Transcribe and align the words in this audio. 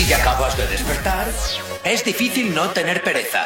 Si 0.00 0.06
te 0.06 0.14
acabas 0.14 0.56
de 0.56 0.66
despertar, 0.66 1.26
es 1.84 2.02
difícil 2.02 2.54
no 2.54 2.70
tener 2.70 3.02
pereza. 3.02 3.44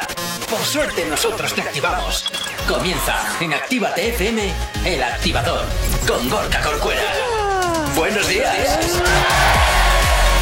Por 0.49 0.61
suerte 0.61 1.05
nosotros 1.05 1.53
te 1.53 1.59
activamos. 1.59 2.31
Comienza 2.65 3.13
en 3.41 3.53
Actívate 3.53 4.07
FM, 4.07 4.53
el 4.85 5.03
activador, 5.03 5.65
con 6.07 6.29
Gorka 6.29 6.61
Corcuera. 6.61 7.01
Buenos 7.97 8.25
días. 8.29 9.01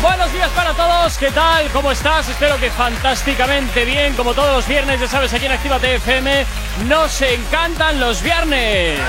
Buenos 0.03 0.31
días 0.33 0.51
para 0.51 0.75
todos, 0.75 1.17
¿qué 1.17 1.31
tal? 1.31 1.67
¿Cómo 1.71 1.91
estás? 1.91 2.29
Espero 2.29 2.59
que 2.59 2.69
fantásticamente 2.69 3.83
bien, 3.83 4.13
como 4.13 4.35
todos 4.35 4.57
los 4.57 4.67
viernes, 4.67 4.99
ya 4.99 5.07
sabes, 5.07 5.33
aquí 5.33 5.47
en 5.47 5.53
Actívate 5.53 5.95
FM, 5.95 6.45
nos 6.85 7.19
encantan 7.23 7.99
los 7.99 8.21
viernes. 8.21 8.99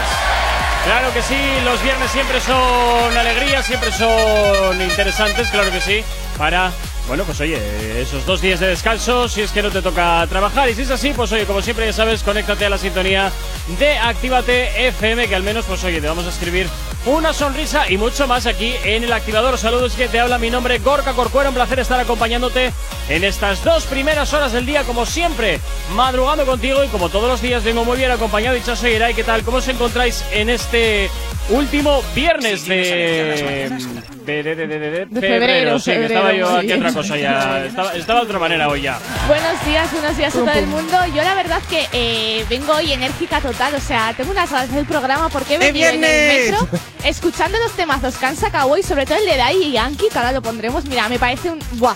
Claro 0.87 1.13
que 1.13 1.21
sí, 1.21 1.37
los 1.65 1.83
viernes 1.83 2.11
siempre 2.11 2.41
son 2.41 3.15
alegría, 3.15 3.63
siempre 3.63 3.93
son 3.93 4.81
interesantes, 4.81 5.51
claro 5.51 5.71
que 5.71 5.83
sí, 5.83 6.03
para 6.39 6.73
bueno, 7.07 7.25
pues 7.25 7.39
oye, 7.41 7.59
esos 8.01 8.25
dos 8.25 8.41
días 8.41 8.61
de 8.61 8.69
descanso, 8.69 9.29
si 9.29 9.43
es 9.43 9.51
que 9.51 9.63
no 9.63 9.71
te 9.71 9.83
toca 9.83 10.27
trabajar. 10.29 10.71
Y 10.71 10.75
si 10.75 10.83
es 10.83 10.91
así, 10.91 11.13
pues 11.13 11.31
oye, 11.33 11.45
como 11.45 11.61
siempre 11.61 11.87
ya 11.87 11.93
sabes, 11.93 12.23
conéctate 12.23 12.65
a 12.65 12.71
la 12.71 12.79
sintonía 12.79 13.31
de 13.79 13.99
Actívate 13.99 14.89
FM, 14.89 15.29
que 15.29 15.35
al 15.35 15.43
menos, 15.43 15.67
pues 15.67 15.85
oye, 15.85 16.01
te 16.01 16.09
vamos 16.09 16.25
a 16.27 16.31
escribir 16.31 16.67
una 17.05 17.35
sonrisa 17.35 17.91
y 17.91 17.99
mucho 17.99 18.27
más 18.27 18.47
aquí 18.47 18.75
en 18.85 19.05
el 19.05 19.13
activador. 19.13 19.59
Saludos 19.59 19.95
que 19.95 20.09
te 20.09 20.19
habla 20.19 20.39
mi 20.39 20.51
nombre, 20.51 20.79
Gorka 20.79 21.13
Corcuera. 21.13 21.51
Un 21.51 21.55
placer 21.55 21.79
estar 21.79 22.01
acompañándote 22.01 22.73
en 23.11 23.25
estas 23.25 23.63
dos 23.63 23.85
primeras 23.85 24.33
horas 24.33 24.53
del 24.53 24.65
día, 24.65 24.85
como 24.85 25.05
siempre, 25.05 25.61
madrugando 25.95 26.47
contigo. 26.47 26.83
Y 26.85 26.89
como 26.89 27.11
todos 27.11 27.29
los 27.29 27.43
días, 27.43 27.65
vengo 27.65 27.85
muy 27.85 27.99
bien 27.99 28.11
acompañado. 28.11 28.57
Y 28.57 28.63
Chaso 28.63 28.89
y 28.89 29.15
¿qué 29.15 29.25
tal? 29.25 29.43
¿Cómo 29.43 29.59
os 29.59 29.69
encontráis 29.69 30.25
en 30.33 30.49
este 30.49 31.11
último 31.51 32.03
viernes 32.15 32.67
de, 32.67 33.77
de, 34.25 34.43
de, 34.43 35.07
de, 35.07 35.21
febrero, 35.21 35.79
sí, 35.79 35.91
que 35.91 36.07
estaba 36.07 36.33
yo 36.33 36.57
aquí 36.57 36.73
otra 36.73 36.93
cosa 36.93 37.17
ya, 37.17 37.65
estaba, 37.67 37.95
estaba 37.95 38.21
de 38.21 38.27
otra 38.27 38.39
manera 38.39 38.69
hoy 38.69 38.83
ya. 38.83 38.99
Buenos 39.27 39.65
días, 39.67 39.93
buenos 39.93 40.17
días 40.17 40.35
a 40.35 40.39
todo 40.39 40.51
el 40.53 40.67
mundo. 40.67 40.97
Yo 41.15 41.23
la 41.23 41.35
verdad 41.35 41.61
que 41.69 41.87
eh, 41.93 42.45
vengo 42.49 42.73
hoy 42.75 42.93
enérgica 42.93 43.41
total, 43.41 43.75
o 43.75 43.81
sea, 43.81 44.15
tengo 44.17 44.31
unas 44.31 44.51
ganas 44.51 44.73
del 44.73 44.87
programa 44.87 45.29
porque 45.29 45.55
he 45.55 45.59
venido 45.59 45.89
en 45.89 46.03
el 46.05 46.51
metro 46.51 46.69
escuchando 47.05 47.59
los 47.59 47.73
temazos 47.73 48.17
que 48.17 48.27
han 48.27 48.37
sacado 48.37 48.71
hoy, 48.71 48.83
sobre 48.83 49.05
todo 49.07 49.19
el 49.19 49.27
de 49.27 49.37
Dai 49.37 49.63
y 49.63 49.73
Yankee, 49.73 50.09
que 50.11 50.19
ahora 50.19 50.33
lo 50.33 50.43
pondremos, 50.43 50.85
mira, 50.87 51.09
me 51.09 51.19
parece 51.19 51.51
un... 51.51 51.59
¡Buah! 51.73 51.95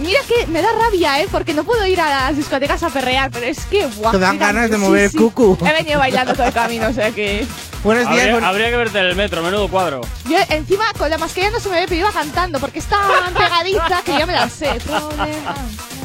Mira 0.00 0.20
que 0.26 0.46
me 0.46 0.62
da 0.62 0.72
rabia, 0.72 1.20
¿eh? 1.20 1.28
Porque 1.30 1.52
no 1.52 1.64
puedo 1.64 1.86
ir 1.86 2.00
a 2.00 2.08
las 2.08 2.36
discotecas 2.36 2.82
a 2.82 2.90
perrear, 2.90 3.30
pero 3.30 3.46
es 3.46 3.64
que, 3.66 3.86
¡buah! 3.86 4.12
Te 4.12 4.18
dan 4.18 4.38
ganas 4.38 4.70
de 4.70 4.78
mover 4.78 5.04
el 5.04 5.12
cucu. 5.12 5.58
He 5.60 5.72
venido 5.72 5.98
bailando 5.98 6.34
todo 6.34 6.46
el 6.46 6.52
camino, 6.52 6.88
o 6.88 6.92
sea 6.92 7.10
que... 7.10 7.46
Buenos 7.82 8.10
días. 8.10 8.28
Habría, 8.28 8.48
habría, 8.48 8.70
que 8.70 8.76
verte 8.76 8.98
en 8.98 9.06
el 9.06 9.16
metro, 9.16 9.42
menudo 9.42 9.68
cuadro. 9.68 10.02
Yo 10.28 10.36
encima 10.50 10.84
con 10.98 11.08
la 11.08 11.16
mascarilla 11.16 11.52
no 11.52 11.60
se 11.60 11.68
me 11.70 11.80
ve, 11.80 11.86
pero 11.88 12.00
iba 12.00 12.12
cantando 12.12 12.60
porque 12.60 12.78
está 12.78 12.96
tan 13.24 13.32
pegadita 13.32 14.02
que 14.04 14.18
ya 14.18 14.26
me 14.26 14.34
la 14.34 14.48
sé. 14.50 14.78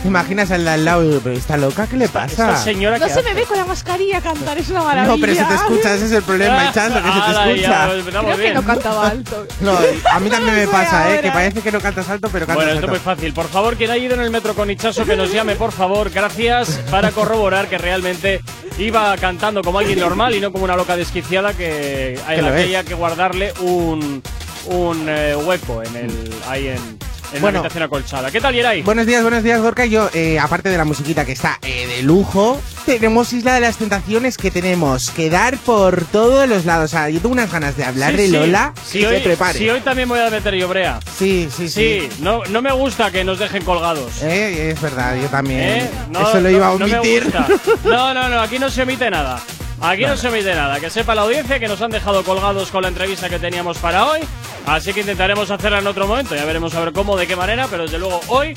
¿Te 0.06 0.10
imaginas 0.10 0.52
al 0.52 0.64
de 0.64 0.70
al 0.70 0.86
lado? 0.86 1.20
¿Pero 1.24 1.36
está 1.36 1.58
loca? 1.58 1.88
¿Qué 1.88 1.98
le 1.98 2.08
pasa? 2.08 2.52
Esta 2.52 2.58
señora 2.58 3.00
no 3.00 3.10
se 3.10 3.24
me 3.24 3.34
ve 3.34 3.42
con 3.46 3.58
la 3.58 3.66
mascarilla 3.66 4.22
cantar, 4.22 4.56
es 4.56 4.70
una 4.70 4.84
maravilla. 4.84 5.16
No, 5.16 5.20
pero 5.20 5.34
se 5.34 5.44
te 5.44 5.54
escucha, 5.56 5.96
ese 5.96 6.06
es 6.06 6.12
el 6.12 6.22
problema, 6.22 6.70
Echando, 6.70 7.02
que 7.02 7.08
se 7.12 7.22
te 7.22 7.56
escucha. 7.56 7.90
Creo 8.22 8.38
que 8.38 8.54
no 8.54 8.64
cantaba 8.64 9.08
alto. 9.10 9.48
No, 9.62 9.72
a 9.72 10.20
mí 10.20 10.30
también 10.30 10.58
me 10.58 10.68
pasa, 10.68 11.12
¿eh? 11.12 11.22
Que 11.22 11.32
parece 11.32 11.62
que 11.62 11.72
no 11.72 11.82
cantas 11.82 12.08
alto, 12.08 12.30
pero 12.32 12.46
cantas 12.46 12.56
bueno, 12.56 12.72
alto. 12.74 12.82
Bueno, 12.82 12.98
esto 12.98 13.02
es 13.02 13.08
muy 13.08 13.16
fácil. 13.16 13.34
Por 13.34 13.48
favor, 13.48 13.78
quien 13.78 13.90
haya 13.90 14.06
ido 14.06 14.14
en 14.14 14.22
el 14.22 14.30
metro 14.30 14.54
con 14.54 14.70
Hichazo, 14.70 15.06
que 15.06 15.16
nos 15.16 15.34
llame, 15.34 15.56
por 15.56 15.72
favor. 15.72 16.12
Gracias 16.12 16.82
para 16.92 17.10
corroborar 17.10 17.68
que 17.68 17.80
realmente 17.80 18.42
iba 18.78 19.18
cantando 19.18 19.64
como 19.64 19.80
alguien 19.80 20.00
normal 20.00 20.36
y 20.36 20.40
no 20.40 20.52
como 20.52 20.66
una 20.66 20.76
loca 20.76 20.96
desquiciada 20.96 21.54
que, 21.54 22.20
que 22.28 22.42
había 22.42 22.84
que 22.84 22.94
guardarle 22.94 23.54
un, 23.60 24.22
un 24.68 25.06
eh, 25.10 25.36
hueco 25.36 25.82
en 25.82 25.96
el, 25.96 26.30
ahí 26.48 26.68
en, 26.68 27.00
en 27.36 27.42
bueno, 27.42 27.56
la 27.56 27.60
habitación 27.60 27.84
acolchada. 27.84 28.32
¿Qué 28.32 28.42
tal, 28.42 28.54
Yeray? 28.54 28.82
Buenos 28.82 29.06
días, 29.06 29.22
buenos 29.22 29.44
días, 29.44 29.62
Gorka. 29.62 29.86
Yo, 29.86 30.10
eh, 30.14 30.40
aparte 30.40 30.70
de 30.70 30.78
la 30.78 30.86
musiquita 30.86 31.26
que 31.26 31.32
está 31.34 31.60
eh, 31.62 31.88
de 31.88 32.04
lujo, 32.04 32.62
tenemos 32.86 33.32
Isla 33.34 33.54
de 33.56 33.62
las 33.62 33.78
Tentaciones 33.78 34.38
que 34.38 34.52
tenemos 34.52 35.12
que 35.12 35.30
dar 35.30 35.58
por 35.58 36.06
todos 36.06 36.48
los 36.48 36.66
lados. 36.66 36.86
O 36.86 36.88
sea, 36.96 37.10
yo 37.10 37.20
tengo 37.20 37.34
unas 37.34 37.52
ganas 37.52 37.76
de 37.78 37.84
hablar 37.84 38.12
sí, 38.12 38.18
de 38.18 38.26
sí. 38.28 38.32
Lola. 38.32 38.74
Si 38.86 39.00
que 39.00 39.08
hoy, 39.08 39.16
se 39.18 39.22
prepare. 39.22 39.60
Si 39.60 39.70
hoy 39.70 39.82
también 39.82 40.08
voy 40.10 40.20
a 40.20 40.30
meter 40.30 40.56
yo 40.56 40.68
brea. 40.68 41.00
Sí, 41.18 41.50
sí, 41.56 41.70
sí. 41.70 42.10
Sí, 42.10 42.10
no, 42.22 42.44
no 42.46 42.62
me 42.62 42.72
gusta 42.72 43.12
que 43.12 43.24
nos 43.24 43.40
dejen 43.40 43.64
colgados. 43.64 44.22
Eh, 44.24 44.72
es 44.72 44.82
verdad, 44.82 45.16
yo 45.22 45.28
también. 45.28 45.60
¿Eh? 45.62 45.90
No, 46.10 46.22
Eso 46.22 46.36
lo 46.36 46.42
no, 46.42 46.50
iba 46.50 46.68
a 46.70 46.78
no 46.78 46.88
me 46.88 47.00
omitir. 47.00 47.24
gusta. 47.26 47.48
No, 47.86 48.14
no, 48.14 48.30
no, 48.30 48.40
aquí 48.42 48.58
no 48.60 48.70
se 48.70 48.82
omite 48.84 49.10
nada. 49.10 49.42
Aquí 49.82 50.06
no 50.06 50.16
se 50.18 50.28
omite 50.30 50.56
nada. 50.56 50.80
Que 50.80 50.90
sepa 50.90 51.14
la 51.16 51.22
audiencia 51.24 51.60
que 51.60 51.68
nos 51.68 51.82
han 51.82 51.92
dejado 51.92 52.24
colgados 52.24 52.72
con 52.72 52.82
la 52.84 52.88
entrevista 52.88 53.30
que 53.30 53.40
teníamos 53.40 53.78
para 53.78 54.06
hoy. 54.06 54.22
Así 54.66 54.94
que 54.94 55.02
intentaremos 55.02 55.52
hacerla 55.52 55.80
en 55.80 55.88
otro 55.88 56.08
momento. 56.08 56.36
Ya 56.36 56.46
veremos 56.46 56.74
a 56.76 56.80
ver 56.80 56.94
cómo, 56.94 57.18
de 57.18 57.28
qué 57.28 57.36
manera. 57.36 57.68
Pero 57.70 57.84
desde 57.84 58.00
luego 58.00 58.20
hoy 58.30 58.54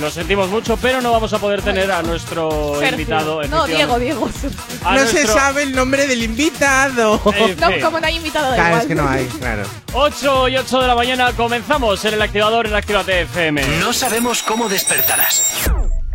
lo 0.00 0.10
sentimos 0.10 0.48
mucho, 0.48 0.78
pero 0.78 1.02
no 1.02 1.12
vamos 1.12 1.30
a 1.34 1.38
poder 1.38 1.60
tener 1.60 1.92
a 1.92 2.00
nuestro 2.02 2.76
Sergio. 2.78 2.90
invitado. 2.92 3.42
No, 3.48 3.66
Diego, 3.66 3.98
Diego. 3.98 4.30
A 4.84 4.94
no 4.94 5.00
nuestro- 5.02 5.20
se 5.20 5.26
sabe 5.26 5.64
el 5.64 5.74
nombre 5.74 6.06
del 6.06 6.22
invitado. 6.22 7.20
En 7.34 7.60
No, 7.60 7.68
fin. 7.68 7.80
como 7.82 8.00
no 8.00 8.06
hay 8.06 8.16
invitado, 8.16 8.48
da 8.50 8.54
Claro, 8.54 8.68
igual. 8.70 8.80
es 8.82 8.88
que 8.88 8.94
no 8.94 9.08
hay, 9.08 9.26
claro. 9.26 9.62
8 9.92 10.48
y 10.48 10.56
8 10.56 10.80
de 10.80 10.86
la 10.86 10.94
mañana 10.94 11.32
comenzamos 11.32 12.02
en 12.06 12.14
el 12.14 12.22
activador 12.22 12.66
en 12.66 12.74
Activate 12.76 13.20
FM. 13.22 13.62
No 13.80 13.92
sabemos 13.92 14.42
cómo 14.42 14.70
despertarás, 14.70 15.42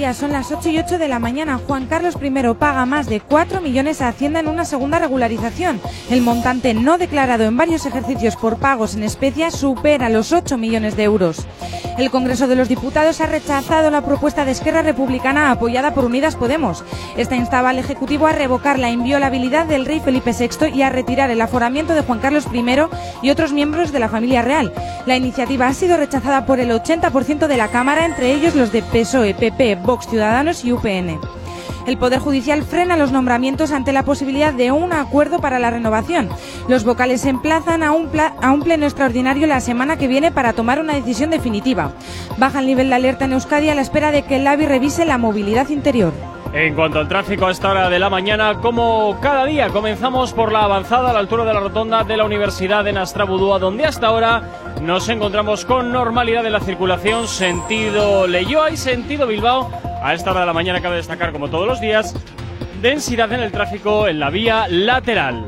Días, 0.00 0.16
son 0.16 0.32
las 0.32 0.50
8 0.50 0.70
y 0.70 0.78
8 0.78 0.96
de 0.96 1.08
la 1.08 1.18
mañana. 1.18 1.60
Juan 1.66 1.84
Carlos 1.84 2.16
I 2.22 2.30
paga 2.58 2.86
más 2.86 3.06
de 3.06 3.20
4 3.20 3.60
millones 3.60 4.00
a 4.00 4.08
Hacienda 4.08 4.40
en 4.40 4.48
una 4.48 4.64
segunda 4.64 4.98
regularización. 4.98 5.78
El 6.08 6.22
montante 6.22 6.72
no 6.72 6.96
declarado 6.96 7.44
en 7.44 7.54
varios 7.54 7.84
ejercicios 7.84 8.34
por 8.36 8.56
pagos 8.56 8.94
en 8.94 9.02
especie 9.02 9.50
supera 9.50 10.08
los 10.08 10.32
8 10.32 10.56
millones 10.56 10.96
de 10.96 11.02
euros. 11.02 11.46
El 11.98 12.10
Congreso 12.10 12.48
de 12.48 12.56
los 12.56 12.70
Diputados 12.70 13.20
ha 13.20 13.26
rechazado 13.26 13.90
la 13.90 14.00
propuesta 14.00 14.46
de 14.46 14.52
Esquerra 14.52 14.80
Republicana 14.80 15.50
apoyada 15.50 15.92
por 15.92 16.06
Unidas 16.06 16.34
Podemos. 16.34 16.82
Esta 17.18 17.36
instaba 17.36 17.68
al 17.68 17.78
Ejecutivo 17.78 18.26
a 18.26 18.32
revocar 18.32 18.78
la 18.78 18.88
inviolabilidad 18.88 19.66
del 19.66 19.84
rey 19.84 20.00
Felipe 20.00 20.32
VI 20.32 20.68
y 20.74 20.80
a 20.80 20.88
retirar 20.88 21.30
el 21.30 21.42
aforamiento 21.42 21.92
de 21.92 22.00
Juan 22.00 22.20
Carlos 22.20 22.46
I 22.50 22.64
y 23.20 23.28
otros 23.28 23.52
miembros 23.52 23.92
de 23.92 23.98
la 23.98 24.08
familia 24.08 24.40
real. 24.40 24.72
La 25.04 25.16
iniciativa 25.16 25.66
ha 25.66 25.74
sido 25.74 25.98
rechazada 25.98 26.46
por 26.46 26.58
el 26.58 26.70
80% 26.70 27.46
de 27.46 27.56
la 27.58 27.68
Cámara, 27.68 28.06
entre 28.06 28.32
ellos 28.32 28.54
los 28.54 28.72
de 28.72 28.82
PSOE, 28.82 29.34
PP, 29.34 29.76
Vox, 29.90 30.06
Ciudadanos 30.06 30.64
y 30.64 30.72
UPN. 30.72 31.18
El 31.84 31.98
Poder 31.98 32.20
Judicial 32.20 32.62
frena 32.62 32.96
los 32.96 33.10
nombramientos 33.10 33.72
ante 33.72 33.92
la 33.92 34.04
posibilidad 34.04 34.52
de 34.52 34.70
un 34.70 34.92
acuerdo 34.92 35.40
para 35.40 35.58
la 35.58 35.70
renovación. 35.70 36.28
Los 36.68 36.84
vocales 36.84 37.22
se 37.22 37.30
emplazan 37.30 37.82
a 37.82 37.90
un, 37.90 38.08
pleno 38.08 38.86
extraordinario 38.86 39.48
la 39.48 39.60
semana 39.60 39.96
que 39.96 40.06
viene 40.06 40.30
para 40.30 40.52
tomar 40.52 40.78
una 40.78 40.94
decisión 40.94 41.30
definitiva. 41.30 41.92
Baja 42.38 42.60
el 42.60 42.66
nivel 42.66 42.90
de 42.90 42.94
alerta 42.94 43.24
en 43.24 43.32
Euskadi 43.32 43.68
a 43.68 43.74
la 43.74 43.80
espera 43.80 44.12
de 44.12 44.22
que 44.22 44.36
el 44.36 44.46
AVI 44.46 44.66
revise 44.66 45.04
la 45.04 45.18
movilidad 45.18 45.68
interior. 45.70 46.12
En 46.52 46.74
cuanto 46.74 46.98
al 46.98 47.06
tráfico 47.06 47.46
a 47.46 47.52
esta 47.52 47.70
hora 47.70 47.88
de 47.88 48.00
la 48.00 48.10
mañana, 48.10 48.54
como 48.54 49.16
cada 49.20 49.44
día, 49.44 49.68
comenzamos 49.68 50.32
por 50.32 50.50
la 50.50 50.64
avanzada 50.64 51.10
a 51.10 51.12
la 51.12 51.20
altura 51.20 51.44
de 51.44 51.54
la 51.54 51.60
rotonda 51.60 52.02
de 52.02 52.16
la 52.16 52.24
Universidad 52.24 52.82
de 52.82 52.92
Nastrabudúa, 52.92 53.60
donde 53.60 53.84
hasta 53.86 54.08
ahora 54.08 54.42
nos 54.82 55.08
encontramos 55.08 55.64
con 55.64 55.92
normalidad 55.92 56.42
de 56.42 56.50
la 56.50 56.58
circulación 56.58 57.28
sentido 57.28 58.26
Leyoa 58.26 58.72
y 58.72 58.76
sentido 58.76 59.28
Bilbao. 59.28 59.70
A 60.02 60.12
esta 60.12 60.32
hora 60.32 60.40
de 60.40 60.46
la 60.46 60.52
mañana 60.52 60.80
cabe 60.80 60.96
destacar, 60.96 61.30
como 61.30 61.48
todos 61.48 61.68
los 61.68 61.80
días, 61.80 62.16
densidad 62.82 63.32
en 63.32 63.40
el 63.40 63.52
tráfico 63.52 64.08
en 64.08 64.18
la 64.18 64.30
vía 64.30 64.66
lateral. 64.68 65.46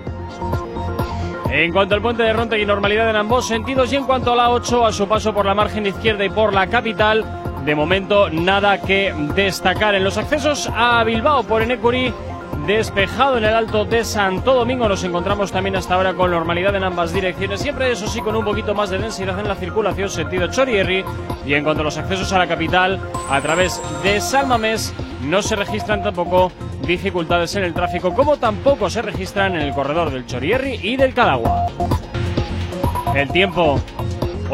En 1.50 1.72
cuanto 1.72 1.96
al 1.96 2.00
puente 2.00 2.22
de 2.22 2.32
Rontegui, 2.32 2.64
normalidad 2.64 3.10
en 3.10 3.16
ambos 3.16 3.48
sentidos 3.48 3.92
y 3.92 3.96
en 3.96 4.04
cuanto 4.04 4.32
a 4.32 4.36
la 4.36 4.50
8, 4.50 4.86
a 4.86 4.92
su 4.92 5.08
paso 5.08 5.34
por 5.34 5.46
la 5.46 5.54
margen 5.54 5.84
izquierda 5.84 6.24
y 6.24 6.30
por 6.30 6.54
la 6.54 6.68
capital, 6.68 7.41
de 7.64 7.74
momento 7.74 8.28
nada 8.30 8.80
que 8.80 9.14
destacar. 9.34 9.94
En 9.94 10.04
los 10.04 10.18
accesos 10.18 10.70
a 10.74 11.02
Bilbao 11.04 11.44
por 11.44 11.62
Enecuri, 11.62 12.12
despejado 12.66 13.38
en 13.38 13.44
el 13.44 13.54
alto 13.54 13.84
de 13.84 14.04
Santo 14.04 14.54
Domingo, 14.54 14.88
nos 14.88 15.04
encontramos 15.04 15.52
también 15.52 15.76
hasta 15.76 15.94
ahora 15.94 16.14
con 16.14 16.30
normalidad 16.30 16.74
en 16.74 16.84
ambas 16.84 17.12
direcciones, 17.12 17.60
siempre 17.60 17.90
eso 17.90 18.06
sí 18.06 18.20
con 18.20 18.36
un 18.36 18.44
poquito 18.44 18.74
más 18.74 18.90
de 18.90 18.98
densidad 18.98 19.38
en 19.38 19.48
la 19.48 19.56
circulación 19.56 20.08
sentido 20.08 20.48
Chorierri. 20.48 21.04
Y 21.46 21.54
en 21.54 21.64
cuanto 21.64 21.82
a 21.82 21.84
los 21.84 21.98
accesos 21.98 22.32
a 22.32 22.38
la 22.38 22.46
capital, 22.46 23.00
a 23.30 23.40
través 23.40 23.80
de 24.02 24.20
Salmamés, 24.20 24.92
no 25.22 25.42
se 25.42 25.56
registran 25.56 26.02
tampoco 26.02 26.52
dificultades 26.86 27.54
en 27.56 27.64
el 27.64 27.74
tráfico, 27.74 28.12
como 28.14 28.36
tampoco 28.36 28.90
se 28.90 29.02
registran 29.02 29.54
en 29.54 29.62
el 29.62 29.72
corredor 29.72 30.10
del 30.10 30.26
Chorierri 30.26 30.80
y 30.82 30.96
del 30.96 31.14
Cadagua. 31.14 31.66
El 33.14 33.30
tiempo. 33.30 33.80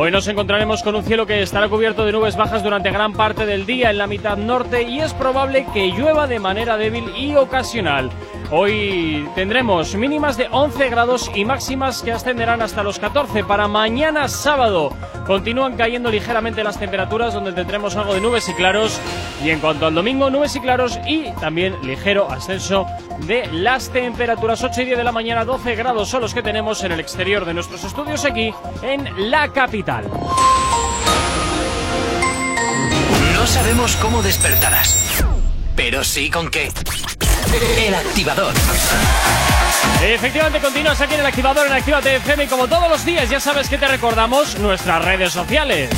Hoy 0.00 0.12
nos 0.12 0.28
encontraremos 0.28 0.84
con 0.84 0.94
un 0.94 1.02
cielo 1.02 1.26
que 1.26 1.42
estará 1.42 1.68
cubierto 1.68 2.06
de 2.06 2.12
nubes 2.12 2.36
bajas 2.36 2.62
durante 2.62 2.92
gran 2.92 3.14
parte 3.14 3.46
del 3.46 3.66
día 3.66 3.90
en 3.90 3.98
la 3.98 4.06
mitad 4.06 4.36
norte 4.36 4.84
y 4.84 5.00
es 5.00 5.12
probable 5.12 5.66
que 5.74 5.88
llueva 5.88 6.28
de 6.28 6.38
manera 6.38 6.76
débil 6.76 7.02
y 7.16 7.34
ocasional. 7.34 8.08
Hoy 8.50 9.28
tendremos 9.34 9.94
mínimas 9.94 10.38
de 10.38 10.48
11 10.50 10.88
grados 10.88 11.30
y 11.34 11.44
máximas 11.44 12.02
que 12.02 12.12
ascenderán 12.12 12.62
hasta 12.62 12.82
los 12.82 12.98
14. 12.98 13.44
Para 13.44 13.68
mañana 13.68 14.26
sábado 14.26 14.90
continúan 15.26 15.76
cayendo 15.76 16.10
ligeramente 16.10 16.64
las 16.64 16.78
temperaturas 16.78 17.34
donde 17.34 17.52
tendremos 17.52 17.94
algo 17.96 18.14
de 18.14 18.22
nubes 18.22 18.48
y 18.48 18.54
claros. 18.54 18.98
Y 19.44 19.50
en 19.50 19.60
cuanto 19.60 19.84
al 19.84 19.94
domingo, 19.94 20.30
nubes 20.30 20.56
y 20.56 20.60
claros 20.60 20.98
y 21.06 21.30
también 21.32 21.76
ligero 21.82 22.30
ascenso 22.30 22.86
de 23.26 23.46
las 23.52 23.90
temperaturas. 23.90 24.64
8 24.64 24.80
y 24.80 24.84
10 24.86 24.98
de 24.98 25.04
la 25.04 25.12
mañana, 25.12 25.44
12 25.44 25.74
grados 25.74 26.08
son 26.08 26.22
los 26.22 26.32
que 26.32 26.42
tenemos 26.42 26.82
en 26.84 26.92
el 26.92 27.00
exterior 27.00 27.44
de 27.44 27.52
nuestros 27.52 27.84
estudios 27.84 28.24
aquí 28.24 28.54
en 28.80 29.30
la 29.30 29.48
capital. 29.52 30.04
No 33.34 33.46
sabemos 33.46 33.94
cómo 33.96 34.22
despertarás, 34.22 35.22
pero 35.76 36.02
sí 36.02 36.30
con 36.30 36.50
qué. 36.50 36.70
El 37.54 37.94
activador. 37.94 38.52
Efectivamente, 40.02 40.60
continúas 40.60 41.00
aquí 41.00 41.14
en 41.14 41.20
el 41.20 41.26
activador 41.26 41.66
en 41.66 41.72
Actívate 41.72 42.16
FM 42.16 42.44
y 42.44 42.46
como 42.46 42.68
todos 42.68 42.88
los 42.88 43.04
días 43.04 43.28
ya 43.28 43.40
sabes 43.40 43.68
que 43.68 43.78
te 43.78 43.88
recordamos 43.88 44.56
nuestras 44.60 45.04
redes 45.04 45.32
sociales. 45.32 45.90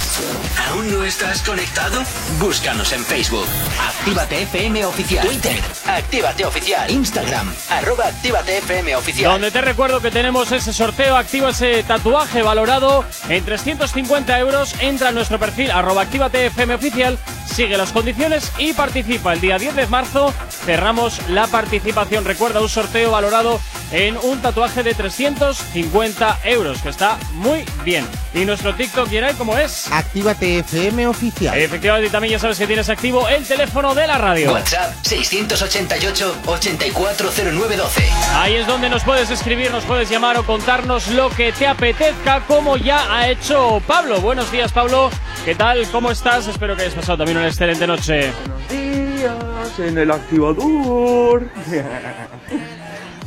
¿Aún 0.70 0.90
no 0.90 1.04
estás 1.04 1.42
conectado? 1.42 2.02
Búscanos 2.38 2.94
en 2.94 3.04
Facebook. 3.04 3.46
Actívate 3.78 4.42
FM 4.42 4.86
Oficial. 4.86 5.26
Twitter. 5.26 5.60
Actívate 5.86 6.46
Oficial. 6.46 6.90
Instagram. 6.90 7.52
Arroba 7.68 8.06
Actívate 8.06 8.58
FM 8.58 8.96
Oficial. 8.96 9.32
Donde 9.32 9.50
te 9.50 9.60
recuerdo 9.60 10.00
que 10.00 10.10
tenemos 10.10 10.50
ese 10.50 10.72
sorteo, 10.72 11.18
activa 11.18 11.50
ese 11.50 11.82
tatuaje 11.82 12.40
valorado 12.40 13.04
en 13.28 13.44
350 13.44 14.38
euros. 14.38 14.76
Entra 14.80 15.10
a 15.10 15.12
nuestro 15.12 15.38
perfil 15.38 15.70
arroba 15.70 16.02
Actívate 16.02 16.46
FM 16.46 16.74
Oficial, 16.74 17.18
sigue 17.44 17.76
las 17.76 17.92
condiciones 17.92 18.50
y 18.56 18.72
participa. 18.72 19.34
El 19.34 19.42
día 19.42 19.58
10 19.58 19.76
de 19.76 19.86
marzo 19.88 20.32
cerramos 20.64 21.20
la 21.28 21.46
participación. 21.48 22.24
Recuerda 22.24 22.62
un 22.62 22.68
sorteo 22.70 23.10
valorado 23.10 23.60
en 23.92 24.16
un 24.18 24.40
tatuaje 24.40 24.82
de 24.82 24.94
350 24.94 26.38
euros, 26.44 26.80
que 26.80 26.88
está 26.88 27.18
muy 27.32 27.64
bien. 27.84 28.06
Y 28.32 28.44
nuestro 28.44 28.74
TikTok, 28.74 29.08
Yeray, 29.08 29.34
¿cómo 29.34 29.58
es? 29.58 29.90
Actívate 29.90 30.58
FM 30.60 31.06
oficial. 31.06 31.58
Efectivamente, 31.58 32.08
y 32.08 32.10
también 32.10 32.32
ya 32.32 32.38
sabes 32.38 32.58
que 32.58 32.66
tienes 32.66 32.88
activo 32.88 33.28
el 33.28 33.44
teléfono 33.44 33.94
de 33.94 34.06
la 34.06 34.18
radio. 34.18 34.52
WhatsApp 34.52 34.94
688-840912. 35.04 38.02
Ahí 38.34 38.54
es 38.54 38.66
donde 38.66 38.88
nos 38.88 39.02
puedes 39.02 39.30
escribir, 39.30 39.70
nos 39.72 39.84
puedes 39.84 40.08
llamar 40.08 40.38
o 40.38 40.44
contarnos 40.44 41.08
lo 41.08 41.30
que 41.30 41.52
te 41.52 41.66
apetezca, 41.66 42.40
como 42.46 42.76
ya 42.76 43.14
ha 43.14 43.28
hecho 43.28 43.82
Pablo. 43.86 44.20
Buenos 44.20 44.50
días, 44.52 44.72
Pablo. 44.72 45.10
¿Qué 45.44 45.54
tal? 45.54 45.86
¿Cómo 45.90 46.10
estás? 46.10 46.46
Espero 46.46 46.76
que 46.76 46.82
hayas 46.82 46.94
pasado 46.94 47.18
también 47.18 47.38
una 47.38 47.48
excelente 47.48 47.86
noche. 47.86 48.32
días 48.68 49.78
en 49.78 49.98
el 49.98 50.10
activador. 50.10 51.48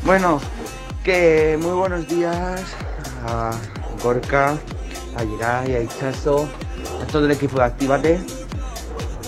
bueno, 0.06 0.42
que 1.04 1.58
muy 1.62 1.72
buenos 1.72 2.08
días 2.08 2.62
a 3.26 3.52
Gorka, 4.04 4.58
a 5.16 5.24
Yiray, 5.24 5.76
a 5.76 5.82
Ichazo, 5.82 6.48
a 7.02 7.08
todo 7.08 7.26
el 7.26 7.32
equipo 7.32 7.58
de 7.58 7.64
Actívate. 7.64 8.20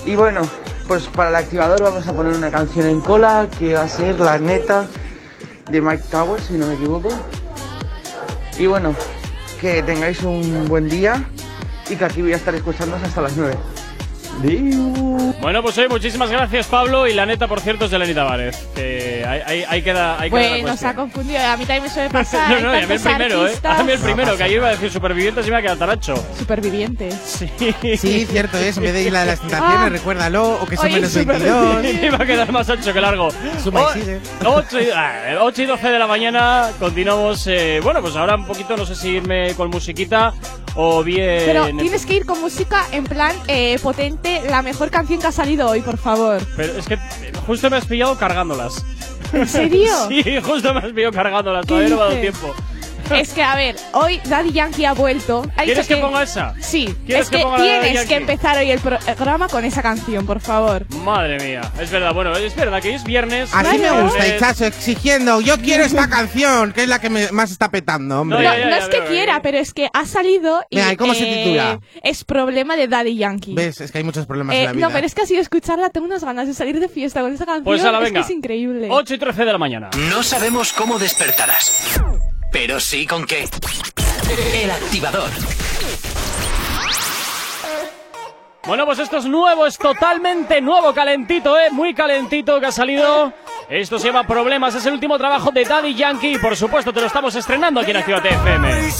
Y 0.06 0.16
bueno, 0.16 0.42
pues 0.88 1.07
para 1.07 1.30
el 1.30 1.36
activador 1.36 1.81
vamos 1.81 2.07
a 2.07 2.13
poner 2.13 2.33
una 2.33 2.51
canción 2.51 2.88
en 2.88 3.00
cola 3.01 3.48
que 3.57 3.74
va 3.74 3.83
a 3.83 3.89
ser 3.89 4.19
La 4.19 4.38
Neta 4.38 4.88
de 5.69 5.81
Mike 5.81 6.04
Towers, 6.12 6.45
si 6.45 6.54
no 6.54 6.68
me 6.68 6.75
equivoco. 6.75 7.10
Y 8.57 8.68
bueno, 8.68 8.94
que 9.62 9.81
tengáis 9.83 10.24
un 10.24 10.68
buen 10.68 10.89
día 10.89 11.28
y 11.89 11.95
que 11.95 12.06
aquí 12.06 12.21
voy 12.21 12.33
a 12.33 12.38
estar 12.38 12.54
escuchándoos 12.54 13.01
hasta 13.01 13.21
las 13.21 13.36
9. 13.38 13.56
Bueno, 15.41 15.61
pues 15.61 15.77
hoy 15.77 15.87
muchísimas 15.87 16.29
gracias, 16.29 16.67
Pablo. 16.67 17.07
Y 17.07 17.13
la 17.13 17.25
neta, 17.25 17.47
por 17.47 17.59
cierto, 17.61 17.85
es 17.85 17.91
de 17.91 17.99
Lenita 17.99 18.23
Tavares. 18.23 18.57
Que 18.75 19.23
ahí, 19.27 19.41
ahí, 19.45 19.65
ahí 19.67 19.81
queda. 19.81 20.19
Ahí 20.19 20.29
queda 20.29 20.41
la 20.41 20.49
Bueno, 20.49 20.77
se 20.77 20.87
ha 20.87 20.95
confundido. 20.95 21.39
A 21.39 21.57
mí 21.57 21.65
también 21.65 21.83
me 21.83 21.89
suele 21.89 22.09
pasar. 22.11 22.49
No, 22.61 22.67
no, 22.71 22.75
y 22.79 22.83
a 22.83 22.87
mí 22.87 22.93
el 22.95 22.99
primero, 23.01 23.47
¿eh? 23.47 23.53
A 23.63 23.83
mí 23.83 23.91
el 23.91 23.99
primero, 23.99 24.37
que 24.37 24.43
ayer 24.43 24.57
iba 24.57 24.67
a 24.67 24.71
decir 24.71 24.91
supervivientes 24.91 25.47
y 25.47 25.51
me 25.51 25.57
ha 25.57 25.61
quedado 25.61 25.77
taracho. 25.77 26.15
Supervivientes. 26.37 27.15
Sí. 27.25 27.49
Sí, 27.97 28.25
cierto 28.25 28.57
es. 28.57 28.77
En 28.77 28.83
vez 28.83 28.93
de 28.93 29.03
Isla 29.03 29.21
de 29.21 29.25
las 29.27 29.39
Tentaciones, 29.45 29.77
Ah. 29.77 29.89
recuérdalo. 29.89 30.59
O 30.61 30.65
que 30.65 30.77
son 30.77 30.91
menos 30.91 31.11
súper 31.11 31.39
22. 31.39 31.83
me 32.01 32.09
va 32.11 32.23
a 32.23 32.25
quedar 32.27 32.51
más 32.51 32.69
ancho 32.69 32.93
que 32.93 33.01
largo. 33.01 33.29
Suma 33.63 33.81
y 33.81 33.83
O- 33.83 33.93
sigue. 33.93 34.19
8 34.45 34.81
y, 34.81 34.87
ah, 34.93 35.37
8 35.41 35.61
y 35.61 35.65
12 35.65 35.87
de 35.89 35.99
la 35.99 36.07
mañana 36.07 36.69
continuamos. 36.79 37.45
eh, 37.47 37.79
bueno, 37.83 38.01
pues 38.01 38.15
ahora 38.15 38.35
un 38.35 38.45
poquito, 38.45 38.75
no 38.75 38.85
sé 38.85 38.95
si 38.95 39.09
irme 39.11 39.53
con 39.55 39.69
musiquita 39.69 40.33
o 40.75 41.03
bien. 41.03 41.43
Pero 41.45 41.65
tienes 41.77 42.05
que 42.05 42.15
ir 42.15 42.25
con 42.25 42.41
música 42.41 42.85
en 42.91 43.05
plan 43.05 43.33
eh, 43.47 43.79
potente, 43.81 44.25
la 44.50 44.62
mejor 44.62 44.89
canción 44.89 45.19
que 45.19 45.27
ha 45.27 45.31
salido 45.31 45.69
hoy, 45.69 45.81
por 45.81 45.98
favor. 45.98 46.42
Pero 46.56 46.74
es 46.77 46.86
que 46.88 46.98
justo 47.45 47.69
me 47.69 47.77
has 47.77 47.86
pillado 47.86 48.18
cargándolas. 48.18 48.86
¿En 49.33 49.48
serio? 49.48 49.92
Sí, 50.10 50.24
justo 50.44 50.74
me 50.74 50.80
has 50.81 50.92
pillado 50.92 51.13
cargándolas. 51.13 51.66
¿Qué 51.66 51.69
Todavía 51.69 51.89
no 51.89 51.95
me 51.98 52.01
ha 52.01 52.06
dado 52.06 52.19
tiempo. 52.19 52.56
Es 53.16 53.34
que, 53.34 53.44
a 53.44 53.56
ver, 53.56 53.75
hoy 53.94 54.19
Daddy 54.25 54.52
Yankee 54.52 54.86
ha 54.86 54.94
vuelto. 54.94 55.44
Ha 55.57 55.63
¿Quieres 55.63 55.88
dicho 55.88 56.00
que 56.00 56.02
ponga 56.06 56.24
esa? 56.24 56.54
Sí, 56.60 56.94
¿Quieres 57.06 57.25
es 57.25 57.30
que 57.30 57.38
que, 57.38 57.44
ponga 57.44 57.57
la 57.60 57.63
de 57.63 57.69
Daddy 57.72 57.81
tienes 57.90 58.06
que 58.07 58.16
empezar 58.16 58.57
hoy 58.57 58.72
el 58.72 58.80
programa 58.80 59.48
con 59.48 59.63
esa 59.66 59.81
canción, 59.81 60.25
por 60.25 60.40
favor. 60.40 60.86
Madre 61.04 61.40
mía, 61.40 61.62
es 61.80 61.90
verdad. 61.92 62.13
Bueno, 62.13 62.36
es 62.36 62.56
verdad 62.56 62.81
que 62.81 62.90
hoy 62.90 62.94
es 62.96 63.04
viernes. 63.04 63.50
Así 63.54 63.78
me 63.78 63.92
gusta, 64.02 64.18
Viernes. 64.19 64.36
Ichazo, 64.38 64.66
exigiendo. 64.66 65.42
Yo 65.42 65.57
quiero 65.60 65.84
esta 65.84 66.10
canción, 66.10 66.74
que 66.74 66.84
es 66.84 66.88
la 66.90 67.00
que 67.00 67.10
me- 67.10 67.31
más 67.31 67.52
está 67.52 67.69
petando, 67.69 68.22
hombre. 68.22 68.40
No, 68.40 68.44
No, 68.44 68.50
ya, 68.54 68.60
ya, 68.60 68.66
no 68.66 68.72
ya 68.72 68.78
es 68.84 68.88
que 68.90 69.00
veo, 69.00 69.10
quiera, 69.10 69.38
eh. 69.38 69.40
pero 69.44 69.57
es 69.57 69.74
que 69.74 69.90
ha 69.94 70.06
salido 70.06 70.63
y 70.69 70.80
¿y 70.80 70.96
cómo 70.98 71.13
se 71.13 71.24
eh, 71.30 71.44
titula? 71.44 71.80
es 72.04 72.24
problema 72.24 72.75
de 72.75 72.88
Daddy 72.88 73.16
Yankee. 73.18 73.54
¿Ves? 73.56 73.81
Es 73.81 73.92
que 73.92 74.00
hay 74.00 74.04
muchos 74.04 74.25
problemas 74.25 74.56
Eh, 74.56 74.60
en 74.60 74.66
la 74.66 74.72
vida. 74.74 74.88
no, 74.88 74.94
pero 74.94 75.06
es 75.07 75.16
que 75.16 75.22
así 75.22 75.36
de 75.36 75.42
escucharla 75.42 75.90
tengo 75.90 76.06
unas 76.07 76.24
ganas 76.24 76.48
de 76.48 76.54
salir 76.54 76.80
de 76.80 76.90
fiesta 76.90 77.22
con 77.22 77.34
esa 77.34 77.46
canción. 77.46 77.63
Pues 77.66 77.84
a 77.84 77.92
la 77.92 78.00
es 78.00 78.04
venga. 78.06 78.19
que 78.22 78.25
es 78.25 78.30
increíble. 78.31 78.88
8 78.90 79.13
y 79.13 79.18
13 79.18 79.46
de 79.46 79.52
la 79.52 79.57
mañana. 79.57 79.90
No 80.10 80.24
sabemos 80.24 80.74
cómo 80.74 81.00
despertarás, 81.00 82.00
pero 82.56 82.80
sí 82.80 83.06
con 83.06 83.25
qué. 83.25 83.50
El 84.54 84.72
activador. 84.72 85.30
Bueno, 88.66 88.86
pues 88.86 89.00
esto 89.00 89.18
es 89.18 89.25
nuevo, 89.25 89.68
es 89.68 89.78
totalmente 89.78 90.62
nuevo, 90.62 90.94
calentito, 90.94 91.60
¿eh? 91.60 91.69
Muy 91.72 91.94
calentito 91.94 92.57
que 92.62 92.68
ha 92.68 92.72
salido. 92.72 93.34
Esto 93.69 94.00
se 94.00 94.07
llama 94.07 94.25
Problemas, 94.25 94.74
es 94.74 94.86
el 94.86 94.94
último 94.94 95.18
trabajo 95.18 95.52
de 95.52 95.66
Daddy 95.66 95.96
Yankee 95.96 96.36
y 96.36 96.38
por 96.38 96.56
supuesto 96.56 96.94
te 96.94 97.02
lo 97.02 97.07
estamos 97.07 97.36
estrenando 97.36 97.81
aquí 97.81 97.92
en 97.92 97.98
Actívate 97.98 98.30
FM. 98.30 98.92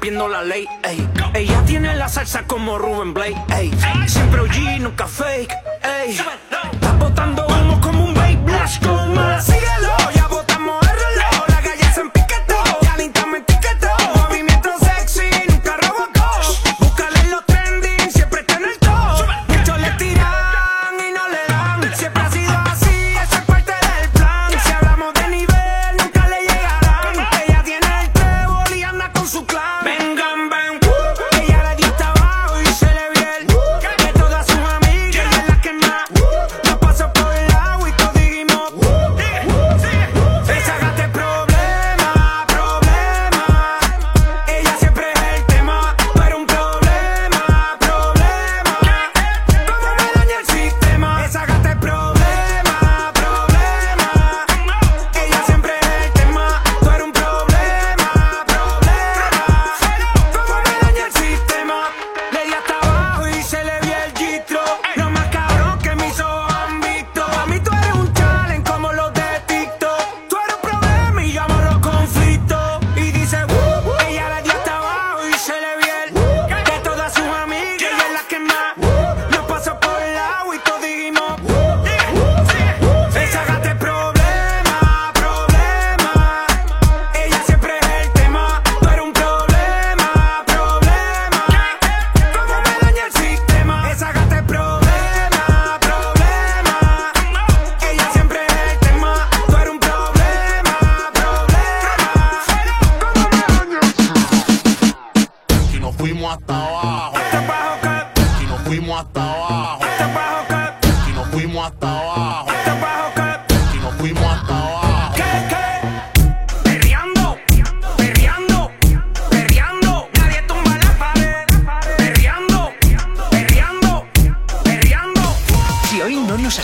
Rompiendo 0.00 0.28
la 0.28 0.42
ley. 0.42 0.66
ey. 0.82 1.06
Ella 1.34 1.62
tiene 1.66 1.94
la 1.94 2.08
salsa 2.08 2.44
como 2.46 2.78
Ruben 2.78 3.12
Blake. 3.12 3.36
ey. 3.54 3.70
Siempre 4.06 4.40
OG, 4.40 4.80
nunca 4.80 5.06
fake. 5.06 5.52
ey. 5.82 6.12
Está 6.12 6.92
botando 6.98 7.46
humo 7.46 7.78
como 7.82 8.04
un 8.06 8.14
vape. 8.14 8.36
Blast 8.36 8.82
más. 9.14 9.44
Síguelo, 9.44 9.92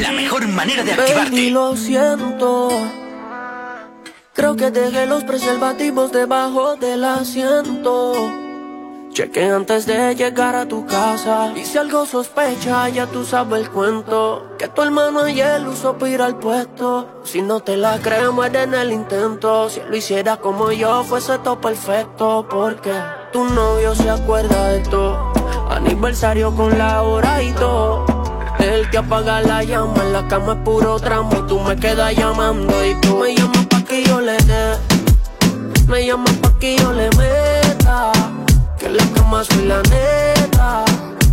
La 0.00 0.12
mejor 0.12 0.46
manera 0.48 0.82
de 0.84 0.92
Baby, 0.94 1.02
activarte. 1.10 1.50
lo 1.50 1.76
siento. 1.76 2.68
Creo 4.34 4.56
que 4.56 4.70
dejé 4.70 5.06
los 5.06 5.24
preservativos 5.24 6.12
debajo 6.12 6.76
del 6.76 7.04
asiento. 7.04 8.14
Cheque 9.12 9.48
antes 9.48 9.86
de 9.86 10.14
llegar 10.14 10.54
a 10.54 10.68
tu 10.68 10.84
casa. 10.84 11.52
Y 11.56 11.64
si 11.64 11.78
algo 11.78 12.04
sospecha, 12.04 12.86
ya 12.90 13.06
tú 13.06 13.24
sabes 13.24 13.62
el 13.62 13.70
cuento. 13.70 14.50
Que 14.58 14.68
tu 14.68 14.82
hermano 14.82 15.20
ayer 15.20 15.66
usó 15.66 15.96
para 15.96 16.12
ir 16.12 16.20
al 16.20 16.38
puesto. 16.38 17.22
Si 17.24 17.40
no 17.40 17.60
te 17.60 17.78
la 17.78 17.98
crees, 17.98 18.30
muere 18.30 18.64
en 18.64 18.74
el 18.74 18.92
intento. 18.92 19.70
Si 19.70 19.80
él 19.80 19.86
lo 19.88 19.96
hiciera 19.96 20.36
como 20.36 20.70
yo, 20.70 21.02
fuese 21.04 21.38
todo 21.38 21.58
perfecto. 21.58 22.46
Porque 22.50 22.92
tu 23.32 23.44
novio 23.44 23.94
se 23.94 24.10
acuerda 24.10 24.68
de 24.68 24.80
todo. 24.80 25.32
Aniversario 25.70 26.54
con 26.54 26.76
la 26.76 27.02
hora 27.02 27.42
y 27.42 27.52
todo. 27.52 28.15
Él 28.58 28.88
te 28.90 28.98
apaga 28.98 29.40
la 29.40 29.62
llama, 29.62 30.02
en 30.02 30.12
la 30.12 30.26
cama 30.28 30.54
es 30.54 30.58
puro 30.64 30.98
tramo 30.98 31.30
y 31.32 31.46
tú 31.46 31.60
me 31.60 31.76
quedas 31.76 32.14
llamando 32.16 32.72
y 32.84 32.94
tú 33.00 33.18
me 33.18 33.34
llamas 33.34 33.66
pa' 33.66 33.82
que 33.82 34.04
yo 34.04 34.20
le 34.20 34.36
dé, 34.38 34.76
me 35.88 36.06
llamas 36.06 36.32
pa' 36.34 36.58
que 36.58 36.76
yo 36.76 36.92
le 36.92 37.08
meta, 37.10 38.12
que 38.78 38.86
en 38.86 38.96
la 38.96 39.04
cama 39.14 39.44
soy 39.44 39.64
la 39.66 39.82
neta, 39.82 40.84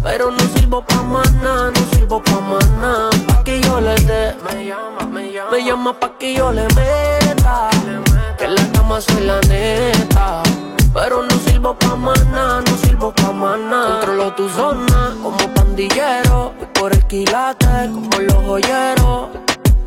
pero 0.04 0.32
no 0.32 0.40
sirvo 0.56 0.84
pa' 0.86 1.04
nada, 1.04 1.72
no 1.72 1.96
sirvo 1.96 2.22
pa' 2.22 2.42
nada, 2.82 3.10
pa' 3.28 3.44
que 3.44 3.62
yo 3.62 3.80
le 3.80 3.96
dé, 3.96 4.36
me 4.46 4.66
llama, 4.66 5.06
me 5.12 5.32
llama, 5.32 5.52
me 5.52 5.64
llama 5.66 6.00
pa' 6.00 6.18
que 6.18 6.34
yo 6.36 6.52
le 6.52 6.64
meta, 6.76 7.70
que 8.38 8.46
en 8.46 8.56
la 8.56 8.72
cama 8.74 9.02
soy 9.02 9.26
la 9.26 9.40
neta. 9.42 10.44
Pero 10.94 11.24
no 11.24 11.36
sirvo 11.48 11.74
pa' 11.74 11.96
nada, 11.96 12.62
no 12.62 12.78
sirvo 12.78 13.12
pa' 13.12 13.34
nada. 13.58 13.96
Controlo 13.96 14.34
tu 14.36 14.48
zona 14.48 15.16
como 15.24 15.38
pandillero. 15.56 16.54
Por 16.84 16.92
el 16.92 17.08
quilate 17.08 17.66
como 17.94 18.20
los 18.20 18.46
joyeros. 18.46 19.30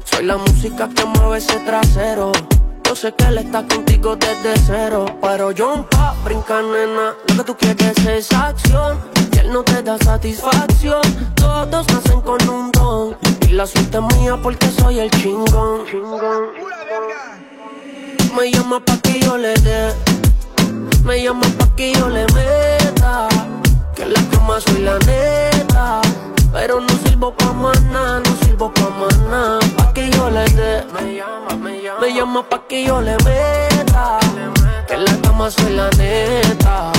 Soy 0.02 0.24
la 0.24 0.38
música 0.38 0.88
que 0.88 1.04
mueve 1.04 1.36
ese 1.36 1.58
trasero. 1.58 2.32
Yo 2.84 2.96
sé 2.96 3.12
que 3.12 3.24
él 3.24 3.36
está 3.36 3.68
contigo 3.68 4.16
desde 4.16 4.56
cero. 4.66 5.04
Pero 5.20 5.50
yo 5.50 5.86
pa' 5.90 6.14
brincar, 6.24 6.64
nena. 6.64 7.14
Lo 7.28 7.36
que 7.36 7.44
tú 7.44 7.54
quieres 7.54 7.98
es 8.06 8.32
acción. 8.32 8.98
Y 9.30 9.38
él 9.40 9.52
no 9.52 9.62
te 9.62 9.82
da 9.82 9.98
satisfacción. 9.98 11.02
Todos 11.34 11.86
nacen 11.88 12.22
con 12.22 12.48
un 12.48 12.72
don. 12.72 13.18
Y 13.46 13.48
la 13.48 13.66
suerte 13.66 13.98
es 13.98 14.16
mía 14.16 14.38
porque 14.42 14.66
soy 14.70 15.00
el 15.00 15.10
chingón. 15.10 15.82
Me 18.34 18.50
llama 18.50 18.82
pa' 18.82 18.96
que 19.02 19.20
yo 19.20 19.36
le 19.36 19.52
dé. 19.52 19.92
Me 21.04 21.22
llama 21.22 21.46
pa' 21.58 21.76
que 21.76 21.92
yo 21.92 22.08
le 22.08 22.24
meta. 22.32 23.28
Que 23.94 24.04
en 24.04 24.14
la 24.14 24.20
cama 24.30 24.58
soy 24.62 24.80
la 24.80 24.98
neta. 25.00 26.00
Pero 26.52 26.80
no 26.80 26.88
sirvo 27.04 27.34
pa' 27.34 27.52
nada, 27.92 28.20
no 28.20 28.36
sirvo 28.44 28.72
pa' 28.72 28.90
nada. 29.28 29.58
Pa' 29.76 29.92
que 29.92 30.10
yo 30.10 30.30
le 30.30 30.44
dé. 30.44 30.84
Me 30.94 31.16
llama, 31.16 31.56
me 31.62 31.82
llama. 31.82 32.00
Me 32.00 32.14
llama 32.14 32.42
pa' 32.48 32.62
que 32.66 32.84
yo 32.84 33.00
le 33.00 33.16
meta. 33.24 34.18
Que 34.86 34.94
en 34.94 35.04
la 35.04 35.20
cama 35.22 35.50
soy 35.50 35.72
la 35.72 35.90
neta. 35.90 36.92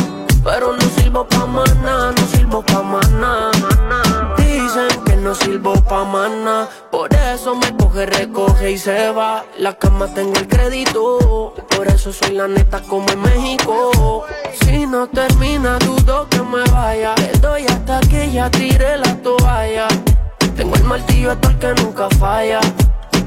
Pero 0.44 0.74
no 0.74 0.86
sirvo 0.98 1.28
pa' 1.28 1.48
nada, 1.84 2.12
no 2.12 2.28
sirvo 2.32 2.62
pa' 2.62 2.84
nada. 3.12 3.52
Dicen 4.38 5.04
que 5.06 5.07
no 5.28 5.36
sirvo 5.36 5.74
pa' 5.74 6.06
nada. 6.06 6.70
Por 6.90 7.14
eso 7.14 7.54
me 7.54 7.76
coge, 7.76 8.06
recoge 8.06 8.72
y 8.72 8.78
se 8.78 9.12
va. 9.12 9.44
La 9.58 9.74
cama 9.74 10.08
tengo 10.14 10.36
el 10.36 10.48
crédito. 10.48 11.54
Por 11.76 11.86
eso 11.90 12.14
soy 12.14 12.34
la 12.36 12.48
neta 12.48 12.82
como 12.82 13.10
en 13.10 13.22
México. 13.22 14.26
Si 14.62 14.86
no 14.86 15.08
termina, 15.08 15.80
dudo 15.80 16.30
que 16.30 16.42
me 16.42 16.64
vaya. 16.72 17.14
Le 17.18 17.34
doy 17.40 17.66
hasta 17.66 18.00
que 18.10 18.32
ya 18.32 18.50
tire 18.50 18.98
la 19.00 19.16
toalla. 19.22 19.90
Tengo 20.56 20.76
el 20.76 20.86
martillo 20.86 21.32
hasta 21.32 21.50
el 21.50 21.60
que 21.60 21.74
nunca 21.82 22.08
falla. 22.12 22.62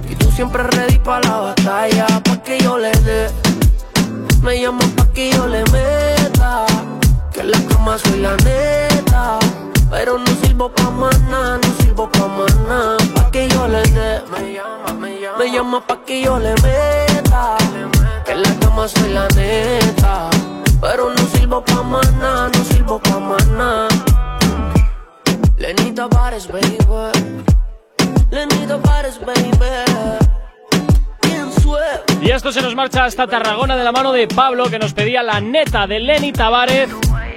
Y 0.09 0.15
tú 0.15 0.31
siempre 0.31 0.63
ready 0.63 0.99
para 1.01 1.29
la 1.29 1.37
batalla. 1.49 2.07
Pa' 2.25 2.43
que 2.43 2.61
yo 2.61 2.79
le 2.79 2.93
dé. 2.93 3.29
Me 4.43 4.63
llamo 4.63 4.81
pa' 4.97 5.13
que 5.13 5.33
yo 5.33 5.47
le 5.47 5.63
meta. 5.65 6.65
Que 7.31 7.41
en 7.41 7.51
la 7.51 7.61
cama 7.69 7.99
soy 7.99 8.21
la 8.21 8.37
neta. 8.37 9.40
Pero 9.91 10.19
no 10.19 10.27
sirvo 10.43 10.71
pa' 10.71 10.91
maná, 10.91 11.59
no 11.59 11.69
sirvo 11.81 12.09
pa' 12.09 12.29
maná. 12.29 12.97
Pa' 13.15 13.31
que 13.33 13.49
yo 13.49 13.67
le 13.67 13.83
dé. 13.83 14.23
Me 14.31 14.53
llama, 14.55 14.93
me 15.01 15.21
llama. 15.21 15.39
Me 15.39 15.51
llama 15.51 15.87
pa' 15.87 16.05
que 16.05 16.23
yo 16.23 16.39
le 16.39 16.55
meta. 16.63 17.57
Que 18.25 18.33
en 18.33 18.43
la 18.43 18.55
cama 18.61 18.87
soy 18.87 19.13
la 19.13 19.27
neta. 19.29 20.31
Pero 20.81 21.11
no 21.11 21.23
sirvo 21.35 21.65
pa' 21.65 21.83
maná, 21.83 22.49
no 22.49 22.65
sirvo 22.65 23.01
pa' 23.01 23.19
maná. 23.19 23.89
Lenita 25.59 26.07
Bares, 26.07 26.47
baby. 26.47 26.79
Lenita 28.31 28.77
Bares, 28.77 29.19
baby. 29.19 29.51
Y 32.21 32.31
esto 32.31 32.53
se 32.53 32.63
nos 32.63 32.75
marcha 32.75 33.05
hasta 33.05 33.27
Tarragona 33.27 33.77
de 33.77 33.85
la 33.85 33.93
mano 33.93 34.13
de 34.13 34.29
Pablo, 34.29 34.69
que 34.69 34.79
nos 34.79 34.93
pedía 34.93 35.23
la 35.23 35.41
neta 35.41 35.87
de 35.87 36.01
Lenny 36.01 36.33
Tavares. 36.33 36.91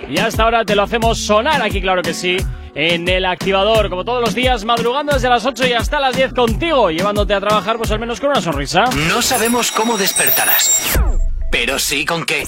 Y 0.09 0.17
hasta 0.17 0.43
ahora 0.43 0.65
te 0.65 0.75
lo 0.75 0.83
hacemos 0.83 1.19
sonar 1.19 1.61
aquí, 1.61 1.81
claro 1.81 2.01
que 2.01 2.13
sí, 2.13 2.37
en 2.75 3.07
el 3.07 3.25
activador, 3.25 3.89
como 3.89 4.03
todos 4.03 4.21
los 4.21 4.35
días, 4.35 4.65
madrugando 4.65 5.13
desde 5.13 5.29
las 5.29 5.45
8 5.45 5.67
y 5.67 5.73
hasta 5.73 5.99
las 5.99 6.15
10 6.15 6.33
contigo, 6.33 6.89
llevándote 6.91 7.33
a 7.33 7.39
trabajar, 7.39 7.77
pues 7.77 7.91
al 7.91 7.99
menos 7.99 8.19
con 8.19 8.31
una 8.31 8.41
sonrisa. 8.41 8.85
No 9.07 9.21
sabemos 9.21 9.71
cómo 9.71 9.97
despertarás, 9.97 10.99
pero 11.51 11.79
sí 11.79 12.05
con 12.05 12.25
qué. 12.25 12.47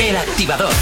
El 0.00 0.16
activador. 0.16 0.72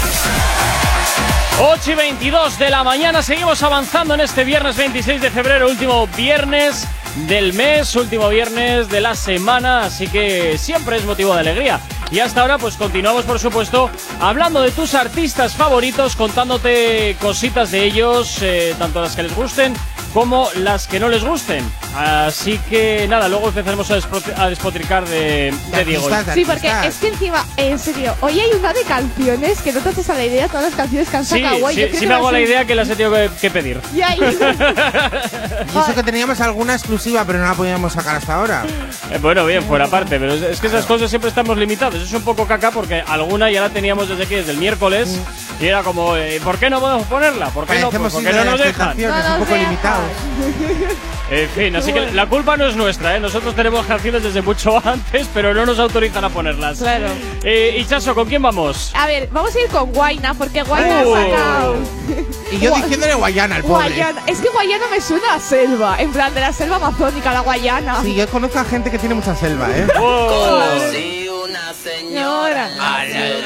8 1.61 1.91
y 1.91 1.95
22 1.95 2.57
de 2.57 2.69
la 2.69 2.83
mañana, 2.83 3.21
seguimos 3.21 3.61
avanzando 3.63 4.13
en 4.13 4.21
este 4.21 4.43
viernes 4.43 4.77
26 4.77 5.21
de 5.21 5.29
febrero, 5.29 5.67
último 5.67 6.07
viernes 6.07 6.87
del 7.27 7.53
mes, 7.53 7.95
último 7.95 8.29
viernes 8.29 8.89
de 8.89 9.01
la 9.01 9.15
semana, 9.15 9.83
así 9.83 10.07
que 10.07 10.57
siempre 10.57 10.97
es 10.97 11.05
motivo 11.05 11.33
de 11.33 11.41
alegría. 11.41 11.81
Y 12.11 12.19
hasta 12.19 12.41
ahora 12.41 12.57
pues 12.57 12.75
continuamos 12.75 13.25
por 13.25 13.39
supuesto 13.39 13.91
hablando 14.19 14.61
de 14.61 14.71
tus 14.71 14.95
artistas 14.95 15.53
favoritos, 15.53 16.15
contándote 16.15 17.15
cositas 17.21 17.71
de 17.71 17.83
ellos, 17.83 18.37
eh, 18.41 18.73
tanto 18.79 19.01
las 19.01 19.15
que 19.15 19.23
les 19.23 19.35
gusten 19.35 19.75
como 20.13 20.49
las 20.55 20.87
que 20.87 20.99
no 20.99 21.09
les 21.09 21.23
gusten. 21.23 21.63
Así 21.95 22.59
que 22.69 23.07
nada, 23.07 23.27
luego 23.27 23.49
empezaremos 23.49 23.89
a, 23.91 23.99
a 24.37 24.49
despotricar 24.49 25.07
de, 25.07 25.53
de 25.71 25.85
Diego. 25.85 26.09
Sí, 26.33 26.45
porque 26.45 26.71
es 26.85 26.95
que 26.95 27.09
encima, 27.09 27.45
en 27.57 27.77
serio, 27.79 28.15
hoy 28.21 28.39
hay 28.39 28.51
una 28.57 28.73
de 28.73 28.83
canciones 28.83 29.61
que 29.61 29.71
no 29.71 29.81
te 29.81 29.89
haces 29.89 30.09
a 30.09 30.15
la 30.15 30.25
idea 30.25 30.43
de 30.43 30.49
todas 30.49 30.63
las 30.65 30.75
canciones 30.75 31.08
han 31.17 31.25
Sí, 31.25 31.43
hoy. 31.63 31.75
sí, 31.75 31.81
Yo 31.81 31.87
creo 31.87 31.93
sí 31.95 31.99
que 32.01 32.07
me 32.07 32.13
hago 32.15 32.31
la 32.31 32.39
idea 32.41 32.65
que 32.65 32.75
las 32.75 32.89
he 32.89 32.95
tenido 32.95 33.13
que, 33.15 33.29
que 33.41 33.49
pedir. 33.49 33.79
Y 33.95 34.01
ahí- 34.01 34.19
Y 35.73 35.77
eso 35.77 35.93
que 35.95 36.03
teníamos 36.03 36.39
alguna 36.41 36.73
exclusiva, 36.73 37.23
pero 37.25 37.39
no 37.39 37.45
la 37.45 37.53
podíamos 37.53 37.93
sacar 37.93 38.15
hasta 38.15 38.35
ahora. 38.35 38.63
Eh, 39.11 39.17
bueno, 39.21 39.45
bien, 39.45 39.63
fuera 39.63 39.87
parte, 39.87 40.19
pero 40.19 40.33
es, 40.33 40.41
es 40.41 40.59
que 40.59 40.67
esas 40.67 40.85
cosas 40.85 41.09
siempre 41.09 41.29
estamos 41.29 41.57
limitados. 41.57 42.01
Es 42.01 42.13
un 42.13 42.23
poco 42.23 42.45
caca 42.47 42.71
porque 42.71 43.03
alguna 43.07 43.49
ya 43.51 43.61
la 43.61 43.69
teníamos 43.69 44.09
desde 44.09 44.23
aquí, 44.23 44.35
desde 44.35 44.51
el 44.51 44.57
miércoles. 44.57 45.19
Y 45.59 45.65
era 45.67 45.83
como, 45.83 46.15
eh, 46.15 46.39
¿por 46.43 46.57
qué 46.57 46.69
no 46.69 46.79
podemos 46.79 47.05
ponerla? 47.07 47.47
¿Por 47.49 47.65
qué 47.67 47.79
no? 47.79 47.89
Pues 47.89 48.01
Parecemos 48.01 48.13
porque 48.13 48.33
no 48.33 48.51
nos 48.51 48.59
dejan. 48.59 48.95
Tentaciones, 48.97 49.31
un 49.39 49.45
poco 49.45 49.55
limitados. 49.57 50.05
En 51.31 51.47
fin, 51.49 51.75
así 51.75 51.93
que 51.93 52.11
la 52.13 52.25
culpa 52.25 52.57
no 52.57 52.65
es 52.65 52.75
nuestra, 52.75 53.15
¿eh? 53.15 53.19
Nosotros 53.19 53.55
tenemos 53.55 53.85
canciones 53.85 54.23
desde 54.23 54.41
mucho 54.41 54.81
antes, 54.83 55.27
pero 55.31 55.53
no 55.53 55.63
nos 55.63 55.77
autorizan 55.77 56.23
a 56.23 56.29
ponerlas. 56.29 56.79
Claro. 56.79 57.05
Eh, 57.43 57.77
y 57.79 57.85
Chaso, 57.85 58.15
¿con 58.15 58.27
quién 58.27 58.41
vamos? 58.41 58.91
A 58.95 59.05
ver, 59.05 59.29
vamos 59.31 59.55
a 59.55 59.59
ir 59.59 59.67
con 59.67 59.93
Guaina, 59.93 60.33
porque 60.33 60.63
Guaina. 60.63 60.98
Y 62.51 62.57
yo 62.57 62.73
diciéndole 62.75 63.13
Guayana 63.13 63.57
al 63.57 63.63
pobre. 63.63 63.89
Guayana. 63.89 64.23
Es 64.27 64.39
que 64.39 64.49
Guayana 64.49 64.85
me 64.89 65.01
suena 65.01 65.35
a 65.35 65.39
selva, 65.39 65.97
en 65.99 66.11
plan 66.11 66.33
de 66.33 66.41
la 66.41 66.51
selva 66.51 66.77
amazónica, 66.77 67.31
la 67.31 67.41
Guayana. 67.41 68.01
Sí, 68.01 68.15
yo 68.15 68.27
conozco 68.27 68.59
a 68.59 68.65
gente 68.65 68.89
que 68.89 68.97
tiene 68.97 69.15
mucha 69.15 69.35
selva, 69.35 69.67
¿eh? 69.69 69.87
una 69.95 71.18
señora. 71.83 72.67
Eh, 73.05 73.43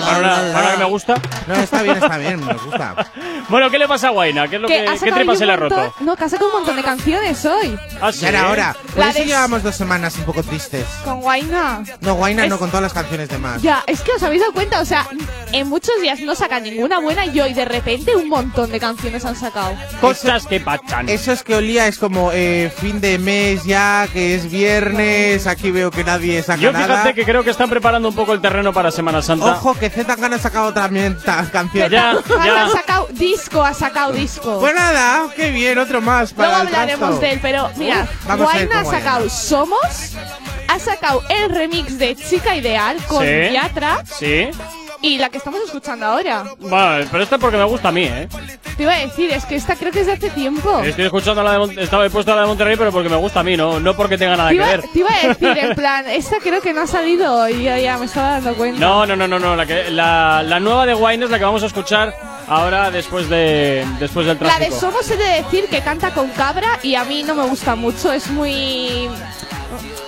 para, 0.00 0.18
una, 0.18 0.52
para 0.52 0.60
una 0.66 0.70
que 0.72 0.78
me 0.78 0.84
gusta. 0.84 1.14
No, 1.46 1.54
está 1.54 1.82
bien, 1.82 1.96
está 1.96 2.18
bien, 2.18 2.44
me 2.44 2.54
gusta. 2.54 2.94
Bueno, 3.46 3.70
¿qué 3.70 3.78
le 3.78 3.86
pasa 3.86 4.08
a 4.08 4.10
Guaina? 4.10 4.48
¿Qué 4.48 4.56
es 4.56 4.62
lo 4.62 4.68
que, 4.68 4.86
qué 5.02 5.12
tripa 5.12 5.36
se 5.36 5.44
le 5.44 5.52
ha 5.52 5.56
roto? 5.56 5.94
No, 6.00 6.16
que 6.16 6.24
ha 6.24 6.28
sacado 6.30 6.48
un 6.48 6.56
montón 6.56 6.76
de 6.76 6.82
canciones 6.82 7.44
hoy. 7.44 7.78
Ah, 8.00 8.10
sí. 8.10 8.20
Ya 8.20 8.30
era 8.30 8.48
hora. 8.48 8.74
Por 8.86 8.98
La 8.98 9.10
eso 9.10 9.18
de- 9.18 9.26
llevamos 9.26 9.62
dos 9.62 9.76
semanas 9.76 10.16
un 10.16 10.24
poco 10.24 10.42
tristes. 10.42 10.86
Con 11.04 11.20
Guaina. 11.20 11.82
No, 12.00 12.14
Guayna 12.14 12.44
Es- 12.44 12.48
no, 12.50 12.58
con 12.58 12.70
todas 12.70 12.82
las 12.84 12.94
canciones 12.94 13.28
de 13.28 13.36
más. 13.36 13.60
Ya, 13.60 13.84
es 13.86 14.00
que 14.00 14.12
os 14.12 14.22
habéis 14.22 14.40
dado 14.40 14.54
cuenta, 14.54 14.80
o 14.80 14.86
sea, 14.86 15.06
en 15.52 15.68
muchos 15.68 15.92
días 16.00 16.20
no 16.20 16.34
sacan 16.34 16.62
ninguna 16.62 17.00
buena 17.00 17.26
y 17.26 17.38
hoy 17.38 17.52
de 17.52 17.66
repente 17.66 18.16
un 18.16 18.30
montón 18.30 18.72
de 18.72 18.80
canciones 18.80 19.26
han 19.26 19.36
sacado. 19.36 19.74
Cosas 20.00 20.46
que 20.46 20.60
pachan. 20.60 21.10
Eso 21.10 21.30
es 21.30 21.42
que 21.42 21.54
olía, 21.54 21.86
es 21.86 21.98
como 21.98 22.30
eh, 22.32 22.72
fin 22.74 23.02
de 23.02 23.18
mes 23.18 23.64
ya, 23.64 24.08
que 24.10 24.34
es 24.36 24.50
viernes, 24.50 25.46
aquí 25.46 25.70
veo 25.70 25.90
que 25.90 26.02
nadie 26.02 26.42
saca 26.42 26.60
Yo 26.62 26.72
nada. 26.72 26.86
fíjate 26.86 27.12
que 27.14 27.24
creo 27.26 27.44
que 27.44 27.50
están 27.64 27.70
preparando 27.70 28.08
un 28.10 28.14
poco 28.14 28.34
el 28.34 28.40
terreno 28.42 28.72
para 28.74 28.90
Semana 28.90 29.22
Santa. 29.22 29.46
Ojo, 29.46 29.74
que 29.74 29.88
Z 29.88 30.12
han 30.22 30.38
sacado 30.38 30.74
también 30.74 31.16
ta- 31.24 31.48
canciones. 31.50 31.90
Ya, 31.92 32.10
Ha 32.12 32.68
sacado 32.68 33.08
disco, 33.12 33.64
ha 33.64 33.72
sacado 33.72 34.12
disco. 34.12 34.58
Pues 34.60 34.74
nada, 34.74 35.28
qué 35.34 35.50
bien, 35.50 35.78
otro 35.78 36.02
más 36.02 36.32
para 36.34 36.48
Luego 36.48 36.62
hablaremos 36.66 37.20
de 37.20 37.32
él, 37.32 37.38
pero 37.40 37.70
mira, 37.76 38.06
vamos 38.26 38.52
a 38.52 38.60
ir 38.60 38.66
Guaina 38.68 38.80
ha 38.80 38.84
sacado 38.92 39.30
Somos, 39.30 39.80
ha 40.68 40.78
sacado 40.78 41.22
el 41.30 41.48
remix 41.54 41.98
de 41.98 42.14
Chica 42.16 42.54
Ideal 42.54 42.98
con 43.06 43.24
Sí. 43.24 43.30
Yatra 43.52 44.02
Sí. 44.18 44.48
Y 45.06 45.18
la 45.18 45.28
que 45.28 45.38
estamos 45.38 45.60
escuchando 45.64 46.06
ahora. 46.06 46.44
Bueno, 46.58 47.06
pero 47.10 47.22
esta 47.22 47.36
es 47.36 47.40
porque 47.40 47.56
me 47.56 47.64
gusta 47.64 47.88
a 47.88 47.92
mí, 47.92 48.04
¿eh? 48.04 48.28
Te 48.76 48.82
iba 48.82 48.92
a 48.94 48.98
decir, 48.98 49.30
es 49.30 49.44
que 49.44 49.54
esta 49.56 49.76
creo 49.76 49.92
que 49.92 50.00
es 50.00 50.06
de 50.06 50.12
hace 50.14 50.30
tiempo. 50.30 50.80
Estoy 50.82 51.04
escuchando 51.04 51.42
la 51.42 51.52
de 51.52 51.58
Mon- 51.58 51.78
estaba 51.78 52.04
he 52.06 52.10
puesto 52.10 52.34
la 52.34 52.40
de 52.40 52.46
Monterrey, 52.48 52.76
pero 52.76 52.90
porque 52.90 53.08
me 53.08 53.16
gusta 53.16 53.40
a 53.40 53.42
mí, 53.44 53.56
no, 53.56 53.78
no 53.78 53.94
porque 53.94 54.18
tenga 54.18 54.36
nada 54.36 54.48
Te 54.48 54.56
que 54.56 54.60
iba, 54.62 54.66
ver. 54.68 54.82
te 54.82 54.98
iba 54.98 55.08
a 55.10 55.28
decir, 55.28 55.58
en 55.58 55.74
plan, 55.76 56.08
esta 56.08 56.36
creo 56.42 56.60
que 56.60 56.72
no 56.72 56.80
ha 56.82 56.86
salido 56.86 57.48
y 57.48 57.62
ya, 57.64 57.78
ya 57.78 57.98
me 57.98 58.06
estaba 58.06 58.30
dando 58.40 58.54
cuenta. 58.54 58.80
No, 58.80 59.06
no, 59.06 59.14
no, 59.14 59.28
no, 59.28 59.38
no. 59.38 59.54
La, 59.54 59.66
que, 59.66 59.90
la, 59.90 60.42
la 60.42 60.58
nueva 60.58 60.86
de 60.86 60.94
Wine 60.94 61.24
es 61.26 61.30
la 61.30 61.38
que 61.38 61.44
vamos 61.44 61.62
a 61.62 61.66
escuchar 61.66 62.14
ahora 62.48 62.90
después 62.90 63.28
de 63.28 63.86
después 64.00 64.26
del 64.26 64.36
La 64.40 64.46
tráfico. 64.56 64.74
de 64.74 64.80
Somos 64.80 65.10
he 65.10 65.16
de 65.16 65.42
decir 65.42 65.66
que 65.68 65.80
canta 65.82 66.10
con 66.12 66.28
cabra 66.30 66.80
y 66.82 66.94
a 66.96 67.04
mí 67.04 67.22
no 67.22 67.34
me 67.34 67.44
gusta 67.44 67.74
mucho, 67.76 68.12
es 68.12 68.28
muy... 68.30 69.08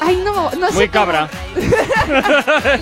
Ay, 0.01 0.17
no, 0.25 0.51
no 0.53 0.69
sé 0.69 0.75
Muy 0.75 0.89
cómo- 0.89 1.05
cabra. 1.07 1.29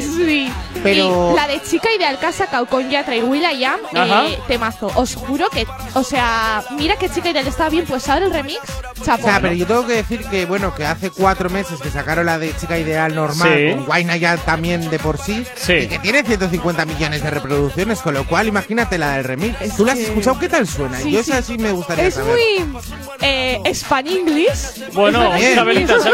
sí. 0.00 0.50
Pero- 0.82 1.32
Y 1.32 1.36
la 1.36 1.48
de 1.48 1.60
Chica 1.62 1.88
Ideal 1.96 2.18
que 2.20 2.26
ha 2.26 2.32
sacado 2.32 2.66
con 2.66 2.88
Yatra 2.88 3.16
y 3.16 3.22
Will.i.am, 3.22 3.80
Ajá. 3.94 4.26
eh, 4.28 4.38
temazo. 4.46 4.90
Os 4.94 5.14
juro 5.16 5.48
que, 5.50 5.66
o 5.94 6.04
sea, 6.04 6.62
mira 6.76 6.96
que 6.96 7.08
Chica 7.10 7.30
Ideal 7.30 7.46
estaba 7.48 7.68
bien, 7.70 7.84
pues 7.86 8.08
ahora 8.08 8.26
el 8.26 8.32
remix, 8.32 8.60
chapo. 9.04 9.22
O 9.26 9.30
sea, 9.30 9.40
pero 9.40 9.54
yo 9.54 9.66
tengo 9.66 9.86
que 9.86 9.94
decir 9.94 10.24
que, 10.26 10.46
bueno, 10.46 10.72
que 10.74 10.84
hace 10.86 11.10
cuatro 11.10 11.50
meses 11.50 11.80
que 11.80 11.90
sacaron 11.90 12.26
la 12.26 12.38
de 12.38 12.54
Chica 12.56 12.78
Ideal 12.78 13.12
normal, 13.14 13.52
Sí. 13.56 13.74
con 13.74 13.86
Guayna 13.86 14.16
ya 14.18 14.36
también 14.36 14.88
de 14.88 14.98
por 15.00 15.18
sí, 15.18 15.44
Sí. 15.56 15.72
y 15.74 15.86
que 15.88 15.98
tiene 15.98 16.22
150 16.22 16.84
millones 16.84 17.22
de 17.24 17.30
reproducciones, 17.30 18.00
con 18.00 18.14
lo 18.14 18.24
cual 18.24 18.46
imagínate 18.46 18.98
la 18.98 19.16
del 19.16 19.24
remix. 19.24 19.76
¿Tú 19.76 19.84
la 19.84 19.92
has 19.94 19.98
escuchado? 19.98 20.38
¿Qué 20.38 20.48
tal 20.48 20.66
suena? 20.68 20.98
Sí, 21.00 21.10
yo 21.10 21.22
sí. 21.24 21.30
esa 21.32 21.42
sí 21.42 21.58
me 21.58 21.72
gustaría 21.72 22.06
Es 22.06 22.14
saber. 22.14 22.34
muy 22.34 22.80
eh, 23.20 23.60
Span-English. 23.74 24.92
Bueno, 24.92 25.34
Es 25.34 25.56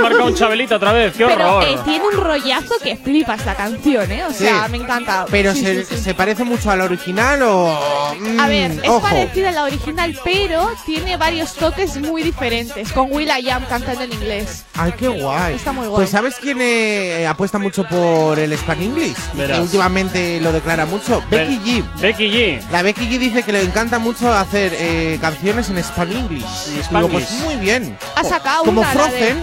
marcado 0.05 0.27
un 0.27 0.35
Chabelita 0.35 0.77
otra 0.77 0.93
vez, 0.93 1.13
qué 1.17 1.27
Pero 1.27 1.57
horror. 1.57 1.65
eh, 1.69 1.79
tiene 1.85 2.05
un 2.05 2.13
rollazo 2.13 2.75
que 2.83 2.97
flipas 2.97 3.45
la 3.47 3.55
canción, 3.55 4.11
¿eh? 4.11 4.25
O 4.25 4.31
Sí. 4.33 4.45
sea, 4.45 4.69
me 4.69 4.77
encanta. 4.79 5.27
Pero 5.31 5.53
Sí, 5.53 5.61
se, 5.65 5.85
sí, 5.85 5.97
sí. 5.97 6.03
¿se 6.03 6.15
parece 6.15 6.45
mucho 6.45 6.71
al 6.71 6.81
original 6.81 7.43
o...? 7.43 8.15
Mm, 8.21 8.41
A 8.41 8.49
ver, 8.49 8.71
es 8.83 8.89
ojo. 8.89 9.01
parecida 9.01 9.49
a 9.49 9.53
la 9.53 9.65
original, 9.65 10.19
pero 10.25 10.71
tiene 10.87 11.17
varios 11.17 11.55
toques 11.55 11.97
muy 11.97 12.23
diferentes. 12.23 12.93
Con 12.93 13.13
Will.i.am 13.13 13.65
cantando 13.67 14.03
en 14.03 14.13
inglés. 14.13 14.65
Ay, 14.75 14.93
qué 14.99 15.09
guay. 15.09 15.55
Está 15.55 15.73
muy 15.73 15.87
guay. 15.87 15.97
Pues 15.97 16.11
¿sabes 16.11 16.37
quién 16.41 16.59
eh, 16.61 17.27
apuesta 17.27 17.59
mucho 17.59 17.85
por 17.85 18.39
el 18.39 18.53
Span 18.55 18.83
English? 18.83 19.17
Verás. 19.35 19.61
Últimamente 19.61 20.41
lo 20.41 20.53
declara 20.53 20.87
mucho. 20.87 21.23
Becky 21.31 21.59
G. 21.65 21.85
Becky 22.01 22.31
G. 22.31 22.61
La 22.71 22.83
Becky 22.83 23.07
G 23.09 23.19
dice 23.19 23.43
que 23.43 23.53
le 23.53 23.63
encanta 23.63 23.99
mucho 23.99 24.33
hacer 24.33 24.73
eh, 24.77 25.19
canciones 25.21 25.69
en 25.71 25.83
Span 25.83 26.13
English. 26.13 26.45
En 26.69 26.97
Digo, 26.97 27.09
pues 27.09 27.31
muy 27.45 27.57
bien. 27.57 27.97
Ha 28.17 28.25
sacado 28.25 28.65
Como 28.65 28.81
una, 28.81 28.95
la 28.95 29.09
de- 29.09 29.35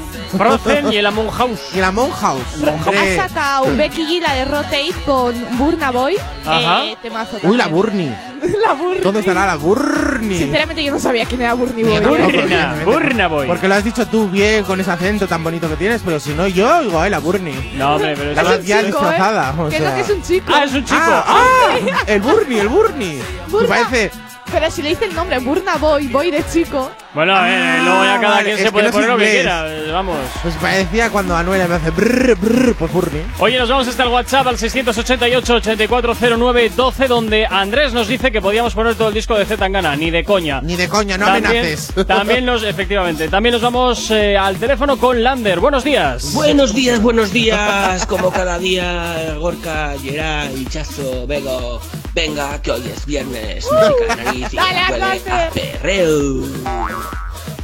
Frozen. 0.59 0.91
Y 0.93 0.97
el 0.97 1.05
Among 1.05 1.29
House. 1.29 1.59
Y 1.73 1.77
la 1.79 1.91
Monhouse. 1.91 2.41
Hombre. 2.85 3.19
Ha 3.19 3.27
sacado 3.27 3.75
Becky 3.75 4.03
G, 4.05 4.21
la 4.21 4.33
de 4.35 4.45
Rotate 4.45 4.91
con 5.05 5.57
Burna 5.57 5.91
Boy. 5.91 6.17
Ajá. 6.45 6.85
Eh, 6.85 6.97
temazo 7.01 7.37
Uy, 7.43 7.57
la. 7.57 7.67
Burnie. 7.67 8.09
la. 8.41 8.75
¿Dónde 9.01 9.19
estará 9.21 9.45
la 9.45 9.55
Burnie? 9.55 10.37
Sinceramente 10.37 10.83
yo 10.83 10.91
no 10.91 10.99
sabía 10.99 11.25
quién 11.25 11.41
era 11.41 11.53
Burnie 11.53 11.83
Boy. 11.83 11.99
Burna. 12.01 12.75
Burna 12.85 13.27
Boy. 13.27 13.47
Porque 13.47 13.67
lo 13.67 13.75
has 13.75 13.83
dicho 13.83 14.05
tú 14.07 14.27
bien 14.29 14.63
con 14.63 14.79
ese 14.79 14.91
acento 14.91 15.27
tan 15.27 15.43
bonito 15.43 15.69
que 15.69 15.75
tienes, 15.75 16.01
pero 16.03 16.19
si 16.19 16.33
no 16.33 16.47
yo, 16.47 16.81
digo, 16.83 17.03
eh, 17.03 17.09
la 17.09 17.19
Burnie. 17.19 17.71
No, 17.75 17.95
hombre, 17.95 18.13
pero 18.17 18.33
La 18.33 18.41
es- 18.41 18.47
vas 18.47 18.65
ya 18.65 18.83
chico, 18.83 18.97
¿eh? 18.99 19.01
disfrazada. 19.01 19.55
o 19.57 19.69
Que 19.69 19.77
es 19.77 20.09
un 20.09 20.21
chico. 20.23 20.51
Ah, 20.55 20.63
es 20.65 20.73
un 20.73 20.83
chico. 20.85 20.99
Ah, 21.01 21.23
ah, 21.27 21.77
el 22.07 22.21
Burnie, 22.21 22.59
el 22.61 22.69
Burnie. 22.69 23.21
Burna. 23.47 23.67
Me 23.69 23.83
parece 23.85 24.11
Pero 24.51 24.69
si 24.71 24.81
le 24.81 24.89
dice 24.89 25.05
el 25.05 25.15
nombre 25.15 25.39
Burna 25.39 25.77
Boy, 25.77 26.07
Boy 26.07 26.31
de 26.31 26.43
chico. 26.51 26.91
Bueno, 27.13 27.33
eh, 27.45 27.79
luego 27.83 28.05
ya 28.05 28.21
cada 28.21 28.35
vale, 28.35 28.53
quien 28.53 28.57
se 28.65 28.71
puede 28.71 28.85
no 28.87 28.93
poner 28.93 29.09
lo 29.09 29.17
que 29.17 29.29
quiera. 29.31 29.65
eh, 29.67 29.91
Vamos. 29.91 30.15
Pues 30.41 30.55
parecía 30.55 31.09
cuando 31.09 31.35
Anuela 31.35 31.67
me 31.67 31.75
hace 31.75 31.89
brr, 31.89 32.37
brr, 32.37 32.73
pues 32.75 32.89
Burni. 32.93 33.19
Oye, 33.39 33.59
nos 33.59 33.67
vamos 33.67 33.85
hasta 33.89 34.03
el 34.03 34.09
WhatsApp 34.09 34.47
al 34.47 34.57
688-8409-12, 34.57 37.07
donde 37.07 37.45
Andrés 37.49 37.91
nos 37.93 38.07
dice 38.07 38.31
que 38.31 38.39
podíamos 38.41 38.73
poner 38.73 38.95
todo 38.95 39.09
el 39.09 39.13
disco 39.13 39.35
de 39.37 39.43
Z 39.45 39.57
Tangana. 39.57 39.93
Ni 39.97 40.09
de 40.09 40.23
coña. 40.23 40.61
Ni 40.61 40.77
de 40.77 40.87
coña, 40.87 41.17
no 41.17 41.25
también, 41.25 41.47
amenaces. 41.47 41.91
También 42.07 42.45
nos, 42.45 42.63
efectivamente, 42.63 43.27
también 43.27 43.51
nos 43.53 43.61
vamos 43.61 44.09
eh, 44.11 44.37
al 44.37 44.55
teléfono 44.57 44.95
con 44.97 45.21
Lander. 45.21 45.59
Buenos 45.59 45.83
días. 45.83 46.31
Buenos 46.33 46.73
días, 46.73 47.01
buenos 47.01 47.33
días, 47.33 48.05
como 48.05 48.31
cada 48.31 48.57
día, 48.57 49.35
Gorka, 49.37 49.95
Geray, 50.01 50.65
Chazo, 50.69 51.27
Vego, 51.27 51.81
venga, 52.13 52.61
que 52.61 52.71
hoy 52.71 52.89
es 52.95 53.05
viernes, 53.05 53.67
música 53.69 54.15
nariz 54.15 54.47
y 54.53 54.57
a 54.57 55.49
perreo. 55.53 57.00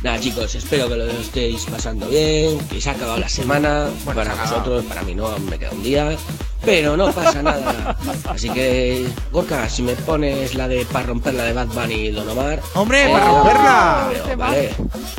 Nada 0.07 0.21
chicos, 0.21 0.55
espero 0.55 0.87
que 0.87 0.95
lo 0.95 1.05
estéis 1.05 1.65
pasando 1.65 2.07
bien, 2.07 2.57
que 2.69 2.79
se 2.79 2.89
ha 2.89 2.93
acabado 2.93 3.17
la 3.19 3.27
semana, 3.27 3.87
para 4.05 4.35
vosotros, 4.35 4.85
para 4.85 5.01
mí 5.01 5.13
no, 5.13 5.37
me 5.39 5.59
queda 5.59 5.71
un 5.71 5.83
día, 5.83 6.15
pero 6.63 6.95
no 6.95 7.11
pasa 7.11 7.43
nada. 7.43 7.93
Así 8.29 8.49
que, 8.49 9.05
Gorka, 9.33 9.67
si 9.67 9.83
me 9.83 9.95
pones 9.95 10.55
la 10.55 10.69
de 10.69 10.85
para 10.85 11.07
romperla 11.07 11.43
de 11.43 11.51
Bad 11.51 11.67
Bunny 11.67 11.93
y 11.93 12.11
Don 12.11 12.29
Omar... 12.29 12.61
Hombre, 12.75 13.03
eh, 13.03 13.09
para 13.11 13.25
no, 13.25 13.33
romperla. 13.33 14.09
veo, 14.13 14.37
Vale. 14.37 14.69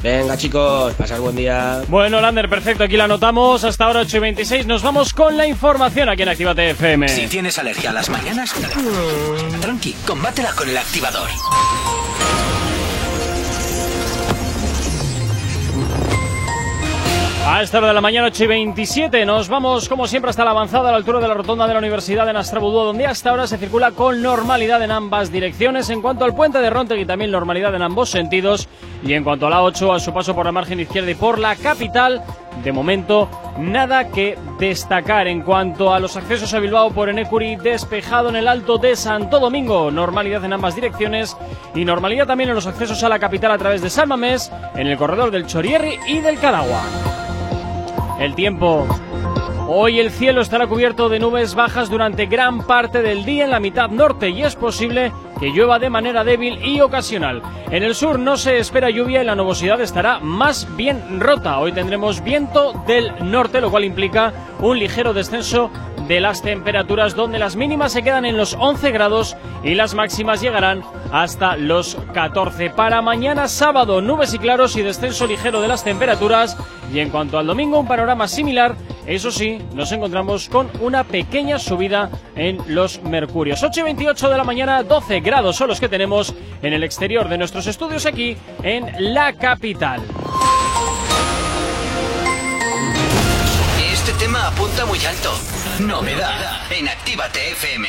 Venga 0.03 0.39
chicos, 0.39 0.95
pasar 0.95 1.21
buen 1.21 1.37
día. 1.37 1.83
Bueno, 1.89 2.23
Lander, 2.23 2.49
perfecto, 2.49 2.85
aquí 2.85 2.97
la 2.97 3.05
anotamos. 3.05 3.65
Hasta 3.65 3.85
ahora 3.85 4.01
8 4.01 4.17
y 4.17 4.21
26. 4.21 4.67
Nos 4.67 4.83
vamos 4.83 5.13
con 5.13 5.37
la 5.37 5.47
información 5.47 6.09
aquí 6.09 6.23
en 6.23 6.31
Actívate 6.31 6.71
FM. 6.71 7.09
Si 7.11 7.27
tienes 7.27 7.59
alergia 7.59 7.91
a 7.91 7.93
las 7.93 8.09
mañanas, 8.09 8.55
tranqui, 9.61 9.93
combátela 10.07 10.53
con 10.53 10.67
el 10.67 10.79
activador. 10.79 11.29
A 17.51 17.63
esta 17.63 17.79
hora 17.79 17.89
de 17.89 17.95
la 17.95 18.03
mañana, 18.03 18.27
8 18.27 18.45
y 18.45 18.47
27, 18.47 19.25
nos 19.25 19.49
vamos 19.49 19.89
como 19.89 20.07
siempre 20.07 20.29
hasta 20.29 20.45
la 20.45 20.51
avanzada 20.51 20.91
a 20.91 20.93
la 20.93 20.99
altura 20.99 21.19
de 21.19 21.29
la 21.29 21.33
rotonda 21.33 21.67
de 21.67 21.73
la 21.73 21.79
Universidad 21.79 22.27
de 22.27 22.35
Nastrabudúa, 22.35 22.85
donde 22.85 23.07
hasta 23.07 23.31
ahora 23.31 23.47
se 23.47 23.57
circula 23.57 23.93
con 23.93 24.21
normalidad 24.21 24.83
en 24.83 24.91
ambas 24.91 25.33
direcciones. 25.33 25.89
En 25.89 26.03
cuanto 26.03 26.27
al 26.27 26.35
puente 26.35 26.59
de 26.59 26.69
Rontegui, 26.69 27.07
también 27.07 27.31
normalidad 27.31 27.75
en 27.75 27.81
ambos 27.81 28.11
sentidos. 28.11 28.69
Y 29.03 29.15
en 29.15 29.25
cuanto 29.25 29.47
a 29.47 29.51
la 29.51 29.63
8, 29.63 29.95
a 29.95 29.99
su 29.99 30.13
paso 30.13 30.35
por 30.35 30.45
la 30.45 30.53
margen 30.53 30.79
izquierda 30.79 31.11
y 31.11 31.15
por 31.15 31.39
la 31.39 31.57
capital, 31.57 32.23
de 32.63 32.71
momento 32.71 33.31
nada 33.59 34.09
que 34.09 34.39
destacar. 34.59 35.27
En 35.27 35.41
cuanto 35.41 35.95
a 35.95 36.01
los 36.01 36.19
accesos 36.19 36.53
a 36.53 36.61
Bilbao 36.61 36.91
por 36.91 37.09
Enecuri, 37.09 37.57
despejado 37.57 38.29
en 38.29 38.37
el 38.37 38.47
Alto 38.47 38.77
de 38.77 38.95
Santo 38.95 39.41
Domingo, 39.41 39.91
normalidad 39.91 40.45
en 40.45 40.53
ambas 40.53 40.75
direcciones. 40.75 41.35
Y 41.75 41.87
normalidad 41.87 42.27
también 42.27 42.51
en 42.51 42.57
los 42.57 42.67
accesos 42.67 43.03
a 43.03 43.09
la 43.09 43.19
capital 43.19 43.53
a 43.53 43.59
través 43.59 43.81
de 43.81 43.89
San 43.89 44.09
Mamés, 44.09 44.53
en 44.75 44.87
el 44.87 44.99
corredor 44.99 45.31
del 45.31 45.47
Chorierri 45.47 45.99
y 46.07 46.21
del 46.21 46.39
Cadagua. 46.39 46.83
El 48.19 48.35
tiempo. 48.35 48.87
Hoy 49.69 50.01
el 50.01 50.11
cielo 50.11 50.41
estará 50.41 50.67
cubierto 50.67 51.09
de 51.09 51.21
nubes 51.21 51.55
bajas 51.55 51.91
durante 51.91 52.27
gran 52.27 52.67
parte 52.67 53.03
del 53.03 53.25
día 53.25 53.45
en 53.45 53.51
la 53.51 53.61
mitad 53.61 53.91
norte 53.91 54.31
y 54.31 54.43
es 54.43 54.57
posible 54.57 55.13
que 55.39 55.51
llueva 55.51 55.79
de 55.79 55.91
manera 55.91 56.25
débil 56.25 56.59
y 56.65 56.81
ocasional. 56.81 57.43
En 57.71 57.83
el 57.83 57.95
sur 57.95 58.19
no 58.19 58.37
se 58.37 58.59
espera 58.59 58.91
lluvia 58.91 59.23
y 59.23 59.27
la 59.27 59.35
nubosidad 59.35 59.81
estará 59.81 60.19
más 60.21 60.67
bien 60.77 61.21
rota. 61.21 61.59
Hoy 61.59 61.73
tendremos 61.73 62.25
viento 62.25 62.73
del 62.87 63.13
norte, 63.23 63.61
lo 63.61 63.71
cual 63.71 63.85
implica 63.85 64.33
un 64.59 64.79
ligero 64.79 65.13
descenso 65.13 65.71
de 66.09 66.21
las 66.21 66.41
temperaturas 66.41 67.15
donde 67.15 67.39
las 67.39 67.55
mínimas 67.55 67.93
se 67.93 68.03
quedan 68.03 68.25
en 68.25 68.37
los 68.37 68.55
11 68.55 68.91
grados 68.91 69.37
y 69.63 69.75
las 69.75 69.95
máximas 69.95 70.41
llegarán 70.41 70.83
hasta 71.13 71.57
los 71.57 71.97
14. 72.15 72.71
Para 72.71 73.03
mañana 73.03 73.47
sábado, 73.47 74.01
nubes 74.01 74.33
y 74.33 74.39
claros 74.39 74.75
y 74.77 74.83
descenso 74.83 75.27
ligero 75.27 75.61
de 75.61 75.69
las 75.69 75.85
temperaturas. 75.85 76.57
Y 76.93 77.01
en 77.01 77.11
cuanto 77.11 77.39
al 77.39 77.47
domingo, 77.47 77.79
un 77.79 77.87
panorama 77.87 78.27
similar. 78.27 78.75
Eso 79.07 79.31
sí, 79.31 79.59
nos 79.75 79.93
encontramos 79.93 80.49
con 80.49 80.71
una 80.81 81.05
pequeña 81.05 81.59
subida 81.59 82.11
en 82.35 82.59
los 82.67 83.03
mercurios. 83.03 83.63
8 83.63 83.81
y 83.81 83.83
28 83.83 84.31
de 84.31 84.37
la 84.37 84.45
mañana, 84.45 84.83
12 84.83 85.21
grados 85.21 85.57
son 85.57 85.69
los 85.69 85.81
que 85.81 85.89
tenemos 85.89 86.35
en 86.63 86.73
el 86.73 86.83
exterior 86.85 87.29
de 87.29 87.39
nuestros 87.39 87.67
estudios 87.67 88.07
aquí 88.07 88.37
en 88.63 89.15
la 89.15 89.35
capital. 89.35 90.01
Tema 94.19 94.49
apunta 94.49 94.85
muy 94.85 95.05
alto. 95.05 95.33
Novedad 95.81 96.61
en 96.71 96.89
Actívate 96.89 97.53
FM. 97.53 97.89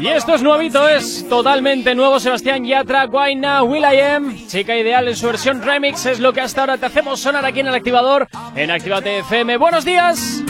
Y 0.00 0.08
esto 0.08 0.34
es 0.34 0.42
nuevito, 0.42 0.88
es 0.88 1.28
totalmente 1.28 1.94
nuevo. 1.94 2.20
Sebastián 2.20 2.64
Yatra, 2.64 3.06
Guayna, 3.06 3.62
Will 3.62 3.82
I 3.82 4.00
Am. 4.00 4.46
Chica 4.46 4.76
ideal 4.76 5.08
en 5.08 5.16
su 5.16 5.26
versión 5.26 5.62
remix 5.62 6.06
es 6.06 6.20
lo 6.20 6.32
que 6.32 6.40
hasta 6.40 6.60
ahora 6.60 6.76
te 6.78 6.86
hacemos 6.86 7.20
sonar 7.20 7.44
aquí 7.44 7.60
en 7.60 7.68
el 7.68 7.74
activador 7.74 8.28
en 8.54 8.70
Actívate 8.70 9.18
FM. 9.20 9.56
Buenos 9.56 9.84
días. 9.84 10.42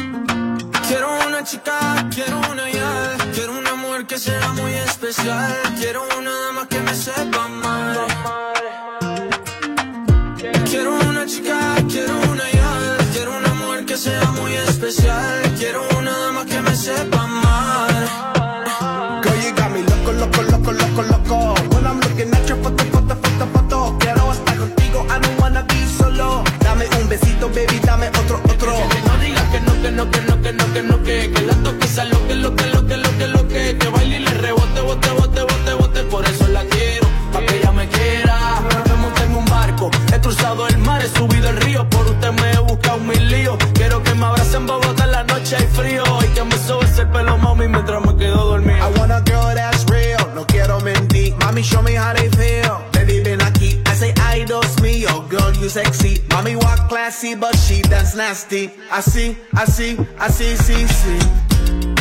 Quiero 0.89 1.09
una 1.27 1.45
chica, 1.45 2.09
quiero 2.13 2.39
una 2.51 2.69
ya, 2.71 3.17
quiero 3.33 3.53
una 3.53 3.75
mujer 3.77 4.07
que 4.07 4.19
sea 4.19 4.49
muy 4.55 4.73
especial, 4.73 5.57
quiero 5.79 6.03
una 6.19 6.31
dama 6.31 6.69
que 6.69 6.81
me 6.81 6.95
sepa 6.95 7.49
mal. 7.49 7.99
Quiero 10.69 10.95
una 10.95 11.27
chica, 11.27 11.70
especial, 14.91 15.55
quiero 15.57 15.87
una 15.99 16.11
dama 16.11 16.45
que 16.45 16.61
me 16.61 16.75
sepa 16.75 17.27
mal. 17.27 18.09
Girl, 19.23 19.41
you 19.41 19.55
got 19.55 19.71
me 19.71 19.83
loco, 19.83 20.13
loco, 20.13 20.43
loco, 20.43 20.73
loco, 20.73 21.03
loco. 21.03 21.55
When 21.75 21.87
I'm 21.87 22.01
looking 22.01 22.35
at 22.35 22.49
your 22.49 22.59
photo, 22.59 22.85
photo, 22.85 23.15
photo, 23.15 23.47
photo. 23.53 23.99
Quiero 24.01 24.33
estar 24.33 24.57
contigo, 24.57 25.07
I 25.09 25.21
don't 25.21 25.41
wanna 25.41 25.63
be 25.63 25.87
solo. 25.87 26.43
Dame 26.61 26.87
un 27.01 27.09
besito, 27.09 27.49
baby, 27.49 27.79
dame 27.85 28.09
otro, 28.09 28.41
otro. 28.49 28.73
Que 28.91 29.01
no 29.03 29.17
digas 29.19 29.45
que 29.53 29.61
no, 29.61 29.73
que 29.81 29.91
no, 29.93 30.11
que 30.11 30.21
no, 30.23 30.43
que 30.43 30.53
no, 30.53 30.73
que 30.73 30.83
no, 30.83 31.03
que 31.03 31.33
Que 31.33 31.43
la 31.43 31.55
toque 31.63 31.87
esa 31.87 32.05
lo 32.05 32.27
que, 32.27 32.35
lo 32.35 32.57
que, 32.57 32.67
lo 32.67 32.87
que, 32.87 32.97
lo 32.97 33.19
que, 33.19 33.27
lo 33.29 33.49
que 33.49 33.79
Que 33.79 33.89
baile 33.89 34.17
y 34.17 34.21
le 34.21 34.35
rebote, 34.35 34.81
bote, 34.81 35.11
bote, 35.11 35.43
bote, 35.43 35.75
bote 35.75 36.03
Por 36.05 36.25
eso 36.25 36.49
la 36.49 36.65
quiero, 36.65 37.07
pa' 37.33 37.41
que 37.47 37.59
ella 37.59 37.73
me 37.73 37.89
quiera 37.89 38.61
Me 38.89 38.95
monté 38.95 39.23
en 39.25 39.37
un 39.37 39.45
barco, 39.45 39.91
he 40.13 40.21
cruzado 40.21 40.67
el 40.67 40.79
mar, 40.79 41.01
he 41.03 41.09
subido 41.09 41.49
el 41.49 41.57
río 41.59 41.89
Por 41.89 42.07
usted 42.07 42.33
me 42.33 42.53
he 42.53 42.59
buscado 42.59 42.99
mil 42.99 43.31
líos 43.31 43.60
Me 44.21 44.27
abracen 44.27 44.67
Bogotá 44.67 45.05
en 45.05 45.13
la 45.13 45.25
noche 45.25 45.57
hay 45.57 45.67
frío 45.69 46.03
Y 46.23 46.29
que 46.35 46.45
me 46.45 46.59
sobes 46.59 46.99
el 46.99 47.09
pelo, 47.09 47.39
mami, 47.39 47.69
mientras 47.69 48.05
me 48.05 48.15
quedo 48.17 48.51
dormido 48.51 48.77
I 48.77 48.99
want 48.99 49.13
a 49.13 49.21
girl 49.23 49.55
that's 49.55 49.85
real, 49.87 50.31
no 50.35 50.45
quiero 50.47 50.79
mentir. 50.81 51.35
Mami, 51.41 51.63
show 51.63 51.83
me 51.83 51.97
how 51.97 52.13
they 52.13 52.29
feel. 52.31 52.77
Baby, 52.93 53.21
ven 53.21 53.41
aquí, 53.41 53.81
I 53.87 53.95
say, 53.95 54.13
ay, 54.23 54.45
Dios 54.45 54.79
mío, 54.83 55.25
girl, 55.31 55.53
you 55.55 55.71
sexy. 55.71 56.19
Mami, 56.29 56.55
walk 56.57 56.89
classy, 56.89 57.35
but 57.35 57.57
she 57.57 57.81
dance 57.81 58.15
nasty. 58.15 58.71
Así, 58.91 59.39
así, 59.57 59.97
así, 60.19 60.57
sí, 60.59 60.87
sí. 60.87 61.19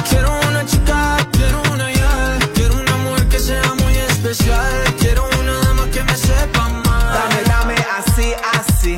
Quiero 0.10 0.30
una 0.50 0.66
chica, 0.66 1.18
quiero 1.32 1.62
una 1.72 1.92
ya 1.92 2.40
Quiero 2.54 2.76
una 2.76 2.98
mujer 2.98 3.28
que 3.28 3.40
sea 3.40 3.74
muy 3.76 3.96
especial 3.96 4.96
Quiero 5.00 5.24
una 5.40 5.54
dama 5.60 5.86
que 5.92 6.04
me 6.04 6.16
sepa 6.16 6.70
mal 6.70 7.14
Dame, 7.14 7.44
dame, 7.46 7.76
así, 7.98 8.34
así. 8.54 8.98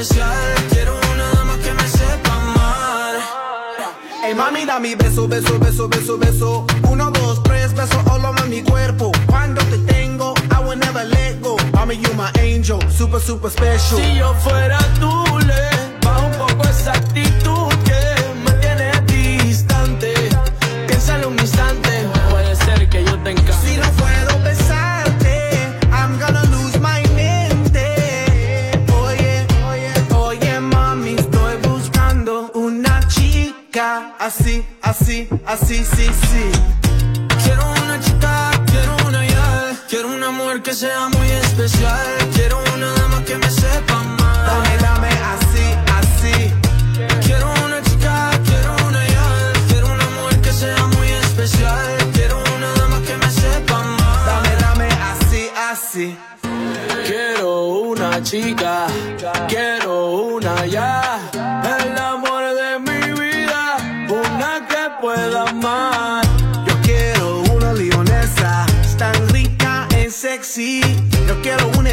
Especial 0.00 0.54
Quiero 0.70 0.98
una 1.12 1.30
dama 1.34 1.56
que 1.58 1.72
me 1.72 1.88
sepa 1.88 2.38
mal 2.56 3.16
Ey, 4.24 4.34
mami, 4.34 4.64
dame 4.64 4.96
beso, 4.96 5.26
beso, 5.26 5.58
beso, 5.58 5.88
beso, 5.88 6.18
beso. 6.18 6.66
Uno, 6.90 7.10
dos, 7.10 7.42
tres, 7.42 7.72
beso 7.74 7.98
all 8.10 8.24
over 8.24 8.46
mi 8.48 8.62
cuerpo. 8.62 9.10
Cuando 9.26 9.62
te 9.64 9.78
tengo, 9.78 10.34
I 10.50 10.62
will 10.62 10.78
never 10.78 11.04
let 11.04 11.40
go. 11.40 11.56
Mami, 11.72 11.96
you 11.96 12.12
my 12.14 12.30
angel, 12.38 12.78
super, 12.90 13.18
super 13.18 13.50
special. 13.50 13.98
Si 13.98 14.18
yo 14.18 14.34
fuera 14.34 14.78
tú, 15.00 15.10
le 15.38 15.98
bajo 16.02 16.26
un 16.26 16.32
poco 16.32 16.68
esa 16.68 16.92
actitud 16.92 17.72
así, 34.30 34.64
así, 34.80 35.28
así, 35.44 35.84
sí, 35.84 36.06
sí. 36.06 36.44
Quiero 37.42 37.62
una 37.82 37.98
chica, 38.00 38.50
quiero 38.66 38.96
una 39.08 39.26
ya 39.26 39.76
Quiero 39.88 40.08
una 40.14 40.30
mujer 40.30 40.62
que 40.62 40.72
sea 40.72 41.08
muy 41.08 41.28
especial 41.30 42.06
Quiero 42.32 42.62
una 42.76 42.92
dama 42.92 43.24
que 43.24 43.36
me 43.36 43.50
sepa 43.50 44.09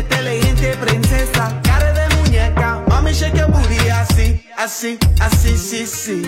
inteligente 0.10 0.76
princesa, 0.78 1.60
cara 1.63 1.91
de 1.93 2.15
muñeca. 2.15 2.82
Mami, 2.88 3.12
shake 3.12 3.38
your 3.38 3.52
booty 3.52 3.89
así, 3.89 4.41
así, 4.58 4.98
así, 5.20 5.58
sí, 5.58 5.86
sí. 5.86 6.22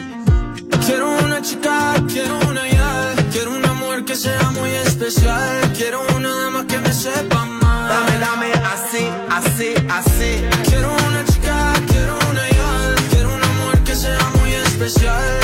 Quiero 0.85 1.07
una 1.23 1.41
chica, 1.41 1.95
quiero 2.07 2.37
una 2.49 2.67
ya. 2.67 3.15
Quiero 3.31 3.51
una 3.51 3.73
mujer 3.73 4.03
que 4.05 4.15
sea 4.15 4.51
muy 4.51 4.69
especial. 4.71 5.71
Quiero 5.77 6.01
una 6.15 6.29
dama 6.29 6.65
que 6.67 6.77
me 6.79 6.91
sepa 6.91 7.45
más. 7.45 7.89
Dame, 7.89 8.19
dame 8.19 8.51
así, 8.73 9.03
así, 9.29 9.69
así. 9.89 10.31
Quiero 10.69 10.89
una 11.07 11.23
chica, 11.25 11.73
quiero 11.87 12.17
una 12.29 12.43
ya. 12.49 12.95
Quiero 13.11 13.33
una 13.33 13.47
mujer 13.59 13.79
que 13.83 13.95
sea 13.95 14.29
muy 14.39 14.53
especial. 14.53 15.38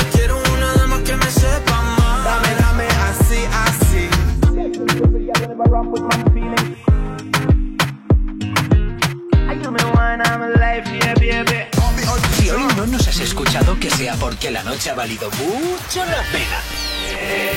Si 12.36 12.50
hoy 12.50 12.62
no 12.76 12.86
nos 12.86 13.08
has 13.08 13.18
escuchado, 13.20 13.78
que 13.80 13.90
sea 13.90 14.14
porque 14.16 14.50
la 14.50 14.62
noche 14.62 14.90
ha 14.90 14.94
valido 14.94 15.30
mucho 15.30 16.04
la 16.04 16.22
pena. 16.30 16.60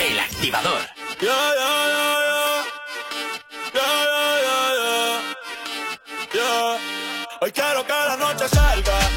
El 0.09 0.19
activador. 0.19 0.81
Hoy 7.41 7.51
quiero 7.51 7.85
que 7.85 7.93
la 7.93 8.17
noche 8.17 8.47
salga 8.47 9.08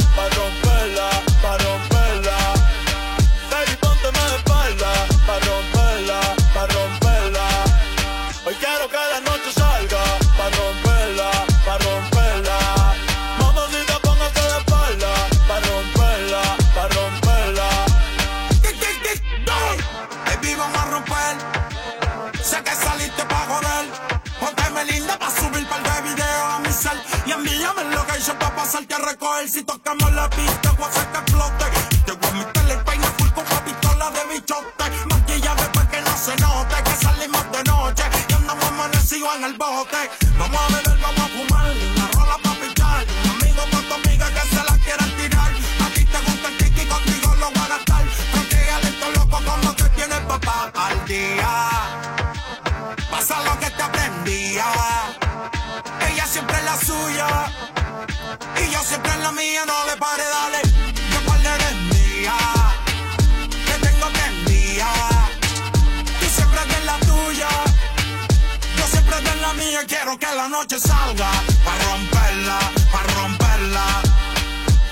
que 70.33 70.39
la 70.39 70.49
noche 70.49 70.79
salga. 70.79 71.31
Pa' 71.65 71.77
romperla, 71.85 72.59
pa' 72.93 73.05
romperla. 73.15 73.85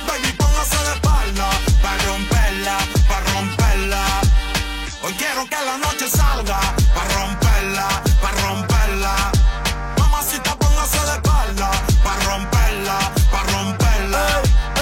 Baby, 0.07 0.33
póngase 0.38 0.79
de 0.87 0.92
espalda. 0.96 1.48
Pa' 1.83 1.96
romperla, 2.07 2.76
pa' 3.09 3.20
romperla. 3.33 4.03
Hoy 5.03 5.12
quiero 5.14 5.42
que 5.50 5.61
la 5.68 5.76
noche 5.79 6.07
salga. 6.09 6.61
Pa' 6.96 7.07
romperla, 7.16 7.88
pa' 8.22 8.33
romperla. 8.42 9.14
Mamacita, 9.98 10.53
póngase 10.57 11.00
de 11.09 11.14
espalda. 11.18 11.70
Pa' 12.05 12.16
romperla, 12.29 12.98
pa' 13.33 13.44
romperla. 13.53 14.24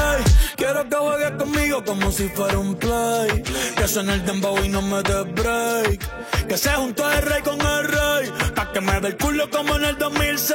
Ey, 0.09 0.23
quiero 0.57 0.89
que 0.89 0.97
juegues 0.97 1.33
conmigo 1.39 1.85
como 1.85 2.11
si 2.11 2.29
fuera 2.31 2.59
un 2.59 2.75
play. 2.75 3.43
Que 3.77 3.87
suene 3.87 4.15
el 4.15 4.25
dembow 4.27 4.59
y 4.65 4.69
no 4.69 4.83
me 4.83 5.03
dé 5.03 5.23
break. 5.23 6.01
Que 6.49 6.57
se 6.57 6.71
juntó 6.71 7.09
el 7.11 7.23
rey 7.23 7.43
con 7.43 7.61
el 7.61 7.85
rey. 7.97 8.38
Que 8.79 9.01
dé 9.01 9.09
el 9.09 9.17
culo 9.17 9.51
como 9.51 9.75
en 9.75 9.87
el 9.87 9.99
2006. 9.99 10.55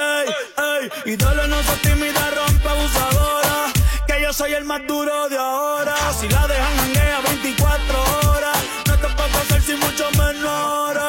Ey, 1.05 1.17
dale 1.17 1.45
no 1.49 1.61
se 1.61 1.75
tímida, 1.85 2.31
rompe 2.31 2.69
abusadora. 2.69 3.73
Que 4.07 4.21
yo 4.21 4.31
soy 4.31 4.53
el 4.53 4.63
más 4.63 4.79
duro 4.87 5.27
de 5.27 5.37
ahora. 5.37 5.93
Si 6.17 6.29
la 6.29 6.47
dejan 6.47 6.77
janguea 6.77 7.19
24 7.19 8.01
horas. 8.29 8.57
No 8.87 8.95
te 8.95 9.07
puedo 9.09 9.37
hacer 9.39 9.61
sin 9.63 9.77
mucho 9.77 10.09
menor. 10.11 11.01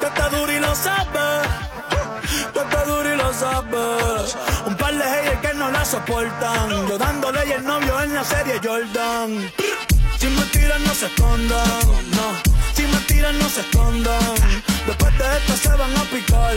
Que 0.00 0.06
está 0.06 0.28
duro 0.28 0.50
y 0.50 0.58
lo 0.58 0.74
sabes. 0.74 1.48
Tú 2.52 2.60
estás 2.60 2.86
duro 2.88 3.14
y 3.14 3.16
lo 3.16 3.32
sabes. 3.32 4.36
Un 4.66 4.76
par 4.76 4.94
de 4.94 5.04
haters 5.04 5.40
que 5.42 5.54
no 5.54 5.70
la 5.70 5.84
soportan. 5.84 6.88
Yo 6.88 6.98
dándole 6.98 7.46
y 7.46 7.52
el 7.52 7.64
novio 7.64 8.00
en 8.02 8.12
la 8.12 8.24
serie 8.24 8.60
Jordan. 8.60 9.52
Si 10.18 10.26
me 10.26 10.42
tiran, 10.46 10.82
no 10.82 10.94
se 10.94 11.06
escondan. 11.06 11.80
No. 12.10 12.26
Si 12.74 12.82
me 12.82 12.98
tiran, 13.06 13.38
no 13.38 13.48
se 13.48 13.60
escondan. 13.60 14.69
Después 14.90 15.18
de 15.18 15.24
esto 15.36 15.56
se 15.56 15.68
van 15.76 15.96
a 15.96 16.02
picar. 16.10 16.56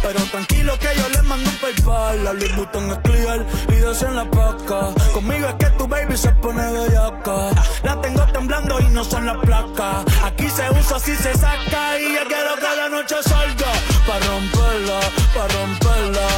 Pero 0.00 0.20
tranquilo 0.30 0.72
que 0.78 0.88
yo 0.96 1.06
les 1.10 1.22
mando 1.24 1.50
un 1.50 1.56
paypal. 1.56 2.24
La 2.24 2.32
Louis 2.32 2.56
Vuitton 2.56 2.90
es 2.90 2.98
clear 3.04 3.44
y 3.68 3.76
dos 3.76 4.02
en 4.02 4.16
la 4.16 4.24
placa. 4.24 4.94
Conmigo 5.12 5.48
es 5.48 5.54
que 5.56 5.66
tu 5.76 5.86
baby 5.86 6.16
se 6.16 6.30
pone 6.30 6.64
bellaca. 6.72 7.50
La 7.82 8.00
tengo 8.00 8.24
temblando 8.32 8.80
y 8.80 8.84
no 8.84 9.04
son 9.04 9.26
las 9.26 9.36
placas. 9.36 10.02
Aquí 10.24 10.48
se 10.48 10.70
usa, 10.70 10.98
si 10.98 11.14
se 11.14 11.34
saca. 11.34 12.00
Y 12.00 12.14
yo 12.14 12.24
quiero 12.26 12.56
que 12.56 12.74
la 12.74 12.88
noche 12.88 13.16
salga. 13.22 13.72
Pa' 14.06 14.18
romperla, 14.28 15.00
pa' 15.34 15.48
romperla. 15.48 16.28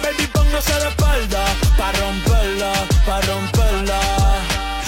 Baby, 0.00 0.26
póngase 0.32 0.74
de 0.74 0.88
espalda. 0.90 1.44
Pa' 1.76 1.90
romperla, 1.90 2.72
pa' 3.04 3.20
romperla. 3.22 4.00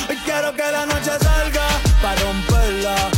Hoy 0.09 0.17
quiero 0.25 0.53
que 0.55 0.71
la 0.71 0.87
noche 0.87 1.11
salga. 1.21 1.67
Pa' 2.01 2.15
romperla. 2.15 3.18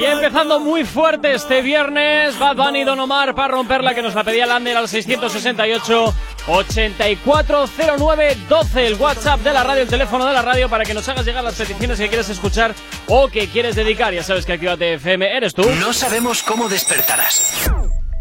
Y 0.00 0.04
empezando 0.06 0.58
muy 0.60 0.86
fuerte 0.86 1.34
este 1.34 1.60
viernes, 1.60 2.38
Bad 2.38 2.56
Bunny 2.56 2.84
Don 2.84 2.98
Omar 3.00 3.34
para 3.34 3.48
romperla 3.48 3.94
que 3.94 4.00
nos 4.00 4.14
la 4.14 4.24
pedía 4.24 4.46
Lander 4.46 4.74
al 4.78 4.88
668 4.88 6.14
8409 6.46 8.38
12 8.48 8.86
el 8.86 8.94
WhatsApp 8.94 9.40
de 9.40 9.52
la 9.52 9.62
radio, 9.62 9.82
el 9.82 9.88
teléfono 9.88 10.24
de 10.24 10.32
la 10.32 10.40
radio 10.40 10.70
para 10.70 10.84
que 10.84 10.94
nos 10.94 11.06
hagas 11.06 11.26
llegar 11.26 11.44
las 11.44 11.54
peticiones 11.54 11.98
que 11.98 12.08
quieres 12.08 12.30
escuchar 12.30 12.74
o 13.08 13.28
que 13.28 13.48
quieres 13.48 13.76
dedicar. 13.76 14.14
Ya 14.14 14.22
sabes 14.22 14.46
que 14.46 14.54
Actívate 14.54 14.94
FM 14.94 15.36
eres 15.36 15.52
tú. 15.52 15.68
No 15.78 15.92
sabemos 15.92 16.42
cómo 16.42 16.70
despertarás, 16.70 17.70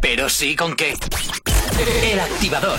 pero 0.02 0.28
sí 0.28 0.58
con 0.58 0.76
qué. 0.76 0.98
El 2.04 2.20
activador. 2.20 2.78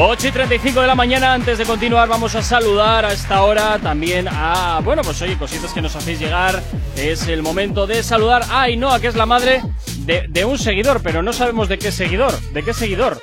8 0.00 0.28
y 0.28 0.30
35 0.30 0.80
de 0.80 0.86
la 0.86 0.94
mañana, 0.94 1.34
antes 1.34 1.58
de 1.58 1.64
continuar 1.64 2.08
vamos 2.08 2.34
a 2.36 2.42
saludar 2.42 3.04
a 3.04 3.12
esta 3.12 3.42
hora 3.42 3.78
también 3.80 4.28
a, 4.30 4.80
bueno, 4.84 5.02
pues 5.02 5.20
oye, 5.22 5.36
cositas 5.36 5.72
que 5.72 5.82
nos 5.82 5.96
hacéis 5.96 6.20
llegar. 6.20 6.62
Es 6.96 7.26
el 7.26 7.42
momento 7.42 7.86
de 7.86 8.02
saludar 8.04 8.44
a 8.48 8.62
Ainhoa, 8.62 9.00
que 9.00 9.08
es 9.08 9.16
la 9.16 9.26
madre 9.26 9.60
de, 9.98 10.26
de 10.28 10.44
un 10.44 10.56
seguidor, 10.56 11.00
pero 11.02 11.22
no 11.22 11.32
sabemos 11.32 11.68
de 11.68 11.78
qué 11.78 11.90
seguidor. 11.90 12.32
¿De 12.52 12.62
qué 12.62 12.72
seguidor? 12.74 13.20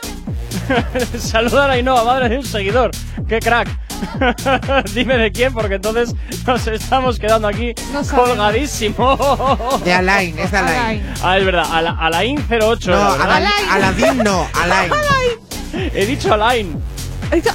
saludar 1.18 1.70
a 1.70 1.74
Ainhoa, 1.74 2.04
madre 2.04 2.28
de 2.30 2.38
un 2.40 2.46
seguidor. 2.46 2.92
¡Qué 3.28 3.40
crack! 3.40 3.70
Dime 4.94 5.18
de 5.18 5.32
quién, 5.32 5.54
porque 5.54 5.76
entonces 5.76 6.14
nos 6.46 6.68
estamos 6.68 7.20
quedando 7.20 7.48
aquí 7.48 7.74
colgadísimo. 8.14 9.80
De 9.86 9.94
Alain, 9.94 10.38
es 10.38 10.52
de 10.52 10.58
Alain. 10.58 11.14
Ah, 11.24 11.38
es 11.38 11.46
verdad, 11.46 11.66
Ala- 11.72 11.98
Alain08. 12.02 12.86
No, 12.88 12.94
era, 12.98 13.10
¿verdad? 13.18 13.32
Alain, 13.38 13.70
Aladín 13.72 14.18
no, 14.26 14.48
Alain. 14.54 14.92
Alain. 14.92 15.55
He 15.76 16.06
dicho 16.06 16.36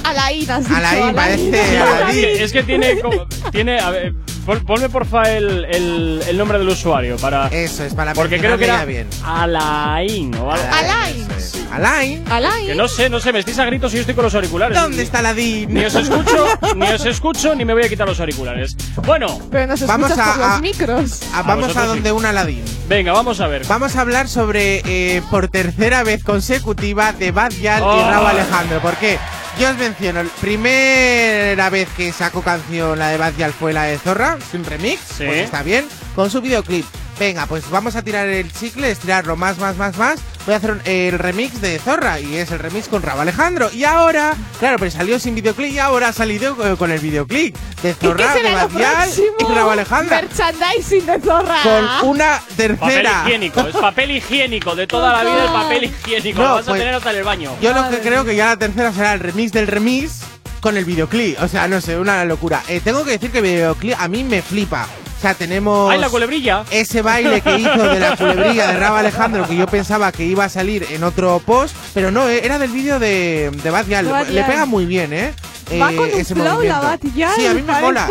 Alain, 0.03 0.51
has 0.51 0.63
dicho. 0.67 0.75
Alain, 0.75 1.15
parece 1.15 1.51
que, 2.11 2.43
es 2.43 2.51
que 2.51 2.63
tiene 2.63 2.99
como- 2.99 3.25
tiene 3.51 3.79
a 3.79 3.89
ver, 3.89 4.13
pon- 4.45 4.63
ponme 4.65 4.89
porfa 4.89 5.23
el, 5.31 5.65
el, 5.65 6.21
el 6.27 6.37
nombre 6.37 6.57
del 6.59 6.67
usuario 6.69 7.17
para 7.17 7.47
Eso 7.47 7.83
es 7.83 7.93
para 7.93 8.13
porque 8.13 8.37
creo 8.39 8.57
que 8.57 8.65
era 8.65 8.85
bien. 8.85 9.07
Alain 9.23 10.33
o 10.35 10.51
algo. 10.51 10.65
Alain. 10.73 11.27
Alain. 11.71 12.23
Alain. 12.29 12.67
Que 12.67 12.75
no 12.75 12.87
sé, 12.87 13.09
no 13.09 13.19
sé, 13.19 13.31
me 13.31 13.39
estáis 13.39 13.57
a 13.59 13.65
gritos 13.65 13.91
y 13.93 13.95
yo 13.95 14.01
estoy 14.01 14.15
con 14.15 14.25
los 14.25 14.35
auriculares. 14.35 14.77
¿Dónde 14.77 15.03
está 15.03 15.19
Aladdin? 15.19 15.73
Ni 15.73 15.85
os 15.85 15.95
escucho, 15.95 16.45
ni 16.75 16.85
os 16.91 17.05
escucho, 17.05 17.55
ni 17.55 17.63
me 17.65 17.73
voy 17.73 17.83
a 17.83 17.89
quitar 17.89 18.07
los 18.07 18.19
auriculares. 18.19 18.75
Bueno, 19.05 19.39
Pero 19.51 19.67
nos 19.67 19.85
Vamos 19.87 20.11
a- 20.11 20.15
por 20.15 20.37
los 20.37 20.47
a- 20.47 20.59
micros. 20.59 21.21
Vamos 21.45 21.75
a 21.77 21.85
donde 21.85 22.09
sí. 22.09 22.15
un 22.15 22.25
Aladdin. 22.25 22.63
venga, 22.89 23.13
vamos 23.13 23.39
a 23.39 23.47
ver. 23.47 23.65
Vamos 23.67 23.95
a 23.95 24.01
hablar 24.01 24.27
sobre, 24.27 24.81
eh, 24.85 25.21
por 25.31 25.47
tercera 25.47 26.03
vez 26.03 26.23
consecutiva, 26.23 27.13
de 27.13 27.31
Bad 27.31 27.51
Gyal 27.53 27.83
Oh. 27.83 27.99
y 27.99 28.09
Raúl 28.11 28.27
Alejandro. 28.27 28.79
Porque 28.81 29.17
yo 29.59 29.69
os 29.69 29.77
menciono, 29.77 30.21
primera 30.39 31.69
vez 31.69 31.87
que 31.95 32.11
sacó 32.11 32.41
canción 32.41 32.97
la 32.97 33.09
de 33.09 33.17
Bad 33.17 33.33
Gyal 33.35 33.53
fue 33.53 33.73
la 33.73 33.83
de 33.83 33.97
Zorra, 33.99 34.37
sin 34.51 34.65
remix, 34.65 34.99
Sí. 35.01 35.25
pues 35.25 35.37
está 35.37 35.61
bien, 35.63 35.87
con 36.15 36.29
su 36.31 36.41
videoclip. 36.41 36.85
Venga, 37.21 37.45
pues 37.45 37.69
vamos 37.69 37.95
a 37.95 38.01
tirar 38.01 38.27
el 38.27 38.51
chicle, 38.51 38.89
estirarlo 38.89 39.35
más, 39.37 39.59
más, 39.59 39.77
más, 39.77 39.95
más. 39.95 40.19
Voy 40.47 40.55
a 40.55 40.57
hacer 40.57 40.71
un- 40.71 40.81
el 40.85 41.19
remix 41.19 41.61
de 41.61 41.77
Zorra 41.77 42.19
y 42.19 42.35
es 42.35 42.49
el 42.49 42.57
remix 42.57 42.87
con 42.87 43.03
Raúl 43.03 43.21
Alejandro. 43.21 43.69
Y 43.71 43.83
ahora, 43.83 44.33
claro, 44.59 44.77
pero 44.79 44.89
salió 44.89 45.19
sin 45.19 45.35
videoclip 45.35 45.71
y 45.71 45.77
ahora 45.77 46.07
ha 46.07 46.13
salido 46.13 46.57
eh, 46.65 46.75
con 46.77 46.89
el 46.89 46.99
videoclip 46.99 47.55
de 47.83 47.91
¿Y 47.91 47.93
qué 47.93 48.07
Zorra, 48.07 48.33
de 48.33 48.39
y 48.39 49.53
Raúl 49.53 49.71
Alejandro. 49.73 50.15
Merchandising 50.15 51.05
de 51.05 51.19
zorra. 51.21 51.57
Con 51.61 52.09
una 52.09 52.39
Papel 52.39 52.55
tercera. 52.57 53.21
higiénico, 53.27 53.67
es 53.67 53.75
papel 53.75 54.11
higiénico, 54.17 54.75
de 54.75 54.87
toda 54.87 55.13
la 55.13 55.29
vida 55.29 55.43
el 55.45 55.51
papel 55.51 55.83
higiénico. 55.83 56.39
No, 56.41 56.47
lo 56.47 56.55
vas 56.55 56.63
a 56.63 56.69
pues- 56.71 56.79
tener 56.81 56.95
hasta 56.95 57.11
en 57.11 57.17
el 57.17 57.23
baño. 57.23 57.51
Yo 57.61 57.71
lo 57.71 57.87
que 57.91 57.99
creo 57.99 58.25
que 58.25 58.35
ya 58.35 58.47
la 58.47 58.57
tercera 58.57 58.91
será 58.93 59.13
el 59.13 59.19
remix 59.19 59.51
del 59.51 59.67
remix 59.67 60.21
con 60.59 60.75
el 60.75 60.85
videoclip. 60.85 61.39
O 61.39 61.47
sea, 61.47 61.67
no 61.67 61.81
sé, 61.81 61.99
una 61.99 62.25
locura. 62.25 62.63
Eh, 62.67 62.81
tengo 62.83 63.05
que 63.05 63.11
decir 63.11 63.29
que 63.31 63.37
el 63.37 63.43
videoclip 63.43 63.93
a 63.99 64.07
mí 64.07 64.23
me 64.23 64.41
flipa. 64.41 64.87
O 65.21 65.23
sea, 65.23 65.35
tenemos 65.35 65.91
¡Ay, 65.91 65.99
la 65.99 66.09
culebrilla! 66.09 66.63
ese 66.71 67.03
baile 67.03 67.41
que 67.41 67.59
hizo 67.59 67.77
de 67.83 67.99
la 67.99 68.17
culebrilla 68.17 68.65
de 68.71 68.77
Raba 68.77 69.01
Alejandro 69.01 69.47
que 69.47 69.55
yo 69.55 69.67
pensaba 69.67 70.11
que 70.11 70.25
iba 70.25 70.45
a 70.45 70.49
salir 70.49 70.87
en 70.89 71.03
otro 71.03 71.39
post, 71.45 71.75
pero 71.93 72.09
no, 72.09 72.27
eh, 72.27 72.41
era 72.43 72.57
del 72.57 72.71
vídeo 72.71 72.97
de, 72.97 73.51
de 73.61 73.69
Bad 73.69 73.85
Gyal. 73.85 74.07
Bad 74.07 74.25
Le 74.29 74.33
Gyal. 74.33 74.45
pega 74.47 74.65
muy 74.65 74.85
bien, 74.85 75.13
¿eh? 75.13 75.35
Va 75.79 75.91
Eh, 75.91 75.95
con 75.95 76.05
un 76.11 76.19
ese 76.19 76.33
flow 76.33 76.45
la 76.47 76.53
movimiento. 76.55 76.81
Batillal. 76.81 77.35
Sí, 77.35 77.45
a 77.45 77.53
mí 77.53 77.61
me 77.61 77.67
parece, 77.67 77.85
mola. 77.85 78.09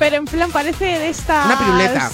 Pero 0.00 0.16
en 0.16 0.24
plan 0.24 0.50
parece 0.50 0.84
de 0.84 1.08
estas... 1.10 1.46
Una 1.46 1.58
piruleta 1.60 2.10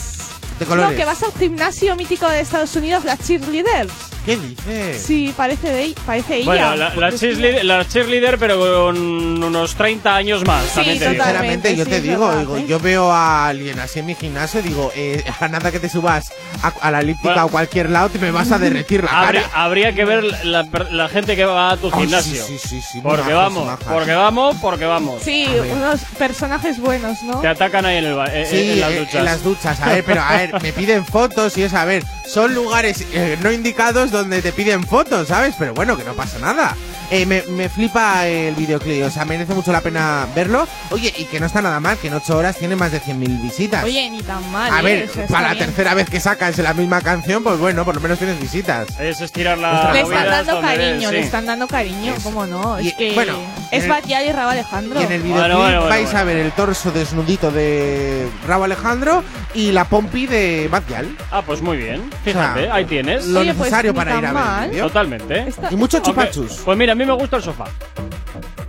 de 0.58 0.66
colores. 0.66 0.90
No, 0.90 0.96
que 0.98 1.04
vas 1.06 1.22
al 1.22 1.32
gimnasio 1.38 1.96
mítico 1.96 2.28
de 2.28 2.40
Estados 2.40 2.76
Unidos, 2.76 3.02
las 3.06 3.18
cheerleaders. 3.20 3.92
¿Qué 4.24 4.36
dices? 4.38 5.02
Sí, 5.02 5.34
parece 5.36 5.70
de 5.70 5.94
parece 6.06 6.36
ella. 6.36 6.44
Bueno, 6.46 6.76
la, 6.76 6.94
la 6.94 7.12
cheerleader, 7.12 7.64
la 7.64 7.86
cheerleader, 7.86 8.38
pero 8.38 8.58
con 8.58 8.96
unos 9.44 9.74
30 9.74 10.16
años 10.16 10.46
más. 10.46 10.64
Sí, 10.64 10.70
también 10.76 10.98
te 10.98 11.10
digo. 11.10 11.22
totalmente. 11.24 11.68
Sinceramente, 11.68 11.76
yo 11.76 11.84
sí, 11.84 11.90
te 11.90 12.00
digo, 12.00 12.26
verdad, 12.28 12.40
digo, 12.40 12.56
¿eh? 12.56 12.64
yo 12.66 12.80
veo 12.80 13.12
a 13.12 13.48
alguien 13.48 13.78
así 13.80 13.98
en 13.98 14.06
mi 14.06 14.14
gimnasio, 14.14 14.62
digo, 14.62 14.90
eh, 14.96 15.22
a 15.40 15.48
nada 15.48 15.70
que 15.70 15.78
te 15.78 15.90
subas 15.90 16.32
a, 16.62 16.68
a 16.80 16.90
la 16.90 17.00
elíptica 17.00 17.28
Bueno. 17.34 17.46
o 17.46 17.48
cualquier 17.50 17.90
lado, 17.90 18.08
te 18.08 18.18
me 18.18 18.30
vas 18.30 18.50
a 18.50 18.58
derretir 18.58 19.04
la 19.04 19.10
Habría, 19.26 19.42
cara. 19.42 19.62
habría 19.62 19.94
que 19.94 20.04
ver 20.06 20.24
la, 20.44 21.08
gente 21.10 21.36
que 21.36 21.44
va 21.44 21.72
a 21.72 21.76
tu 21.76 21.90
gimnasio. 21.90 22.42
sí, 22.46 22.56
sí, 22.58 22.80
sí, 22.80 23.00
porque 23.02 23.32
vamos, 23.34 23.66
majas. 23.66 23.84
porque 23.92 24.12
vamos, 24.14 24.56
porque 24.62 24.84
vamos. 24.86 25.22
Sí, 25.22 25.46
unos 25.70 26.00
personajes 26.16 26.78
buenos, 26.80 27.22
¿no? 27.24 27.40
Te 27.40 27.48
atacan 27.48 27.84
ahí 27.84 27.98
en, 27.98 28.04
el, 28.06 28.14
ba- 28.14 28.28
eh, 28.34 28.46
Sí, 28.50 28.70
en 28.70 28.80
las 28.80 28.90
eh, 28.92 28.98
duchas. 29.00 29.14
en 29.16 29.24
las 29.26 29.42
duchas. 29.44 29.80
A 29.82 29.86
ver, 29.90 30.02
pero 30.04 30.22
a 30.22 30.32
ver, 30.36 30.62
me 30.62 30.72
piden 30.72 31.04
fotos 31.04 31.58
y 31.58 31.62
es, 31.64 31.74
a 31.74 31.84
ver, 31.84 32.02
son 32.26 32.54
lugares 32.54 33.04
eh, 33.12 33.38
no 33.42 33.52
indicados 33.52 34.10
donde 34.10 34.42
te 34.42 34.52
piden 34.52 34.84
fotos, 34.84 35.28
¿sabes? 35.28 35.54
Pero 35.58 35.74
bueno, 35.74 35.96
que 35.96 36.04
no 36.04 36.14
pasa 36.14 36.38
nada. 36.38 36.76
Eh, 37.10 37.26
me, 37.26 37.42
me 37.48 37.68
flipa 37.68 38.26
el 38.26 38.54
videoclip, 38.54 39.04
o 39.04 39.10
sea, 39.10 39.24
merece 39.24 39.54
mucho 39.54 39.72
la 39.72 39.80
pena 39.80 40.26
verlo. 40.34 40.66
Oye, 40.90 41.12
y 41.18 41.24
que 41.24 41.38
no 41.38 41.46
está 41.46 41.60
nada 41.62 41.78
mal, 41.80 41.98
que 41.98 42.08
en 42.08 42.14
8 42.14 42.36
horas 42.36 42.56
tiene 42.56 42.76
más 42.76 42.92
de 42.92 43.00
100.000 43.00 43.42
visitas. 43.42 43.84
Oye, 43.84 44.08
ni 44.10 44.22
tan 44.22 44.50
mal. 44.50 44.72
a 44.72 44.80
¿eh? 44.80 44.82
ver, 44.82 45.10
para 45.28 45.48
la 45.48 45.54
bien. 45.54 45.66
tercera 45.66 45.94
vez 45.94 46.08
que 46.08 46.18
sacas 46.20 46.56
la 46.58 46.72
misma 46.74 47.00
canción, 47.02 47.42
pues 47.42 47.58
bueno, 47.58 47.84
por 47.84 47.94
lo 47.94 48.00
menos 48.00 48.18
tienes 48.18 48.40
visitas. 48.40 48.88
Es 48.98 49.20
estirar 49.20 49.58
la 49.58 49.92
Le 49.92 50.00
están 50.00 50.26
dando 50.28 50.60
cariño, 50.60 51.00
ves, 51.08 51.12
le 51.12 51.18
sí. 51.20 51.24
están 51.24 51.46
dando 51.46 51.66
cariño, 51.68 52.14
¿cómo 52.22 52.46
no? 52.46 52.80
Y- 52.80 52.88
Es 52.88 52.94
que 52.94 53.12
bueno, 53.12 53.34
es 53.70 53.86
Batial 53.88 54.24
y 54.26 54.32
Raba 54.32 54.52
Alejandro. 54.52 55.00
Y 55.00 55.04
en 55.04 55.12
el 55.12 55.22
videoclip 55.22 55.40
Bueno, 55.40 55.58
bueno, 55.58 55.78
bueno, 55.80 55.90
vais 55.90 56.04
bueno. 56.04 56.18
a 56.18 56.24
ver 56.24 56.36
el 56.38 56.52
torso 56.52 56.90
desnudito 56.90 57.50
de 57.50 58.28
Raúl 58.46 58.64
Alejandro 58.64 59.22
y 59.54 59.72
la 59.72 59.84
pompi 59.84 60.26
de 60.26 60.68
Bad 60.70 60.82
Gyal. 60.88 61.16
Ah, 61.30 61.42
pues 61.42 61.60
muy 61.60 61.76
bien. 61.76 62.10
Fíjate, 62.24 62.60
O 62.60 62.64
sea, 62.64 62.74
ahí 62.74 62.84
tienes. 62.86 63.26
Lo 63.26 63.40
Oye, 63.40 63.50
pues 63.54 63.58
necesario 63.70 63.94
para 63.94 64.18
ir 64.18 64.26
a 64.26 64.66
ver. 64.66 64.80
Totalmente. 64.80 65.48
Está- 65.48 65.68
Y 65.70 65.76
muchos 65.76 66.00
Aunque- 66.04 66.10
chupachus. 66.10 66.60
Pues 66.64 66.78
mira, 66.78 66.93
a 66.94 66.96
mí 66.96 67.04
me 67.04 67.12
gusta 67.12 67.36
el 67.36 67.42
sofá. 67.42 67.64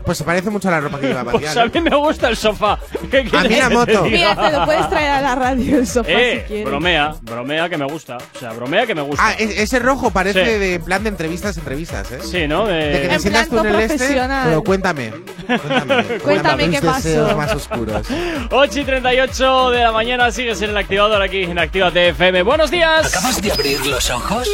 Pues 0.03 0.19
se 0.19 0.23
parece 0.23 0.51
mucho 0.51 0.67
a 0.67 0.71
la 0.71 0.81
ropa 0.81 0.99
que 0.99 1.07
lleva 1.07 1.23
Bad 1.23 1.31
Pues 1.31 1.57
a 1.57 1.65
mí 1.65 1.81
me 1.81 1.95
gusta 1.95 2.29
el 2.29 2.37
sofá. 2.37 2.77
¿Qué 3.09 3.23
quieres 3.23 3.49
mí 3.49 3.55
la 3.57 3.69
moto. 3.71 4.03
Mira, 4.05 4.35
te 4.35 4.51
lo 4.55 4.63
puedes 4.65 4.87
traer 4.87 5.09
a 5.09 5.21
la 5.21 5.33
radio 5.33 5.79
el 5.79 5.87
sofá 5.87 6.11
Eh, 6.11 6.41
si 6.41 6.47
quieres. 6.47 6.65
bromea, 6.65 7.15
bromea 7.23 7.69
que 7.69 7.77
me 7.77 7.85
gusta. 7.85 8.17
O 8.17 8.39
sea, 8.39 8.51
bromea 8.53 8.85
que 8.85 8.93
me 8.93 9.01
gusta. 9.01 9.23
Ah, 9.25 9.33
e- 9.39 9.63
ese 9.63 9.79
rojo 9.79 10.11
parece 10.11 10.45
Sí. 10.45 10.59
de 10.59 10.79
plan 10.79 11.01
de 11.01 11.09
entrevistas, 11.09 11.57
entrevistas, 11.57 12.11
¿eh? 12.11 12.19
sí, 12.21 12.47
¿no? 12.47 12.67
De- 12.67 12.73
De 12.75 13.01
que 13.01 13.07
te 13.07 13.13
En 13.15 13.19
sientas 13.19 13.49
tú 13.49 13.57
en 13.59 13.65
el 13.65 13.79
este. 13.79 14.21
Pero 14.43 14.63
cuéntame. 14.63 15.11
Cuéntame. 15.47 16.03
Cuéntame 16.23 16.63
tus 16.67 16.75
qué 16.75 16.81
pasó. 16.85 17.35
más 17.37 17.53
oscuros. 17.55 18.07
8 18.51 18.79
y 18.79 18.83
38 18.83 19.69
de 19.71 19.79
la 19.83 19.91
mañana 19.91 20.31
sigues 20.31 20.61
en 20.61 20.69
el 20.69 20.77
activador 20.77 21.19
aquí 21.21 21.43
en 21.43 21.57
Actívate 21.57 22.09
FM. 22.09 22.43
Buenos 22.43 22.69
días. 22.69 23.07
¿Acabas 23.07 23.41
de 23.41 23.51
abrir 23.51 23.83
los 23.87 24.07
ojos? 24.11 24.47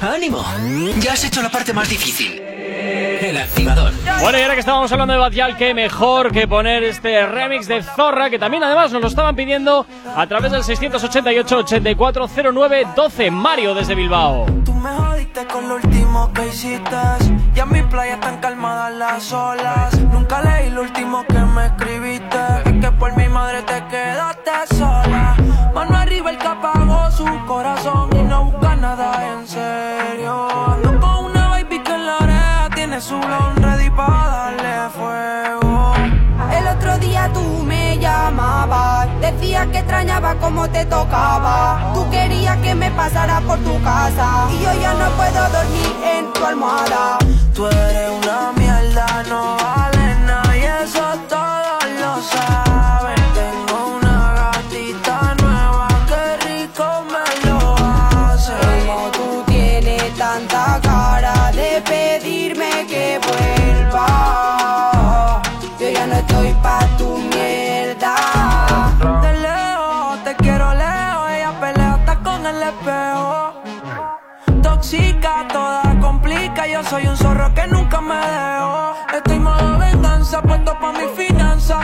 ¡Ánimo! 0.00 0.44
Ya 1.00 1.14
has 1.14 1.24
hecho 1.24 1.42
la 1.42 1.50
parte 1.50 1.72
más 1.72 1.88
difícil. 1.88 2.40
El 2.90 3.36
activador. 3.36 3.92
Bueno, 4.22 4.38
y 4.38 4.42
ahora 4.42 4.54
que 4.54 4.60
estábamos 4.60 4.90
hablando 4.92 5.12
de 5.14 5.20
Batial, 5.20 5.56
qué 5.56 5.72
mejor 5.74 6.30
que 6.32 6.46
poner 6.48 6.82
este 6.84 7.26
remix 7.26 7.68
de 7.68 7.82
Zorra, 7.82 8.30
que 8.30 8.38
también 8.38 8.62
además 8.64 8.90
nos 8.92 9.02
lo 9.02 9.08
estaban 9.08 9.34
pidiendo 9.36 9.86
a 10.14 10.26
través 10.26 10.52
del 10.52 10.62
688-8409-12. 10.62 13.30
Mario 13.30 13.74
desde 13.74 13.94
Bilbao. 13.94 14.46
Tú 14.64 14.72
me 14.74 14.90
jodiste 14.90 15.44
con 15.46 15.68
lo 15.68 15.76
último 15.76 16.32
que 16.32 16.48
hiciste. 16.48 16.96
Ya 17.54 17.62
en 17.64 17.72
mi 17.72 17.82
playa 17.82 18.14
están 18.14 18.38
calmadas 18.38 18.94
las 18.94 19.32
olas. 19.32 19.98
Nunca 20.12 20.40
leí 20.42 20.70
lo 20.70 20.82
último 20.82 21.24
que 21.26 21.38
me 21.38 21.66
escribiste. 21.66 22.38
Es 22.64 22.72
que 22.80 22.90
por 22.92 23.16
mi 23.16 23.28
madre 23.28 23.62
te 23.62 23.82
quedaste 23.88 24.50
sola. 24.76 25.09
Ready 33.08 33.88
para 33.90 34.28
darle 34.28 34.90
fuego. 34.90 35.94
El 36.52 36.66
otro 36.66 36.98
día 36.98 37.30
tú 37.32 37.40
me 37.64 37.98
llamabas, 37.98 39.08
decías 39.20 39.66
que 39.68 39.78
extrañaba 39.78 40.34
cómo 40.34 40.68
te 40.68 40.84
tocaba. 40.84 41.92
Tú 41.94 42.08
querías 42.10 42.58
que 42.58 42.74
me 42.74 42.90
pasara 42.90 43.40
por 43.40 43.58
tu 43.60 43.82
casa 43.82 44.48
y 44.52 44.62
yo 44.62 44.72
ya 44.80 44.92
no 44.94 45.08
puedo 45.12 45.48
dormir 45.48 45.96
en 46.04 46.32
tu 46.32 46.44
almohada. 46.44 47.18
Tú 47.54 47.66
eres 47.66 48.10
una 48.22 48.52
mierda, 48.52 49.22
no 49.30 49.79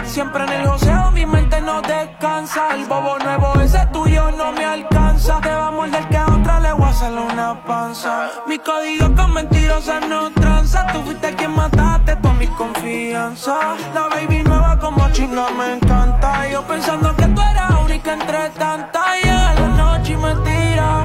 Siempre 0.07 0.45
en 0.45 0.53
el 0.53 0.67
océano 0.67 1.11
mi 1.11 1.27
mente 1.27 1.61
no 1.61 1.83
descansa. 1.83 2.75
El 2.75 2.87
bobo 2.87 3.19
nuevo, 3.19 3.61
ese 3.61 3.85
tuyo 3.93 4.31
no 4.31 4.53
me 4.53 4.65
alcanza. 4.65 5.41
Te 5.41 5.51
va 5.51 5.69
a 5.69 5.71
morder 5.71 6.09
que 6.09 6.17
a 6.17 6.27
otra 6.27 6.61
le 6.61 6.73
voy 6.73 6.85
a 6.85 6.89
hacerle 6.89 7.21
una 7.21 7.63
panza. 7.65 8.31
Mi 8.47 8.59
código 8.59 9.15
con 9.15 9.35
mentirosas 9.35 10.09
no 10.09 10.31
tranza. 10.31 10.87
Tú 10.93 11.03
fuiste 11.03 11.35
quien 11.35 11.55
mataste 11.55 12.17
toda 12.17 12.35
mi 12.35 12.47
confianza. 12.47 13.77
La 13.95 14.09
baby 14.09 14.43
nueva 14.43 14.79
como 14.79 15.11
chinga 15.11 15.51
me 15.51 15.75
encanta. 15.75 16.49
Yo 16.49 16.63
pensando 16.63 17.15
que 17.17 17.27
tú 17.27 17.41
eras 17.43 17.71
única 17.85 18.15
entre 18.15 18.51
tantas. 18.51 19.23
Llega 19.23 19.55
la 19.55 19.69
noche 19.69 20.13
y 20.13 20.17
me 20.17 20.35
tira 20.37 21.05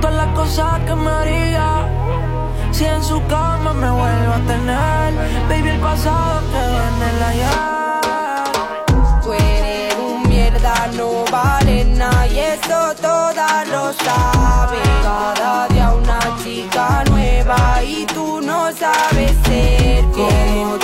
todas 0.00 0.16
las 0.16 0.34
cosas 0.36 0.80
que 0.80 0.94
me 0.94 1.10
haría. 1.10 1.88
Si 2.70 2.84
en 2.84 3.02
su 3.02 3.24
cama 3.26 3.72
me 3.72 3.90
vuelvo 3.90 4.32
a 4.32 4.40
tener, 4.46 5.48
baby, 5.48 5.68
el 5.70 5.80
pasado 5.80 6.40
quedó 6.50 6.82
en 6.88 7.16
el 7.16 7.22
ayer. 7.22 7.91
Como 20.22 20.81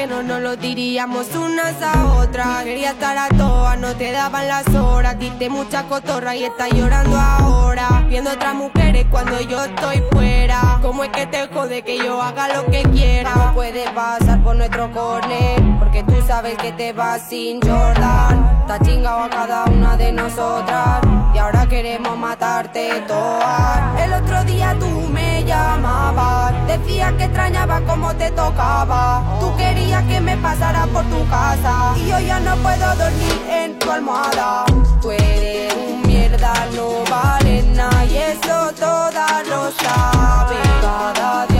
que 0.00 0.06
no 0.06 0.22
nos 0.22 0.40
lo 0.40 0.56
diríamos 0.56 1.26
unas 1.36 1.82
a 1.82 2.14
otras. 2.14 2.64
Quería 2.64 2.92
estar 2.92 3.18
a 3.18 3.28
todas, 3.28 3.78
no 3.78 3.94
te 3.96 4.12
daban 4.12 4.48
las 4.48 4.66
horas. 4.74 5.18
Diste 5.18 5.50
mucha 5.50 5.82
cotorra 5.82 6.34
y 6.34 6.44
estás 6.44 6.70
llorando 6.70 7.18
ahora. 7.18 8.06
Viendo 8.08 8.30
otras 8.30 8.54
mujeres 8.54 9.04
cuando 9.10 9.38
yo 9.42 9.62
estoy 9.62 10.02
fuera. 10.10 10.78
¿Cómo 10.80 11.04
es 11.04 11.10
que 11.10 11.26
te 11.26 11.46
jode 11.48 11.82
que 11.82 11.98
yo 11.98 12.22
haga 12.22 12.48
lo 12.48 12.64
que 12.70 12.82
quiera? 12.84 13.34
No 13.34 13.52
puedes 13.52 13.90
pasar 13.90 14.42
por 14.42 14.56
nuestro 14.56 14.90
corner. 14.90 15.60
Porque 15.78 16.02
tú 16.02 16.14
sabes 16.26 16.56
que 16.56 16.72
te 16.72 16.94
vas 16.94 17.28
sin 17.28 17.60
Jordan. 17.60 18.49
Está 18.70 18.84
chingado 18.84 19.24
a 19.24 19.28
cada 19.28 19.64
una 19.64 19.96
de 19.96 20.12
nosotras. 20.12 21.00
Y 21.34 21.38
ahora 21.38 21.66
queremos 21.66 22.16
matarte 22.16 23.02
todas. 23.08 24.00
El 24.00 24.12
otro 24.12 24.44
día 24.44 24.76
tú 24.78 24.86
me 25.12 25.42
llamabas. 25.42 26.54
Decías 26.68 27.12
que 27.14 27.24
extrañaba 27.24 27.80
como 27.80 28.14
te 28.14 28.30
tocaba. 28.30 29.24
Tú 29.40 29.52
querías 29.56 30.04
que 30.04 30.20
me 30.20 30.36
pasara 30.36 30.86
por 30.86 31.02
tu 31.06 31.28
casa. 31.28 31.94
Y 31.96 32.10
yo 32.10 32.20
ya 32.20 32.38
no 32.38 32.54
puedo 32.58 32.94
dormir 32.94 33.42
en 33.50 33.76
tu 33.76 33.90
almohada. 33.90 34.64
Tú 35.02 35.10
eres 35.10 35.74
un 35.74 36.02
mierda, 36.02 36.52
no 36.76 37.02
vales 37.10 37.66
nada. 37.74 38.04
Y 38.04 38.18
eso 38.18 38.72
todas 38.78 39.48
lo 39.48 39.68
saben. 39.72 40.62
Cada 40.80 41.44
día 41.48 41.59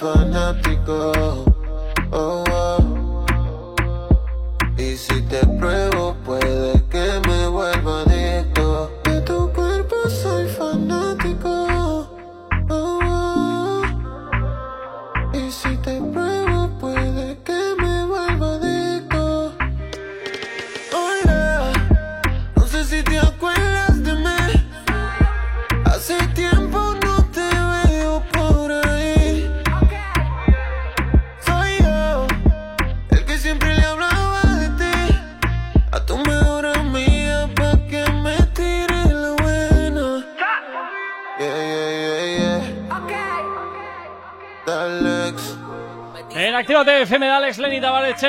fanático. 0.00 1.49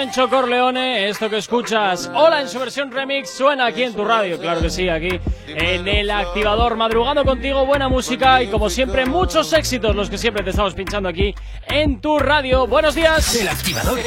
Chencho 0.01 0.27
Corleone. 0.29 1.09
Esto 1.09 1.29
que 1.29 1.37
escuchas, 1.37 2.09
hola 2.15 2.41
en 2.41 2.49
su 2.49 2.57
versión 2.57 2.91
remix, 2.91 3.29
suena 3.29 3.67
aquí 3.67 3.83
en 3.83 3.93
tu 3.93 4.03
radio. 4.03 4.39
Claro 4.39 4.59
que 4.59 4.71
sí, 4.71 4.89
aquí 4.89 5.19
en 5.45 5.87
el 5.87 6.09
activador, 6.09 6.75
madrugando 6.75 7.23
contigo, 7.23 7.67
buena 7.67 7.87
música 7.87 8.41
y 8.41 8.47
como 8.47 8.67
siempre, 8.71 9.05
muchos 9.05 9.53
éxitos, 9.53 9.95
los 9.95 10.09
que 10.09 10.17
siempre 10.17 10.43
te 10.43 10.49
estamos 10.49 10.73
pinchando 10.73 11.07
aquí 11.07 11.35
en 11.67 12.01
tu 12.01 12.17
radio. 12.17 12.65
Buenos 12.65 12.95
días. 12.95 13.35
El 13.35 13.47
activador. 13.47 13.99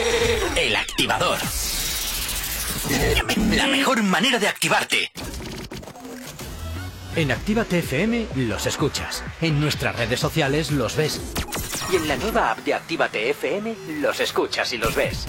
El 0.56 0.74
activador. 0.74 1.38
La 3.54 3.68
mejor 3.68 4.02
manera 4.02 4.40
de 4.40 4.48
activarte. 4.48 5.12
En 7.14 7.30
Actívate 7.30 7.78
FM 7.78 8.26
los 8.34 8.66
escuchas. 8.66 9.22
En 9.40 9.60
nuestras 9.60 9.94
redes 9.94 10.18
sociales 10.18 10.72
los 10.72 10.96
ves. 10.96 11.20
Y 11.92 11.96
en 11.96 12.08
la 12.08 12.16
nueva 12.16 12.50
app 12.50 12.58
de 12.64 12.74
Actívate 12.74 13.30
FM 13.30 13.76
los 14.00 14.18
escuchas 14.18 14.72
y 14.72 14.78
los 14.78 14.96
ves. 14.96 15.28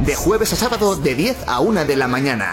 De 0.00 0.14
jueves 0.14 0.52
a 0.52 0.56
sábado 0.56 0.96
de 0.96 1.14
10 1.14 1.36
a 1.46 1.60
1 1.60 1.84
de 1.84 1.96
la 1.96 2.08
mañana. 2.08 2.52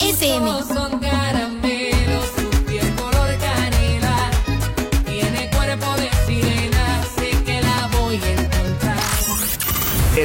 Es 0.00 0.81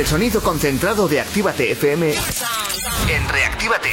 sonido 0.07 0.41
concentrado 0.41 1.07
de 1.09 1.19
Actívate 1.19 1.69
FM 1.73 2.13
en 3.09 3.27
Reactívate. 3.27 3.89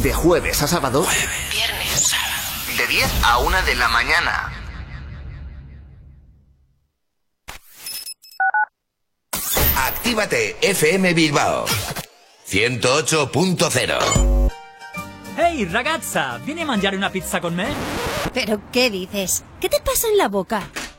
De 0.00 0.14
jueves 0.14 0.62
a 0.62 0.68
sábado. 0.68 1.04
Viernes, 1.50 2.14
De 2.76 2.86
10 2.86 3.10
a 3.24 3.38
1 3.38 3.62
de 3.62 3.74
la 3.74 3.88
mañana. 3.88 4.52
Actívate 9.76 10.56
FM 10.60 11.14
Bilbao 11.14 11.64
108.0 12.48 14.50
Ehi 15.38 15.64
ragazza, 15.64 16.38
vieni 16.44 16.62
a 16.62 16.66
mangiare 16.66 16.96
una 16.96 17.10
pizza 17.10 17.40
con 17.40 17.56
me? 17.56 17.66
¿Pero 18.32 18.60
qué 18.72 18.90
dices? 18.90 19.42
¿Qué 19.60 19.68
te 19.68 19.80
pasa 19.80 20.06
en 20.08 20.18
la 20.18 20.28
boca? 20.28 20.62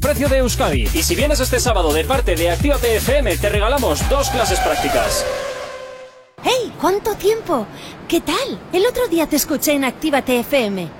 precio 0.00 0.28
de 0.28 0.38
Euskadi. 0.38 0.82
Y 0.94 1.02
si 1.02 1.14
vienes 1.14 1.40
este 1.40 1.60
sábado 1.60 1.92
de 1.92 2.04
parte 2.04 2.34
de 2.34 2.50
Actívate 2.50 2.96
FM, 2.96 3.36
te 3.36 3.48
regalamos 3.48 4.08
dos 4.08 4.28
clases 4.30 4.58
prácticas. 4.60 5.24
¡Hey! 6.42 6.72
¿Cuánto 6.80 7.14
tiempo? 7.14 7.66
¿Qué 8.08 8.20
tal? 8.20 8.58
El 8.72 8.86
otro 8.86 9.08
día 9.08 9.26
te 9.26 9.36
escuché 9.36 9.72
en 9.72 9.84
Actívate 9.84 10.40
FM. 10.40 10.99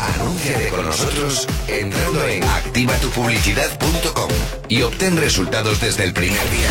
Anúnciate 0.00 0.68
con 0.70 0.86
nosotros 0.86 1.46
entrando 1.68 2.26
en 2.26 2.42
activatupublicidad.com 2.42 4.30
y 4.68 4.82
obtén 4.82 5.16
resultados 5.18 5.80
desde 5.80 6.04
el 6.04 6.14
primer 6.14 6.50
día. 6.50 6.70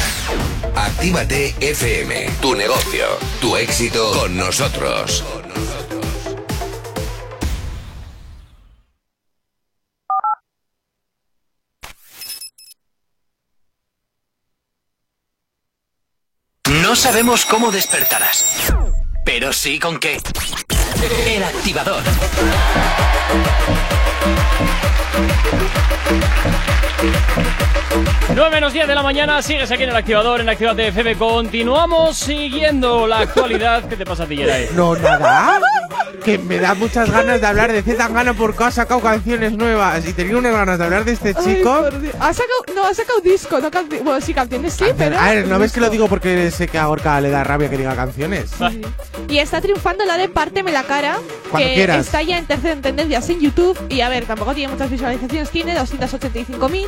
Actívate 0.76 1.56
FM, 1.60 2.30
tu 2.42 2.56
negocio, 2.56 3.06
tu 3.40 3.56
éxito 3.56 4.12
con 4.14 4.36
nosotros. 4.36 5.24
No 16.66 16.96
sabemos 16.96 17.46
cómo 17.46 17.72
despertarás, 17.72 18.74
pero 19.24 19.54
sí 19.54 19.78
con 19.78 20.00
qué. 20.00 20.18
El 21.02 21.44
activador. 21.44 22.04
Nueve 28.36 28.52
menos 28.52 28.74
10 28.74 28.88
de 28.88 28.96
la 28.96 29.04
mañana, 29.04 29.42
sigues 29.42 29.72
aquí 29.72 29.84
en 29.84 29.90
el 29.90 29.96
activador, 29.96 30.42
en 30.42 30.50
Activate 30.50 30.90
FM. 30.90 31.16
Continuamos 31.16 32.18
siguiendo 32.18 33.08
la 33.08 33.20
actualidad. 33.20 33.88
¿Qué 33.88 33.96
te 33.96 34.06
pasa 34.06 34.24
a 34.24 34.28
ti? 34.28 34.42
No, 34.76 34.96
nada. 34.96 35.60
que 36.24 36.38
me 36.38 36.58
da 36.60 36.74
muchas 36.74 37.10
ganas 37.10 37.42
de 37.42 37.48
hablar 37.48 37.72
de 37.72 37.82
Z 37.82 37.98
Tangana 37.98 38.34
porque 38.34 38.64
ha 38.66 38.72
sacado 38.72 39.00
canciones 39.02 39.54
nuevas 39.54 40.06
y 40.08 40.14
tenía 40.14 40.38
unas 40.38 40.54
ganas 40.54 40.78
de 40.78 40.86
hablar 40.86 41.06
de 41.06 41.14
este 41.14 41.34
chico. 41.34 41.86
Ha 42.20 42.34
sacado, 42.34 42.76
no, 42.76 42.86
ha 42.86 42.94
sacado 42.94 43.20
disco, 43.22 43.60
no 43.60 43.72
canciones. 43.72 44.04
Bueno, 44.04 44.22
sí, 44.22 44.34
canciones 44.34 44.74
sí, 44.74 44.86
pero. 44.98 45.18
A 45.18 45.32
ver, 45.32 45.48
¿no 45.48 45.58
ves 45.60 45.72
que 45.72 45.82
lo 45.82 45.90
digo 45.90 46.08
porque 46.08 46.52
sé 46.52 46.68
que 46.68 46.78
a 46.78 46.86
Gorka 46.86 47.20
le 47.20 47.30
da 47.32 47.44
rabia 47.44 47.70
que 47.70 47.78
diga 47.78 47.96
canciones? 47.96 48.52
Y 49.28 49.40
está 49.40 49.60
triunfando 49.60 50.06
la 50.06 50.18
de 50.18 50.30
Párteme 50.30 50.72
la 50.72 50.84
cara, 50.90 51.18
Cuando 51.50 51.68
que 51.70 51.76
quieras. 51.76 52.06
está 52.06 52.22
ya 52.22 52.38
en 52.38 52.46
tercera 52.46 52.74
en 52.74 52.82
tendencias 52.82 53.30
en 53.30 53.40
YouTube. 53.40 53.78
Y 53.90 54.02
a 54.02 54.10
ver, 54.10 54.26
tampoco 54.26 54.54
tiene 54.54 54.74
muchas 54.74 54.90
visualizaciones, 54.90 55.50
tiene 55.50 55.74
285.000. 55.76 56.88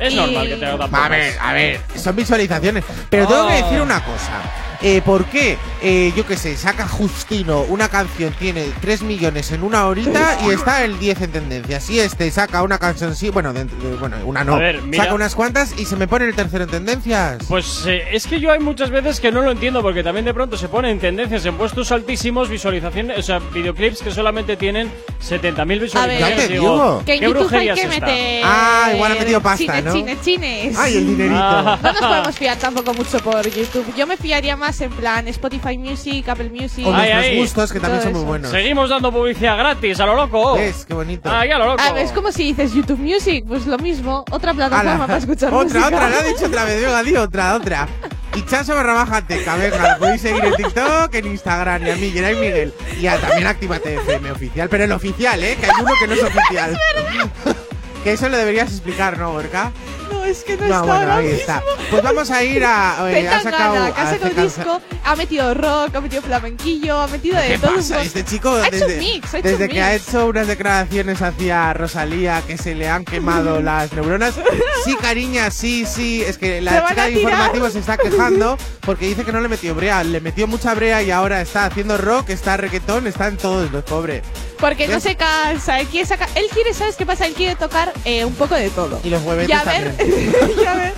Es 0.00 0.12
Y- 0.12 0.16
normal 0.16 0.46
que 0.48 0.54
tenga 0.56 0.78
tan 0.78 0.94
A 0.94 1.08
ver, 1.08 1.34
a 1.40 1.52
ver, 1.52 1.80
son 1.96 2.16
visualizaciones. 2.16 2.84
Pero 3.10 3.26
tengo 3.26 3.46
que 3.48 3.54
Oh. 3.54 3.64
decir 3.64 3.80
una 3.80 4.02
cosa. 4.04 4.40
Eh, 4.80 5.02
¿Por 5.04 5.24
qué? 5.24 5.58
Eh, 5.82 6.12
yo 6.16 6.24
qué 6.24 6.36
sé, 6.36 6.56
saca 6.56 6.86
Justino 6.86 7.62
una 7.62 7.88
canción, 7.88 8.32
tiene 8.38 8.64
3 8.80 9.02
millones 9.02 9.50
en 9.50 9.64
una 9.64 9.86
horita 9.86 10.38
y 10.46 10.50
está 10.50 10.84
el 10.84 11.00
10 11.00 11.20
en 11.22 11.32
tendencia. 11.32 11.80
Si 11.80 11.98
este 11.98 12.30
saca 12.30 12.62
una 12.62 12.78
canción, 12.78 13.16
sí, 13.16 13.30
bueno, 13.30 13.52
de- 13.52 13.64
de- 13.64 13.96
bueno 13.98 14.18
una 14.24 14.44
no. 14.44 14.54
A 14.54 14.58
ver, 14.60 14.80
mira. 14.82 15.02
saca 15.02 15.16
unas 15.16 15.34
cuantas 15.34 15.74
y 15.76 15.84
se 15.84 15.96
me 15.96 16.06
pone 16.06 16.26
el 16.26 16.34
tercero 16.36 16.62
en 16.62 16.70
tendencias. 16.70 17.38
Pues 17.48 17.86
eh, 17.88 18.04
es 18.12 18.28
que 18.28 18.38
yo 18.38 18.52
hay 18.52 18.60
muchas 18.60 18.90
veces 18.90 19.18
que 19.18 19.32
no 19.32 19.40
lo 19.42 19.50
entiendo 19.50 19.82
porque 19.82 20.04
también 20.04 20.24
de 20.26 20.32
pronto 20.34 20.56
se 20.56 20.68
ponen 20.68 21.00
tendencias 21.00 21.44
en 21.46 21.56
puestos 21.56 21.90
altísimos, 21.90 22.48
visualizaciones, 22.48 23.07
o 23.16 23.22
sea, 23.22 23.38
videoclips 23.38 24.02
que 24.02 24.10
solamente 24.10 24.56
tienen 24.56 24.90
70.000 25.22 25.80
visualizaciones. 25.80 26.48
Digo, 26.48 26.62
digo. 26.74 27.02
Que 27.04 27.14
en 27.14 27.20
¿Qué 27.20 27.26
YouTube 27.26 27.36
hay 27.36 27.48
brujería 27.48 27.74
que 27.74 27.80
es 27.80 27.86
esta? 27.92 28.06
meter. 28.06 28.42
Ah, 28.44 28.90
igual 28.94 29.12
ha 29.12 29.14
metido 29.16 29.40
pasta, 29.40 29.58
chines, 29.58 29.84
¿no? 29.84 29.92
Chines, 29.92 30.20
chines. 30.22 30.78
Ay, 30.78 30.96
el 30.96 31.06
dinerito. 31.06 31.34
Ah. 31.38 31.78
No 31.82 31.92
nos 31.92 32.00
podemos 32.02 32.36
fiar 32.38 32.56
tampoco 32.58 32.94
mucho 32.94 33.18
por 33.20 33.48
YouTube. 33.48 33.94
Yo 33.96 34.06
me 34.06 34.16
fiaría 34.16 34.56
más 34.56 34.80
en 34.80 34.90
plan 34.90 35.26
Spotify 35.28 35.76
Music, 35.78 36.28
Apple 36.28 36.50
Music. 36.50 36.86
O 36.86 36.94
Ay, 36.94 37.10
nuestros 37.12 37.24
ay. 37.24 37.38
gustos, 37.38 37.72
que 37.72 37.80
también 37.80 38.02
Todo 38.02 38.04
son 38.04 38.12
muy 38.12 38.20
eso. 38.22 38.28
buenos. 38.28 38.50
Seguimos 38.50 38.90
dando 38.90 39.12
publicidad 39.12 39.56
gratis, 39.56 40.00
a 40.00 40.06
lo 40.06 40.14
loco. 40.16 40.54
¿Ves? 40.54 40.84
Qué 40.86 40.94
bonito. 40.94 41.30
Ay, 41.30 41.50
a 41.50 41.58
lo 41.58 41.66
loco. 41.66 41.82
A 41.82 41.92
ver, 41.92 42.04
es 42.04 42.12
como 42.12 42.32
si 42.32 42.44
dices 42.44 42.72
YouTube 42.74 42.98
Music, 42.98 43.44
pues 43.46 43.66
lo 43.66 43.78
mismo, 43.78 44.24
otra 44.30 44.54
plataforma 44.54 44.94
Ala. 44.94 45.06
para 45.06 45.18
escuchar 45.18 45.52
otra, 45.52 45.62
música. 45.80 45.86
otra, 45.86 46.08
lo 46.10 46.16
ha 46.18 46.22
dicho 46.22 46.46
otra 46.46 46.64
vez. 46.64 46.82
Venga, 46.82 47.02
di 47.02 47.16
otra, 47.16 47.54
otra. 47.54 47.88
Y 48.38 48.42
Chaso 48.44 48.72
barra 48.72 48.94
baja 48.94 49.20
teca, 49.20 49.56
venga, 49.56 49.96
podéis 49.98 50.22
seguir 50.22 50.44
en 50.44 50.54
TikTok, 50.54 51.12
en 51.12 51.26
Instagram 51.26 51.84
y 51.84 51.90
a 51.90 51.96
mí, 51.96 52.12
Geray 52.12 52.36
Miguel. 52.36 52.72
Y 53.00 53.08
a, 53.08 53.20
también 53.20 53.48
Actívate 53.48 53.96
FM 53.96 54.30
oficial, 54.30 54.68
pero 54.68 54.84
el 54.84 54.92
oficial, 54.92 55.42
¿eh? 55.42 55.56
Que 55.58 55.66
hay 55.66 55.72
uno 55.80 55.90
que 55.98 56.06
no 56.06 56.14
es 56.14 56.22
oficial. 56.22 56.78
Que 58.08 58.14
eso 58.14 58.28
lo 58.30 58.38
deberías 58.38 58.70
explicar, 58.72 59.18
¿no, 59.18 59.32
Gorka? 59.32 59.70
No, 60.10 60.24
es 60.24 60.42
que 60.42 60.56
no, 60.56 60.66
No, 60.66 60.66
está 60.66 60.80
bueno, 60.80 61.00
ahora 61.00 61.16
ahí 61.16 61.24
mismo. 61.26 61.40
está. 61.40 61.62
Pues 61.90 62.02
vamos 62.02 62.30
a 62.30 62.42
ir 62.42 62.64
a. 62.64 63.10
eh, 63.10 63.28
ha 63.28 63.42
sacado. 63.42 63.74
Zetangana, 63.74 63.94
que 63.94 64.00
ha 64.00 64.10
sacado 64.10 64.42
disco, 64.42 64.80
ha 65.04 65.16
metido 65.16 65.52
rock, 65.52 65.94
ha 65.94 66.00
metido 66.00 66.22
flamenquillo, 66.22 66.98
ha 66.98 67.06
metido 67.08 67.38
de 67.38 67.48
¿Qué 67.48 67.58
todo 67.58 67.76
pasa? 67.76 68.02
Este 68.02 68.24
chico, 68.24 68.54
Ha 68.54 68.68
hecho 68.68 68.86
desde, 68.86 68.94
un 68.94 68.98
mix, 68.98 69.34
ha 69.34 69.38
hecho 69.38 69.48
desde 69.48 69.64
un 69.64 69.70
que 69.70 69.82
ha 69.82 69.94
hecho 69.94 70.26
unas 70.26 70.46
declaraciones 70.46 71.20
hacia 71.20 71.74
Rosalía 71.74 72.42
que 72.46 72.56
se 72.56 72.74
le 72.74 72.88
han 72.88 73.04
quemado 73.04 73.60
las 73.62 73.92
neuronas. 73.92 74.34
Sí, 74.86 74.96
cariña, 74.96 75.50
sí, 75.50 75.84
sí. 75.84 76.22
Es 76.22 76.38
que 76.38 76.62
la 76.62 76.88
chica 76.88 77.04
de 77.04 77.12
informativo 77.12 77.68
se 77.68 77.80
está 77.80 77.98
quejando 77.98 78.56
porque 78.80 79.06
dice 79.06 79.22
que 79.24 79.32
no 79.32 79.40
le 79.42 79.48
metió 79.48 79.74
brea. 79.74 80.02
Le 80.02 80.22
metió 80.22 80.46
mucha 80.46 80.72
brea 80.74 81.02
y 81.02 81.10
ahora 81.10 81.42
está 81.42 81.66
haciendo 81.66 81.98
rock, 81.98 82.30
está 82.30 82.56
reggaetón, 82.56 83.06
está 83.06 83.26
en 83.26 83.36
todos 83.36 83.70
los 83.70 83.84
pobres. 83.84 84.22
Porque 84.58 84.88
no 84.88 85.00
se 85.00 85.16
cansa, 85.16 85.80
él 85.80 85.86
quiere 85.86 86.06
sacar, 86.06 86.28
él 86.34 86.46
quiere, 86.52 86.74
¿sabes 86.74 86.96
qué 86.96 87.06
pasa? 87.06 87.26
Él 87.26 87.34
quiere 87.34 87.54
tocar 87.54 87.92
eh, 88.04 88.24
un 88.24 88.34
poco 88.34 88.54
de 88.54 88.70
todo. 88.70 89.00
Y 89.04 89.10
los 89.10 89.22
huevetes 89.22 89.48
Y 89.48 89.52
a 89.52 89.64
ver, 89.64 89.94
y 90.58 90.64
a 90.64 90.74
ver, 90.74 90.94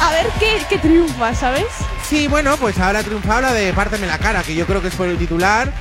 a 0.00 0.10
ver 0.10 0.26
qué, 0.38 0.58
qué 0.68 0.78
triunfa, 0.78 1.34
¿sabes? 1.34 1.66
Sí, 2.08 2.28
bueno, 2.28 2.56
pues 2.58 2.78
ahora 2.78 2.98
ha 2.98 3.02
triunfado 3.02 3.42
la 3.42 3.52
de 3.52 3.72
Párteme 3.72 4.06
la 4.06 4.18
cara, 4.18 4.42
que 4.42 4.54
yo 4.54 4.66
creo 4.66 4.82
que 4.82 4.88
es 4.88 4.94
por 4.94 5.08
el 5.08 5.16
titular 5.16 5.72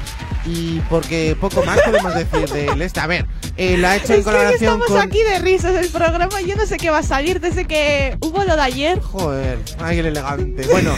y 0.46 0.80
porque 0.90 1.36
poco 1.40 1.64
más 1.64 1.80
podemos 1.82 2.14
decir 2.16 2.48
del 2.50 2.82
este. 2.82 3.00
A 3.00 3.08
ver, 3.08 3.26
eh, 3.58 3.78
lo 3.78 3.88
ha 3.88 3.96
hecho 3.98 4.14
en 4.14 4.20
Es 4.20 4.26
que 4.26 4.30
hoy 4.30 4.36
colaboración 4.36 4.64
estamos 4.74 4.88
con. 4.88 4.98
aquí 5.02 5.20
de 5.24 5.40
risas 5.40 5.76
el 5.76 5.90
programa, 5.90 6.42
yo 6.42 6.56
no 6.56 6.66
sé 6.66 6.78
qué 6.78 6.90
va 6.90 7.00
a 7.00 7.04
salir 7.04 7.40
desde 7.40 7.66
que 7.66 8.18
hubo 8.22 8.44
lo 8.44 8.56
de 8.56 8.62
ayer. 8.62 9.00
Joder, 9.02 9.60
ay, 9.80 10.00
el 10.00 10.06
elegante. 10.08 10.66
Bueno, 10.72 10.96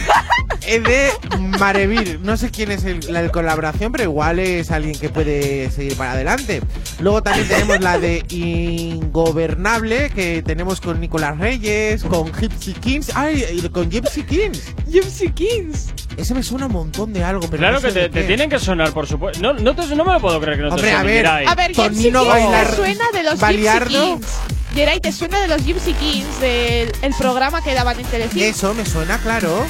es 0.66 0.82
de 0.84 1.10
Marevir. 1.58 2.20
No 2.22 2.36
sé 2.36 2.50
quién 2.50 2.70
es 2.70 2.84
el- 2.84 3.00
la 3.12 3.22
de 3.22 3.30
colaboración, 3.30 3.92
pero 3.92 4.04
igual 4.04 4.38
es 4.38 4.70
alguien 4.70 4.98
que 4.98 5.08
puede 5.08 5.70
seguir 5.70 5.96
para 5.96 6.12
adelante. 6.12 6.62
Luego 7.00 7.22
también 7.22 7.48
tenemos 7.48 7.80
la 7.80 7.98
de 7.98 8.24
Ingobernable, 8.30 10.10
que 10.10 10.42
tenemos 10.42 10.80
con 10.80 11.00
Nicolás 11.00 11.38
Reyes, 11.38 12.04
con 12.04 12.32
Gypsy 12.32 12.72
Kings. 12.74 13.10
Ay, 13.14 13.68
con 13.72 13.90
Gypsy 13.90 14.22
Kings. 14.22 14.62
Gypsy 14.88 15.30
Kings. 15.30 15.88
Ese 16.16 16.34
me 16.34 16.42
suena 16.42 16.66
un 16.66 16.72
montón 16.72 17.12
de 17.12 17.24
algo, 17.24 17.40
pero 17.48 17.56
Claro 17.58 17.74
no 17.74 17.80
sé 17.80 17.88
que 17.88 18.08
te, 18.08 18.20
de 18.20 18.26
tienen 18.26 18.50
que 18.50 18.58
sonar, 18.58 18.92
por 18.92 19.06
supuesto. 19.06 19.31
No, 19.40 19.52
no, 19.54 19.74
te- 19.74 19.86
no 19.94 20.04
me 20.04 20.12
lo 20.12 20.20
puedo 20.20 20.40
creer 20.40 20.56
que 20.58 20.62
no 20.64 20.68
Hombre, 20.70 20.82
te 20.88 20.92
a 20.94 21.00
suene, 21.00 21.12
ver, 21.12 21.22
Mirai. 21.22 21.46
A 21.46 21.54
ver, 21.54 21.68
Gypsy 21.72 21.82
Tonino 21.88 22.20
Kings 22.22 22.32
bailar- 22.34 22.66
te 22.70 22.76
suena 22.76 23.04
de 23.12 23.22
los 23.22 23.40
Baliardo. 23.40 23.88
Gypsy 23.88 24.20
Kings. 24.20 24.26
Geray, 24.74 25.00
¿te 25.00 25.12
suena 25.12 25.40
de 25.40 25.48
los 25.48 25.64
Gypsy 25.64 25.92
Kings, 25.94 26.40
del 26.40 26.92
el 27.02 27.14
programa 27.18 27.62
que 27.62 27.74
daban 27.74 27.98
en 28.00 28.06
Telecinco? 28.06 28.44
Eso 28.44 28.72
me 28.74 28.86
suena, 28.86 29.18
claro. 29.18 29.66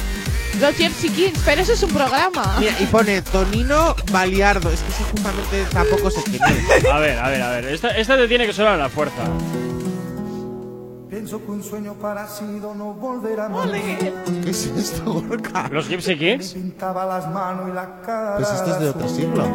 Los 0.61 0.77
Gypsy 0.77 1.09
Kings, 1.09 1.39
pero 1.43 1.61
eso 1.61 1.73
es 1.73 1.83
un 1.83 1.91
programa. 1.91 2.55
Mira, 2.59 2.73
y 2.79 2.85
pone 2.85 3.21
Tonino 3.23 3.95
Baliardo. 4.11 4.69
Es 4.71 4.81
que 4.81 4.91
ese 4.91 5.03
justamente 5.11 5.65
tampoco 5.73 6.09
sé 6.11 6.21
quién 6.23 6.41
es. 6.43 6.85
A 6.85 6.99
ver, 6.99 7.17
a 7.19 7.27
ver, 7.29 7.41
a 7.41 7.49
ver. 7.49 7.65
Esta, 7.65 7.89
esta 7.89 8.15
te 8.17 8.27
tiene 8.27 8.45
que 8.45 8.53
sonar 8.53 8.73
a 8.75 8.77
la 8.77 8.89
fuerza. 8.89 9.23
Pienso 11.13 11.45
que 11.45 11.51
un 11.51 11.63
sueño 11.63 11.93
parecido 11.93 12.73
no 12.73 12.91
volverá 12.95 13.47
más. 13.47 13.69
¿Qué 13.69 14.49
es 14.49 14.65
esto, 14.65 15.21
Gorka? 15.21 15.69
¿Los 15.71 15.87
Gypsy 15.87 16.17
Kings? 16.17 16.53
Pintaba 16.53 17.05
las 17.05 17.29
manos 17.29 17.69
y 17.69 17.71
la 17.71 18.01
cara. 18.01 18.37
Pues 18.37 18.49
esto 18.49 18.71
es 18.71 18.79
de 18.79 18.89
otro 18.89 19.07
siglo. 19.07 19.45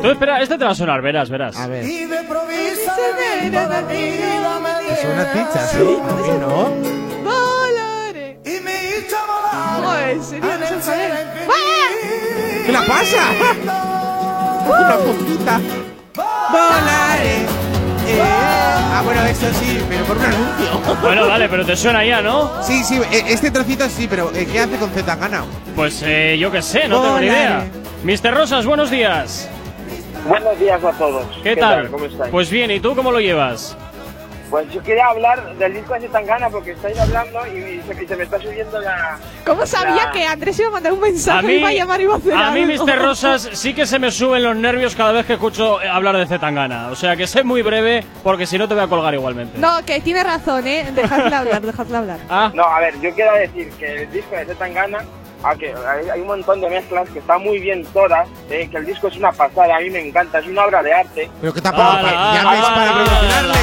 Tú 0.00 0.08
espera, 0.08 0.40
este 0.40 0.56
te 0.56 0.64
va 0.64 0.70
a 0.70 0.74
sonar, 0.76 1.02
verás, 1.02 1.28
verás. 1.28 1.56
A 1.56 1.66
ver. 1.66 1.84
Y 1.84 2.04
de 2.04 2.22
provisa 2.22 2.94
de 2.94 3.48
vida 3.48 3.66
de 3.82 3.82
vida 3.92 4.60
me 4.60 4.88
¿Te 4.88 5.02
suena 5.02 5.32
pizza, 5.32 5.66
sí? 5.66 5.78
A 5.78 6.12
mí 6.14 6.38
no. 6.38 7.24
Volaré. 7.28 8.40
Y 8.44 8.60
me 8.62 8.90
hizo 8.90 9.16
volar. 9.26 9.84
Oh, 9.84 10.08
¿en 10.10 10.22
serio? 10.22 10.44
en 10.54 10.60
No 10.60 10.66
el 10.68 10.74
se 10.74 10.82
sabe. 10.82 11.06
cielo 11.06 11.20
infinito. 11.22 12.66
¿Qué 12.66 12.72
la 12.72 12.86
pasa? 12.86 13.22
Una 14.64 14.96
puntita. 14.98 15.60
Volaré. 16.52 17.69
Eh, 18.12 18.20
ah, 18.22 19.02
bueno, 19.04 19.22
eso 19.24 19.46
sí, 19.54 19.80
pero 19.88 20.04
por 20.04 20.16
un 20.16 20.24
anuncio. 20.24 20.96
Bueno, 21.00 21.26
vale, 21.26 21.48
pero 21.48 21.64
te 21.64 21.76
suena 21.76 22.04
ya, 22.04 22.20
¿no? 22.20 22.62
Sí, 22.62 22.82
sí, 22.82 23.00
eh, 23.12 23.24
este 23.28 23.50
trocito 23.50 23.88
sí, 23.88 24.06
pero 24.08 24.32
eh, 24.34 24.48
¿qué 24.50 24.60
hace 24.60 24.76
con 24.76 24.90
Zetangana? 24.90 25.44
Pues 25.76 26.02
eh, 26.04 26.36
yo 26.38 26.50
qué 26.50 26.60
sé, 26.60 26.88
no 26.88 27.00
tengo 27.00 27.20
ni 27.20 27.26
idea. 27.26 27.66
Mr. 28.02 28.34
Rosas, 28.34 28.66
buenos 28.66 28.90
días. 28.90 29.48
Buenos 30.28 30.58
días 30.58 30.82
a 30.82 30.92
todos. 30.92 31.24
¿Qué, 31.42 31.56
tal? 31.56 31.90
¿Cómo 31.90 32.04
estáis? 32.04 32.30
Pues 32.30 32.50
bien, 32.50 32.70
¿y 32.70 32.80
tú 32.80 32.94
cómo 32.94 33.12
lo 33.12 33.20
llevas? 33.20 33.76
Pues 34.50 34.68
yo 34.72 34.82
quería 34.82 35.06
hablar 35.06 35.54
del 35.58 35.74
disco 35.74 35.94
de 35.94 36.08
Tangana 36.08 36.50
porque 36.50 36.72
estáis 36.72 36.98
hablando 36.98 37.46
y 37.46 37.80
se, 37.86 38.02
y 38.02 38.06
se 38.06 38.16
me 38.16 38.24
está 38.24 38.40
subiendo 38.40 38.80
la. 38.80 39.16
¿Cómo 39.46 39.64
sabía 39.64 40.06
la- 40.06 40.10
que 40.10 40.26
Andrés 40.26 40.58
iba 40.58 40.68
a 40.68 40.72
mandar 40.72 40.92
un 40.92 41.00
mensaje 41.00 41.38
A 41.38 41.42
mí, 41.42 41.52
iba 41.54 41.68
a 41.68 41.72
llamar 41.72 42.00
y 42.00 42.04
iba 42.04 42.14
a 42.14 42.16
hacer 42.18 42.34
a 42.34 42.50
mí, 42.50 42.62
algo? 42.64 42.84
Mr. 42.84 42.98
Rosas, 43.00 43.48
sí 43.52 43.72
que 43.74 43.86
se 43.86 44.00
me 44.00 44.10
suben 44.10 44.42
los 44.42 44.56
nervios 44.56 44.96
cada 44.96 45.12
vez 45.12 45.24
que 45.26 45.34
escucho 45.34 45.80
eh, 45.80 45.88
hablar 45.88 46.16
de 46.16 46.26
Zetangana. 46.26 46.88
O 46.88 46.96
sea 46.96 47.14
que 47.16 47.28
sé 47.28 47.44
muy 47.44 47.62
breve 47.62 48.04
porque 48.24 48.44
si 48.44 48.58
no 48.58 48.66
te 48.66 48.74
voy 48.74 48.82
a 48.82 48.88
colgar 48.88 49.14
igualmente. 49.14 49.56
No, 49.58 49.84
que 49.86 50.00
tiene 50.00 50.24
razón, 50.24 50.66
¿eh? 50.66 50.90
Dejadle 50.92 51.34
hablar, 51.36 51.62
dejadle 51.62 51.96
hablar. 51.96 52.18
Ah, 52.28 52.50
No, 52.52 52.64
a 52.64 52.80
ver, 52.80 53.00
yo 53.00 53.14
quiero 53.14 53.32
decir 53.36 53.70
que 53.78 54.02
el 54.02 54.10
disco 54.10 54.34
de 54.34 54.46
Tangana, 55.40 55.48
aunque 55.48 55.74
hay, 55.86 56.08
hay 56.10 56.20
un 56.20 56.26
montón 56.26 56.60
de 56.60 56.70
mezclas 56.70 57.08
que 57.10 57.18
están 57.18 57.42
muy 57.42 57.58
bien 57.58 57.84
todas, 57.92 58.28
eh, 58.50 58.68
que 58.70 58.76
el 58.76 58.86
disco 58.86 59.08
es 59.08 59.16
una 59.16 59.32
pasada, 59.32 59.76
a 59.76 59.80
mí 59.80 59.90
me 59.90 60.06
encanta, 60.06 60.38
es 60.38 60.46
una 60.46 60.64
obra 60.64 60.82
de 60.82 60.92
arte. 60.92 61.30
Pero 61.40 61.52
que 61.52 61.60
tampoco 61.60 61.88
llames 61.92 62.66
para 62.66 62.92
promocionarle. 62.94 63.54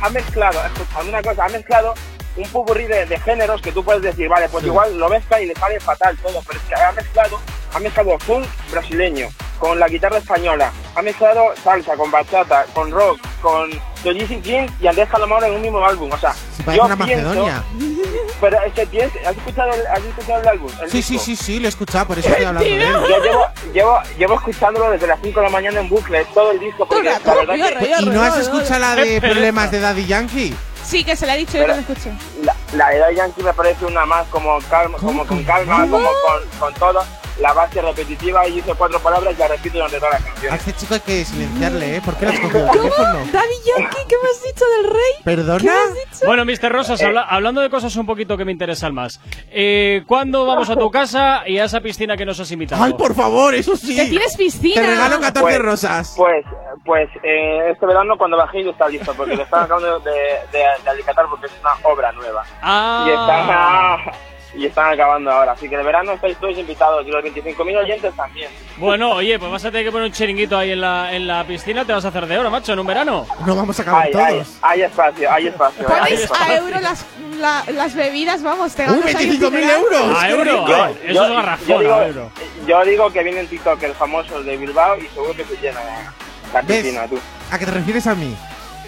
ha, 0.00 0.10
mezclado, 0.10 0.60
escuchad 0.64 1.08
una 1.08 1.22
cosa, 1.22 1.44
ha 1.44 1.48
mezclado 1.48 1.94
un 2.36 2.48
popurrí 2.48 2.84
de, 2.86 3.06
de 3.06 3.20
géneros 3.20 3.60
que 3.62 3.72
tú 3.72 3.84
puedes 3.84 4.02
decir, 4.02 4.28
vale, 4.28 4.48
pues 4.48 4.64
igual 4.64 4.98
lo 4.98 5.08
mezcla 5.08 5.40
y 5.40 5.46
le 5.46 5.54
sale 5.54 5.78
fatal 5.80 6.16
todo, 6.18 6.42
pero 6.46 6.58
es 6.58 6.64
que 6.66 6.74
ha 6.74 6.92
mezclado, 6.92 7.40
ha 7.74 7.78
mezclado 7.78 8.18
funk 8.20 8.44
brasileño 8.70 9.28
con 9.58 9.78
la 9.78 9.88
guitarra 9.88 10.18
española, 10.18 10.72
ha 10.96 11.02
mezclado 11.02 11.44
salsa 11.62 11.94
con 11.96 12.10
bachata, 12.10 12.66
con 12.74 12.90
rock, 12.90 13.18
con 13.40 13.70
los 14.04 14.14
Kings 14.42 14.72
y 14.80 14.86
Andrés 14.86 15.08
Calamaro 15.08 15.46
en 15.46 15.54
un 15.54 15.62
mismo 15.62 15.84
álbum, 15.84 16.10
o 16.12 16.18
sea, 16.18 16.32
Si 16.34 16.76
yo 16.76 16.84
una 16.84 16.96
pienso, 16.96 17.28
Macedonia. 17.28 17.62
pero 18.40 18.62
es 18.64 18.72
que 18.74 18.86
pienso, 18.88 19.16
¿has 19.26 19.36
escuchado 19.36 19.72
el, 19.72 19.86
has 19.86 20.04
escuchado 20.04 20.40
el 20.42 20.48
álbum? 20.48 20.70
El 20.82 20.90
Sí, 20.90 21.02
sí, 21.02 21.12
disco? 21.14 21.24
sí, 21.24 21.36
sí, 21.36 21.60
lo 21.60 21.66
he 21.66 21.68
escuchado, 21.68 22.06
por 22.08 22.18
eso 22.18 22.28
estoy 22.28 22.44
hablando 22.44 22.68
de 22.68 22.82
él. 22.82 22.92
Yo 23.08 23.22
llevo, 23.22 23.46
llevo, 23.72 23.98
llevo 24.18 24.34
escuchándolo 24.34 24.90
desde 24.90 25.06
las 25.06 25.20
5 25.22 25.40
de 25.40 25.46
la 25.46 25.52
mañana 25.52 25.80
en 25.80 25.88
bucle, 25.88 26.24
todo 26.34 26.50
el 26.50 26.58
disco, 26.60 26.84
porque 26.86 27.04
la 27.24 27.34
verdad 27.34 27.54
que 27.78 27.94
¿Y 28.02 28.06
no 28.06 28.22
has 28.22 28.38
escuchado 28.38 28.80
la 28.80 28.96
de 28.96 29.20
problemas 29.20 29.70
de 29.70 29.80
Daddy 29.80 30.04
Yankee? 30.06 30.54
Sí, 30.84 31.02
que 31.04 31.16
se 31.16 31.26
le 31.26 31.32
ha 31.32 31.36
dicho 31.36 31.56
yo 31.56 31.62
que 31.62 31.68
lo 31.68 31.74
escuché. 31.74 32.12
la, 32.42 32.54
la 32.74 32.90
de 32.90 32.98
Daddy 32.98 33.16
Yankee 33.16 33.42
me 33.42 33.52
parece 33.54 33.84
una 33.86 34.04
más 34.04 34.26
como 34.28 34.58
calma, 34.68 34.98
como 34.98 35.26
con 35.26 35.42
calma, 35.44 35.80
como 35.90 36.08
con, 36.08 36.58
con 36.58 36.74
todo. 36.74 37.04
La 37.40 37.52
base 37.52 37.82
repetitiva 37.82 38.46
y 38.46 38.52
dice 38.52 38.72
cuatro 38.76 38.98
palabras 39.00 39.34
y 39.34 39.38
la 39.38 39.48
repito 39.48 39.74
durante 39.78 39.98
toda 39.98 40.10
la 40.12 40.18
canción. 40.18 40.52
A 40.52 40.56
este 40.56 40.72
chico 40.74 40.94
hay 40.94 41.00
que 41.00 41.24
silenciarle, 41.24 41.96
¿eh? 41.96 42.02
¿Por 42.04 42.14
qué 42.16 42.26
le 42.26 42.32
has 42.32 42.40
cogido 42.40 42.64
el 42.66 42.70
teléfono? 42.70 43.12
Daddy 43.32 43.54
Yankee, 43.66 43.96
¿qué 44.08 44.16
me 44.22 44.28
has 44.30 44.42
dicho 44.44 44.64
del 44.76 44.90
rey? 44.92 45.12
¿Perdona? 45.24 45.74
Bueno, 46.26 46.44
Mr. 46.44 46.70
Rosas, 46.72 47.02
habla- 47.02 47.22
hablando 47.28 47.60
de 47.60 47.70
cosas 47.70 47.94
un 47.96 48.06
poquito 48.06 48.36
que 48.36 48.44
me 48.44 48.52
interesan 48.52 48.94
más. 48.94 49.20
Eh, 49.50 50.02
¿Cuándo 50.06 50.46
vamos 50.46 50.70
a 50.70 50.76
tu 50.76 50.90
casa 50.90 51.42
y 51.46 51.58
a 51.58 51.64
esa 51.64 51.80
piscina 51.80 52.16
que 52.16 52.24
nos 52.24 52.38
has 52.40 52.50
invitado? 52.52 52.82
¡Ay, 52.84 52.92
por 52.94 53.14
favor, 53.14 53.54
eso 53.54 53.76
sí! 53.76 53.96
Que 53.96 54.06
tienes 54.06 54.36
piscina. 54.36 54.80
Te 54.80 54.86
regalo 54.86 55.20
14 55.20 55.40
Pues- 55.42 55.58
rosas. 55.58 56.14
Pues, 56.16 56.44
pues 56.84 57.08
eh, 57.22 57.70
este 57.72 57.86
verano 57.86 58.16
cuando 58.16 58.36
bajé 58.36 58.62
ya 58.64 58.70
está 58.70 58.88
listo, 58.88 59.12
porque 59.14 59.36
lo 59.36 59.42
están 59.42 59.64
acabando 59.64 59.98
de, 60.00 60.10
de, 60.10 60.58
de 60.84 60.90
alicatar 60.90 61.26
porque 61.28 61.46
es 61.46 61.52
una 61.60 61.72
obra 61.90 62.12
nueva. 62.12 62.44
Ah. 62.62 63.04
Y 63.06 63.10
están, 63.10 64.24
y 64.56 64.66
están 64.66 64.92
acabando 64.92 65.30
ahora. 65.30 65.52
Así 65.52 65.68
que 65.68 65.76
de 65.76 65.82
verano 65.82 66.12
estáis 66.12 66.36
todos 66.38 66.56
invitados 66.58 67.06
y 67.06 67.10
los 67.10 67.22
25.000 67.24 67.76
oyentes 67.78 68.14
también. 68.16 68.50
Bueno, 68.76 69.12
oye, 69.12 69.38
pues 69.38 69.50
vas 69.50 69.64
a 69.64 69.70
tener 69.70 69.86
que 69.86 69.92
poner 69.92 70.06
un 70.08 70.12
chiringuito 70.12 70.56
ahí 70.58 70.72
en 70.72 70.80
la, 70.80 71.12
en 71.14 71.26
la 71.26 71.44
piscina, 71.44 71.84
te 71.84 71.92
vas 71.92 72.04
a 72.04 72.08
hacer 72.08 72.26
de 72.26 72.38
oro, 72.38 72.50
macho, 72.50 72.72
en 72.72 72.78
un 72.78 72.86
verano. 72.86 73.26
No 73.46 73.56
vamos 73.56 73.78
a 73.78 73.82
acabar 73.82 74.06
Hay, 74.06 74.12
todos. 74.12 74.24
hay, 74.26 74.46
hay 74.62 74.82
espacio, 74.82 75.30
hay 75.32 75.46
espacio. 75.48 75.86
Pones 75.86 76.30
a 76.32 76.54
euro 76.56 76.80
las, 76.80 77.04
la- 77.38 77.64
las 77.72 77.94
bebidas, 77.94 78.42
vamos, 78.42 78.74
te 78.74 78.84
¡Uh, 78.84 79.00
ganas 79.00 79.14
ahí 79.14 79.30
un 79.30 79.36
25.000 79.36 79.50
dineral. 79.50 79.70
euros! 79.80 80.18
A 80.22 80.26
¡Qué 80.26 80.32
euro, 80.32 80.66
ay, 80.84 80.98
eso 81.04 81.24
es 81.24 81.30
garrafón, 81.30 81.66
yo 81.68 81.80
digo, 81.80 82.30
yo 82.66 82.84
digo 82.84 83.10
que 83.12 83.22
vienen 83.22 83.46
TikTokers 83.48 83.96
famosos 83.96 84.44
de 84.44 84.56
Bilbao 84.56 84.98
y 84.98 85.06
seguro 85.08 85.34
que 85.34 85.44
se 85.44 85.56
llena 85.60 85.80
la 86.52 86.62
¿Ves? 86.62 86.82
piscina, 86.82 87.06
tú. 87.08 87.18
¿A 87.50 87.58
qué 87.58 87.64
te 87.66 87.70
refieres 87.72 88.06
a 88.06 88.14
mí? 88.14 88.34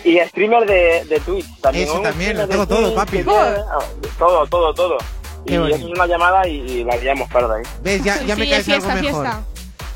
Y 0.05 0.21
streamer 0.21 0.65
de, 0.67 1.05
de 1.07 1.19
Twitch 1.21 1.47
también. 1.61 1.89
Eso 1.89 2.01
también, 2.01 2.37
lo 2.39 2.47
tengo 2.47 2.67
todo, 2.67 2.93
Twitch 2.93 2.95
papi. 2.95 3.25
ah, 3.29 3.79
Todo, 4.19 4.47
todo, 4.47 4.73
todo. 4.73 4.99
Qué 5.47 5.55
y 5.55 5.59
bonito. 5.59 5.77
eso 5.77 5.87
es 5.89 5.93
una 5.95 6.07
llamada 6.07 6.47
y, 6.49 6.57
y 6.61 6.85
la 6.85 6.97
liamos 6.97 7.29
parda 7.31 7.57
ahí. 7.57 7.63
¿Ves? 7.83 8.03
Ya, 8.05 8.21
ya 8.23 8.37
me 8.37 8.45
Sí, 8.45 8.51
caes 8.51 8.65
fiesta, 8.65 8.93
algo 8.93 9.03
mejor. 9.05 9.25
fiesta. 9.25 9.45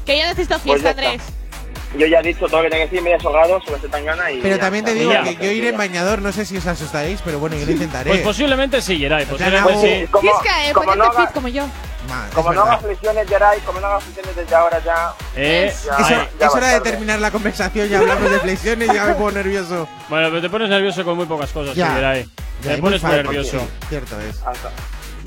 Que 0.07 0.19
yo 0.19 0.25
necesito 0.25 0.55
Pues 0.59 0.63
fiesta, 0.63 0.85
ya 0.85 0.91
está. 0.91 1.11
Andrés. 1.11 1.23
Yo 1.99 2.07
ya 2.07 2.21
he 2.21 2.23
dicho 2.23 2.47
todo 2.47 2.59
lo 2.59 2.63
que 2.63 2.71
tengo 2.71 2.83
que 2.85 2.89
decir, 2.91 3.03
me 3.03 3.11
he 3.11 3.15
desahogado 3.15 3.61
sobre 3.63 3.75
este 3.77 3.89
tangana 3.89 4.31
y. 4.31 4.41
Pero 4.41 4.55
ya 4.55 4.61
también 4.61 4.85
te 4.85 4.95
digo 4.95 5.13
Ya. 5.13 5.25
que 5.25 5.35
yo 5.35 5.51
iré 5.51 5.71
en 5.71 5.77
bañador, 5.77 6.23
no 6.23 6.31
sé 6.31 6.45
si 6.47 6.57
os 6.57 6.65
asustaréis, 6.67 7.21
pero 7.25 7.41
bueno, 7.41 7.57
yo 7.57 7.67
lo 7.67 7.73
intentaré. 7.73 8.11
Pues 8.11 8.23
posiblemente 8.23 8.81
sí, 8.81 8.97
Geray, 8.97 9.25
sea, 9.27 9.33
posiblemente 9.33 9.73
no- 9.73 9.81
sí. 9.81 10.07
Como, 10.09 10.31
Fisca, 10.33 10.69
eh, 10.69 10.73
como 10.73 10.87
ponerte 10.87 10.99
no 11.09 11.13
haga- 11.13 11.27
fit 11.27 11.35
como 11.35 11.49
yo. 11.49 11.67
Ma, 12.09 12.27
es 12.29 12.35
como 12.35 12.53
no 12.53 12.63
hagas 12.63 12.81
flexiones, 12.81 13.29
Geray, 13.29 13.59
como 13.61 13.81
no 13.81 13.87
hagas 13.89 14.05
flexiones 14.05 14.37
desde 14.37 14.55
ahora 14.55 14.81
ya. 14.85 15.13
Eh, 15.35 15.75
ya-. 15.85 15.97
Es 15.97 16.07
hora- 16.07 16.29
ya 16.39 16.47
es 16.47 16.55
hora 16.55 16.67
de 16.69 16.73
tarde. 16.79 16.91
terminar 16.93 17.19
la 17.19 17.31
conversación 17.33 17.91
y 17.91 17.95
hablamos 17.95 18.31
de 18.31 18.39
flexiones 18.39 18.89
y 18.89 18.95
ya 18.95 19.05
me 19.07 19.15
pongo 19.15 19.33
nervioso. 19.33 19.89
Bueno, 20.09 20.29
pero 20.29 20.41
te 20.43 20.49
pones 20.49 20.69
nervioso 20.69 21.05
con 21.05 21.17
muy 21.17 21.27
pocas 21.27 21.51
cosas, 21.51 21.75
Ya. 21.75 21.93
Geray. 21.93 22.29
Ya, 22.63 22.77
Te 22.77 22.81
pones 22.81 23.03
muy 23.03 23.13
nervioso. 23.13 23.67
Cierto 23.89 24.15
es. 24.21 24.37
Hasta. 24.47 24.71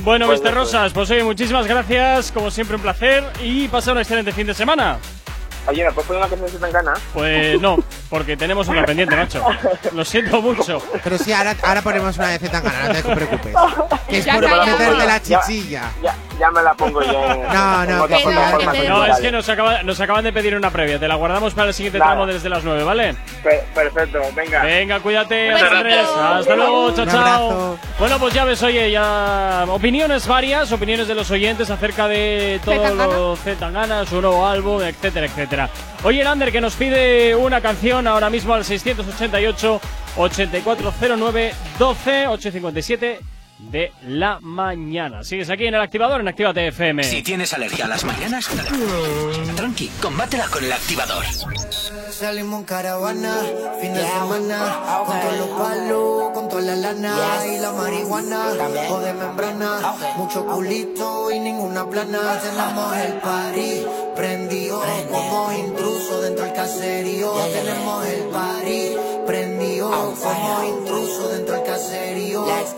Bueno, 0.02 0.26
Pues 0.28 0.42
Mr. 0.42 0.54
Rosas, 0.54 0.92
pues 0.94 1.10
oye, 1.12 1.24
muchísimas 1.24 1.66
gracias, 1.68 2.32
como 2.32 2.52
siempre 2.52 2.76
un 2.76 2.82
placer 2.82 3.24
y 3.42 3.68
pasa 3.70 3.92
un 3.94 4.00
excelente 4.00 4.32
fin 4.34 4.48
de 4.48 4.54
semana. 4.54 4.98
Oye, 5.66 5.82
¿me 5.86 5.92
puedes 5.94 6.08
poner 6.08 6.22
una 6.22 6.30
canción 6.30 6.52
de 6.52 6.58
tangana? 6.58 6.94
Pues 7.14 7.62
no, 7.62 7.78
porque 8.10 8.36
tenemos 8.36 8.68
una 8.68 8.84
pendiente, 8.86 9.16
macho. 9.16 9.42
Lo 9.94 10.04
siento 10.04 10.42
mucho. 10.42 10.82
Pero 11.06 11.18
sí, 11.18 11.32
ahora, 11.32 11.56
ahora 11.64 11.82
ponemos 11.82 12.18
una 12.18 12.28
de 12.30 12.40
Zetangana, 12.40 12.90
no 12.90 12.94
te 13.02 13.16
preocupes. 13.16 13.56
Que 14.10 14.18
es 14.18 14.26
Ya 14.26 14.34
por 14.34 14.42
meterte 14.50 15.06
la 15.06 15.22
Ya. 15.24 15.40
chichilla. 15.40 15.92
Ya, 16.04 16.16
ya 16.40 16.52
me 16.52 16.62
la 16.62 16.74
pongo 16.74 17.02
yo 17.02 17.24
en. 17.26 17.44
No, 17.54 17.86
no, 17.86 18.06
en 18.08 18.90
no, 18.90 18.90
No, 18.90 19.06
es 19.06 19.20
que 19.20 19.32
nos, 19.32 19.48
acaba- 19.50 19.84
nos 19.84 20.00
acaban 20.00 20.24
de 20.24 20.34
pedir 20.34 20.56
una 20.56 20.70
previa, 20.72 21.00
te 21.00 21.08
la 21.08 21.16
guardamos 21.16 21.54
para 21.54 21.68
el 21.70 21.74
siguiente 21.74 22.00
Nada. 22.00 22.12
tramo 22.12 22.26
desde 22.26 22.50
las 22.50 22.64
9, 22.64 22.84
¿vale? 22.84 23.16
Per- 23.44 23.64
perfecto, 23.74 24.20
venga. 24.36 24.64
Venga, 24.64 25.00
cuídate. 25.00 25.52
Andrés. 25.52 26.08
Hasta 26.18 26.56
luego, 26.56 26.94
chao, 26.96 27.06
chao. 27.06 27.78
Bueno, 28.00 28.20
pues 28.20 28.34
ya 28.34 28.46
ves, 28.46 28.62
oye, 28.64 28.92
ya 28.92 29.66
opiniones 29.70 30.28
varias, 30.28 30.72
opiniones 30.72 31.08
de 31.08 31.16
los 31.16 31.30
oyentes 31.32 31.70
acerca 31.70 32.08
de 32.08 32.60
todo 32.64 32.96
lo 32.96 33.36
Zetangana, 33.36 34.06
su 34.06 34.22
nuevo 34.22 34.46
álbum, 34.48 34.82
etcétera, 34.82 35.26
etcétera. 35.28 35.70
Oye, 36.04 36.24
Lander, 36.24 36.52
que 36.52 36.62
nos 36.62 36.76
pide 36.76 37.36
una 37.36 37.62
canción 37.62 38.08
ahora 38.08 38.30
mismo 38.30 38.54
al 38.54 38.66
688 38.66 39.80
8409 40.18 41.54
12 41.80 42.28
857 42.28 43.20
de 43.72 43.92
la 44.08 44.40
mañana. 44.42 45.24
Sigues 45.24 45.50
aquí 45.50 45.66
en 45.66 45.76
el 45.76 45.82
activador 45.82 46.22
en 46.22 46.28
Actívate 46.28 46.68
FM. 46.68 47.04
Si 47.04 47.22
tienes 47.24 47.54
alergia 47.54 47.86
a 47.86 47.88
las 47.88 48.04
mañanas, 48.04 48.50
tranqui, 49.56 49.88
combátela 50.02 50.48
con 50.48 50.64
el 50.64 50.72
activador. 50.72 51.24
Salimos 52.12 52.60
en 52.60 52.66
caravana, 52.66 53.36
fin 53.82 53.94
de 53.94 54.06
semana, 54.06 55.04
con 55.06 55.20
todos 55.20 55.38
los 55.38 55.50
palos, 55.60 56.30
con 56.34 56.50
toda 56.50 56.62
la 56.62 56.76
lana 56.76 57.16
y 57.48 57.58
la 57.60 57.72
marihuana, 57.72 58.50
o 58.90 59.00
de 59.00 59.14
membrana, 59.14 59.96
mucho 60.18 60.46
culito 60.46 61.32
y 61.32 61.40
ninguna 61.40 61.90
plana. 61.90 62.40
Tenemos 62.40 62.98
el 62.98 63.14
party 63.14 63.86
prendido, 64.16 64.84
como 65.12 65.52
intruso 65.54 66.22
dentro 66.22 66.46
del 66.46 66.54
caserío. 66.54 67.34
Tenemos 67.52 68.06
el 68.06 68.24
party 68.26 68.96
prendido, 69.26 69.90
como 70.22 70.64
intruso 70.66 71.30
dentro 71.30 71.56
del 71.56 71.64
caserío. 71.66 72.46
Y 72.46 72.52
es 72.62 72.78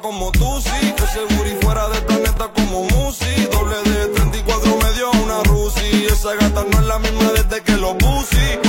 como 0.00 0.30
tú, 0.30 0.60
sí. 0.60 0.94
Ese 0.96 1.34
booty 1.34 1.56
fuera 1.60 1.88
del 1.88 2.04
planeta 2.04 2.48
como 2.54 2.84
Musi. 2.84 3.46
Doble 3.50 3.76
de 3.90 4.06
34 4.08 4.76
me 4.76 4.92
dio 4.92 5.10
una 5.24 5.42
Rusi. 5.42 6.06
Esa 6.06 6.34
gata 6.34 6.64
no 6.70 6.78
es 6.78 6.86
la 6.86 6.98
misma 7.00 7.32
desde 7.32 7.62
que 7.62 7.72
lo 7.72 7.98
puse. 7.98 8.65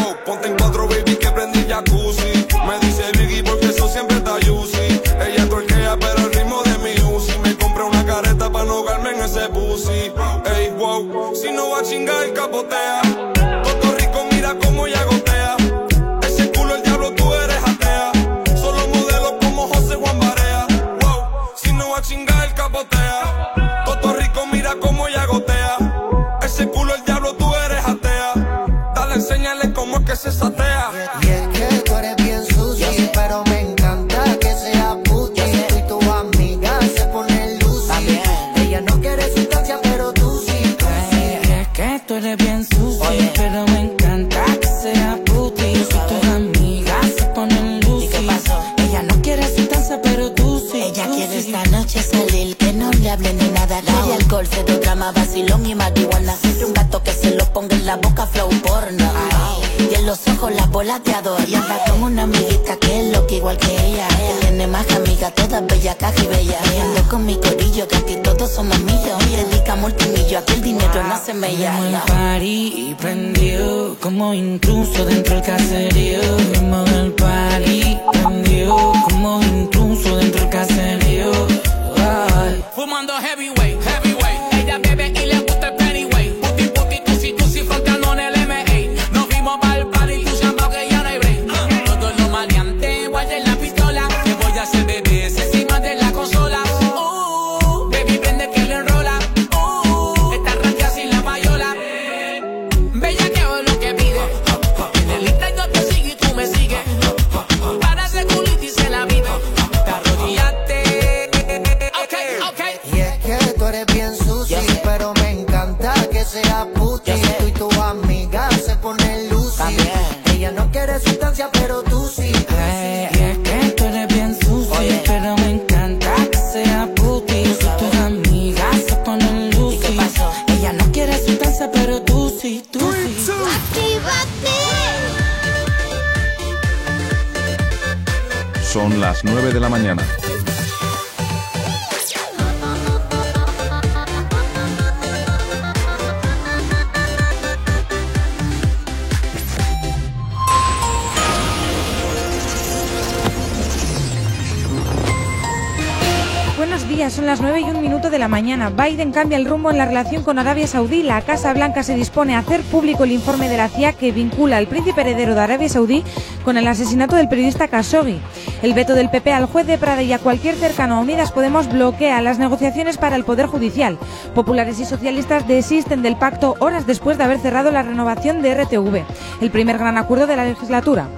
Rumbo 159.67 159.71
en 159.71 159.77
la 159.77 159.85
relación 159.85 160.23
con 160.23 160.39
Arabia 160.39 160.67
Saudí. 160.67 161.03
La 161.03 161.21
Casa 161.21 161.53
Blanca 161.53 161.83
se 161.83 161.95
dispone 161.95 162.35
a 162.35 162.39
hacer 162.39 162.61
público 162.61 163.03
el 163.03 163.11
informe 163.11 163.49
de 163.49 163.57
la 163.57 163.67
CIA 163.67 163.93
que 163.93 164.11
vincula 164.11 164.57
al 164.57 164.67
príncipe 164.67 165.01
heredero 165.01 165.35
de 165.35 165.41
Arabia 165.41 165.67
Saudí 165.67 166.03
con 166.45 166.57
el 166.57 166.67
asesinato 166.67 167.15
del 167.15 167.27
periodista 167.27 167.67
Khashoggi. 167.67 168.19
El 168.61 168.73
veto 168.73 168.93
del 168.93 169.09
PP 169.09 169.33
al 169.33 169.45
juez 169.45 169.67
de 169.67 169.77
Prada 169.77 170.01
y 170.03 170.13
a 170.13 170.19
cualquier 170.19 170.55
cercano 170.55 170.95
a 170.95 170.99
Unidas 170.99 171.31
Podemos 171.31 171.69
bloquea 171.69 172.21
las 172.21 172.39
negociaciones 172.39 172.97
para 172.97 173.15
el 173.15 173.25
Poder 173.25 173.47
Judicial. 173.47 173.97
Populares 174.33 174.79
y 174.79 174.85
socialistas 174.85 175.47
desisten 175.47 176.01
del 176.01 176.15
pacto 176.15 176.55
horas 176.59 176.87
después 176.87 177.17
de 177.17 177.25
haber 177.25 177.39
cerrado 177.39 177.71
la 177.71 177.83
renovación 177.83 178.41
de 178.41 178.55
RTV, 178.63 179.03
el 179.41 179.51
primer 179.51 179.77
gran 179.77 179.97
acuerdo 179.97 180.27
de 180.27 180.35
la 180.35 180.45
legislatura. 180.45 181.09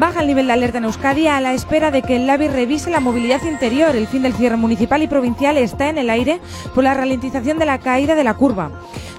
Baja 0.00 0.22
el 0.22 0.28
nivel 0.28 0.46
de 0.46 0.54
alerta 0.54 0.78
en 0.78 0.84
Euskadi 0.84 1.26
a 1.26 1.42
la 1.42 1.52
espera 1.52 1.90
de 1.90 2.00
que 2.00 2.16
el 2.16 2.26
LABI 2.26 2.48
revise 2.48 2.88
la 2.88 3.00
movilidad 3.00 3.42
interior. 3.42 3.94
El 3.94 4.06
fin 4.06 4.22
del 4.22 4.32
cierre 4.32 4.56
municipal 4.56 5.02
y 5.02 5.08
provincial 5.08 5.58
está 5.58 5.90
en 5.90 5.98
el 5.98 6.08
aire 6.08 6.40
por 6.74 6.84
la 6.84 6.94
ralentización 6.94 7.58
de 7.58 7.66
la 7.66 7.80
caída 7.80 8.14
de 8.14 8.24
la 8.24 8.32
curva. 8.32 8.70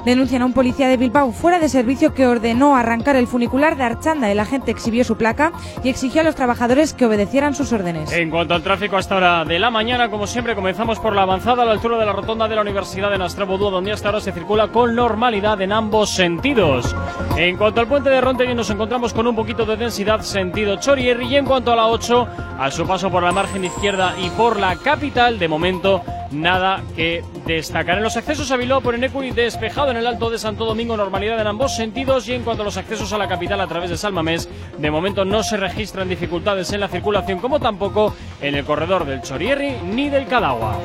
Denuncian 0.06 0.42
a 0.42 0.46
un 0.48 0.54
policía 0.54 0.88
de 0.88 0.98
Bilbao 0.98 1.32
fuera 1.32 1.60
de 1.60 1.70
servicio 1.70 2.16
que 2.16 2.26
ordenó 2.26 2.76
arrancar 2.76 3.16
el 3.16 3.28
funicular 3.28 3.78
de 3.78 3.84
Archanda. 3.84 4.32
El 4.32 4.40
agente 4.40 4.72
exhibió 4.72 5.04
su 5.04 5.16
placa 5.16 5.52
y 5.84 5.90
exigió 5.90 6.22
a 6.22 6.24
los 6.24 6.34
trabajadores 6.34 6.94
que 6.94 7.06
obedecieran 7.06 7.54
sus 7.54 7.72
órdenes. 7.72 8.12
En 8.12 8.32
cuanto 8.32 8.56
al 8.56 8.64
tráfico 8.64 8.98
a 8.98 9.02
esta 9.02 9.18
hora 9.18 9.46
de 9.46 9.60
la 9.60 9.70
mañana, 9.70 10.10
como 10.10 10.26
siempre, 10.26 10.56
comenzamos 10.56 10.98
por 10.98 11.14
la 11.14 11.22
avanzada 11.22 11.62
a 11.62 11.66
la 11.68 11.74
altura 11.74 12.00
de 12.00 12.08
la 12.08 12.14
rotonda 12.14 12.48
de 12.48 12.56
la 12.56 12.62
Universidad 12.62 13.12
de 13.12 13.20
Nastrabudúa, 13.20 13.70
donde 13.70 13.92
hasta 13.92 14.08
ahora 14.08 14.22
se 14.22 14.32
circula 14.32 14.70
con 14.70 14.96
normalidad 14.96 15.62
en 15.62 15.72
ambos 15.72 16.10
sentidos. 16.10 16.96
En 17.38 17.58
cuanto 17.58 17.82
al 17.82 17.88
puente 17.88 18.10
de 18.10 18.22
Rontegui, 18.22 18.54
nos 18.54 18.70
encontramos 18.70 19.14
con 19.14 19.26
un 19.26 19.36
poquito 19.36 19.66
de 19.66 19.78
densidad 19.78 20.22
sentido 20.22 20.76
Chorierri. 20.76 21.28
Y 21.28 21.38
en 21.38 21.46
cuanto 21.46 21.72
a 21.72 21.76
la 21.76 21.88
8, 21.88 22.28
a 22.60 22.72
su 22.72 22.86
paso 22.86 23.10
por 23.10 23.24
la 23.24 23.32
margen 23.32 23.66
izquierda 23.66 24.16
y 24.20 24.30
por 24.32 24.60
la 24.60 24.76
capital, 24.76 25.40
de 25.40 25.48
momento 25.48 26.02
nada 26.32 26.82
que 26.96 27.24
destacar. 27.46 27.98
En 27.98 28.04
los 28.04 28.18
accesos 28.18 28.52
a 28.52 28.58
Bilbao 28.58 28.82
por 28.82 28.96
Enecuri 28.96 29.32
despejado 29.32 29.92
en 29.92 29.98
el 29.98 30.08
Alto 30.08 30.30
de 30.30 30.40
Santo 30.40 30.66
Domingo, 30.66 30.96
normalidad 30.98 31.40
en 31.40 31.48
ambos 31.48 31.76
sentidos 31.76 32.28
y 32.28 32.34
en 32.34 32.44
cuanto 32.44 32.64
a 32.64 32.66
los 32.66 32.78
accesos 32.78 33.12
a 33.14 33.18
la 33.18 33.28
capital 33.28 33.60
a 33.62 33.68
través 33.68 33.90
de 33.90 33.98
Salmamés, 33.98 34.50
de 34.78 34.92
momento 34.92 35.26
no 35.26 35.44
se 35.44 35.58
registran 35.58 36.10
dificultades 36.10 36.72
en 36.72 36.80
la 36.80 36.88
circulación 36.88 37.40
como 37.40 37.60
tampoco 37.60 38.14
en 38.42 38.56
el 38.56 38.66
corredor 38.66 39.06
del 39.06 39.22
Chorierri 39.22 39.78
ni 39.84 40.10
del 40.10 40.28
Cadagua. 40.28 40.78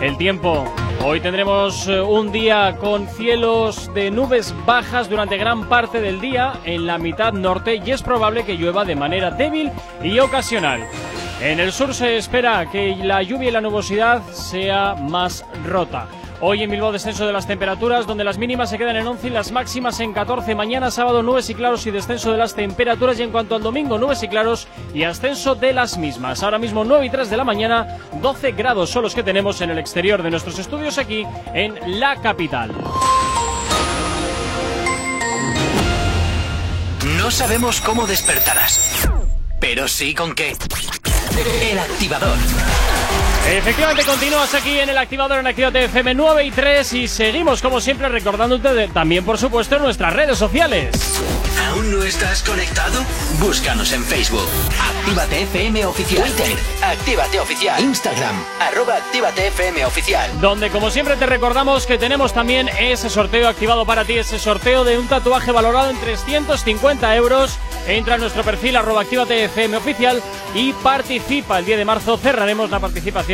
El 0.00 0.16
tiempo. 0.16 0.64
Hoy 1.02 1.20
tendremos 1.20 1.88
eh, 1.88 1.98
un 1.98 2.30
día 2.30 2.76
con 2.78 3.08
cielos 3.08 3.92
de 3.94 4.10
nubes 4.10 4.54
bajas 4.66 5.08
durante 5.08 5.38
gran 5.38 5.66
parte 5.66 5.98
del 5.98 6.20
día 6.20 6.60
en 6.64 6.86
la 6.86 6.98
mitad 6.98 7.32
norte 7.32 7.80
y 7.84 7.90
es 7.90 8.02
probable 8.02 8.44
que 8.44 8.58
llueva 8.58 8.84
de 8.84 8.96
manera 8.96 9.30
débil 9.30 9.72
y 10.02 10.18
ocasional. 10.18 10.86
En 11.40 11.58
el 11.58 11.72
sur 11.72 11.94
se 11.94 12.18
espera 12.18 12.70
que 12.70 12.94
la 12.96 13.22
lluvia 13.22 13.48
y 13.48 13.52
la 13.52 13.62
nubosidad 13.62 14.22
sea 14.30 14.94
más 14.94 15.46
rota. 15.66 16.06
Hoy 16.42 16.62
en 16.62 16.70
Bilbao 16.70 16.90
descenso 16.90 17.26
de 17.26 17.34
las 17.34 17.46
temperaturas, 17.46 18.06
donde 18.06 18.24
las 18.24 18.38
mínimas 18.38 18.70
se 18.70 18.78
quedan 18.78 18.96
en 18.96 19.06
11 19.06 19.26
y 19.26 19.30
las 19.30 19.52
máximas 19.52 20.00
en 20.00 20.14
14. 20.14 20.54
Mañana 20.54 20.90
sábado 20.90 21.22
nubes 21.22 21.50
y 21.50 21.54
claros 21.54 21.86
y 21.86 21.90
descenso 21.90 22.32
de 22.32 22.38
las 22.38 22.54
temperaturas. 22.54 23.20
Y 23.20 23.24
en 23.24 23.30
cuanto 23.30 23.56
al 23.56 23.62
domingo 23.62 23.98
nubes 23.98 24.22
y 24.22 24.28
claros 24.28 24.66
y 24.94 25.02
ascenso 25.02 25.54
de 25.54 25.74
las 25.74 25.98
mismas. 25.98 26.42
Ahora 26.42 26.58
mismo 26.58 26.82
9 26.82 27.04
y 27.04 27.10
3 27.10 27.28
de 27.28 27.36
la 27.36 27.44
mañana, 27.44 27.98
12 28.22 28.52
grados 28.52 28.88
son 28.88 29.02
los 29.02 29.14
que 29.14 29.22
tenemos 29.22 29.60
en 29.60 29.68
el 29.68 29.78
exterior 29.78 30.22
de 30.22 30.30
nuestros 30.30 30.58
estudios 30.58 30.96
aquí 30.96 31.26
en 31.52 32.00
la 32.00 32.16
capital. 32.16 32.72
No 37.18 37.30
sabemos 37.30 37.82
cómo 37.82 38.06
despertarás, 38.06 39.10
pero 39.60 39.88
sí 39.88 40.14
con 40.14 40.34
qué. 40.34 40.56
El 41.70 41.78
activador. 41.78 42.38
Efectivamente, 43.48 44.04
continúas 44.04 44.54
aquí 44.54 44.78
en 44.78 44.88
el 44.90 44.98
activador 44.98 45.38
en 45.38 45.46
Activate 45.46 45.84
FM 45.84 46.14
9 46.14 46.44
y 46.44 46.50
3 46.52 46.92
y 46.92 47.08
seguimos 47.08 47.60
como 47.60 47.80
siempre 47.80 48.08
recordándote 48.08 48.72
de- 48.74 48.88
también 48.88 49.24
por 49.24 49.38
supuesto 49.38 49.76
en 49.76 49.82
nuestras 49.82 50.12
redes 50.12 50.38
sociales. 50.38 50.94
¿Aún 51.70 51.90
no 51.98 52.04
estás 52.04 52.42
conectado? 52.42 53.00
Búscanos 53.40 53.92
en 53.92 54.04
Facebook. 54.04 54.46
Actívate 55.00 55.42
FM 55.42 55.84
Oficial. 55.86 56.22
Twitter. 56.22 56.56
Actívate 56.82 57.40
Oficial. 57.40 57.80
Instagram. 57.82 58.44
Arroba 58.60 58.96
Actívate 58.96 59.48
FM 59.48 59.84
Oficial. 59.84 60.30
Donde 60.40 60.70
como 60.70 60.90
siempre 60.90 61.16
te 61.16 61.26
recordamos 61.26 61.86
que 61.86 61.98
tenemos 61.98 62.32
también 62.32 62.68
ese 62.78 63.10
sorteo 63.10 63.48
activado 63.48 63.84
para 63.84 64.04
ti, 64.04 64.14
ese 64.18 64.38
sorteo 64.38 64.84
de 64.84 64.98
un 64.98 65.08
tatuaje 65.08 65.50
valorado 65.52 65.90
en 65.90 65.96
350 65.98 67.16
euros. 67.16 67.58
Entra 67.88 68.14
a 68.14 68.18
nuestro 68.18 68.42
perfil 68.44 68.76
arroba 68.76 69.02
Actívate 69.02 69.44
FM 69.44 69.76
oficial 69.76 70.22
y 70.54 70.72
participa. 70.74 71.58
El 71.58 71.64
día 71.66 71.76
de 71.76 71.84
marzo 71.84 72.16
cerraremos 72.16 72.70
la 72.70 72.78
participación, 72.80 73.29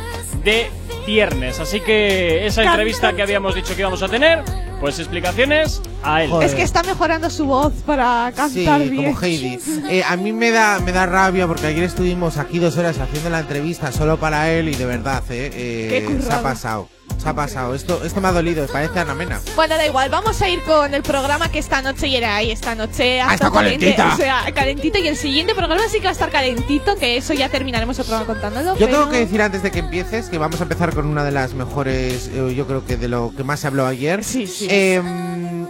de 0.45 0.71
viernes. 1.13 1.59
Así 1.59 1.81
que 1.81 2.47
esa 2.47 2.63
entrevista 2.63 3.15
que 3.15 3.23
habíamos 3.23 3.55
dicho 3.55 3.75
que 3.75 3.81
íbamos 3.81 4.03
a 4.03 4.09
tener, 4.09 4.43
pues 4.79 4.99
explicaciones 4.99 5.81
a 6.03 6.23
él. 6.23 6.31
Es 6.43 6.55
que 6.55 6.63
está 6.63 6.83
mejorando 6.83 7.31
su 7.31 7.47
voz 7.47 7.73
para 7.87 8.31
Sí, 8.51 8.65
cantar 8.65 8.83
bien. 8.89 9.15
como 9.15 9.21
Heidi. 9.23 9.59
Eh, 9.89 10.03
a 10.07 10.17
mí 10.17 10.33
me 10.33 10.51
da, 10.51 10.79
me 10.81 10.93
da 10.93 11.07
rabia 11.07 11.47
porque 11.47 11.67
ayer 11.69 11.83
estuvimos 11.85 12.37
aquí 12.37 12.59
dos 12.59 12.77
horas 12.77 12.99
haciendo 12.99 13.31
la 13.31 13.41
entrevista 13.41 13.91
solo 13.91 14.19
para 14.19 14.51
él 14.51 14.69
y 14.69 14.75
de 14.75 14.85
verdad, 14.85 15.23
eh, 15.31 15.51
eh, 15.55 16.07
Qué 16.07 16.23
se 16.23 16.31
ha 16.33 16.43
pasado. 16.43 16.89
Se 17.19 17.29
ha 17.29 17.35
pasado. 17.35 17.75
Esto, 17.75 18.01
esto 18.05 18.21
me 18.21 18.29
ha 18.29 18.33
dolido, 18.33 18.65
parece 18.69 18.99
Ana 19.01 19.15
Mena. 19.15 19.41
Bueno, 19.57 19.75
da 19.77 19.85
igual, 19.87 20.09
vamos 20.09 20.41
a 20.41 20.49
ir 20.49 20.63
con 20.63 20.95
el 20.95 21.03
programa 21.03 21.51
que 21.51 21.59
esta 21.59 21.83
noche 21.83 22.07
y 22.07 22.17
era 22.17 22.37
ahí, 22.37 22.51
esta 22.53 22.75
noche 22.77 23.21
Ah, 23.21 23.37
caliente, 23.37 23.95
calentita. 23.97 24.15
O 24.15 24.17
sea, 24.17 24.45
calentito 24.55 24.99
y 24.99 25.09
el 25.09 25.17
siguiente 25.17 25.55
programa 25.55 25.83
sí 25.91 25.99
que 25.99 26.05
va 26.05 26.11
a 26.11 26.13
estar 26.13 26.31
calentito, 26.31 26.95
que 26.97 27.17
eso 27.17 27.35
ya 27.35 27.49
terminaremos 27.49 27.99
el 27.99 28.05
programa 28.05 28.27
contándolo. 28.27 28.77
Yo 28.79 28.87
pero- 28.87 28.99
tengo 29.01 29.11
que 29.11 29.19
decir 29.19 29.43
antes 29.43 29.63
de 29.65 29.71
que 29.73 29.81
empieces 29.81 30.29
que 30.29 30.39
vamos 30.39 30.61
a 30.61 30.63
empezar 30.63 30.95
con 30.95 31.07
una 31.07 31.25
de 31.25 31.33
las 31.33 31.55
mejores, 31.55 32.31
eh, 32.33 32.55
yo 32.57 32.67
creo 32.69 32.85
que 32.87 32.97
de 32.97 33.09
lo 33.09 33.33
que 33.37 33.43
más 33.43 33.61
se 33.61 33.67
habló 33.67 33.87
ayer. 33.87 34.23
Sí, 34.23 34.47
sí. 34.47 34.69
Eh, 34.71 35.03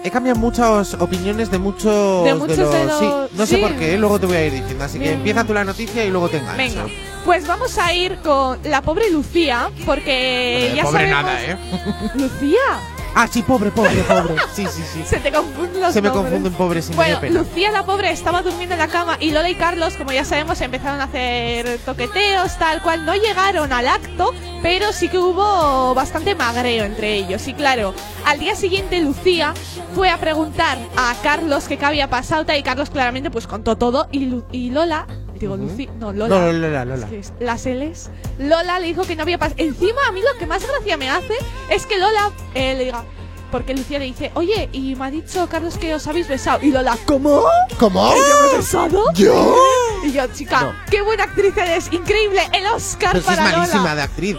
he 0.05 0.11
cambiado 0.11 0.39
muchas 0.39 0.95
opiniones 0.95 1.51
de 1.51 1.59
muchos 1.59 2.25
De 2.25 2.35
muchos 2.35 2.59
los, 2.59 2.73
de 2.73 2.85
los- 2.85 2.99
sí, 2.99 3.11
no 3.33 3.47
sé 3.47 3.59
por 3.59 3.73
qué, 3.77 3.97
luego 3.99 4.21
te 4.21 4.27
voy 4.27 4.37
a 4.37 4.47
ir 4.47 4.53
diciendo. 4.53 4.85
Así 4.85 4.99
que 4.99 5.13
empieza 5.13 5.45
tú 5.45 5.55
la 5.55 5.65
noticia 5.65 6.05
y 6.05 6.11
luego 6.11 6.29
te 6.29 6.37
engancho. 6.37 6.57
Venga, 6.59 6.87
pues 7.29 7.47
vamos 7.47 7.77
a 7.77 7.93
ir 7.93 8.17
con 8.23 8.59
la 8.65 8.81
pobre 8.81 9.11
Lucía, 9.11 9.69
porque 9.85 10.69
Eh, 10.69 10.73
ya 10.77 10.83
pobre 10.83 11.11
sabemos... 11.11 11.23
nada, 11.25 11.45
¿eh? 11.45 11.59
Lucía, 12.15 12.59
Ah, 13.15 13.27
sí, 13.27 13.43
pobre, 13.43 13.71
pobre, 13.71 14.03
pobre. 14.05 14.35
Sí, 14.55 14.65
sí, 14.71 14.83
sí. 14.95 15.03
se 15.05 15.19
te 15.19 15.31
confunden 15.31 15.81
los 15.81 15.93
Se 15.93 16.01
me 16.01 16.09
nombres. 16.09 16.25
confunden 16.31 16.53
pobres 16.55 16.87
y 16.87 16.91
me 16.91 16.97
Bueno, 16.97 17.21
pena. 17.21 17.41
Lucía 17.41 17.71
la 17.71 17.85
pobre 17.85 18.11
estaba 18.13 18.41
durmiendo 18.41 18.75
en 18.75 18.79
la 18.79 18.89
cama 18.89 19.19
y 19.21 19.31
Lola 19.33 19.51
y 19.51 19.57
Carlos, 19.57 19.95
como 19.97 20.13
ya 20.13 20.25
sabemos, 20.25 20.59
empezaron 20.63 21.01
a 21.01 21.05
hacer 21.05 21.79
toqueteos, 21.85 22.57
tal 22.59 22.81
cual. 22.81 23.05
No 23.05 23.15
llegaron 23.15 23.73
al 23.75 23.89
acto, 23.89 24.33
pero 24.63 24.93
sí 24.95 25.09
que 25.11 25.19
hubo 25.19 25.95
bastante 25.95 26.35
magreo 26.35 26.85
entre 26.85 27.15
ellos. 27.15 27.47
Y 27.49 27.53
claro, 27.55 27.93
al 28.25 28.39
día 28.39 28.55
siguiente 28.55 29.01
Lucía 29.01 29.53
fue 29.95 30.09
a 30.11 30.17
preguntar 30.19 30.79
a 30.97 31.15
Carlos 31.23 31.65
qué 31.69 31.79
había 31.85 32.09
pasado 32.09 32.45
y 32.57 32.63
Carlos 32.63 32.89
claramente 32.91 33.31
pues 33.31 33.47
contó 33.47 33.77
todo 33.77 34.07
y, 34.13 34.27
Lu- 34.27 34.45
y 34.53 34.71
Lola, 34.71 35.07
digo 35.41 35.57
Lucía, 35.57 35.89
no, 35.99 36.13
Lola. 36.13 36.39
No, 36.41 36.53
Lola, 36.53 36.85
Lola. 36.85 37.05
Es 37.07 37.11
que 37.11 37.19
es- 37.21 37.33
las 37.41 37.67
L's. 37.67 38.11
Lola 38.39 38.79
le 38.81 38.87
dijo 38.87 39.03
que 39.03 39.17
no 39.17 39.23
había 39.23 39.39
pasado. 39.39 39.57
Encima, 39.59 40.01
a 40.09 40.13
mí 40.13 40.21
lo 40.21 40.39
que 40.39 40.47
más 40.47 40.67
gracia 40.67 40.97
me 40.97 41.09
hace 41.11 41.35
es 41.71 41.87
que 41.87 41.99
Lola 41.99 42.33
eh, 42.55 42.75
le 42.77 42.85
diga, 42.87 43.05
porque 43.51 43.75
Lucía 43.75 43.99
le 43.99 44.05
dice, 44.07 44.31
oye, 44.35 44.69
y 44.73 44.95
me 44.95 45.07
ha 45.07 45.11
dicho 45.11 45.49
Carlos 45.49 45.79
que 45.79 45.95
os 45.95 46.07
habéis 46.07 46.29
besado. 46.29 46.59
Y 46.63 46.71
Lola, 46.71 46.97
¿cómo? 47.07 47.45
¿Cómo? 47.79 48.13
¿Que 48.13 48.19
yo 48.19 48.43
me 48.43 48.51
he 48.53 48.57
besado? 48.59 49.05
¿Yo? 49.15 49.57
Y 50.05 50.13
yo, 50.13 50.27
chica, 50.29 50.85
qué 50.91 51.01
buena 51.03 51.25
actriz 51.25 51.57
eres, 51.57 51.89
increíble, 51.93 52.41
el 52.53 52.67
Oscar 52.67 53.13
Pero 53.13 53.25
si 53.25 53.31
es 53.31 53.37
para 53.39 53.51
malísima 53.51 53.79
Lola. 53.83 53.95
de 53.97 54.03
actriz. 54.03 54.37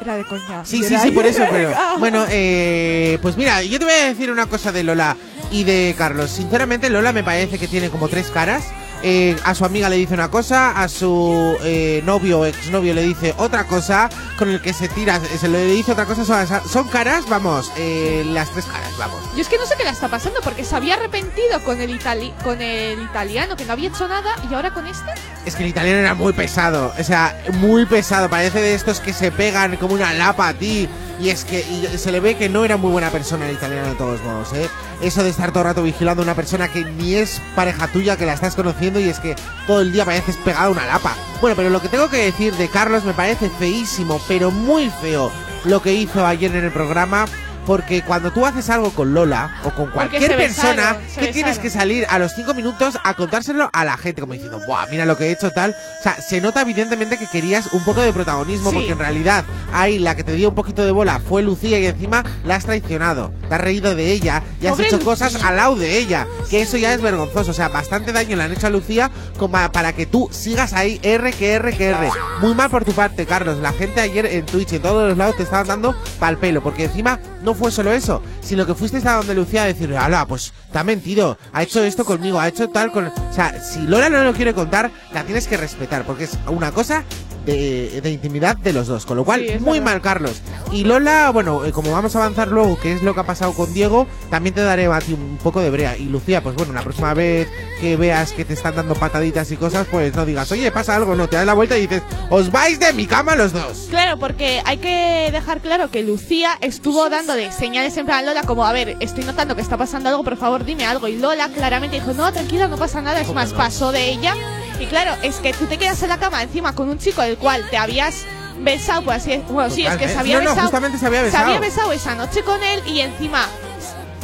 Era 0.00 0.16
de 0.16 0.24
coña. 0.26 0.62
Sí, 0.64 0.82
sí, 0.84 0.96
sí, 0.98 1.10
por 1.10 1.24
eso, 1.26 1.44
pero. 1.50 1.70
Bueno, 1.98 2.26
eh, 2.28 3.18
pues 3.22 3.36
mira, 3.38 3.62
yo 3.62 3.78
te 3.78 3.84
voy 3.86 3.94
a 3.94 4.06
decir 4.08 4.30
una 4.30 4.46
cosa 4.46 4.70
de 4.72 4.82
Lola 4.84 5.16
y 5.50 5.64
de 5.64 5.94
Carlos. 5.96 6.30
Sinceramente, 6.30 6.90
Lola 6.90 7.12
me 7.12 7.24
parece 7.24 7.58
que 7.58 7.66
tiene 7.66 7.88
como 7.88 8.08
tres 8.08 8.26
caras. 8.28 8.64
Eh, 9.02 9.36
a 9.44 9.54
su 9.54 9.64
amiga 9.64 9.88
le 9.88 9.96
dice 9.96 10.14
una 10.14 10.30
cosa, 10.30 10.80
a 10.80 10.88
su 10.88 11.56
eh, 11.62 12.02
novio 12.04 12.40
o 12.40 12.46
exnovio 12.46 12.94
le 12.94 13.02
dice 13.02 13.34
otra 13.36 13.64
cosa, 13.64 14.08
con 14.38 14.48
el 14.48 14.60
que 14.60 14.72
se 14.72 14.88
tira, 14.88 15.20
se 15.20 15.48
le 15.48 15.64
dice 15.66 15.92
otra 15.92 16.06
cosa. 16.06 16.24
Son, 16.24 16.68
son 16.68 16.88
caras, 16.88 17.28
vamos, 17.28 17.70
eh, 17.76 18.24
las 18.26 18.50
tres 18.50 18.64
caras, 18.64 18.90
vamos. 18.98 19.20
Yo 19.34 19.42
es 19.42 19.48
que 19.48 19.58
no 19.58 19.66
sé 19.66 19.74
qué 19.76 19.84
le 19.84 19.90
está 19.90 20.08
pasando 20.08 20.40
porque 20.42 20.64
se 20.64 20.74
había 20.74 20.94
arrepentido 20.94 21.62
con 21.64 21.80
el, 21.80 21.90
itali 21.90 22.32
con 22.42 22.60
el 22.60 23.02
italiano 23.02 23.56
que 23.56 23.64
no 23.64 23.74
había 23.74 23.88
hecho 23.88 24.08
nada 24.08 24.34
y 24.50 24.54
ahora 24.54 24.72
con 24.72 24.86
este. 24.86 25.10
Es 25.44 25.54
que 25.54 25.62
el 25.62 25.68
italiano 25.68 26.00
era 26.00 26.14
muy 26.14 26.32
pesado, 26.32 26.92
o 26.98 27.04
sea, 27.04 27.38
muy 27.52 27.86
pesado. 27.86 28.28
Parece 28.28 28.60
de 28.60 28.74
estos 28.74 29.00
que 29.00 29.12
se 29.12 29.30
pegan 29.30 29.76
como 29.76 29.94
una 29.94 30.12
lapa 30.14 30.48
a 30.48 30.54
ti. 30.54 30.88
Y 31.18 31.30
es 31.30 31.44
que 31.46 31.60
y 31.60 31.96
se 31.96 32.12
le 32.12 32.20
ve 32.20 32.36
que 32.36 32.50
no 32.50 32.66
era 32.66 32.76
muy 32.76 32.90
buena 32.90 33.08
persona 33.08 33.48
el 33.48 33.54
italiano 33.54 33.88
de 33.88 33.94
todos 33.94 34.22
modos, 34.22 34.52
¿eh? 34.52 34.68
Eso 35.00 35.24
de 35.24 35.30
estar 35.30 35.50
todo 35.50 35.60
el 35.60 35.68
rato 35.68 35.82
vigilando 35.82 36.20
a 36.22 36.24
una 36.24 36.34
persona 36.34 36.68
que 36.68 36.84
ni 36.84 37.14
es 37.14 37.40
pareja 37.54 37.88
tuya, 37.88 38.18
que 38.18 38.26
la 38.26 38.34
estás 38.34 38.54
conociendo 38.54 38.85
y 38.94 39.08
es 39.08 39.18
que 39.18 39.36
todo 39.66 39.80
el 39.80 39.92
día 39.92 40.04
pareces 40.04 40.36
pegado 40.38 40.68
a 40.68 40.70
una 40.70 40.86
lapa. 40.86 41.16
Bueno, 41.40 41.56
pero 41.56 41.70
lo 41.70 41.80
que 41.80 41.88
tengo 41.88 42.08
que 42.08 42.18
decir 42.18 42.54
de 42.54 42.68
Carlos 42.68 43.04
me 43.04 43.12
parece 43.12 43.50
feísimo, 43.50 44.20
pero 44.28 44.50
muy 44.50 44.90
feo 44.90 45.30
lo 45.64 45.82
que 45.82 45.92
hizo 45.92 46.24
ayer 46.24 46.54
en 46.54 46.64
el 46.64 46.72
programa. 46.72 47.26
Porque 47.66 48.02
cuando 48.02 48.32
tú 48.32 48.46
haces 48.46 48.70
algo 48.70 48.90
con 48.90 49.12
Lola 49.12 49.60
o 49.64 49.70
con 49.70 49.90
cualquier 49.90 50.36
persona, 50.36 50.96
¿qué 51.18 51.28
tienes 51.28 51.58
que 51.58 51.68
salir 51.68 52.06
a 52.08 52.18
los 52.18 52.32
cinco 52.34 52.54
minutos 52.54 52.96
a 53.02 53.14
contárselo 53.14 53.68
a 53.72 53.84
la 53.84 53.96
gente? 53.96 54.20
Como 54.20 54.34
diciendo, 54.34 54.60
¡buah! 54.66 54.86
Mira 54.90 55.04
lo 55.04 55.16
que 55.16 55.26
he 55.26 55.32
hecho, 55.32 55.50
tal. 55.50 55.72
O 55.72 56.02
sea, 56.02 56.20
se 56.20 56.40
nota 56.40 56.60
evidentemente 56.62 57.18
que 57.18 57.26
querías 57.26 57.72
un 57.72 57.82
poco 57.84 58.00
de 58.02 58.12
protagonismo, 58.12 58.70
Sí. 58.70 58.76
porque 58.76 58.92
en 58.92 58.98
realidad 58.98 59.44
ahí 59.72 59.98
la 59.98 60.14
que 60.14 60.22
te 60.22 60.32
dio 60.32 60.48
un 60.50 60.54
poquito 60.54 60.84
de 60.84 60.92
bola 60.92 61.20
fue 61.20 61.42
Lucía 61.42 61.78
y 61.80 61.86
encima 61.86 62.24
la 62.44 62.54
has 62.56 62.64
traicionado. 62.64 63.32
Te 63.48 63.54
has 63.56 63.60
reído 63.60 63.94
de 63.96 64.12
ella 64.12 64.42
y 64.60 64.66
has 64.68 64.78
hecho 64.78 65.00
cosas 65.00 65.42
al 65.42 65.56
lado 65.56 65.74
de 65.74 65.98
ella. 65.98 66.26
Que 66.48 66.62
eso 66.62 66.76
ya 66.76 66.94
es 66.94 67.02
vergonzoso. 67.02 67.50
O 67.50 67.54
sea, 67.54 67.68
bastante 67.68 68.12
daño 68.12 68.36
le 68.36 68.44
han 68.44 68.52
hecho 68.52 68.68
a 68.68 68.70
Lucía 68.70 69.10
como 69.38 69.56
para 69.72 69.92
que 69.92 70.06
tú 70.06 70.28
sigas 70.30 70.72
ahí 70.72 71.00
R, 71.02 71.32
que 71.32 71.52
R, 71.54 71.76
que 71.76 71.86
R. 71.88 72.10
Muy 72.40 72.54
mal 72.54 72.70
por 72.70 72.84
tu 72.84 72.92
parte, 72.92 73.26
Carlos. 73.26 73.58
La 73.58 73.72
gente 73.72 74.00
ayer 74.00 74.26
en 74.26 74.46
Twitch 74.46 74.72
y 74.72 74.76
en 74.76 74.82
todos 74.82 75.08
los 75.08 75.18
lados 75.18 75.36
te 75.36 75.42
estaban 75.42 75.66
dando 75.66 75.96
pal 76.20 76.36
pelo, 76.38 76.62
porque 76.62 76.84
encima 76.84 77.18
no 77.46 77.54
fue 77.54 77.70
solo 77.70 77.92
eso, 77.92 78.20
sino 78.40 78.66
que 78.66 78.74
fuiste 78.74 78.96
a 79.08 79.14
donde 79.14 79.32
Lucía 79.32 79.62
a 79.62 79.66
decirle, 79.66 79.96
ala, 79.96 80.26
pues 80.26 80.52
te 80.72 80.78
ha 80.80 80.82
mentido, 80.82 81.38
ha 81.52 81.62
hecho 81.62 81.82
esto 81.84 82.04
conmigo, 82.04 82.40
ha 82.40 82.48
hecho 82.48 82.68
tal 82.68 82.90
con... 82.90 83.06
O 83.06 83.32
sea, 83.32 83.62
si 83.62 83.82
Lola 83.82 84.10
no 84.10 84.24
lo 84.24 84.32
quiere 84.32 84.52
contar, 84.52 84.90
la 85.14 85.22
tienes 85.22 85.46
que 85.46 85.56
respetar, 85.56 86.04
porque 86.04 86.24
es 86.24 86.36
una 86.48 86.72
cosa 86.72 87.04
de, 87.46 88.00
de 88.02 88.10
intimidad 88.10 88.56
de 88.56 88.72
los 88.72 88.86
dos. 88.88 89.06
Con 89.06 89.16
lo 89.16 89.24
cual, 89.24 89.40
Sí, 89.40 89.54
muy 89.60 89.78
verdad. 89.78 89.92
mal, 89.92 90.02
Carlos. 90.02 90.42
Y 90.72 90.84
Lola, 90.84 91.30
bueno, 91.30 91.64
eh, 91.64 91.72
como 91.72 91.92
vamos 91.92 92.14
a 92.16 92.18
avanzar 92.18 92.48
luego, 92.48 92.78
que 92.78 92.92
es 92.92 93.02
lo 93.02 93.14
que 93.14 93.20
ha 93.20 93.26
pasado 93.26 93.52
con 93.54 93.72
Diego, 93.72 94.06
también 94.30 94.54
te 94.54 94.60
daré 94.62 94.86
a 94.86 94.98
ti 94.98 95.12
un 95.14 95.38
poco 95.42 95.60
de 95.60 95.70
brea. 95.70 95.96
Y 95.96 96.04
Lucía, 96.04 96.42
pues 96.42 96.54
bueno, 96.56 96.72
la 96.72 96.82
próxima 96.82 97.14
vez 97.14 97.48
que 97.80 97.96
veas 97.96 98.32
que 98.32 98.44
te 98.44 98.54
están 98.54 98.74
dando 98.76 98.94
pataditas 98.94 99.50
y 99.52 99.56
cosas, 99.56 99.86
pues 99.90 100.14
no 100.14 100.26
digas, 100.26 100.50
oye, 100.52 100.70
pasa 100.72 100.96
algo, 100.96 101.14
no, 101.14 101.28
te 101.28 101.36
das 101.36 101.46
la 101.46 101.54
vuelta 101.54 101.76
y 101.78 101.82
dices, 101.82 102.02
os 102.30 102.50
vais 102.50 102.78
de 102.80 102.92
mi 102.92 103.06
cama 103.06 103.36
los 103.36 103.52
dos. 103.52 103.86
Claro, 103.90 104.18
porque 104.18 104.60
hay 104.64 104.78
que 104.78 105.28
dejar 105.30 105.60
claro 105.60 105.90
que 105.90 106.02
Lucía 106.02 106.58
estuvo 106.60 107.08
dándole 107.10 107.52
señales 107.52 107.96
en 107.96 108.06
plan 108.06 108.18
a 108.18 108.22
Lola 108.22 108.42
como, 108.42 108.64
a 108.64 108.72
ver, 108.72 108.96
estoy 109.00 109.24
notando 109.24 109.54
que 109.54 109.60
está 109.62 109.76
pasando 109.76 110.08
algo, 110.08 110.24
por 110.24 110.36
favor 110.36 110.64
dime 110.64 110.84
algo. 110.86 111.06
Y 111.06 111.16
Lola 111.16 111.48
claramente 111.50 111.96
dijo, 112.00 112.12
no, 112.14 112.32
tranquila, 112.32 112.66
no 112.66 112.76
pasa 112.76 113.00
nada, 113.02 113.20
es 113.20 113.32
más, 113.32 113.52
pasó 113.52 113.92
de 113.92 114.08
ella. 114.10 114.34
Y 114.80 114.86
claro, 114.86 115.12
es 115.22 115.36
que 115.36 115.52
tú 115.52 115.66
te 115.66 115.78
quedas 115.78 116.02
en 116.02 116.08
la 116.10 116.18
cama 116.18 116.42
encima 116.42 116.74
con 116.74 116.88
un 116.88 116.98
chico 116.98 117.22
del 117.22 117.36
cual 117.38 117.64
te 117.70 117.76
habías 117.78 118.24
besado, 118.58 119.02
pues 119.02 119.18
así, 119.22 119.42
bueno, 119.48 119.70
sí, 119.70 119.86
es 119.86 119.96
que 119.96 120.08
se 120.08 120.18
había 120.18 120.38
No, 120.38 120.44
no, 120.44 120.50
besado. 120.50 120.66
justamente 120.68 120.98
se 120.98 121.06
había 121.06 121.22
besado. 121.22 121.60
besado 121.60 121.92
esa 121.92 122.14
noche 122.14 122.42
con 122.42 122.62
él 122.62 122.82
y 122.86 123.00
encima... 123.00 123.46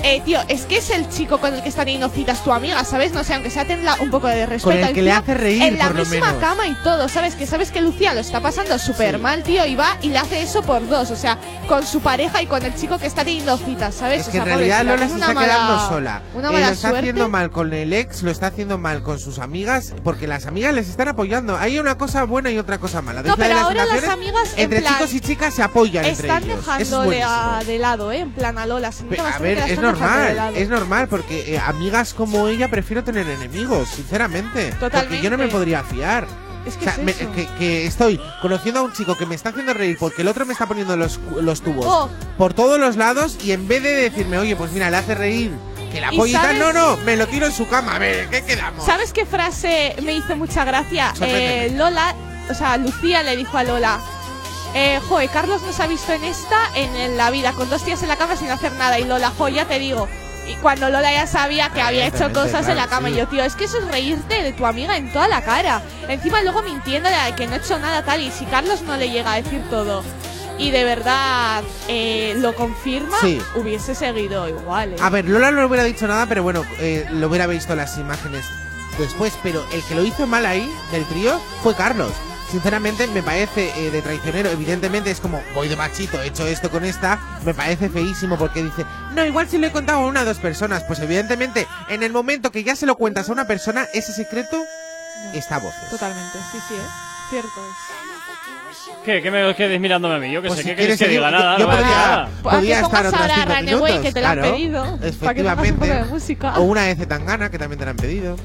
Eh, 0.04 0.20
tío, 0.24 0.40
es 0.48 0.62
que 0.66 0.78
es 0.78 0.90
el 0.90 1.08
chico 1.08 1.38
con 1.38 1.54
el 1.54 1.62
que 1.62 1.68
está 1.68 1.84
teniendo 1.84 2.08
citas 2.08 2.42
tu 2.42 2.52
amiga, 2.52 2.82
¿sabes? 2.84 3.12
No 3.12 3.22
sé, 3.22 3.34
aunque 3.34 3.50
sea 3.50 3.64
tenla 3.64 3.96
un 4.00 4.10
poco 4.10 4.26
de 4.26 4.46
respeto. 4.46 4.76
Con 4.76 4.88
el 4.88 4.92
que 4.94 5.02
le 5.02 5.12
hace 5.12 5.34
reír, 5.34 5.62
En 5.62 5.78
la 5.78 5.86
por 5.86 5.96
lo 5.96 6.04
misma 6.04 6.26
menos. 6.26 6.40
cama 6.40 6.66
y 6.66 6.74
todo, 6.82 7.08
¿sabes? 7.08 7.34
Que 7.36 7.46
sabes 7.46 7.70
que 7.70 7.80
Lucía 7.80 8.12
lo 8.12 8.20
está 8.20 8.40
pasando 8.40 8.78
súper 8.78 9.18
mal, 9.18 9.42
tío, 9.44 9.64
y 9.64 9.76
va 9.76 9.96
y 10.02 10.08
le 10.08 10.18
hace 10.18 10.42
eso 10.42 10.62
por 10.62 10.86
dos, 10.88 11.10
o 11.12 11.16
sea, 11.16 11.38
con 11.68 11.86
su 11.86 12.00
pareja 12.00 12.42
y 12.42 12.46
con 12.46 12.64
el 12.64 12.74
chico 12.74 12.98
que 12.98 13.06
está 13.06 13.24
teniendo 13.24 13.56
citas, 13.58 13.94
¿sabes? 13.94 14.22
Es 14.22 14.28
O 14.28 14.32
que 14.32 14.38
en 14.38 14.44
sea, 14.44 14.56
realidad 14.56 14.84
Lola 14.84 15.06
se 15.08 15.14
está 15.14 15.32
mala- 15.34 15.40
quedando 15.46 15.88
sola. 15.88 16.22
Una 16.34 16.48
Eh, 16.48 16.52
mala 16.52 16.66
lo 16.66 16.72
está 16.72 16.88
suerte. 16.88 16.98
haciendo 16.98 17.28
mal 17.28 17.50
con 17.50 17.72
el 17.72 17.92
ex, 17.92 18.22
lo 18.24 18.30
está 18.32 18.48
haciendo 18.48 18.78
mal 18.78 19.02
con 19.04 19.20
sus 19.20 19.38
amigas, 19.38 19.94
porque 20.02 20.26
las 20.26 20.46
amigas 20.46 20.74
les 20.74 20.88
están 20.88 21.08
apoyando. 21.08 21.56
Hay 21.56 21.78
una 21.78 21.96
cosa 21.96 22.24
buena 22.24 22.50
y 22.50 22.58
otra 22.58 22.78
cosa 22.78 23.02
mala. 23.02 23.22
No, 23.22 23.36
de 23.36 23.42
pero 23.42 23.58
ahora 23.58 23.84
las 23.86 24.04
amigas, 24.08 24.52
en 24.56 24.64
entre 24.64 24.80
plan, 24.80 24.94
chicos 24.94 25.14
y 25.14 25.20
chicas 25.20 25.54
se 25.54 25.62
apoyan 25.62 26.04
entre 26.04 26.26
Están 26.26 26.42
ellos. 26.42 26.58
Eso 26.58 26.72
es 26.74 26.78
dejándole 26.90 27.22
a- 27.22 27.62
de 27.64 27.78
lado, 27.78 28.10
¿eh? 28.10 28.18
En 28.18 28.32
plan 28.32 28.58
a 28.58 28.66
Lola. 28.66 28.90
se 28.90 29.04
A 29.04 29.38
ver, 29.38 29.62
que 29.64 29.72
es 29.74 29.78
normal, 30.00 30.52
es 30.56 30.68
normal, 30.68 31.08
porque 31.08 31.54
eh, 31.54 31.58
amigas 31.58 32.14
como 32.14 32.48
ella 32.48 32.68
prefiero 32.70 33.04
tener 33.04 33.28
enemigos, 33.28 33.88
sinceramente. 33.90 34.74
Porque 34.78 35.20
yo 35.20 35.30
no 35.30 35.36
me 35.38 35.46
Totalmente. 35.48 35.48
podría 35.52 35.82
fiar. 35.84 36.26
Es 36.66 36.74
que 36.76 36.86
O 36.88 36.92
sea, 36.92 36.92
es 36.94 36.98
me- 37.04 37.12
que, 37.14 37.48
que 37.58 37.86
estoy 37.86 38.20
conociendo 38.40 38.80
a 38.80 38.82
un 38.84 38.92
chico 38.92 39.16
que 39.16 39.26
me 39.26 39.34
está 39.34 39.48
haciendo 39.48 39.74
reír 39.74 39.96
porque 39.98 40.22
el 40.22 40.28
otro 40.28 40.46
me 40.46 40.52
está 40.52 40.66
poniendo 40.66 40.96
los, 40.96 41.18
los 41.40 41.60
tubos 41.60 41.84
Oh. 41.88 42.08
por 42.38 42.54
todos 42.54 42.78
los 42.78 42.94
lados 42.96 43.36
y 43.42 43.50
en 43.50 43.66
vez 43.66 43.82
de 43.82 43.90
decirme, 43.94 44.38
oye, 44.38 44.54
pues 44.54 44.70
mira, 44.70 44.88
le 44.88 44.96
hace 44.98 45.16
reír, 45.16 45.50
que 45.90 46.00
la 46.00 46.12
¿Y 46.12 46.16
apoye 46.16 46.30
y 46.30 46.34
tal, 46.34 46.56
sabes- 46.56 46.58
no, 46.60 46.72
no, 46.72 46.96
me 46.98 47.16
lo 47.16 47.26
tiro 47.26 47.46
en 47.46 47.52
su 47.52 47.66
cama, 47.68 47.96
a 47.96 47.98
ver, 47.98 48.28
¿qué 48.28 48.44
quedamos? 48.44 48.86
¿Sabes 48.86 49.12
qué 49.12 49.26
frase 49.26 49.96
me 50.04 50.14
hizo 50.14 50.36
mucha 50.36 50.64
gracia? 50.64 51.12
Eh, 51.20 51.72
Lola, 51.76 52.14
o 52.48 52.54
sea, 52.54 52.76
Lucía 52.76 53.24
le 53.24 53.36
dijo 53.36 53.58
a 53.58 53.64
Lola. 53.64 53.98
Eh, 54.74 55.00
joe, 55.08 55.28
Carlos 55.28 55.62
nos 55.62 55.78
ha 55.80 55.86
visto 55.86 56.12
en 56.12 56.24
esta, 56.24 56.56
en, 56.74 57.16
la 57.16 57.30
vida, 57.30 57.52
con 57.52 57.68
dos 57.68 57.84
tías 57.84 58.02
en 58.02 58.08
la 58.08 58.16
cama 58.16 58.36
sin 58.36 58.50
hacer 58.50 58.72
nada. 58.72 58.98
Y 58.98 59.04
Lola, 59.04 59.32
jo, 59.36 59.48
ya 59.48 59.66
te 59.66 59.78
digo. 59.78 60.08
Y 60.48 60.54
cuando 60.56 60.88
Lola 60.88 61.12
ya 61.12 61.26
sabía 61.26 61.70
que 61.70 61.80
había 61.82 62.06
hecho 62.06 62.32
cosas 62.32 62.66
en 62.68 62.76
la 62.76 62.88
cama, 62.88 63.08
sí. 63.08 63.14
y 63.14 63.18
yo, 63.18 63.28
tío, 63.28 63.44
es 63.44 63.54
que 63.54 63.64
eso 63.64 63.78
es 63.78 63.86
reírte 63.88 64.42
de 64.42 64.52
tu 64.52 64.66
amiga 64.66 64.96
en 64.96 65.12
toda 65.12 65.28
la 65.28 65.42
cara. 65.42 65.82
Encima 66.08 66.42
luego 66.42 66.62
mintiendo 66.62 67.08
de 67.08 67.34
que 67.36 67.46
no 67.46 67.54
he 67.54 67.58
hecho 67.58 67.78
nada 67.78 68.02
tal, 68.04 68.20
y 68.22 68.30
si 68.30 68.44
Carlos 68.46 68.82
no 68.82 68.96
le 68.96 69.10
llega 69.10 69.32
a 69.32 69.42
decir 69.42 69.62
todo 69.70 70.02
y 70.58 70.70
de 70.70 70.84
verdad 70.84 71.62
eh, 71.88 72.34
lo 72.38 72.54
confirma, 72.54 73.16
Sí. 73.20 73.40
hubiese 73.56 73.94
seguido 73.94 74.48
igual. 74.48 74.92
¿eh? 74.92 74.96
A 75.00 75.10
ver, 75.10 75.28
Lola 75.28 75.50
no 75.50 75.60
le 75.60 75.66
hubiera 75.66 75.84
dicho 75.84 76.06
nada, 76.06 76.26
pero 76.26 76.42
bueno, 76.42 76.64
eh, 76.78 77.06
lo 77.10 77.28
hubiera 77.28 77.46
visto 77.46 77.74
las 77.74 77.96
imágenes 77.98 78.44
después. 78.98 79.32
Pero 79.42 79.64
el 79.72 79.82
que 79.84 79.94
lo 79.94 80.04
hizo 80.04 80.26
mal 80.26 80.46
ahí, 80.46 80.70
del 80.92 81.04
trío, 81.06 81.40
fue 81.62 81.74
Carlos. 81.74 82.12
Sinceramente, 82.52 83.06
me 83.06 83.22
parece 83.22 83.72
eh, 83.78 83.90
de 83.90 84.02
traicionero. 84.02 84.50
Evidentemente, 84.50 85.10
es 85.10 85.20
como, 85.20 85.40
voy 85.54 85.68
de 85.68 85.76
machito, 85.76 86.20
he 86.20 86.26
hecho 86.26 86.46
esto 86.46 86.68
con 86.70 86.84
esta. 86.84 87.18
Me 87.46 87.54
parece 87.54 87.88
feísimo 87.88 88.36
porque 88.36 88.62
dice, 88.62 88.84
no, 89.14 89.24
igual 89.24 89.48
si 89.48 89.56
lo 89.56 89.68
he 89.68 89.72
contado 89.72 90.00
a 90.00 90.06
una 90.06 90.20
o 90.20 90.24
dos 90.26 90.36
personas. 90.36 90.84
Pues 90.84 90.98
evidentemente, 91.00 91.66
en 91.88 92.02
el 92.02 92.12
momento 92.12 92.52
que 92.52 92.62
ya 92.62 92.76
se 92.76 92.84
lo 92.84 92.96
cuentas 92.96 93.30
a 93.30 93.32
una 93.32 93.46
persona, 93.46 93.86
ese 93.94 94.12
secreto 94.12 94.62
está 95.32 95.56
a 95.56 95.58
voces. 95.60 95.88
Totalmente, 95.88 96.38
sí, 96.52 96.58
sí, 96.68 96.74
¿eh? 96.74 96.78
Cierto 97.30 97.48
es. 97.48 99.02
¿Qué? 99.02 99.22
¿Qué 99.22 99.30
me 99.30 99.54
quedes 99.56 99.80
mirándome 99.80 100.16
a 100.16 100.18
mí? 100.18 100.30
Yo 100.30 100.42
que 100.42 100.48
Pues 100.48 100.58
sé, 100.58 100.64
si 100.64 100.68
¿qué 100.70 100.76
quieres 100.76 100.98
que 100.98 101.08
diga? 101.08 101.30
Nada, 101.30 101.56
yo 101.56 101.64
no 101.64 101.68
va 101.68 101.72
a 101.72 101.76
decir 101.78 101.90
podría- 101.94 102.06
nada. 102.06 102.28
Pues 102.42 102.54
Podía 102.56 102.76
que 102.78 102.84
estar 102.84 103.06
otros 103.06 103.20
ahora 103.22 103.34
cinco 103.34 103.54
minutos, 103.62 104.00
que 104.02 104.12
te 104.12 104.20
la 104.20 104.30
han 104.30 104.38
claro. 104.38 104.52
pedido, 104.54 104.82
para 104.82 104.98
que 104.98 105.06
un 105.06 105.08
Efectivamente. 105.14 105.72
poco 105.72 105.92
de 105.94 106.04
música. 106.04 106.58
O 106.58 106.62
una 106.64 106.90
EZ 106.90 107.08
Tangana, 107.08 107.50
que 107.50 107.58
también 107.58 107.78
te 107.78 107.84
la 107.86 107.90
han 107.92 107.96
pedido. 107.96 108.36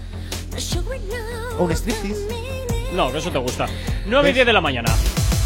O 1.60 1.64
un 1.66 1.72
striptease. 1.74 2.47
No, 2.94 3.12
que 3.12 3.18
eso 3.20 3.32
te 3.32 3.38
gusta. 3.38 3.68
9 4.06 4.30
y 4.30 4.34
10 4.34 4.46
de 4.46 4.54
la 4.54 4.62
mañana. 4.62 4.90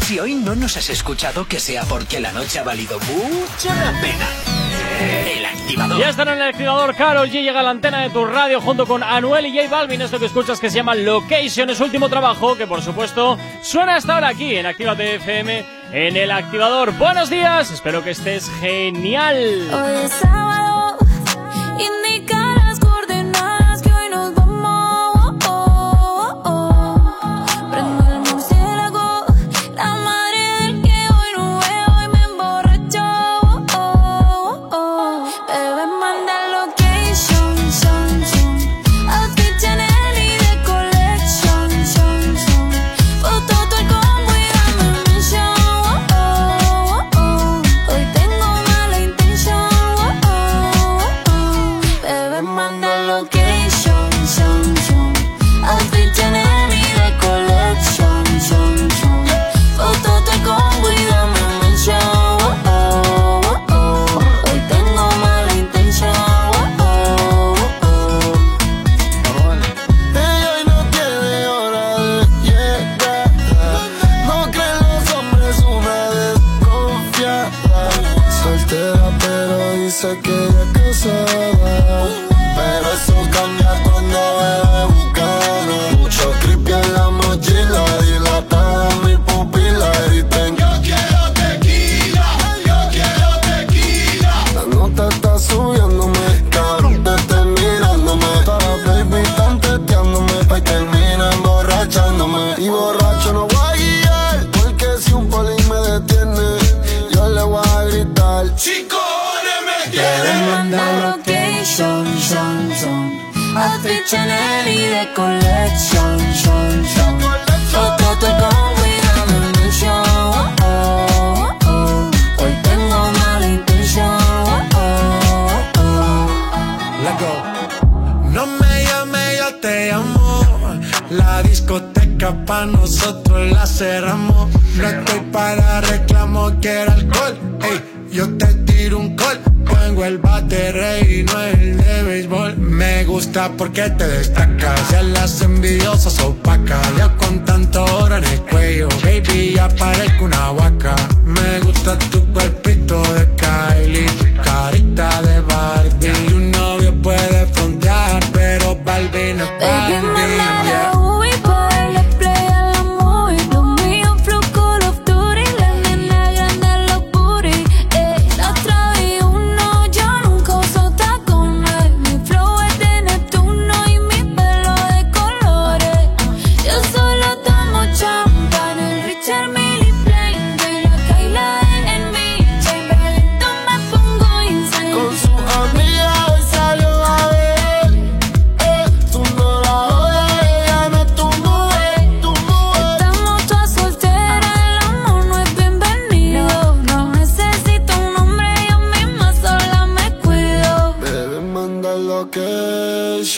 Si 0.02 0.18
hoy 0.18 0.34
no 0.34 0.54
nos 0.54 0.76
has 0.76 0.90
escuchado, 0.90 1.46
que 1.46 1.60
sea 1.60 1.84
porque 1.84 2.20
la 2.20 2.32
noche 2.32 2.58
ha 2.58 2.62
valido 2.62 2.98
mucho 3.00 3.68
la 3.68 3.92
pena. 4.00 4.28
El 5.26 5.44
activador. 5.44 5.98
Ya 5.98 6.08
están 6.10 6.28
en 6.28 6.34
el 6.34 6.48
activador 6.48 6.94
Carol 6.94 7.28
G 7.28 7.42
llega 7.42 7.60
a 7.60 7.62
la 7.62 7.70
antena 7.70 8.02
de 8.02 8.10
tu 8.10 8.24
radio 8.24 8.60
junto 8.60 8.86
con 8.86 9.02
Anuel 9.02 9.46
y 9.46 9.56
J 9.56 9.68
Balvin. 9.68 10.02
Esto 10.02 10.18
que 10.18 10.26
escuchas 10.26 10.60
que 10.60 10.70
se 10.70 10.76
llama 10.76 10.94
Location 10.94 11.70
es 11.70 11.78
su 11.78 11.84
último 11.84 12.08
trabajo, 12.08 12.56
que 12.56 12.66
por 12.66 12.82
supuesto 12.82 13.38
suena 13.62 13.96
hasta 13.96 14.14
ahora 14.14 14.28
aquí 14.28 14.56
en 14.56 14.66
Actívate 14.66 15.16
FM 15.16 15.64
en 15.92 16.16
el 16.16 16.30
activador. 16.30 16.92
Buenos 16.98 17.30
días, 17.30 17.70
espero 17.70 18.04
que 18.04 18.10
estés 18.10 18.50
genial. 18.60 19.36
Hoy 19.72 20.04
es 20.04 20.12
sábado, 20.12 20.98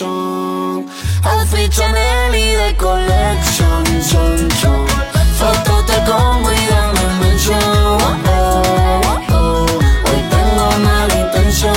location. 0.01 0.85
Outfit 1.23 1.71
Chanel 1.71 2.35
y 2.35 2.55
de 2.55 2.75
collection, 2.77 3.85
son, 4.01 4.51
son. 4.61 4.87
Foto 5.37 5.85
te 5.85 5.93
como 6.09 6.51
y 6.51 6.65
dame 6.67 7.19
mention. 7.19 7.59
Oh, 7.63 7.97
oh, 8.27 9.21
oh. 9.31 9.65
Hoy 10.05 10.21
tengo 10.29 10.71
mala 10.83 11.15
intención. 11.15 11.73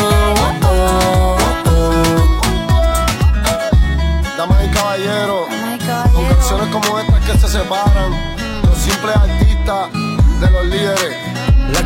Damas 4.37 4.65
y 4.65 4.69
caballeros, 4.69 5.49
con 6.13 6.29
canciones 6.29 6.69
como 6.73 6.99
estas 7.01 7.21
que 7.21 7.39
se 7.39 7.49
separan, 7.49 8.37
los 8.65 8.79
simples 8.79 9.17
artistas 9.17 9.93
de 10.41 10.51
los 10.51 10.67
líderes, 10.67 11.17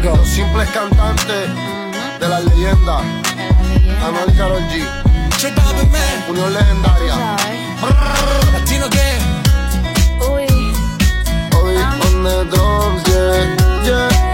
los 0.04 0.28
simples 0.28 0.70
cantantes 0.70 1.48
de 2.20 2.28
las 2.28 2.44
leyendas, 2.44 3.02
Anuel 4.04 5.01
y 5.44 5.50
Karol 5.50 5.88
G, 5.90 6.30
Unión 6.30 6.52
Legendaria, 6.52 7.36
Latino 8.52 8.88
que. 8.90 9.18
Obi 10.20 10.46
on 12.06 12.22
the 12.22 12.44
drums, 12.50 13.02
yeah, 13.08 13.56
yeah, 13.84 14.31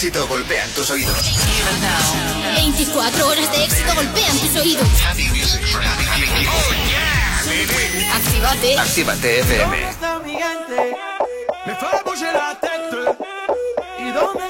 éxito 0.00 0.26
golpean 0.28 0.66
tus 0.70 0.88
oídos. 0.92 1.14
24 2.56 3.26
horas 3.28 3.52
de 3.52 3.64
éxito 3.64 3.94
golpean 3.94 4.38
tus 4.38 4.56
oídos. 4.56 4.88
Actívate. 8.14 8.78
Actívate 8.78 9.40
FM. 9.40 9.90
está 9.90 10.18
mi 10.20 10.32
gente? 10.32 10.96
Me 11.66 11.74
fue 11.74 11.88
a 11.88 12.02
bouger 12.02 12.32
la 12.32 12.58
tête. 12.58 12.96
¿Y 13.98 14.10
dónde 14.12 14.49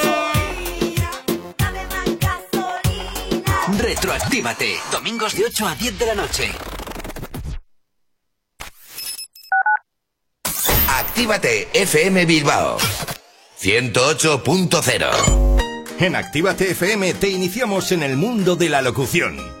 Retroactívate. 4.11 4.75
Domingos 4.91 5.37
de 5.37 5.45
8 5.45 5.67
a 5.67 5.75
10 5.75 5.99
de 5.99 6.05
la 6.05 6.15
noche. 6.15 6.51
Actívate 10.89 11.69
FM 11.73 12.25
Bilbao 12.25 12.77
108.0 13.61 15.95
En 15.99 16.17
Actívate 16.17 16.71
FM 16.71 17.13
te 17.13 17.29
iniciamos 17.29 17.93
en 17.93 18.03
el 18.03 18.17
mundo 18.17 18.57
de 18.57 18.67
la 18.67 18.81
locución. 18.81 19.60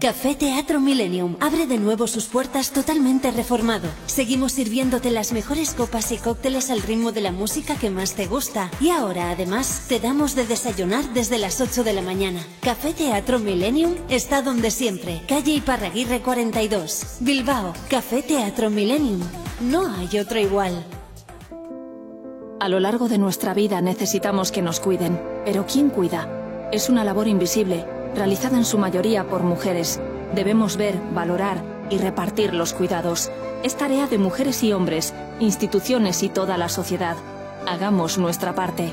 Café 0.00 0.34
Teatro 0.34 0.80
Millennium 0.80 1.36
abre 1.40 1.66
de 1.66 1.76
nuevo 1.76 2.06
sus 2.06 2.24
puertas 2.24 2.70
totalmente 2.70 3.30
reformado. 3.32 3.86
Seguimos 4.06 4.52
sirviéndote 4.52 5.10
las 5.10 5.32
mejores 5.32 5.74
copas 5.74 6.10
y 6.10 6.16
cócteles 6.16 6.70
al 6.70 6.80
ritmo 6.80 7.12
de 7.12 7.20
la 7.20 7.32
música 7.32 7.76
que 7.76 7.90
más 7.90 8.14
te 8.14 8.26
gusta. 8.26 8.70
Y 8.80 8.88
ahora, 8.88 9.30
además, 9.30 9.84
te 9.88 10.00
damos 10.00 10.34
de 10.34 10.46
desayunar 10.46 11.12
desde 11.12 11.36
las 11.36 11.60
8 11.60 11.84
de 11.84 11.92
la 11.92 12.00
mañana. 12.00 12.40
Café 12.62 12.94
Teatro 12.94 13.40
Millennium 13.40 13.94
está 14.08 14.40
donde 14.40 14.70
siempre. 14.70 15.20
Calle 15.28 15.52
Iparraguirre 15.52 16.22
42, 16.22 17.18
Bilbao. 17.20 17.74
Café 17.90 18.22
Teatro 18.22 18.70
Millennium. 18.70 19.20
No 19.60 19.86
hay 19.86 20.18
otro 20.18 20.40
igual. 20.40 20.82
A 22.58 22.70
lo 22.70 22.80
largo 22.80 23.10
de 23.10 23.18
nuestra 23.18 23.52
vida 23.52 23.82
necesitamos 23.82 24.50
que 24.50 24.62
nos 24.62 24.80
cuiden, 24.80 25.20
pero 25.44 25.66
¿quién 25.66 25.90
cuida? 25.90 26.70
Es 26.72 26.88
una 26.88 27.04
labor 27.04 27.28
invisible, 27.28 27.84
realizada 28.14 28.56
en 28.56 28.64
su 28.64 28.78
mayoría 28.78 29.24
por 29.24 29.42
mujeres. 29.42 30.00
Debemos 30.34 30.76
ver, 30.76 30.94
valorar 31.14 31.62
y 31.90 31.98
repartir 31.98 32.54
los 32.54 32.72
cuidados. 32.72 33.30
Es 33.62 33.76
tarea 33.76 34.06
de 34.06 34.18
mujeres 34.18 34.62
y 34.62 34.72
hombres, 34.72 35.14
instituciones 35.40 36.22
y 36.22 36.28
toda 36.28 36.56
la 36.56 36.68
sociedad. 36.68 37.16
Hagamos 37.66 38.18
nuestra 38.18 38.54
parte. 38.54 38.92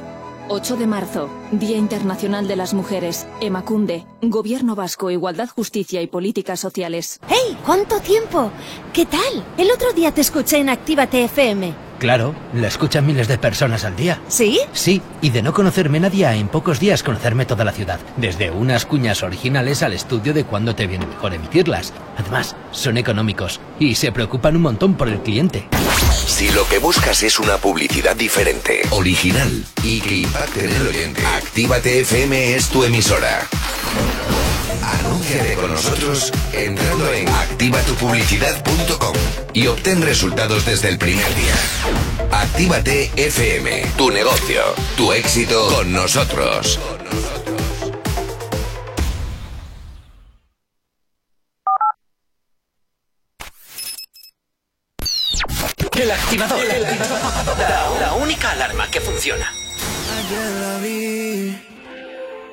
8 0.50 0.78
de 0.78 0.88
marzo, 0.88 1.30
Día 1.52 1.78
Internacional 1.78 2.48
de 2.48 2.56
las 2.56 2.74
Mujeres, 2.74 3.28
Emacunde, 3.42 4.06
Gobierno 4.22 4.76
Vasco, 4.76 5.12
Igualdad, 5.12 5.50
Justicia 5.50 6.02
y 6.02 6.08
Políticas 6.08 6.60
Sociales. 6.60 7.20
¡Hey! 7.28 7.58
¿Cuánto 7.66 8.00
tiempo? 8.00 8.52
¿Qué 8.94 9.06
tal? 9.06 9.44
El 9.58 9.72
otro 9.72 9.92
día 9.94 10.12
te 10.14 10.22
escuché 10.22 10.58
en 10.58 10.70
Actívate 10.70 11.26
FM. 11.26 11.74
Claro, 12.00 12.36
la 12.54 12.68
escuchan 12.68 13.06
miles 13.06 13.28
de 13.28 13.38
personas 13.38 13.84
al 13.84 13.96
día. 13.96 14.22
¿Sí? 14.28 14.60
Sí, 14.72 15.02
y 15.22 15.32
de 15.32 15.42
no 15.42 15.52
conocerme 15.54 16.00
nadie 16.00 16.28
a 16.28 16.36
en 16.36 16.48
pocos 16.48 16.80
días 16.80 17.04
conocerme 17.04 17.46
toda 17.46 17.66
la 17.66 17.72
ciudad. 17.72 18.00
Desde 18.18 18.52
unas 18.52 18.86
cuñas 18.86 19.24
originales 19.24 19.82
al 19.84 19.94
estudio 19.94 20.34
de 20.34 20.46
cuándo 20.46 20.76
te 20.76 20.88
viene 20.88 21.08
mejor 21.08 21.34
emitirlas. 21.34 21.94
Además, 22.18 22.56
son 22.72 22.98
económicos 22.98 23.60
y 23.80 23.96
se 23.96 24.12
preocupan 24.12 24.56
un 24.56 24.62
montón 24.62 24.94
por 24.94 25.10
el 25.10 25.20
cliente. 25.20 25.68
Si 26.28 26.50
lo 26.52 26.68
que 26.68 26.78
buscas 26.78 27.24
es 27.24 27.40
una 27.40 27.58
publicidad 27.58 28.16
diferente, 28.16 28.82
original 28.92 29.66
y 29.84 30.02
que 30.02 30.16
impacte 30.18 30.66
en 30.66 30.72
el 30.72 30.88
oyente, 30.88 31.26
Actívate 31.26 32.02
FM 32.02 32.56
es 32.56 32.68
tu 32.68 32.84
emisora. 32.84 33.48
Anúnciate 34.84 35.56
con 35.56 35.72
nosotros 35.72 36.32
entrando 36.54 37.12
en 37.12 37.28
activatupublicidad.com 37.28 39.16
y 39.54 39.68
obtén 39.68 40.02
resultados 40.02 40.66
desde 40.66 40.90
el 40.90 40.98
primer 40.98 41.34
día. 41.36 41.56
Actívate 42.32 43.12
FM, 43.16 43.88
tu 43.98 44.12
negocio, 44.12 44.62
tu 44.96 45.12
éxito 45.14 45.68
con 45.70 45.92
nosotros. 45.92 46.80
El 55.98 56.12
activador. 56.12 56.64
La, 57.58 58.00
la 58.00 58.14
única 58.14 58.52
alarma 58.52 58.90
que 58.92 59.02
funciona. 59.02 59.52
Ayer 60.18 60.50
la 60.62 60.78
vi 60.78 61.58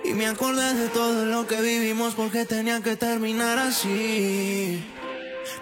y 0.05 0.15
me 0.15 0.27
acordé 0.27 0.75
de 0.75 0.89
todo 0.89 1.27
lo 1.27 1.47
que 1.47 1.61
vivimos 1.61 2.15
porque 2.15 2.47
tenía 2.47 2.81
que 2.81 2.97
terminar 2.97 3.59
así. 3.59 4.83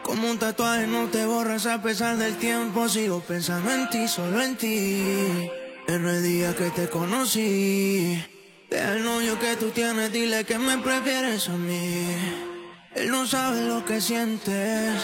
Como 0.03 0.31
un 0.31 0.39
tatuaje 0.39 0.87
no 0.87 1.09
te 1.09 1.27
borras 1.27 1.67
a 1.67 1.83
pesar 1.83 2.17
del 2.19 2.37
tiempo, 2.37 2.89
sigo 2.89 3.21
pensando 3.21 3.73
en 3.73 3.91
ti, 3.91 4.07
solo 4.07 4.41
en 4.41 4.57
ti. 4.57 5.51
En 5.89 6.07
el 6.07 6.23
día 6.23 6.55
que 6.55 6.71
te 6.71 6.89
conocí, 6.89 8.25
deja 8.71 8.93
el 8.93 9.05
novio 9.05 9.39
que 9.41 9.57
tú 9.57 9.71
tienes, 9.71 10.13
dile 10.13 10.45
que 10.45 10.59
me 10.59 10.79
prefieres 10.79 11.49
a 11.49 11.53
mí. 11.53 12.52
Él 12.95 13.11
no 13.11 13.27
sabe 13.27 13.63
lo 13.63 13.85
que 13.87 14.03
sientes 14.03 15.03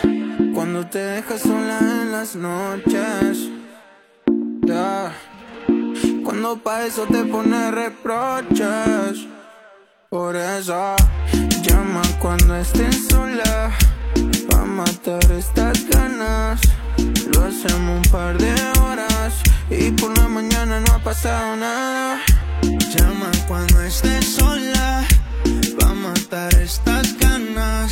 cuando 0.52 0.86
te 0.86 0.98
dejas 0.98 1.40
sola 1.40 1.78
en 1.80 2.12
las 2.12 2.36
noches. 2.36 3.48
Ya. 4.66 5.12
Cuando 6.22 6.58
pa' 6.58 6.84
eso 6.84 7.06
te 7.06 7.24
pone 7.24 7.70
reproches. 7.70 9.26
Por 10.10 10.36
eso 10.36 10.96
llama 11.62 12.02
cuando 12.20 12.56
estés 12.56 13.08
sola. 13.08 13.72
Pa' 14.50 14.64
matar 14.66 15.24
estas 15.32 15.88
ganas. 15.88 16.60
Lo 17.32 17.44
hacemos 17.44 18.06
un 18.06 18.12
par 18.12 18.36
de 18.36 18.52
horas. 18.82 19.32
Y 19.70 19.90
por 19.92 20.16
la 20.18 20.28
mañana 20.28 20.80
no 20.80 20.92
ha 20.92 20.98
pasado 20.98 21.56
nada. 21.56 22.20
Llama 22.62 23.30
cuando 23.48 23.80
estés 23.80 24.26
sola. 24.26 25.06
Pa' 25.78 25.94
matar 25.94 26.54
estas 26.60 27.16
ganas. 27.18 27.90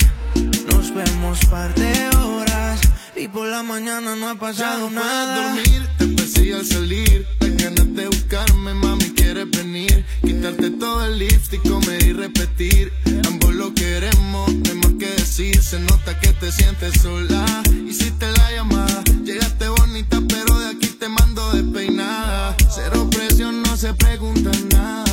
Nos 0.70 0.94
vemos 0.94 1.38
par 1.46 1.74
de 1.74 2.16
horas. 2.16 2.80
Y 3.16 3.28
por 3.28 3.46
la 3.48 3.62
mañana 3.62 4.14
no 4.16 4.28
ha 4.28 4.34
pasado 4.34 4.88
Ya 4.88 4.94
no 4.94 5.00
puedes 5.00 5.04
nada. 5.04 5.54
dormir, 5.54 5.88
te 5.98 6.06
persigue 6.08 6.54
al 6.54 6.66
salir. 6.66 7.26
Las 7.40 7.56
ganas 7.56 7.94
de 7.94 8.06
buscarme, 8.06 8.74
mami, 8.74 9.10
quieres 9.10 9.50
venir. 9.50 10.04
Quitarte 10.22 10.70
todo 10.70 11.04
el 11.06 11.18
lipstick, 11.18 11.62
comer 11.68 12.02
y 12.04 12.12
repetir. 12.12 12.92
Ambos 13.26 13.54
lo 13.54 13.72
queremos, 13.74 14.52
no 14.54 14.70
hay 14.70 14.76
más 14.76 14.92
que 14.98 15.10
decir. 15.10 15.62
Se 15.62 15.78
nota 15.80 16.18
que 16.20 16.32
te 16.34 16.52
sientes 16.52 17.00
sola. 17.00 17.44
Hiciste 17.88 18.26
la 18.32 18.50
llamada, 18.52 19.02
llegaste 19.24 19.68
bonita, 19.68 20.20
pero 20.28 20.58
de 20.58 20.68
aquí 20.68 20.88
te 20.88 21.08
mando 21.08 21.52
despeinada. 21.52 22.54
Cero 22.74 23.08
presión, 23.10 23.62
no 23.62 23.76
se 23.76 23.94
pregunta 23.94 24.50
nada. 24.72 25.05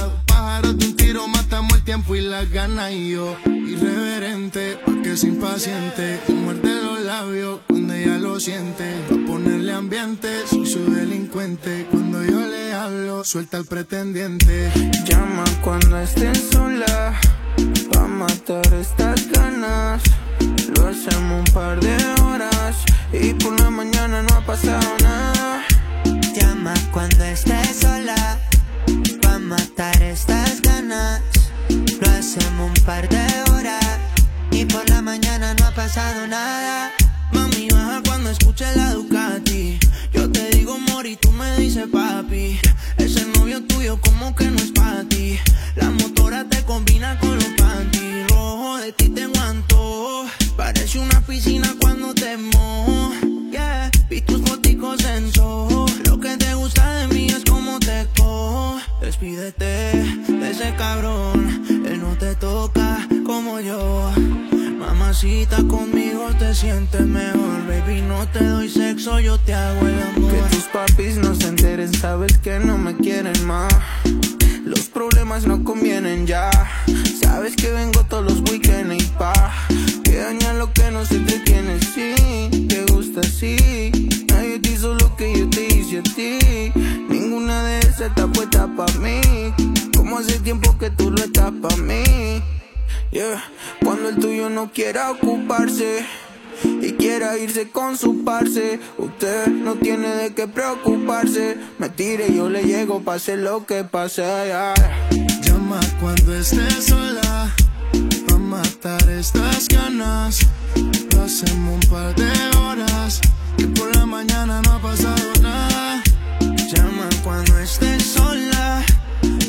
Pájaros 0.53 0.77
de 0.77 0.85
un 0.85 0.95
tiro, 0.95 1.27
matamos 1.27 1.73
el 1.73 1.83
tiempo 1.83 2.15
y 2.15 2.21
las 2.21 2.47
ganas. 2.51 2.91
Y 2.91 3.09
yo, 3.09 3.35
irreverente, 3.47 4.77
porque 4.85 5.13
es 5.13 5.23
impaciente. 5.23 6.19
Muerde 6.27 6.79
los 6.83 6.99
labios 7.01 7.61
cuando 7.67 7.95
ella 7.95 8.19
lo 8.19 8.39
siente. 8.39 8.83
Pa' 9.09 9.15
ponerle 9.25 9.73
ambiente, 9.73 10.27
soy 10.47 10.67
su 10.67 10.93
delincuente. 10.93 11.87
Cuando 11.89 12.23
yo 12.23 12.39
le 12.45 12.71
hablo, 12.71 13.23
suelta 13.23 13.57
al 13.57 13.65
pretendiente. 13.65 14.71
Llama 15.05 15.43
cuando 15.63 15.99
estés 15.99 16.49
sola. 16.51 17.19
Pa' 17.91 18.07
matar 18.07 18.71
estas 18.79 19.27
ganas. 19.31 20.03
Lo 20.75 20.87
hacemos 20.87 21.47
un 21.47 21.51
par 21.51 21.79
de 21.79 21.95
horas. 22.21 22.75
Y 23.11 23.33
por 23.33 23.59
la 23.59 23.71
mañana 23.71 24.21
no 24.21 24.35
ha 24.35 24.45
pasado 24.45 24.87
nada. 25.01 25.65
Llama 26.35 26.75
cuando 26.91 27.23
estés 27.23 27.79
sola 27.79 28.39
Pa' 28.51 28.52
matar 29.43 30.01
estas 30.01 30.61
ganas 30.61 31.21
Lo 31.69 32.09
hacemos 32.09 32.71
un 32.75 32.85
par 32.85 33.07
de 33.09 33.25
horas 33.51 33.99
Y 34.51 34.65
por 34.65 34.89
la 34.89 35.01
mañana 35.01 35.53
no 35.53 35.67
ha 35.67 35.71
pasado 35.71 36.27
nada 36.27 36.91
Mami, 37.33 37.67
baja 37.69 38.01
cuando 38.05 38.29
escuche 38.29 38.65
la 38.75 38.93
Ducati. 38.93 39.79
Yo 40.13 40.31
te 40.31 40.49
digo 40.51 40.77
mori, 40.77 41.15
tú 41.15 41.31
me 41.31 41.57
dices 41.57 41.87
papi. 41.91 42.59
Ese 42.97 43.25
novio 43.35 43.63
tuyo 43.65 43.99
como 43.99 44.35
que 44.35 44.45
no 44.45 44.57
es 44.57 44.71
para 44.71 45.03
ti. 45.05 45.39
La 45.75 45.89
motora 45.89 46.47
te 46.47 46.63
combina 46.63 47.17
con 47.19 47.35
los 47.35 47.51
panties. 47.57 48.27
Rojo 48.29 48.77
de 48.77 48.91
ti 48.91 49.09
te 49.09 49.23
aguanto. 49.23 50.25
Parece 50.55 50.99
una 50.99 51.21
piscina 51.21 51.73
cuando 51.81 52.13
te 52.13 52.37
mojo. 52.37 53.13
Yeah, 53.51 53.89
vi 54.09 54.21
tus 54.21 54.41
foticos 54.47 55.03
en. 55.05 55.31
Lo 56.05 56.19
que 56.19 56.37
te 56.37 56.53
gusta 56.53 56.82
Despídete 59.03 59.65
de 60.29 60.49
ese 60.49 60.73
cabrón. 60.77 61.65
Él 61.85 61.99
no 61.99 62.17
te 62.17 62.35
toca 62.35 63.05
como 63.25 63.59
yo. 63.59 64.09
Mamacita 64.79 65.57
conmigo 65.67 66.29
te 66.39 66.55
sientes 66.55 67.01
mejor, 67.01 67.67
baby. 67.67 68.01
No 68.01 68.25
te 68.29 68.45
doy 68.45 68.69
sexo, 68.69 69.19
yo 69.19 69.37
te 69.39 69.53
hago 69.53 69.85
el 69.87 70.01
amor. 70.01 70.31
Que 70.31 70.55
tus 70.55 70.63
papis 70.71 71.17
no 71.17 71.35
se 71.35 71.49
enteren, 71.49 71.93
sabes 71.93 72.37
que 72.37 72.59
no 72.59 72.77
me 72.77 72.95
quieren 72.95 73.45
más 73.45 73.73
Los 74.63 74.87
problemas 74.87 75.45
no 75.45 75.65
convienen 75.65 76.25
ya. 76.25 76.49
Sabes 77.21 77.57
que 77.57 77.73
vengo 77.73 78.05
todos 78.05 78.23
los 78.23 78.49
weekends 78.49 79.03
y 79.03 79.07
pa. 79.17 79.33
Que 80.05 80.15
daña 80.15 80.53
lo 80.53 80.71
que 80.71 80.89
no 80.91 81.05
se 81.05 81.17
entretiene, 81.17 81.77
sí. 81.81 82.67
Te 82.69 82.85
gusta 82.85 83.19
así. 83.19 83.91
Nadie 84.29 84.59
te 84.59 84.77
lo 84.79 85.15
que 85.17 85.39
yo 85.39 85.49
te 85.49 85.65
hice 85.65 85.99
a 85.99 86.03
ti. 86.03 86.92
Ninguna 87.33 87.81
se 87.97 88.05
está 88.05 88.27
puesta 88.27 88.69
pa' 88.77 88.85
mí. 88.99 89.19
Como 89.97 90.19
hace 90.19 90.39
tiempo 90.39 90.77
que 90.77 90.91
tú 90.91 91.09
lo 91.09 91.17
estás 91.17 91.51
pa' 91.63 91.75
mí. 91.77 92.43
Yeah. 93.09 93.43
Cuando 93.83 94.09
el 94.09 94.17
tuyo 94.17 94.51
no 94.51 94.71
quiera 94.71 95.09
ocuparse 95.09 96.05
y 96.63 96.91
quiera 96.93 97.35
irse 97.39 97.71
con 97.71 97.97
su 97.97 98.23
parce, 98.23 98.79
usted 98.99 99.47
no 99.47 99.73
tiene 99.73 100.09
de 100.09 100.35
qué 100.35 100.47
preocuparse. 100.47 101.57
Me 101.79 101.89
tire 101.89 102.27
y 102.27 102.35
yo 102.35 102.49
le 102.49 102.65
llego, 102.65 103.01
pase 103.01 103.35
lo 103.35 103.65
que 103.65 103.83
pase. 103.83 104.21
yeah. 104.21 104.75
Llama 105.41 105.79
cuando 105.99 106.35
estés 106.35 106.85
sola 106.85 107.51
Pa' 108.27 108.37
matar 108.37 109.09
estas 109.09 109.67
ganas 109.69 110.45
Lo 111.15 111.23
hacemos 111.23 111.83
un 111.83 111.89
par 111.89 112.13
de 112.13 112.57
horas 112.57 113.21
Y 113.57 113.65
por 113.65 113.95
la 113.95 114.05
mañana 114.05 114.61
no 114.61 114.73
ha 114.73 114.79
pasado 114.79 115.33
nada 115.41 116.03
Llama 116.73 117.02
cuando 117.23 117.57
estés 117.59 118.03
sola 118.03 118.83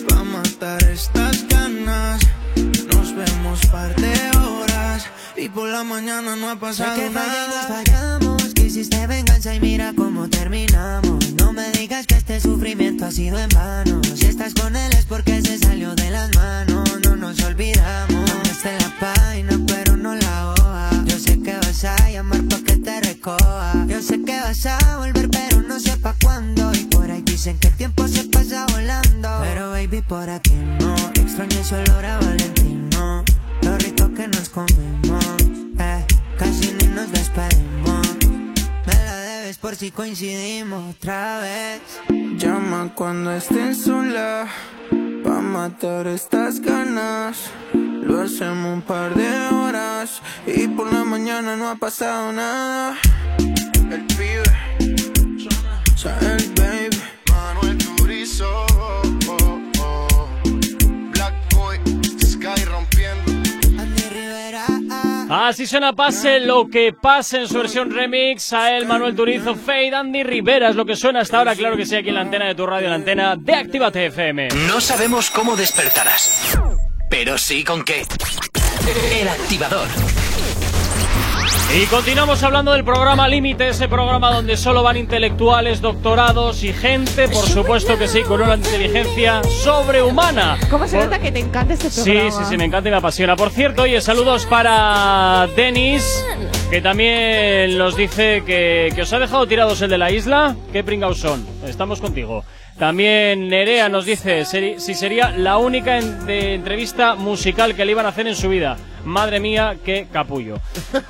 Pa' 0.08 0.24
matar 0.24 0.82
estas 0.84 1.46
ganas 1.48 2.20
Nos 2.92 3.14
vemos 3.14 3.66
par 3.66 3.94
de 3.96 4.14
horas 4.38 5.06
Y 5.36 5.48
por 5.48 5.68
la 5.68 5.84
mañana 5.84 6.36
no 6.36 6.50
ha 6.50 6.54
Sé 6.54 6.60
pasado 6.60 6.96
que 6.96 7.10
fallamos, 7.10 7.54
nada 7.54 7.84
fallamos, 7.84 8.54
que 8.54 8.62
hiciste 8.66 9.06
venganza 9.06 9.54
y 9.54 9.60
mira 9.60 9.92
cómo 9.94 10.28
terminamos. 10.28 11.32
No 11.34 11.52
me 11.52 11.70
digas 11.72 12.06
que 12.06 12.14
este 12.14 12.40
sufrimiento 12.40 13.04
ha 13.04 13.10
sido 13.10 13.38
en 13.38 13.48
vano. 13.50 14.00
Si 14.14 14.26
estás 14.26 14.54
con 14.54 14.74
él 14.74 14.92
es 14.92 15.04
porque 15.04 15.42
se 15.42 15.58
salió 15.58 15.94
de 15.94 16.10
las 16.10 16.34
manos. 16.34 16.88
No 17.04 17.16
nos 17.16 17.42
olvidamos. 17.42 18.30
Esta 18.50 18.76
es 18.76 18.82
la 18.82 18.98
página, 19.00 19.58
pero 19.66 19.96
no 19.96 20.14
la 20.14 20.50
hoja. 20.52 20.63
Vas 21.74 21.86
a 21.86 22.08
llamar 22.08 22.40
pa' 22.44 22.62
que 22.64 22.76
te 22.76 23.00
recoja. 23.00 23.84
Yo 23.88 24.00
sé 24.00 24.22
que 24.22 24.38
vas 24.40 24.64
a 24.64 24.96
volver, 24.98 25.28
pero 25.28 25.60
no 25.60 25.80
sé 25.80 25.96
pa' 25.96 26.14
cuándo. 26.22 26.72
Y 26.72 26.84
por 26.84 27.10
ahí 27.10 27.20
dicen 27.22 27.58
que 27.58 27.66
el 27.66 27.74
tiempo 27.74 28.06
se 28.06 28.22
pasa 28.28 28.64
volando. 28.70 29.28
Pero 29.42 29.70
baby, 29.70 30.00
por 30.02 30.30
aquí 30.30 30.54
no. 30.78 30.94
Extraño 31.14 31.58
ese 31.58 31.74
olor 31.74 32.04
a 32.04 32.18
Valentino. 32.20 33.24
Lo 33.62 33.76
rico 33.78 34.08
que 34.14 34.28
nos 34.28 34.50
comimos. 34.50 35.24
Eh, 35.80 36.04
casi 36.38 36.74
ni 36.74 36.86
nos 36.94 37.10
despedimos. 37.10 38.06
Me 38.86 38.94
la 38.94 39.16
debes 39.16 39.58
por 39.58 39.74
si 39.74 39.90
coincidimos 39.90 40.94
otra 40.94 41.40
vez. 41.40 41.80
Llama 42.38 42.92
cuando 42.94 43.32
estés 43.32 43.82
sola 43.82 44.46
Pa' 45.24 45.40
matar 45.40 46.06
estas 46.06 46.60
ganas 46.60 47.50
Lo 48.04 48.20
hacemos 48.20 48.74
un 48.74 48.82
par 48.82 49.14
de 49.14 49.48
horas 49.48 50.20
Y 50.46 50.68
por 50.68 50.92
la 50.92 51.04
mañana 51.04 51.56
no 51.56 51.68
ha 51.68 51.76
pasado 51.76 52.32
nada 52.32 52.96
El 53.90 54.06
pibe 54.06 54.44
el 56.04 56.52
baby 56.54 57.02
Manuel 57.30 57.78
Turizo 57.78 58.46
oh, 58.46 59.02
oh, 59.28 59.60
oh. 59.80 60.38
Black 61.12 61.32
Boy 61.54 61.78
Sky 62.22 62.64
rompiendo 62.66 63.32
Andy 63.80 64.02
Rivera. 64.10 64.66
Así 65.30 65.66
suena 65.66 65.94
Pase 65.94 66.40
lo 66.40 66.68
que 66.68 66.92
pase 66.92 67.40
en 67.40 67.48
su 67.48 67.56
versión 67.56 67.90
remix 67.90 68.52
a 68.52 68.76
el 68.76 68.86
Manuel 68.86 69.16
Turizo, 69.16 69.54
Fade, 69.54 69.94
Andy 69.94 70.22
Rivera 70.24 70.68
es 70.68 70.76
lo 70.76 70.84
que 70.84 70.94
suena 70.94 71.20
hasta 71.20 71.38
ahora, 71.38 71.54
claro 71.56 71.76
que 71.76 71.86
sí, 71.86 71.96
aquí 71.96 72.10
en 72.10 72.16
la 72.16 72.20
antena 72.20 72.46
de 72.48 72.54
tu 72.54 72.66
radio, 72.66 72.90
la 72.90 72.96
antena 72.96 73.34
de 73.36 73.54
Actívate 73.54 74.06
FM. 74.06 74.48
No 74.68 74.82
sabemos 74.82 75.30
cómo 75.30 75.56
despertarás, 75.56 76.58
pero 77.08 77.38
sí 77.38 77.64
con 77.64 77.84
qué. 77.84 78.02
El 79.20 79.28
activador. 79.28 79.88
Y 81.80 81.86
continuamos 81.86 82.42
hablando 82.42 82.72
del 82.72 82.84
programa 82.84 83.26
Límite, 83.26 83.68
ese 83.68 83.88
programa 83.88 84.30
donde 84.32 84.56
solo 84.56 84.82
van 84.82 84.96
intelectuales, 84.96 85.80
doctorados 85.80 86.62
y 86.62 86.72
gente, 86.72 87.26
por 87.28 87.44
supuesto 87.46 87.98
que 87.98 88.06
sí, 88.06 88.22
con 88.22 88.40
una 88.42 88.54
inteligencia 88.54 89.42
sobrehumana. 89.44 90.56
¿Cómo 90.70 90.86
se 90.86 90.96
Por- 90.96 91.06
nota 91.06 91.18
que 91.18 91.32
te 91.32 91.40
encanta 91.40 91.74
este 91.74 91.90
Sí, 91.90 92.02
programa? 92.12 92.30
sí, 92.30 92.44
sí, 92.50 92.56
me 92.56 92.64
encanta 92.64 92.88
y 92.88 92.92
me 92.92 92.98
apasiona. 92.98 93.34
Por 93.34 93.50
cierto, 93.50 93.82
oye, 93.82 94.00
saludos 94.00 94.46
para 94.46 95.48
Denis, 95.56 96.04
que 96.70 96.80
también 96.80 97.76
nos 97.76 97.96
dice 97.96 98.44
que, 98.46 98.92
que 98.94 99.02
os 99.02 99.12
ha 99.12 99.18
dejado 99.18 99.46
tirados 99.48 99.80
el 99.82 99.90
de 99.90 99.98
la 99.98 100.12
isla. 100.12 100.54
Qué 100.72 100.84
pringaos 100.84 101.18
son. 101.18 101.44
Estamos 101.66 102.00
contigo. 102.00 102.44
También 102.78 103.48
Nerea 103.48 103.88
nos 103.88 104.04
dice 104.04 104.42
seri- 104.42 104.78
si 104.78 104.94
sería 104.94 105.30
la 105.30 105.58
única 105.58 105.98
en- 105.98 106.26
de 106.26 106.54
entrevista 106.54 107.14
musical 107.14 107.74
que 107.74 107.84
le 107.84 107.92
iban 107.92 108.04
a 108.06 108.08
hacer 108.08 108.26
en 108.26 108.34
su 108.34 108.48
vida. 108.48 108.76
Madre 109.04 109.38
mía, 109.40 109.76
qué 109.84 110.06
capullo. 110.12 110.58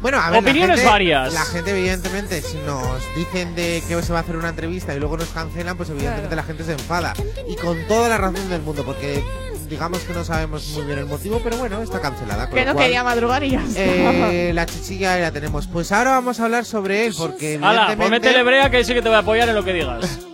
Bueno, 0.00 0.18
a 0.20 0.30
ver, 0.30 0.44
la 0.44 0.48
Opiniones 0.50 0.76
gente- 0.76 0.88
varias. 0.92 1.34
La 1.34 1.44
gente, 1.44 1.72
evidentemente, 1.72 2.40
si 2.40 2.56
nos 2.58 3.02
dicen 3.16 3.56
de 3.56 3.82
que 3.88 4.00
se 4.00 4.12
va 4.12 4.20
a 4.20 4.22
hacer 4.22 4.36
una 4.36 4.50
entrevista 4.50 4.94
y 4.94 5.00
luego 5.00 5.16
nos 5.16 5.26
cancelan, 5.30 5.76
pues 5.76 5.90
evidentemente 5.90 6.36
la 6.36 6.44
gente 6.44 6.62
se 6.62 6.70
enfada. 6.74 7.14
Y 7.48 7.56
con 7.56 7.76
toda 7.88 8.08
la 8.08 8.16
razón 8.16 8.48
del 8.48 8.62
mundo, 8.62 8.84
porque 8.84 9.24
digamos 9.68 9.98
que 10.02 10.12
no 10.14 10.22
sabemos 10.24 10.68
muy 10.68 10.84
bien 10.84 11.00
el 11.00 11.06
motivo, 11.06 11.40
pero 11.42 11.56
bueno, 11.56 11.82
está 11.82 12.00
cancelada. 12.00 12.48
Que 12.48 12.64
no 12.64 12.74
cual, 12.74 12.84
quería 12.84 13.02
madrugar 13.02 13.42
y 13.42 13.50
ya 13.50 13.58
está. 13.60 13.80
eh, 14.32 14.52
la 14.54 14.66
chichilla 14.66 15.18
la 15.18 15.32
tenemos. 15.32 15.66
Pues 15.66 15.90
ahora 15.90 16.12
vamos 16.12 16.38
a 16.38 16.44
hablar 16.44 16.64
sobre 16.64 17.04
él, 17.06 17.14
porque 17.18 17.58
Hala, 17.60 17.94
pues 17.96 18.08
métele 18.08 18.44
brea 18.44 18.70
que 18.70 18.76
ahí 18.76 18.84
sí 18.84 18.94
que 18.94 19.02
te 19.02 19.08
voy 19.08 19.16
a 19.16 19.22
apoyar 19.22 19.48
en 19.48 19.56
lo 19.56 19.64
que 19.64 19.72
digas. 19.72 20.20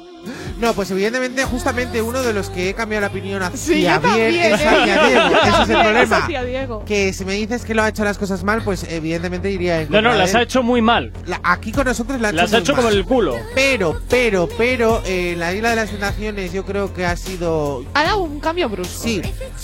No, 0.64 0.72
pues 0.72 0.90
evidentemente, 0.90 1.44
justamente 1.44 2.00
uno 2.00 2.22
de 2.22 2.32
los 2.32 2.48
que 2.48 2.70
he 2.70 2.74
cambiado 2.74 3.02
la 3.02 3.08
opinión 3.08 3.42
hacia 3.42 3.56
Sí, 3.58 3.74
bien 3.74 4.00
también, 4.00 4.34
es 4.34 4.60
¿eh? 4.60 4.66
hacia 4.66 5.04
Diego. 5.06 5.30
Yo 5.30 5.36
Ese 5.36 5.62
es 5.62 5.68
el 5.68 5.76
es 5.76 5.82
problema. 5.82 6.16
hacia 6.16 6.44
Diego. 6.44 6.84
Que 6.86 7.12
si 7.12 7.24
me 7.26 7.34
dices 7.34 7.64
que 7.64 7.74
lo 7.74 7.82
ha 7.82 7.88
hecho 7.90 8.02
las 8.02 8.16
cosas 8.16 8.42
mal, 8.44 8.62
pues 8.62 8.86
evidentemente 8.88 9.50
iría 9.50 9.82
en 9.82 9.90
No, 9.90 10.00
no, 10.00 10.14
las 10.14 10.34
ha 10.34 10.40
hecho 10.42 10.62
muy 10.62 10.80
mal. 10.80 11.12
La- 11.26 11.40
aquí 11.44 11.70
con 11.70 11.84
nosotros 11.84 12.18
la 12.20 12.28
ha 12.28 12.30
hecho 12.30 12.40
Las 12.42 12.52
ha 12.52 12.56
muy 12.56 12.62
hecho 12.62 12.72
mal. 12.72 12.82
como 12.84 12.88
el 12.96 13.04
culo. 13.04 13.36
Pero, 13.54 14.00
pero, 14.08 14.48
pero, 14.56 15.02
eh, 15.04 15.34
la 15.36 15.52
Isla 15.52 15.70
de 15.70 15.76
las 15.76 15.90
Tentaciones 15.90 16.52
yo 16.52 16.64
creo 16.64 16.94
que 16.94 17.04
ha 17.04 17.16
sido... 17.16 17.84
Ha 17.94 18.04
dado 18.04 18.22
un 18.22 18.40
cambio 18.40 18.68
brusco. 18.70 19.02
Sí, 19.04 19.20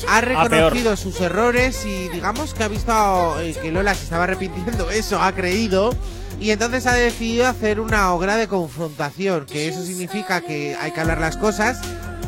ha 0.08 0.20
reconocido 0.20 0.96
sus 0.96 1.18
errores 1.20 1.84
y 1.86 2.08
digamos 2.08 2.52
que 2.52 2.62
ha 2.64 2.68
visto 2.68 3.40
eh, 3.40 3.54
que 3.60 3.72
Lola 3.72 3.94
se 3.94 4.04
estaba 4.04 4.24
arrepintiendo, 4.24 4.90
eso 4.90 5.20
ha 5.20 5.32
creído. 5.32 5.94
Y 6.40 6.50
entonces 6.52 6.86
ha 6.86 6.94
decidido 6.94 7.46
hacer 7.46 7.80
una 7.80 8.12
obra 8.14 8.36
de 8.36 8.48
confrontación, 8.48 9.44
que 9.46 9.68
eso 9.68 9.84
significa 9.84 10.40
que 10.40 10.74
hay 10.74 10.90
que 10.92 11.00
hablar 11.00 11.20
las 11.20 11.36
cosas 11.36 11.78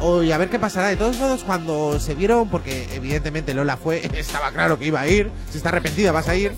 o, 0.00 0.22
y 0.22 0.32
a 0.32 0.38
ver 0.38 0.50
qué 0.50 0.58
pasará. 0.58 0.88
De 0.88 0.96
todos 0.96 1.16
modos, 1.16 1.42
cuando 1.44 1.98
se 1.98 2.14
vieron, 2.14 2.50
porque 2.50 2.88
evidentemente 2.94 3.54
Lola 3.54 3.76
fue, 3.78 4.02
estaba 4.16 4.52
claro 4.52 4.78
que 4.78 4.86
iba 4.86 5.00
a 5.00 5.08
ir, 5.08 5.30
si 5.50 5.56
está 5.56 5.70
arrepentida 5.70 6.12
vas 6.12 6.28
a 6.28 6.36
ir. 6.36 6.52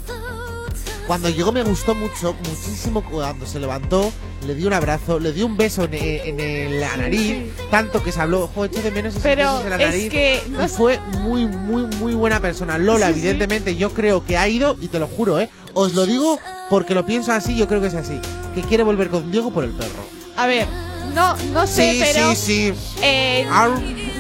Cuando 1.07 1.29
llegó 1.29 1.53
me 1.53 1.63
gustó 1.63 1.95
mucho, 1.95 2.33
muchísimo 2.49 3.05
cuando 3.05 3.45
se 3.45 3.61
levantó, 3.61 4.11
le 4.47 4.55
di 4.55 4.65
un 4.65 4.73
abrazo, 4.73 5.21
le 5.21 5.33
di 5.33 5.43
un 5.43 5.55
beso 5.55 5.85
en, 5.85 5.93
en- 5.95 6.41
en 6.41 6.81
la 6.81 6.97
nariz, 6.97 7.53
tanto 7.71 8.03
que 8.03 8.11
se 8.11 8.23
habló, 8.23 8.49
joder, 8.55 8.71
echo 8.73 8.83
de 8.83 8.91
menos 8.91 9.13
esos 9.13 9.23
Pero 9.23 9.59
besos 9.59 9.65
en 9.65 9.71
la 9.71 9.77
es 9.77 9.83
nariz. 9.91 10.11
que 10.11 10.43
Y 10.47 10.51
no 10.51 10.67
fue 10.67 10.99
muy, 11.21 11.47
muy, 11.47 11.83
muy 11.99 12.15
buena 12.15 12.41
persona. 12.41 12.79
Lola, 12.79 13.09
Sí, 13.09 13.13
sí. 13.15 13.19
evidentemente, 13.21 13.77
yo 13.77 13.93
creo 13.93 14.25
que 14.25 14.39
ha 14.39 14.49
ido, 14.49 14.79
y 14.81 14.89
te 14.89 14.99
lo 14.99 15.07
juro, 15.07 15.39
¿eh? 15.41 15.51
Os 15.75 15.95
lo 15.95 16.07
digo 16.07 16.39
porque 16.71 16.95
lo 16.95 17.05
pienso 17.05 17.33
así, 17.33 17.57
yo 17.57 17.67
creo 17.69 17.81
que 17.81 17.89
es 17.89 17.95
así. 17.95 18.21
Que 18.55 18.63
quiere 18.63 18.83
volver 18.85 19.09
con 19.11 19.31
Diego 19.31 19.51
por 19.51 19.65
el 19.65 19.71
perro. 19.73 20.05
A 20.37 20.47
ver, 20.47 20.67
no, 21.15 21.37
no 21.53 21.67
sé, 21.67 21.93
Sí, 21.93 22.01
pero. 22.03 22.31
sí, 22.35 22.37
sí. 22.37 22.75
eh, 23.03 23.47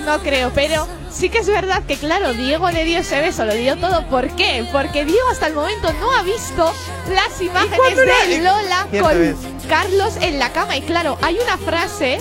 no 0.04 0.18
creo, 0.20 0.50
pero 0.54 0.86
sí 1.10 1.28
que 1.30 1.38
es 1.38 1.46
verdad 1.46 1.82
que, 1.86 1.96
claro, 1.96 2.34
Diego 2.34 2.70
le 2.70 2.84
dio 2.84 2.98
ese 2.98 3.20
beso, 3.20 3.44
lo 3.44 3.54
dio 3.54 3.76
todo. 3.76 4.06
¿Por 4.08 4.28
qué? 4.36 4.66
Porque 4.72 5.04
Diego 5.04 5.28
hasta 5.30 5.46
el 5.46 5.54
momento 5.54 5.92
no 6.00 6.12
ha 6.12 6.22
visto 6.22 6.72
las 7.12 7.40
imágenes 7.40 7.96
de 8.28 8.38
Lola 8.42 8.86
con. 9.00 9.54
Carlos 9.68 10.14
en 10.20 10.38
la 10.38 10.52
cama. 10.52 10.76
Y 10.76 10.82
claro, 10.82 11.16
hay 11.22 11.38
una 11.38 11.56
frase 11.56 12.18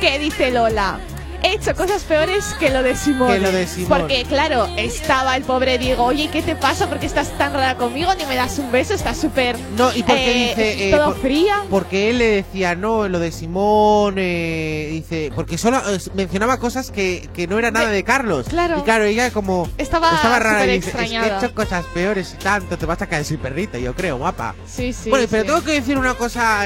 que 0.00 0.18
dice 0.18 0.50
Lola. 0.50 0.98
He 1.46 1.54
hecho 1.54 1.76
cosas 1.76 2.02
peores 2.02 2.44
que 2.58 2.70
lo 2.70 2.82
de 2.82 2.96
Simón. 2.96 3.28
Que 3.32 3.38
lo 3.38 3.52
de 3.52 3.68
Simón. 3.68 4.00
Porque, 4.00 4.24
claro, 4.24 4.66
estaba 4.76 5.36
el 5.36 5.44
pobre 5.44 5.78
Diego. 5.78 6.02
Oye, 6.02 6.28
¿qué 6.28 6.42
te 6.42 6.56
pasa? 6.56 6.88
¿Por 6.88 6.98
qué 6.98 7.06
estás 7.06 7.38
tan 7.38 7.52
rara 7.52 7.76
conmigo? 7.76 8.12
Ni 8.16 8.26
me 8.26 8.34
das 8.34 8.58
un 8.58 8.72
beso, 8.72 8.94
estás 8.94 9.16
súper. 9.16 9.56
No, 9.78 9.94
y 9.94 10.02
porque 10.02 10.42
eh, 10.42 10.48
dice. 10.48 10.88
eh, 10.88 10.90
todo 10.90 11.12
por- 11.12 11.20
fría. 11.20 11.62
Porque 11.70 12.10
él 12.10 12.18
le 12.18 12.26
decía, 12.26 12.74
no, 12.74 13.06
lo 13.06 13.20
de 13.20 13.30
Simón, 13.30 14.16
eh, 14.18 14.88
dice. 14.90 15.30
Porque 15.36 15.56
solo 15.56 15.78
eh, 15.88 15.98
mencionaba 16.14 16.58
cosas 16.58 16.90
que, 16.90 17.28
que 17.32 17.46
no 17.46 17.60
era 17.60 17.70
nada 17.70 17.90
de 17.90 18.02
Carlos. 18.02 18.46
claro. 18.48 18.80
Y 18.80 18.82
claro, 18.82 19.04
ella 19.04 19.30
como. 19.30 19.68
Estaba 19.78 20.10
rara 20.10 20.50
súper 20.62 20.68
y 20.68 20.72
dice, 20.72 20.90
es 20.90 21.10
que 21.10 21.16
he 21.16 21.36
hecho 21.36 21.54
cosas 21.54 21.84
peores 21.94 22.34
y 22.34 22.42
tanto, 22.42 22.76
te 22.76 22.86
vas 22.86 23.00
a 23.02 23.06
caer 23.06 23.24
sin 23.24 23.38
perrita, 23.38 23.78
yo 23.78 23.94
creo, 23.94 24.18
guapa. 24.18 24.56
Sí, 24.66 24.92
sí. 24.92 25.10
bueno, 25.10 25.28
pero 25.30 25.42
sí. 25.44 25.46
tengo 25.46 25.62
que 25.62 25.72
decir 25.74 25.96
una 25.96 26.14
cosa 26.14 26.64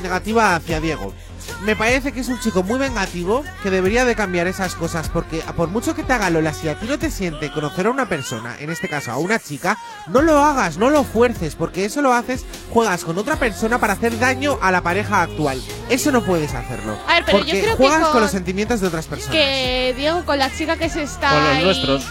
negativa 0.00 0.54
hacia 0.54 0.80
Diego. 0.80 1.12
Me 1.62 1.76
parece 1.76 2.12
que 2.12 2.20
es 2.20 2.28
un 2.28 2.40
chico 2.40 2.62
muy 2.62 2.78
vengativo 2.78 3.44
que 3.62 3.70
debería 3.70 4.04
de 4.04 4.14
cambiar 4.16 4.46
esas 4.46 4.74
cosas 4.74 5.08
porque 5.08 5.42
por 5.56 5.68
mucho 5.68 5.94
que 5.94 6.02
te 6.02 6.12
haga 6.12 6.30
Lola, 6.30 6.52
si 6.54 6.68
a 6.68 6.78
ti 6.78 6.86
no 6.86 6.98
te 6.98 7.10
siente 7.10 7.50
conocer 7.52 7.86
a 7.86 7.90
una 7.90 8.08
persona, 8.08 8.56
en 8.58 8.70
este 8.70 8.88
caso 8.88 9.12
a 9.12 9.18
una 9.18 9.38
chica, 9.38 9.76
no 10.08 10.22
lo 10.22 10.38
hagas, 10.44 10.76
no 10.78 10.90
lo 10.90 11.04
fuerces, 11.04 11.54
porque 11.54 11.84
eso 11.84 12.02
lo 12.02 12.12
haces, 12.12 12.44
juegas 12.70 13.04
con 13.04 13.16
otra 13.18 13.36
persona 13.36 13.78
para 13.78 13.92
hacer 13.94 14.18
daño 14.18 14.58
a 14.60 14.70
la 14.72 14.82
pareja 14.82 15.22
actual. 15.22 15.62
Eso 15.88 16.10
no 16.12 16.22
puedes 16.24 16.52
hacerlo. 16.54 16.98
A 17.08 17.14
ver, 17.14 17.24
pero 17.26 17.38
yo 17.38 17.44
porque 17.44 17.60
creo 17.60 17.76
que 17.76 17.82
juegas 17.84 18.02
con... 18.02 18.12
con- 18.12 18.22
los 18.22 18.30
sentimientos 18.30 18.80
de 18.80 18.86
otras 18.88 19.06
personas. 19.06 19.34
que 19.34 19.94
Diego 19.96 20.24
con 20.24 20.38
la 20.38 20.50
chica 20.54 20.76
que 20.76 20.88
se 20.88 21.02
está 21.02 21.30
Con 21.30 21.44
los 21.44 21.48
ahí- 21.56 21.64
nuestros. 21.64 22.04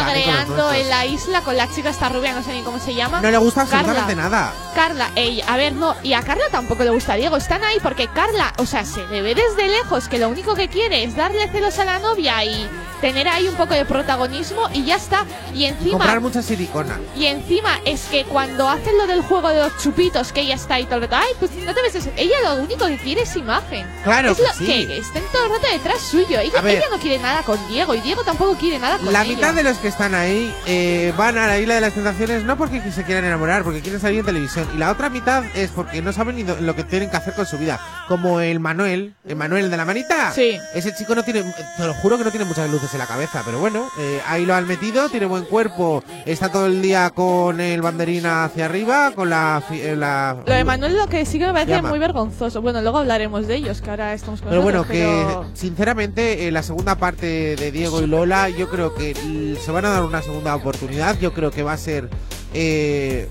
Magreando 0.00 0.72
en 0.72 0.88
la 0.88 1.06
isla 1.06 1.40
con 1.42 1.56
la 1.56 1.68
chica 1.70 1.90
esta 1.90 2.08
rubia, 2.08 2.32
no 2.32 2.42
sé 2.42 2.52
ni 2.52 2.62
cómo 2.62 2.78
se 2.78 2.94
llama. 2.94 3.20
No 3.20 3.30
le 3.30 3.38
gusta 3.38 3.62
Carla. 3.64 3.78
absolutamente 3.80 4.16
nada. 4.16 4.52
Carla, 4.74 5.10
ey, 5.16 5.42
a 5.46 5.56
ver, 5.56 5.72
no, 5.74 5.94
y 6.02 6.14
a 6.14 6.22
Carla 6.22 6.44
tampoco 6.50 6.82
le 6.84 6.90
gusta 6.90 7.12
a 7.14 7.16
Diego. 7.16 7.36
Están 7.36 7.62
ahí 7.64 7.78
porque 7.82 8.08
Carla, 8.08 8.52
o 8.58 8.66
sea, 8.66 8.84
se 8.84 9.06
le 9.08 9.22
ve 9.22 9.34
desde 9.34 9.68
lejos 9.68 10.08
que 10.08 10.18
lo 10.18 10.28
único 10.28 10.54
que 10.54 10.68
quiere 10.68 11.04
es 11.04 11.14
darle 11.14 11.48
celos 11.48 11.78
a 11.78 11.84
la 11.84 11.98
novia 11.98 12.42
y 12.44 12.68
tener 13.00 13.26
ahí 13.28 13.48
un 13.48 13.56
poco 13.56 13.74
de 13.74 13.84
protagonismo 13.84 14.68
y 14.72 14.84
ya 14.84 14.96
está. 14.96 15.26
Y 15.54 15.64
encima, 15.66 15.92
Comprar 15.98 16.20
mucha 16.20 16.40
silicona. 16.42 16.98
y 17.16 17.26
encima 17.26 17.80
es 17.84 18.02
que 18.06 18.24
cuando 18.24 18.68
hacen 18.68 18.96
lo 18.96 19.06
del 19.06 19.22
juego 19.22 19.48
de 19.48 19.56
los 19.60 19.76
chupitos, 19.82 20.32
que 20.32 20.40
ella 20.42 20.54
está 20.54 20.74
ahí 20.76 20.84
todo 20.84 20.96
el 20.96 21.02
rato, 21.02 21.16
ay, 21.16 21.32
pues 21.38 21.50
no 21.52 21.74
te 21.74 21.82
ves 21.82 21.94
eso. 21.96 22.10
Ella 22.16 22.36
lo 22.44 22.62
único 22.62 22.86
que 22.86 22.96
quiere 22.98 23.22
es 23.22 23.36
imagen. 23.36 23.86
Claro 24.04 24.30
es 24.30 24.36
que 24.38 24.42
lo 24.44 24.52
sí. 24.54 24.64
que 24.66 24.98
estén 24.98 25.22
todo 25.32 25.44
el 25.44 25.50
rato 25.50 25.66
detrás 25.70 26.00
suyo. 26.00 26.38
Ella, 26.40 26.60
ella 26.64 26.86
no 26.90 26.98
quiere 26.98 27.18
nada 27.18 27.42
con 27.42 27.58
Diego 27.68 27.94
y 27.94 28.00
Diego 28.00 28.22
tampoco 28.24 28.54
quiere 28.54 28.78
nada 28.78 28.96
con 28.98 29.12
La 29.12 29.22
ella. 29.22 29.34
mitad 29.34 29.54
de 29.54 29.62
los 29.64 29.76
que 29.82 29.88
están 29.88 30.14
ahí 30.14 30.54
eh, 30.66 31.12
van 31.18 31.36
a 31.36 31.46
la 31.48 31.58
isla 31.58 31.74
de 31.74 31.80
las 31.80 31.92
tentaciones 31.92 32.44
no 32.44 32.56
porque 32.56 32.80
se 32.92 33.02
quieran 33.04 33.24
enamorar, 33.24 33.64
porque 33.64 33.80
quieren 33.80 34.00
salir 34.00 34.20
en 34.20 34.24
televisión. 34.26 34.66
Y 34.74 34.78
la 34.78 34.90
otra 34.90 35.10
mitad 35.10 35.42
es 35.54 35.70
porque 35.70 36.00
no 36.00 36.12
saben 36.12 36.36
ni 36.36 36.44
lo 36.44 36.74
que 36.76 36.84
tienen 36.84 37.10
que 37.10 37.16
hacer 37.16 37.34
con 37.34 37.44
su 37.46 37.58
vida. 37.58 37.80
Como 38.08 38.40
el 38.40 38.60
Manuel, 38.60 39.14
el 39.26 39.36
Manuel 39.36 39.70
de 39.70 39.76
la 39.76 39.84
manita. 39.84 40.32
Sí. 40.32 40.56
Ese 40.74 40.94
chico 40.94 41.14
no 41.14 41.22
tiene, 41.24 41.42
te 41.42 41.84
lo 41.86 41.92
juro 41.94 42.16
que 42.16 42.24
no 42.24 42.30
tiene 42.30 42.46
muchas 42.46 42.70
luces 42.70 42.92
en 42.92 42.98
la 43.00 43.06
cabeza, 43.06 43.42
pero 43.44 43.58
bueno, 43.58 43.88
eh, 43.98 44.20
ahí 44.26 44.46
lo 44.46 44.54
han 44.54 44.66
metido, 44.66 45.08
tiene 45.08 45.26
buen 45.26 45.44
cuerpo, 45.44 46.02
está 46.26 46.48
todo 46.50 46.66
el 46.66 46.80
día 46.80 47.10
con 47.10 47.60
el 47.60 47.82
banderina 47.82 48.44
hacia 48.44 48.66
arriba, 48.66 49.10
con 49.14 49.30
la... 49.30 49.62
eh, 49.72 49.94
la 49.96 50.36
Lo 50.46 50.52
de 50.54 50.64
Manuel 50.64 50.96
lo 50.96 51.08
que 51.08 51.26
sí 51.26 51.38
que 51.38 51.46
me 51.46 51.52
parece 51.52 51.72
Llama. 51.72 51.88
muy 51.90 51.98
vergonzoso. 51.98 52.62
Bueno, 52.62 52.80
luego 52.82 52.98
hablaremos 52.98 53.46
de 53.48 53.56
ellos, 53.56 53.80
que 53.82 53.90
ahora 53.90 54.14
estamos 54.14 54.40
con 54.40 54.50
Pero 54.50 54.62
bueno, 54.62 54.78
nosotros, 54.80 54.98
que 54.98 55.24
pero- 55.26 55.50
sinceramente 55.54 56.46
eh, 56.46 56.52
la 56.52 56.62
segunda 56.62 56.94
parte 56.96 57.56
de 57.56 57.72
Diego 57.72 58.00
y 58.02 58.06
Lola, 58.06 58.48
yo 58.48 58.68
creo 58.68 58.94
que 58.94 59.14
se 59.62 59.70
van 59.72 59.84
a 59.86 59.90
dar 59.90 60.02
una 60.04 60.20
segunda 60.22 60.54
oportunidad. 60.54 61.18
Yo 61.18 61.32
creo 61.32 61.50
que 61.50 61.62
va 61.62 61.72
a 61.72 61.78
ser. 61.78 62.10
Eh, 62.54 63.28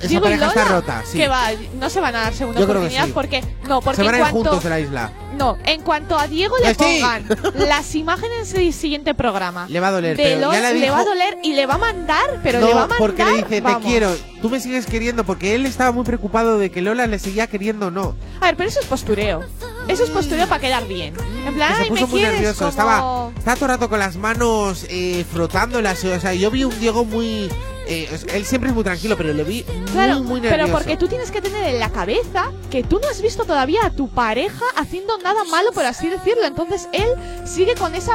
esa 0.00 0.08
Diego 0.08 0.24
y 0.26 0.30
pareja 0.30 0.46
está 0.48 0.64
Lola, 0.64 0.74
rota, 0.76 1.02
sí. 1.04 1.18
que 1.18 1.28
va, 1.28 1.48
no 1.78 1.90
se 1.90 2.00
van 2.00 2.16
a 2.16 2.20
dar 2.22 2.32
segunda 2.32 2.58
Yo 2.58 2.66
creo 2.66 2.80
que 2.80 2.86
oportunidad 2.86 3.04
sí. 3.04 3.12
porque 3.12 3.44
no, 3.68 3.82
porque 3.82 3.96
se 3.96 4.02
van 4.02 4.14
a 4.14 4.16
en 4.18 4.24
ir 4.24 4.30
cuanto 4.30 4.48
juntos 4.50 4.64
de 4.64 4.70
la 4.70 4.80
isla. 4.80 5.12
no, 5.36 5.58
en 5.66 5.82
cuanto 5.82 6.18
a 6.18 6.26
Diego 6.26 6.56
le 6.56 6.70
Eh, 6.70 6.74
sí. 6.74 6.78
pongan 7.02 7.26
las 7.68 7.94
imágenes 7.94 8.50
del 8.50 8.72
siguiente 8.72 9.12
programa. 9.14 9.66
Le 9.68 9.78
va 9.78 9.88
a 9.88 9.90
doler, 9.90 10.16
de 10.16 10.22
pero 10.22 10.52
ya 10.52 10.72
le 10.72 10.78
le 10.80 10.90
va 10.90 11.00
a 11.00 11.04
doler 11.04 11.36
y 11.42 11.52
le 11.52 11.66
va 11.66 11.74
a 11.74 11.78
mandar, 11.78 12.40
pero 12.42 12.60
le 12.60 12.66
va 12.72 12.84
a 12.84 12.86
mandar. 12.86 12.98
porque 12.98 13.24
le 13.26 13.36
dice, 13.42 13.60
vamos. 13.60 13.82
te 13.82 13.88
quiero, 13.88 14.16
tú 14.40 14.48
me 14.48 14.58
sigues 14.58 14.86
queriendo, 14.86 15.24
porque 15.24 15.54
él 15.54 15.66
estaba 15.66 15.92
muy 15.92 16.04
preocupado 16.04 16.58
de 16.58 16.70
que 16.70 16.80
Lola 16.80 17.06
le 17.06 17.18
seguía 17.18 17.46
queriendo 17.46 17.88
o 17.88 17.90
no. 17.90 18.14
A 18.40 18.46
ver, 18.46 18.56
pero 18.56 18.70
eso 18.70 18.80
es 18.80 18.86
postureo. 18.86 19.44
Eso 19.90 20.04
es 20.04 20.10
postureo 20.10 20.46
para 20.48 20.60
quedar 20.60 20.86
bien. 20.86 21.14
En 21.46 21.54
plan, 21.54 21.74
se 21.76 21.82
ay, 21.82 21.88
puso 21.88 22.06
me 22.06 22.12
muy 22.12 22.22
nervioso, 22.22 22.58
como- 22.58 22.70
estaba, 22.70 23.30
estaba 23.36 23.56
todo 23.56 23.64
el 23.66 23.70
rato 23.72 23.88
con 23.88 23.98
las 23.98 24.16
manos 24.16 24.86
eh, 24.88 25.24
frotándolas. 25.32 26.04
O 26.04 26.20
sea, 26.20 26.34
yo 26.34 26.50
vi 26.50 26.64
un 26.64 26.78
Diego 26.80 27.04
muy. 27.04 27.50
eh, 27.86 28.08
él 28.34 28.44
siempre 28.44 28.68
es 28.70 28.74
muy 28.74 28.84
tranquilo, 28.84 29.16
pero 29.16 29.32
lo 29.32 29.44
vi 29.44 29.64
Claro, 29.92 30.14
muy, 30.18 30.22
muy 30.22 30.40
nervioso. 30.40 30.64
pero 30.66 30.72
porque 30.78 30.96
tú 30.96 31.08
tienes 31.08 31.30
que 31.30 31.40
tener 31.40 31.64
en 31.74 31.80
la 31.80 31.90
cabeza 31.90 32.52
que 32.70 32.84
tú 32.84 33.00
no 33.02 33.08
has 33.08 33.20
visto 33.20 33.44
todavía 33.44 33.80
a 33.86 33.90
tu 33.90 34.08
pareja 34.08 34.64
haciendo 34.76 35.18
nada 35.18 35.42
malo, 35.44 35.72
por 35.72 35.84
así 35.84 36.08
decirlo. 36.08 36.44
Entonces 36.44 36.88
él 36.92 37.08
sigue 37.46 37.74
con 37.74 37.94
esa 37.94 38.14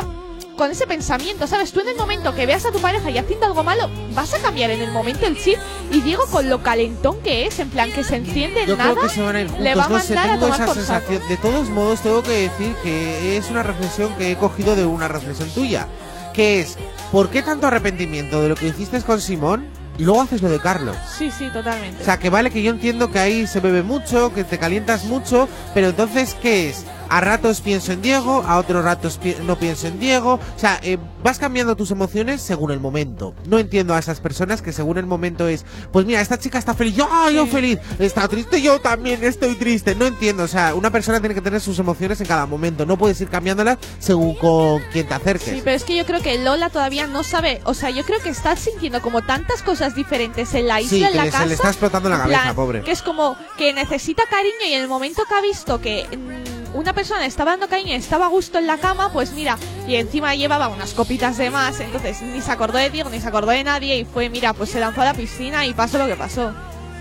con 0.56 0.72
ese 0.72 0.88
pensamiento, 0.88 1.48
¿sabes? 1.48 1.72
Tú 1.72 1.82
en 1.82 1.90
el 1.90 1.95
momento 1.98 2.34
que 2.34 2.45
veas 2.45 2.65
a 2.65 2.72
tu 2.72 2.80
pareja 2.80 3.10
y 3.10 3.18
haciendo 3.18 3.45
algo 3.45 3.64
malo, 3.64 3.90
vas 4.14 4.34
a 4.34 4.40
cambiar 4.40 4.72
en 4.72 4.82
el 4.82 4.91
momento 4.91 5.26
el 5.26 5.38
chip. 5.38 5.57
Y 5.91 6.02
Diego 6.02 6.26
con 6.32 6.49
lo 6.49 6.64
calentón 6.64 7.19
que 7.22 7.45
es, 7.45 7.60
en 7.60 7.69
plan 7.69 7.91
que 7.91 8.03
se 8.03 8.15
enciende 8.15 8.61
en 8.64 8.68
Yo 8.69 8.77
nada, 8.77 8.91
creo 8.94 9.03
que 9.03 9.10
se 9.10 9.22
van 9.22 9.36
a 9.36 9.41
ir 9.41 9.48
juntos, 9.48 9.64
le 9.64 9.76
va 9.76 9.86
a 9.86 9.90
no 9.90 9.99
sé, 9.99 10.15
mandar 10.15 10.30
a 10.30 10.34
tengo 10.40 10.45
tomar 10.48 10.61
esa 10.61 10.65
por 10.73 10.84
saco. 10.84 11.07
sensación. 11.07 11.30
De 11.30 11.38
todos 11.38 11.69
modos, 11.69 12.02
tengo 12.02 12.23
que 12.23 12.49
decir 12.49 12.76
que 12.84 13.38
es 13.38 13.49
una 13.49 13.64
reflexión 13.64 14.14
que 14.15 14.32
he 14.32 14.36
cogido 14.38 14.76
de 14.76 14.86
una 14.86 15.07
reflexión 15.07 15.49
tuya, 15.49 15.88
que 16.34 16.61
es, 16.61 16.77
¿por 17.11 17.30
qué 17.30 17.41
tanto 17.41 17.68
arrepentimiento 17.68 18.41
de 18.41 18.49
lo 18.49 18.56
que 18.56 18.68
hiciste 18.68 19.02
con 19.02 19.22
Simón 19.22 19.68
y 19.98 20.03
luego 20.03 20.22
haces 20.22 20.41
lo 20.41 20.49
de 20.49 20.60
Carlos? 20.60 20.95
Sí, 21.18 21.32
sí, 21.32 21.49
totalmente. 21.52 22.02
O 22.02 22.06
sea, 22.06 22.18
que 22.18 22.30
vale 22.30 22.52
que 22.52 22.61
yo 22.61 22.72
entiendo 22.72 23.11
que 23.11 23.19
ahí 23.19 23.48
se 23.48 23.60
bebe 23.60 23.84
mucho, 23.84 24.34
que 24.34 24.44
te 24.44 24.57
calientas 24.57 25.06
mucho, 25.06 25.48
pero 25.73 25.90
entonces, 25.90 26.36
¿qué 26.41 26.69
es? 26.69 26.86
A 27.10 27.22
ratos 27.22 27.61
pienso 27.61 27.91
en 27.91 28.02
Diego, 28.02 28.44
a 28.48 28.57
otros 28.57 28.84
ratos 28.84 29.18
pi- 29.18 29.36
no 29.45 29.57
pienso 29.57 29.88
en 29.88 29.99
Diego. 29.99 30.34
O 30.56 30.60
sea, 30.60 30.80
eh, 30.84 30.98
vas 31.23 31.40
cambiando 31.40 31.76
tus 31.76 31.91
emociones 31.91 32.41
según 32.41 32.72
el 32.72 32.80
momento. 32.80 33.34
No 33.48 33.60
entiendo 33.60 33.94
a 33.94 33.99
esas 33.99 34.19
personas 34.19 34.61
que 34.61 34.72
según 34.73 34.98
el 34.98 35.06
momento 35.06 35.48
es, 35.48 35.65
pues 35.91 36.06
mira, 36.06 36.22
esta 36.22 36.38
chica 36.40 36.57
está 36.57 36.73
feliz, 36.73 36.95
yo, 36.95 37.07
¡ah, 37.10 37.30
yo 37.32 37.45
feliz, 37.48 37.80
está 37.99 38.27
triste, 38.27 38.61
yo 38.61 38.80
también 38.80 39.23
estoy 39.23 39.56
triste. 39.56 39.95
No 39.95 40.06
entiendo, 40.06 40.44
o 40.44 40.48
sea, 40.48 40.73
una 40.76 40.91
persona 40.91 41.19
tiene 41.19 41.36
que 41.36 41.41
tener 41.41 41.61
sus 41.61 41.77
emociones 41.80 42.19
en 42.22 42.27
cada 42.27 42.45
momento. 42.45 42.86
No 42.86 42.98
puedes 42.98 43.19
ir 43.22 43.30
cambiándolas 43.30 43.77
según 43.99 44.36
con 44.36 44.82
quien 44.91 45.07
te 45.07 45.14
acerques. 45.14 45.53
Sí, 45.56 45.61
pero 45.64 45.76
es 45.76 45.84
que 45.84 45.95
yo 45.95 46.06
creo 46.06 46.22
que 46.22 46.38
Lola 46.40 46.69
todavía 46.69 47.07
no 47.07 47.23
sabe, 47.23 47.61
o 47.65 47.73
sea, 47.73 47.90
yo 47.90 48.03
creo 48.03 48.19
que 48.22 48.30
está 48.30 48.56
sintiendo 48.56 49.02
como 49.02 49.22
tantas 49.22 49.61
cosas 49.64 49.95
diferentes 49.95 50.53
en 50.53 50.68
la 50.68 50.82
isla, 50.82 50.98
Sí, 50.98 51.03
en 51.03 51.18
la 51.18 51.26
se 51.26 51.32
casa. 51.32 51.45
le 51.45 51.53
está 51.53 51.68
explotando 51.69 52.10
la 52.10 52.18
cabeza, 52.18 52.41
plan, 52.41 52.56
pobre. 52.56 52.82
Que 52.82 52.91
es 52.91 53.02
como 53.02 53.36
que 53.57 53.73
necesita 53.73 54.23
cariño 54.30 54.53
y 54.69 54.73
en 54.73 54.82
el 54.82 54.88
momento 54.88 55.23
que 55.27 55.36
ha 55.36 55.41
visto 55.41 55.80
que 55.82 56.06
mm, 56.18 56.55
una 56.76 56.93
persona 56.93 57.26
estaba 57.26 57.52
dando 57.52 57.68
cariño 57.68 57.89
y 57.89 57.95
estaba 57.95 58.26
a 58.26 58.30
gusto 58.30 58.57
en 58.57 58.68
la 58.68 58.77
cama, 58.77 59.11
pues 59.11 59.31
mira, 59.31 59.57
y 59.88 59.95
encima 59.95 60.35
llevaba 60.35 60.68
unas 60.68 60.93
copitas 60.93 61.38
de 61.38 61.49
más, 61.49 61.80
entonces 61.80 62.22
ni 62.22 62.41
se 62.41 62.52
acordó 62.52 62.77
de 62.77 62.89
Diego, 62.89 63.10
ni 63.10 63.19
se 63.19 63.27
acordó 63.27 63.52
de 63.52 63.64
nadie 63.64 63.97
y 63.97 64.06
fue, 64.06 64.30
mira, 64.30 64.53
pues 64.53 64.69
se 64.72 64.80
lanzó 64.80 65.02
a 65.02 65.06
la 65.06 65.14
piscina 65.14 65.65
y 65.65 65.73
pasó 65.73 65.97
lo 65.97 66.06
que 66.06 66.15
pasó. 66.15 66.53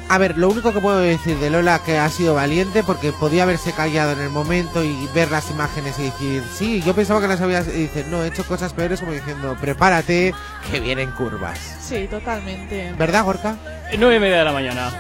A 0.09 0.19
ver, 0.19 0.37
lo 0.37 0.51
único 0.51 0.73
que 0.73 0.81
puedo 0.81 0.99
decir 0.99 1.39
de 1.39 1.49
Lola 1.49 1.81
que 1.85 1.99
ha 1.99 2.09
sido 2.11 2.35
valiente 2.35 2.83
porque 2.83 3.11
podía 3.13 3.45
haberse 3.45 3.73
callado 3.73 4.13
en 4.13 4.21
el 4.21 4.29
momento 4.29 4.85
y 4.85 5.09
ver 5.15 5.31
las 5.31 5.51
imágenes 5.51 5.99
y 5.99 6.05
decir, 6.05 6.43
sí, 6.55 6.83
yo 6.83 6.95
pensaba 6.95 7.23
que 7.23 7.29
las 7.29 7.41
habías... 7.41 7.67
Y 7.69 7.85
dice, 7.85 8.05
no, 8.11 8.23
he 8.23 8.29
hecho 8.29 8.45
cosas 8.45 8.75
peores 8.75 9.01
como 9.01 9.13
diciendo, 9.13 9.57
prepárate, 9.59 10.35
que 10.71 10.81
vienen 10.81 11.11
curvas. 11.13 11.59
Sí, 11.81 12.07
totalmente. 12.07 12.93
¿Verdad, 12.99 13.25
Gorka? 13.25 13.57
Nueve 13.99 14.17
y 14.17 14.21
media 14.21 14.39
de 14.39 14.45
la 14.45 14.53
mañana. 14.53 14.93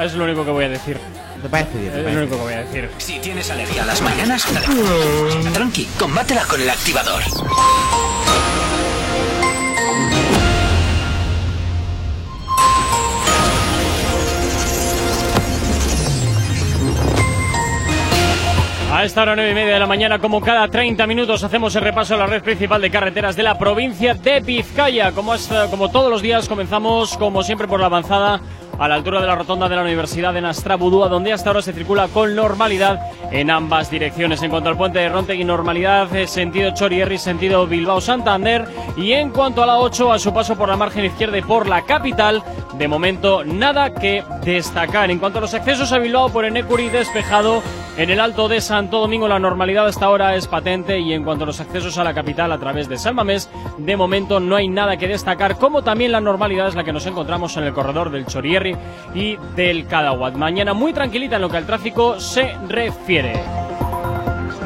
Es 0.00 0.14
lo 0.14 0.24
único 0.24 0.44
que 0.44 0.50
voy 0.50 0.64
a 0.64 0.68
decir. 0.68 0.98
Me 1.42 1.48
parece 1.48 1.78
bien. 1.78 1.92
me 1.92 1.98
Es 1.98 1.98
lo 1.98 2.04
parece 2.04 2.20
único 2.22 2.36
que 2.36 2.42
voy 2.42 2.52
a 2.54 2.58
decir. 2.64 2.90
Si 2.98 3.18
tienes 3.20 3.50
alergia 3.50 3.82
a 3.82 3.86
las 3.86 4.02
mañanas, 4.02 4.46
tranqui, 5.52 5.84
combátela 5.98 6.44
con 6.44 6.60
el 6.60 6.68
activador. 6.70 7.22
A 18.92 19.04
esta 19.04 19.22
hora 19.22 19.36
nueve 19.36 19.52
y 19.52 19.54
media 19.54 19.74
de 19.74 19.78
la 19.80 19.86
mañana, 19.86 20.18
como 20.18 20.40
cada 20.40 20.66
30 20.66 21.06
minutos, 21.06 21.44
hacemos 21.44 21.74
el 21.76 21.82
repaso 21.82 22.14
a 22.14 22.18
la 22.18 22.26
red 22.26 22.42
principal 22.42 22.82
de 22.82 22.90
carreteras 22.90 23.36
de 23.36 23.44
la 23.44 23.56
provincia 23.56 24.14
de 24.14 24.40
Vizcaya. 24.40 25.12
Como, 25.12 25.32
hasta- 25.32 25.68
como 25.68 25.90
todos 25.90 26.10
los 26.10 26.20
días, 26.22 26.48
comenzamos, 26.48 27.16
como 27.16 27.44
siempre, 27.44 27.68
por 27.68 27.78
la 27.78 27.86
avanzada 27.86 28.40
a 28.80 28.88
la 28.88 28.94
altura 28.94 29.20
de 29.20 29.26
la 29.26 29.36
rotonda 29.36 29.68
de 29.68 29.76
la 29.76 29.82
Universidad 29.82 30.32
de 30.32 30.40
Nastrabudúa, 30.40 31.08
donde 31.08 31.34
hasta 31.34 31.50
ahora 31.50 31.60
se 31.60 31.74
circula 31.74 32.08
con 32.08 32.34
normalidad 32.34 32.98
en 33.30 33.50
ambas 33.50 33.90
direcciones. 33.90 34.42
En 34.42 34.50
cuanto 34.50 34.70
al 34.70 34.78
puente 34.78 35.00
de 35.00 35.10
Rontegui, 35.10 35.44
normalidad, 35.44 36.16
eh, 36.16 36.26
sentido 36.26 36.70
Chorierri, 36.72 37.18
sentido 37.18 37.66
Bilbao-Santander. 37.66 38.66
Y 38.96 39.12
en 39.12 39.30
cuanto 39.30 39.62
a 39.62 39.66
la 39.66 39.78
8, 39.78 40.10
a 40.10 40.18
su 40.18 40.32
paso 40.32 40.56
por 40.56 40.70
la 40.70 40.78
margen 40.78 41.04
izquierda 41.04 41.36
y 41.36 41.42
por 41.42 41.68
la 41.68 41.82
capital, 41.82 42.42
de 42.78 42.88
momento 42.88 43.44
nada 43.44 43.92
que 43.92 44.24
destacar. 44.42 45.10
En 45.10 45.18
cuanto 45.18 45.38
a 45.38 45.42
los 45.42 45.52
accesos 45.52 45.92
a 45.92 45.98
Bilbao 45.98 46.30
por 46.30 46.46
Enecuri, 46.46 46.88
despejado. 46.88 47.62
En 48.00 48.08
el 48.08 48.18
Alto 48.18 48.48
de 48.48 48.62
Santo 48.62 48.98
Domingo 48.98 49.28
la 49.28 49.38
normalidad 49.38 49.86
hasta 49.86 50.06
ahora 50.06 50.34
es 50.34 50.46
patente 50.46 50.98
y 51.00 51.12
en 51.12 51.22
cuanto 51.22 51.44
a 51.44 51.46
los 51.46 51.60
accesos 51.60 51.98
a 51.98 52.02
la 52.02 52.14
capital 52.14 52.50
a 52.50 52.58
través 52.58 52.88
de 52.88 52.96
San 52.96 53.14
Mamés, 53.14 53.50
de 53.76 53.94
momento 53.94 54.40
no 54.40 54.56
hay 54.56 54.68
nada 54.68 54.96
que 54.96 55.06
destacar, 55.06 55.58
como 55.58 55.82
también 55.82 56.10
la 56.10 56.20
normalidad 56.22 56.68
es 56.68 56.74
la 56.74 56.82
que 56.82 56.94
nos 56.94 57.04
encontramos 57.04 57.58
en 57.58 57.64
el 57.64 57.74
corredor 57.74 58.10
del 58.10 58.24
Chorierri 58.24 58.74
y 59.14 59.36
del 59.54 59.86
Cadahuat. 59.86 60.34
Mañana 60.34 60.72
muy 60.72 60.94
tranquilita 60.94 61.36
en 61.36 61.42
lo 61.42 61.50
que 61.50 61.58
al 61.58 61.66
tráfico 61.66 62.18
se 62.18 62.56
refiere. 62.70 63.34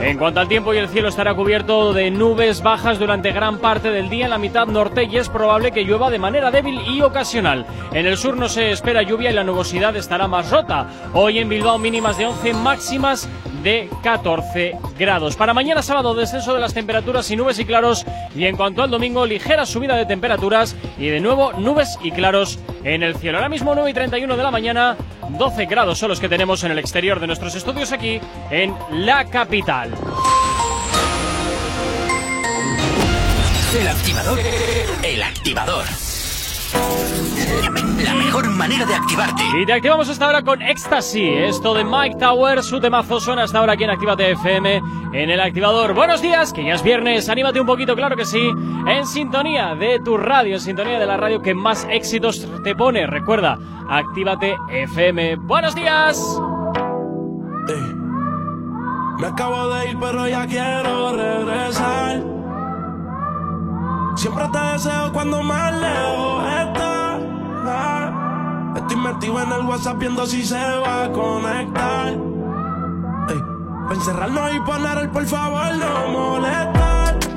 En 0.04 0.18
cuanto 0.18 0.38
al 0.38 0.48
tiempo 0.48 0.74
y 0.74 0.76
el 0.76 0.90
cielo 0.90 1.08
estará 1.08 1.32
cubierto 1.32 1.94
de 1.94 2.10
nubes 2.10 2.62
bajas 2.62 2.98
durante 2.98 3.32
gran 3.32 3.56
parte 3.56 3.90
del 3.90 4.10
día 4.10 4.26
en 4.26 4.32
la 4.32 4.38
mitad 4.38 4.66
norte 4.66 5.04
y 5.04 5.16
es 5.16 5.30
probable 5.30 5.72
que 5.72 5.84
llueva 5.84 6.10
de 6.10 6.18
manera 6.18 6.50
débil 6.50 6.78
y 6.86 7.00
ocasional. 7.00 7.64
En 7.90 8.04
el 8.04 8.18
sur 8.18 8.36
no 8.36 8.50
se 8.50 8.70
espera 8.70 9.00
lluvia 9.00 9.30
y 9.30 9.32
la 9.32 9.44
nubosidad 9.44 9.96
estará 9.96 10.28
más 10.28 10.50
rota. 10.50 10.88
Hoy 11.14 11.38
en 11.38 11.48
Bilbao 11.48 11.78
mínimas 11.78 12.18
de 12.18 12.26
11, 12.26 12.52
máximas 12.52 13.30
de 13.62 13.88
14 14.02 14.76
grados. 14.98 15.36
Para 15.36 15.54
mañana 15.54 15.80
sábado 15.80 16.14
descenso 16.14 16.52
de 16.52 16.60
las 16.60 16.74
temperaturas 16.74 17.30
y 17.30 17.36
nubes 17.36 17.58
y 17.58 17.64
claros 17.64 18.04
y 18.36 18.44
en 18.44 18.58
cuanto 18.58 18.82
al 18.82 18.90
domingo 18.90 19.24
ligera 19.24 19.64
subida 19.64 19.96
de 19.96 20.04
temperaturas 20.04 20.76
y 20.98 21.06
de 21.06 21.20
nuevo 21.20 21.54
nubes 21.54 21.98
y 22.02 22.10
claros 22.10 22.58
en 22.84 23.02
el 23.02 23.16
cielo. 23.16 23.38
Ahora 23.38 23.48
mismo 23.48 23.74
9 23.74 23.90
y 23.90 23.94
31 23.94 24.36
de 24.36 24.42
la 24.42 24.50
mañana, 24.50 24.96
12 25.30 25.64
grados 25.64 25.98
son 25.98 26.10
los 26.10 26.20
que 26.20 26.28
tenemos 26.28 26.62
en 26.62 26.72
el 26.72 26.78
exterior 26.78 27.18
de 27.18 27.26
nuestros 27.26 27.54
estudios 27.54 27.90
aquí 27.90 28.20
en 28.50 28.74
la 28.90 29.24
capital. 29.24 29.93
El 33.78 33.88
activador. 33.88 34.38
El 35.02 35.22
activador. 35.22 35.84
La 38.02 38.14
mejor 38.14 38.48
manera 38.50 38.84
de 38.84 38.94
activarte. 38.94 39.42
Y 39.60 39.66
te 39.66 39.72
activamos 39.72 40.08
hasta 40.08 40.26
ahora 40.26 40.42
con 40.42 40.62
Ecstasy. 40.62 41.28
Esto 41.28 41.74
de 41.74 41.84
Mike 41.84 42.16
Tower, 42.18 42.62
su 42.62 42.80
temazo 42.80 43.20
suena 43.20 43.44
hasta 43.44 43.58
ahora 43.58 43.74
aquí 43.74 43.84
en 43.84 43.90
Actívate 43.90 44.32
FM 44.32 44.82
en 45.12 45.30
el 45.30 45.40
activador. 45.40 45.94
Buenos 45.94 46.20
días, 46.20 46.52
que 46.52 46.64
ya 46.64 46.74
es 46.74 46.82
viernes, 46.82 47.28
anímate 47.28 47.60
un 47.60 47.66
poquito, 47.66 47.94
claro 47.94 48.16
que 48.16 48.24
sí, 48.24 48.50
en 48.88 49.06
sintonía 49.06 49.74
de 49.74 50.00
tu 50.00 50.16
radio, 50.16 50.54
en 50.54 50.60
sintonía 50.60 50.98
de 50.98 51.06
la 51.06 51.16
radio 51.16 51.40
que 51.40 51.54
más 51.54 51.86
éxitos 51.90 52.46
te 52.64 52.74
pone. 52.74 53.06
Recuerda, 53.06 53.58
actívate 53.88 54.56
FM. 54.70 55.36
Buenos 55.36 55.74
días. 55.74 56.20
Me 59.18 59.26
acabo 59.28 59.68
de 59.68 59.90
ir, 59.90 59.98
pero 59.98 60.26
ya 60.26 60.46
quiero 60.46 61.12
regresar. 61.12 62.22
Siempre 64.16 64.48
te 64.48 64.58
deseo 64.58 65.12
cuando 65.12 65.42
más 65.42 65.72
lejos 65.72 66.44
estás. 66.44 67.20
Estoy 68.76 68.96
metido 68.96 69.40
en 69.40 69.52
el 69.52 69.66
WhatsApp 69.66 69.98
viendo 69.98 70.26
si 70.26 70.44
se 70.44 70.58
va 70.58 71.04
a 71.04 71.12
conectar. 71.12 72.08
Ey, 73.28 73.42
encerrarnos 73.90 74.54
y 74.54 74.60
poner 74.60 74.98
el 74.98 75.10
por 75.10 75.24
favor 75.26 75.76
no 75.76 76.08
molestar. 76.08 77.33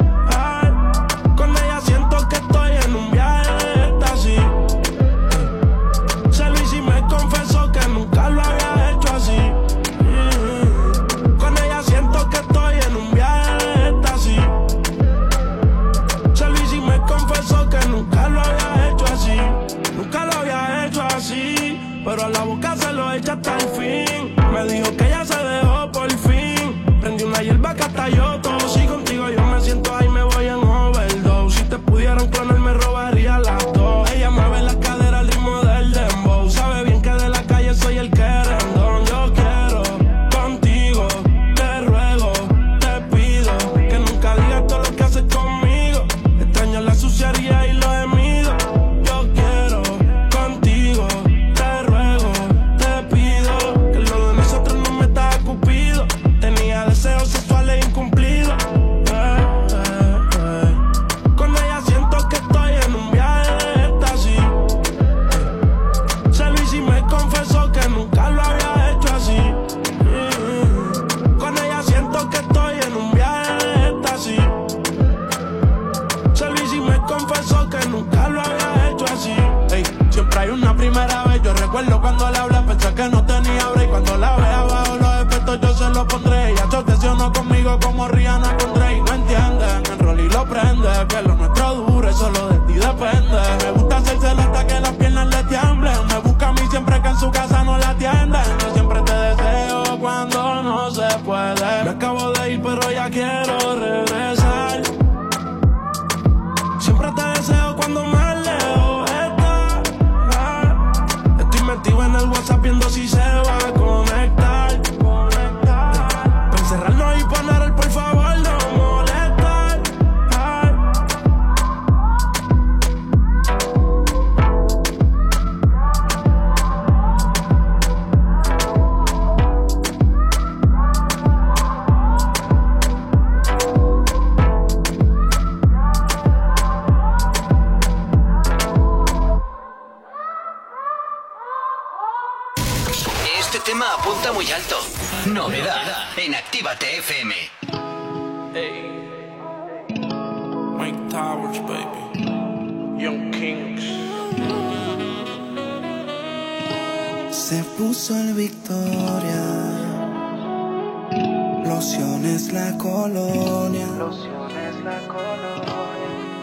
Como 87.76 88.08
Rihanna 88.08 88.47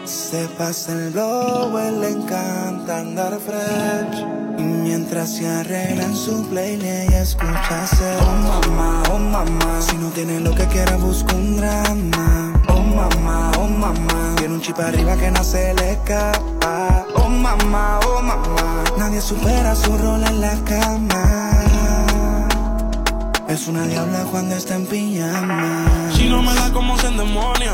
Se 0.05 0.47
pasa 0.49 0.93
blow, 1.11 1.75
él 1.79 1.99
le 1.99 2.09
encanta 2.11 2.99
andar 2.99 3.39
fresh. 3.39 4.23
Y 4.59 4.61
mientras 4.61 5.31
se 5.31 5.47
arregla 5.47 6.03
en 6.03 6.15
su 6.15 6.47
playlist, 6.47 6.85
ella 6.85 7.21
escucha 7.21 7.83
hacer 7.83 8.19
Oh 8.21 8.67
mamá, 8.69 9.03
oh 9.11 9.17
mamá. 9.17 9.81
Si 9.81 9.97
no 9.97 10.09
tiene 10.09 10.39
lo 10.39 10.53
que 10.53 10.65
quiera, 10.67 10.95
busca 10.97 11.33
un 11.33 11.57
drama. 11.57 12.53
Oh 12.67 12.81
mamá, 12.81 13.51
oh 13.57 13.67
mamá. 13.67 14.35
Tiene 14.37 14.53
un 14.53 14.61
chip 14.61 14.79
arriba 14.79 15.15
que 15.17 15.31
no 15.31 15.43
se 15.43 15.73
le 15.73 15.93
escapa. 15.93 17.07
Oh 17.15 17.27
mamá, 17.27 17.99
oh 18.07 18.21
mamá. 18.21 18.83
Nadie 18.97 19.21
supera 19.21 19.73
su 19.73 19.97
rol 19.97 20.23
en 20.23 20.39
la 20.39 20.55
cama. 20.65 21.51
Es 23.47 23.67
una 23.67 23.87
diabla 23.87 24.25
cuando 24.29 24.55
está 24.55 24.75
en 24.75 24.85
pijama. 24.85 25.87
Si 26.15 26.29
no 26.29 26.43
me 26.43 26.53
la 26.53 26.71
como 26.71 26.95
se 26.97 27.07
endemonia. 27.07 27.73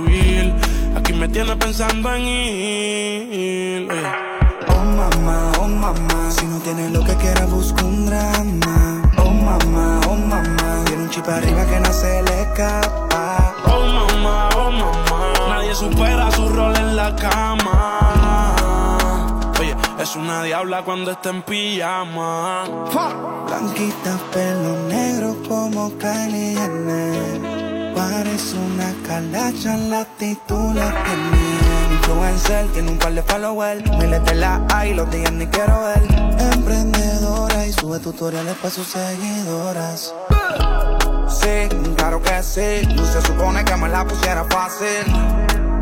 Me 1.21 1.27
tienes 1.27 1.55
pensando 1.57 2.11
en 2.15 2.21
ir. 2.23 3.87
eh. 3.91 4.11
Oh 4.69 4.83
mamá, 4.83 5.51
oh 5.59 5.67
mamá, 5.67 6.31
si 6.31 6.47
no 6.47 6.57
tienes 6.61 6.91
lo 6.91 7.03
que 7.03 7.13
quiera 7.17 7.45
busca 7.45 7.85
un 7.85 8.07
drama. 8.07 9.03
Oh 9.19 9.29
mamá, 9.29 10.01
oh 10.09 10.15
mamá, 10.15 10.83
tiene 10.87 11.03
un 11.03 11.09
chip 11.11 11.29
arriba 11.29 11.63
que 11.67 11.79
no 11.79 11.93
se 11.93 12.23
le 12.23 12.41
escapa. 12.41 13.53
Oh 13.67 13.85
mamá, 13.85 14.49
oh 14.57 14.71
mamá, 14.71 15.33
nadie 15.49 15.75
supera 15.75 16.31
su 16.31 16.49
rol 16.49 16.75
en 16.75 16.95
la 16.95 17.15
cama. 17.15 18.55
Oye, 19.59 19.75
es 19.99 20.15
una 20.15 20.41
diabla 20.41 20.81
cuando 20.81 21.11
está 21.11 21.29
en 21.29 21.43
pijama. 21.43 22.63
Blanquita, 23.45 24.17
pelo 24.33 24.75
negro 24.87 25.37
como 25.47 25.95
Kylie 25.99 26.55
Jenner. 26.57 27.60
Parece 27.95 28.57
una 28.57 28.93
calacha, 29.07 29.77
la 29.77 30.01
actitud 30.01 30.73
la 30.73 30.89
tiene. 31.03 31.95
Influencer, 31.95 32.67
tiene 32.73 32.91
un 32.91 32.97
par 32.97 33.13
de 33.13 33.21
followers. 33.23 33.83
Miles 33.97 34.23
de 34.25 34.35
la 34.35 34.61
hay, 34.73 34.93
los 34.93 35.09
días 35.11 35.31
ni 35.31 35.45
quiero 35.47 35.81
ver. 35.81 36.03
Emprendedora 36.53 37.65
y 37.65 37.73
sube 37.73 37.99
tutoriales 37.99 38.55
para 38.55 38.73
sus 38.73 38.87
seguidoras. 38.87 40.13
sí, 41.27 41.69
claro 41.95 42.21
que 42.21 42.43
sí. 42.43 42.87
Se 43.11 43.21
supone 43.21 43.63
que 43.63 43.75
me 43.75 43.89
la 43.89 44.05
pusiera 44.05 44.43
fácil. 44.45 45.05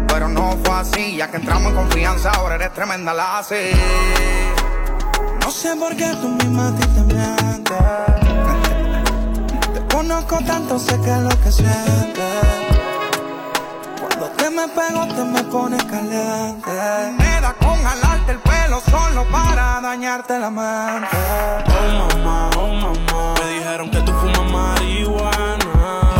Pero 0.07 0.27
no 0.27 0.57
fue 0.64 0.76
así, 0.76 1.18
ya 1.18 1.30
que 1.30 1.38
entramos 1.38 1.69
en 1.69 1.76
confianza, 1.76 2.31
ahora 2.31 2.56
eres 2.56 2.73
tremenda 2.73 3.14
la 3.14 3.40
así. 3.40 3.72
No 5.41 5.52
sé 5.52 5.76
por 5.76 5.95
qué 5.95 6.11
tú 6.19 6.30
misma 6.30 6.69
a 6.69 6.76
ti 6.76 6.88
te. 6.88 7.49
Conozco 10.00 10.38
tanto, 10.46 10.80
sé 10.80 10.98
que 11.02 11.12
es 11.12 11.20
lo 11.20 11.42
que 11.42 11.52
sientes. 11.52 12.46
Cuando 14.00 14.28
te 14.38 14.50
me 14.50 14.66
pego, 14.70 15.06
te 15.14 15.24
me 15.26 15.44
pones 15.44 15.84
caliente. 15.84 16.72
Me 17.18 17.42
da 17.42 17.54
con 17.60 17.84
jalarte 17.84 18.32
el 18.32 18.40
pelo 18.40 18.80
solo 18.90 19.26
para 19.30 19.82
dañarte 19.82 20.40
la 20.40 20.50
mente. 20.50 21.18
Oh 21.68 22.16
mamá, 22.16 22.50
oh 22.56 22.74
mamá. 22.76 23.34
Me 23.40 23.50
dijeron 23.56 23.92
que 23.92 24.00
tú 24.04 24.14
fumas 24.14 24.50
marihuana. 24.50 25.68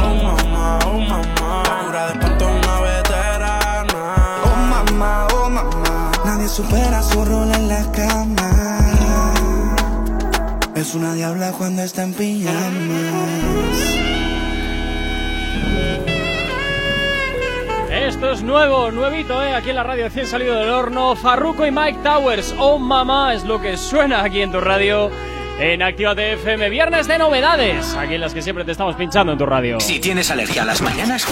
Oh 0.04 0.14
mamá, 0.26 0.80
oh 0.86 1.00
mamá. 1.00 1.64
La 1.64 1.86
cura 1.86 2.06
de 2.08 2.14
espanto 2.16 2.50
es 2.50 2.66
una 2.66 2.80
veterana. 2.82 4.02
Oh 4.44 4.58
mamá, 4.74 5.28
oh 5.36 5.50
mamá. 5.50 6.12
Nadie 6.26 6.50
supera 6.50 7.02
su 7.02 7.24
rol 7.24 7.50
en 7.54 7.70
la 7.70 7.90
cama. 7.94 8.59
Es 10.80 10.96
una 10.96 11.14
diabla 11.14 11.52
cuando 11.52 11.82
está 11.82 12.04
en 12.04 12.14
pijamas. 12.14 12.56
Esto 17.92 18.32
es 18.32 18.42
nuevo, 18.44 18.90
nuevito, 18.90 19.44
¿eh? 19.44 19.54
Aquí 19.56 19.72
en 19.72 19.76
la 19.76 19.84
radio 19.84 20.06
recién 20.06 20.26
salido 20.26 20.56
del 20.56 20.70
horno. 20.70 21.18
Farruko 21.18 21.66
y 21.66 21.72
Mike 21.72 22.00
Towers. 22.02 22.56
Oh 22.58 22.80
mamá, 22.80 23.34
es 23.34 23.44
lo 23.44 23.62
que 23.62 23.76
suena 23.76 24.24
aquí 24.24 24.42
en 24.42 24.54
tu 24.54 24.62
radio. 24.62 25.12
En 25.60 25.82
Actívate 25.82 26.34
FM, 26.34 26.70
viernes 26.70 27.06
de 27.06 27.18
novedades. 27.18 27.94
Aquí 27.96 28.16
en 28.16 28.22
las 28.22 28.34
que 28.34 28.42
siempre 28.42 28.64
te 28.64 28.72
estamos 28.72 28.96
pinchando 28.96 29.34
en 29.34 29.38
tu 29.38 29.46
radio. 29.46 29.78
Si 29.82 30.00
tienes 30.00 30.32
alergia 30.32 30.62
a 30.62 30.66
las 30.66 30.82
mañanas, 30.82 31.28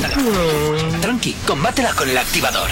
tranqui, 1.01 1.33
combátela 1.47 1.93
con 1.93 2.09
el 2.09 2.17
activador. 2.17 2.67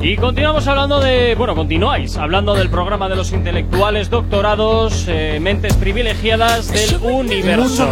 Y 0.00 0.16
continuamos 0.16 0.68
hablando 0.68 1.00
de. 1.00 1.34
Bueno, 1.34 1.56
continuáis 1.56 2.16
hablando 2.16 2.54
del 2.54 2.70
programa 2.70 3.08
de 3.08 3.16
los 3.16 3.32
intelectuales, 3.32 4.08
doctorados, 4.08 5.06
eh, 5.08 5.38
mentes 5.40 5.74
privilegiadas 5.74 6.70
del 6.70 6.96
universo. 7.02 7.90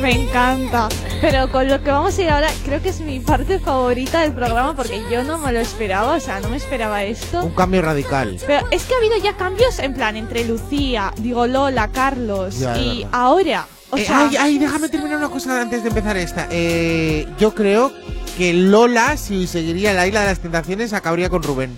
Me 0.00 0.12
encanta. 0.22 0.88
Pero 1.20 1.50
con 1.50 1.68
lo 1.68 1.82
que 1.82 1.90
vamos 1.90 2.16
a 2.18 2.22
ir 2.22 2.30
ahora, 2.30 2.48
creo 2.64 2.80
que 2.82 2.88
es 2.88 3.00
mi 3.00 3.20
parte 3.20 3.58
favorita 3.58 4.20
del 4.20 4.32
programa 4.32 4.74
porque 4.74 5.02
yo 5.10 5.22
no 5.24 5.36
me 5.38 5.52
lo 5.52 5.60
esperaba, 5.60 6.14
o 6.14 6.20
sea, 6.20 6.40
no 6.40 6.48
me 6.48 6.56
esperaba 6.56 7.02
esto. 7.04 7.42
Un 7.44 7.50
cambio 7.54 7.82
radical. 7.82 8.38
Pero 8.46 8.66
es 8.70 8.84
que 8.84 8.94
ha 8.94 8.96
habido 8.96 9.16
ya 9.18 9.36
cambios 9.36 9.78
en 9.78 9.92
plan 9.94 10.16
entre 10.16 10.44
Lucía, 10.44 11.12
digo 11.18 11.46
Lola, 11.46 11.88
Carlos 11.88 12.58
Ya, 12.58 12.78
y 12.78 13.06
ahora. 13.12 13.66
O 13.90 13.96
Eh, 13.96 14.04
sea, 14.04 14.20
ay, 14.28 14.36
ay, 14.38 14.58
déjame 14.58 14.88
terminar 14.88 15.18
una 15.18 15.28
cosa 15.28 15.60
antes 15.60 15.82
de 15.82 15.88
empezar 15.88 16.16
esta. 16.16 16.46
Eh, 16.50 17.26
yo 17.38 17.54
creo 17.54 17.92
que 18.38 18.52
Lola, 18.54 19.16
si 19.16 19.46
seguiría 19.46 19.92
la 19.92 20.06
isla 20.06 20.20
de 20.20 20.26
las 20.26 20.38
tentaciones, 20.38 20.92
acabaría 20.92 21.28
con 21.28 21.42
Rubén. 21.42 21.76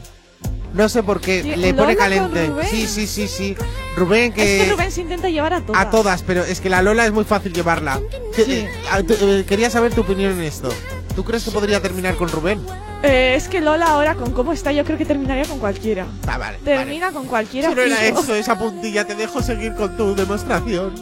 No 0.74 0.89
sé 0.89 1.03
por 1.03 1.20
qué, 1.20 1.43
Sí, 1.43 1.57
le 1.57 1.74
pone 1.74 1.94
¿Lola 1.94 2.16
con 2.16 2.31
caliente. 2.31 2.47
Rubén? 2.47 2.66
Sí, 2.69 2.86
sí, 2.86 3.07
sí, 3.07 3.28
sí. 3.28 3.57
Rubén 3.97 4.32
que... 4.32 4.57
es 4.57 4.65
que 4.65 4.73
Rubén 4.73 4.90
se 4.90 5.03
intenta 5.03 5.28
llevar 5.28 5.53
a 5.55 5.61
todas. 5.61 5.81
A 5.81 5.90
todas, 5.90 6.23
pero 6.23 6.44
es 6.44 6.61
que 6.61 6.70
la 6.70 6.82
Lola 6.82 7.05
es 7.05 7.12
muy 7.12 7.24
fácil 7.24 7.53
llevarla. 7.53 8.01
Eh, 8.39 9.44
quería 9.47 9.70
saber 9.70 9.94
tu 9.94 10.01
opinión 10.01 10.32
en 10.32 10.43
esto. 10.43 10.70
¿Tú 11.15 11.24
crees 11.24 11.44
que 11.44 11.51
podría 11.51 11.81
terminar 11.82 12.16
con 12.16 12.28
Rubén? 12.28 12.59
Eh, 13.03 13.35
es 13.36 13.49
que 13.49 13.61
Lola 13.61 13.86
ahora 13.86 14.15
con 14.15 14.32
cómo 14.32 14.53
está 14.53 14.73
yo 14.73 14.85
creo 14.85 14.97
que 14.97 15.05
terminaría 15.05 15.44
con 15.44 15.59
cualquiera. 15.59 16.07
Ah, 16.27 16.39
vale. 16.39 16.59
Termina 16.65 17.12
con 17.12 17.27
cualquiera. 17.27 17.69
Si 17.69 17.74
no 17.74 17.82
era 17.82 18.07
eso, 18.07 18.35
esa 18.35 18.59
puntilla, 18.59 19.07
te 19.07 19.15
dejo 19.15 19.43
seguir 19.43 19.74
con 19.74 19.97
tu 19.97 20.15
demostración. 20.15 20.94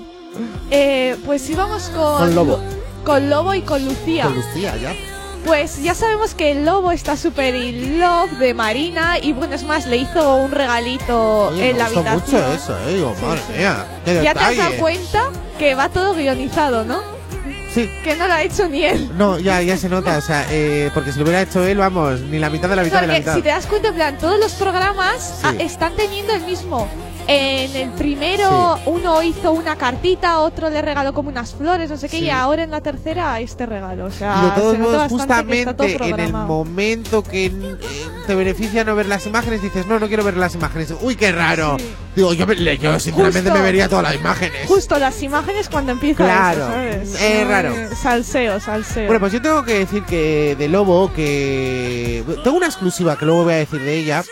Eh, 0.70 1.16
pues 1.26 1.48
íbamos 1.48 1.90
con... 1.90 2.18
Con 2.18 2.34
Lobo. 2.34 2.60
Con 3.04 3.30
Lobo 3.30 3.54
y 3.54 3.62
con 3.62 3.84
Lucía. 3.84 4.24
Con 4.24 4.34
Lucía, 4.34 4.76
ya. 4.76 4.94
Pues 5.44 5.82
ya 5.82 5.94
sabemos 5.94 6.34
que 6.34 6.52
el 6.52 6.64
lobo 6.64 6.92
está 6.92 7.16
súper 7.16 7.54
in 7.54 7.98
love 8.00 8.30
de 8.38 8.54
Marina 8.54 9.18
y 9.20 9.32
bueno, 9.32 9.54
es 9.54 9.64
más, 9.64 9.86
le 9.86 9.96
hizo 9.96 10.36
un 10.36 10.50
regalito 10.52 11.48
Oye, 11.48 11.70
en 11.70 11.78
la 11.78 11.86
habitación. 11.86 12.14
mucho 12.42 12.52
eso, 12.52 12.78
eh. 12.88 12.94
Digo, 12.94 13.14
madre 13.22 13.40
mía, 13.56 13.86
qué 14.04 14.22
Ya 14.22 14.34
te 14.34 14.40
has 14.40 14.56
dado 14.56 14.76
cuenta 14.78 15.30
que 15.58 15.74
va 15.74 15.88
todo 15.88 16.14
guionizado, 16.14 16.84
¿no? 16.84 17.00
Sí. 17.74 17.88
Que 18.04 18.16
no 18.16 18.26
lo 18.26 18.32
ha 18.34 18.42
hecho 18.42 18.68
ni 18.68 18.82
él. 18.84 19.10
No, 19.16 19.38
ya, 19.38 19.62
ya 19.62 19.76
se 19.76 19.88
nota, 19.88 20.18
o 20.18 20.20
sea, 20.20 20.44
eh, 20.50 20.90
porque 20.92 21.12
si 21.12 21.18
lo 21.18 21.24
hubiera 21.24 21.40
hecho 21.42 21.64
él, 21.64 21.78
vamos, 21.78 22.20
ni 22.22 22.38
la 22.38 22.50
mitad 22.50 22.68
de 22.68 22.76
la 22.76 22.82
mitad 22.82 23.00
de 23.00 23.06
la 23.06 23.12
Porque 23.14 23.20
mitad. 23.20 23.34
si 23.36 23.42
te 23.42 23.48
das 23.48 23.66
cuenta, 23.66 23.88
en 23.88 23.94
plan, 23.94 24.18
todos 24.18 24.38
los 24.40 24.52
programas 24.54 25.22
Sí. 25.40 25.46
ah, 25.46 25.54
están 25.58 25.94
teniendo 25.94 26.32
el 26.34 26.42
mismo. 26.42 26.88
En 27.32 27.76
el 27.76 27.90
primero 27.90 28.76
uno 28.86 29.22
hizo 29.22 29.52
una 29.52 29.76
cartita, 29.76 30.40
otro 30.40 30.68
le 30.68 30.82
regaló 30.82 31.12
como 31.14 31.28
unas 31.28 31.54
flores, 31.54 31.88
no 31.88 31.96
sé 31.96 32.08
qué, 32.08 32.18
Sí. 32.18 32.24
y 32.24 32.30
ahora 32.30 32.64
en 32.64 32.72
la 32.72 32.80
tercera 32.80 33.38
este 33.38 33.66
regalo. 33.66 34.06
O 34.06 34.10
sea, 34.10 34.34
Y 34.42 34.44
de 34.46 34.50
todos 34.60 34.72
se 34.72 34.78
modos, 34.82 35.08
justamente 35.10 35.70
en 36.08 36.18
el 36.20 36.32
momento 36.32 37.22
que 37.22 37.46
eh, 37.46 37.52
te 38.26 38.34
beneficia 38.34 38.82
no 38.82 38.96
ver 38.96 39.06
las 39.06 39.26
imágenes, 39.26 39.62
dices, 39.62 39.86
no, 39.86 40.00
no 40.00 40.08
quiero 40.08 40.24
ver 40.24 40.36
las 40.36 40.56
imágenes. 40.56 40.92
Uy, 41.00 41.14
qué 41.14 41.30
raro. 41.30 41.76
Sí. 41.78 41.84
Digo, 42.16 42.32
yo, 42.32 42.46
yo 42.52 42.98
sinceramente 42.98 43.42
Justo. 43.42 43.54
me 43.54 43.62
vería 43.62 43.88
todas 43.88 44.02
las 44.02 44.14
imágenes. 44.16 44.66
Justo 44.66 44.98
las 44.98 45.22
imágenes 45.22 45.68
cuando 45.68 45.92
empieza 45.92 46.24
Claro, 46.24 46.64
eso, 46.64 47.12
¿sabes? 47.16 47.22
es 47.22 47.46
raro. 47.46 47.74
Salseo, 48.02 48.58
salseo. 48.58 49.06
Bueno, 49.06 49.20
pues 49.20 49.32
yo 49.32 49.40
tengo 49.40 49.62
que 49.64 49.74
decir 49.78 50.02
que 50.02 50.56
de 50.58 50.68
Lobo, 50.68 51.12
que 51.14 52.24
tengo 52.42 52.56
una 52.56 52.66
exclusiva 52.66 53.16
que 53.16 53.24
luego 53.24 53.44
voy 53.44 53.52
a 53.54 53.56
decir 53.58 53.80
de 53.80 53.96
ella, 53.96 54.24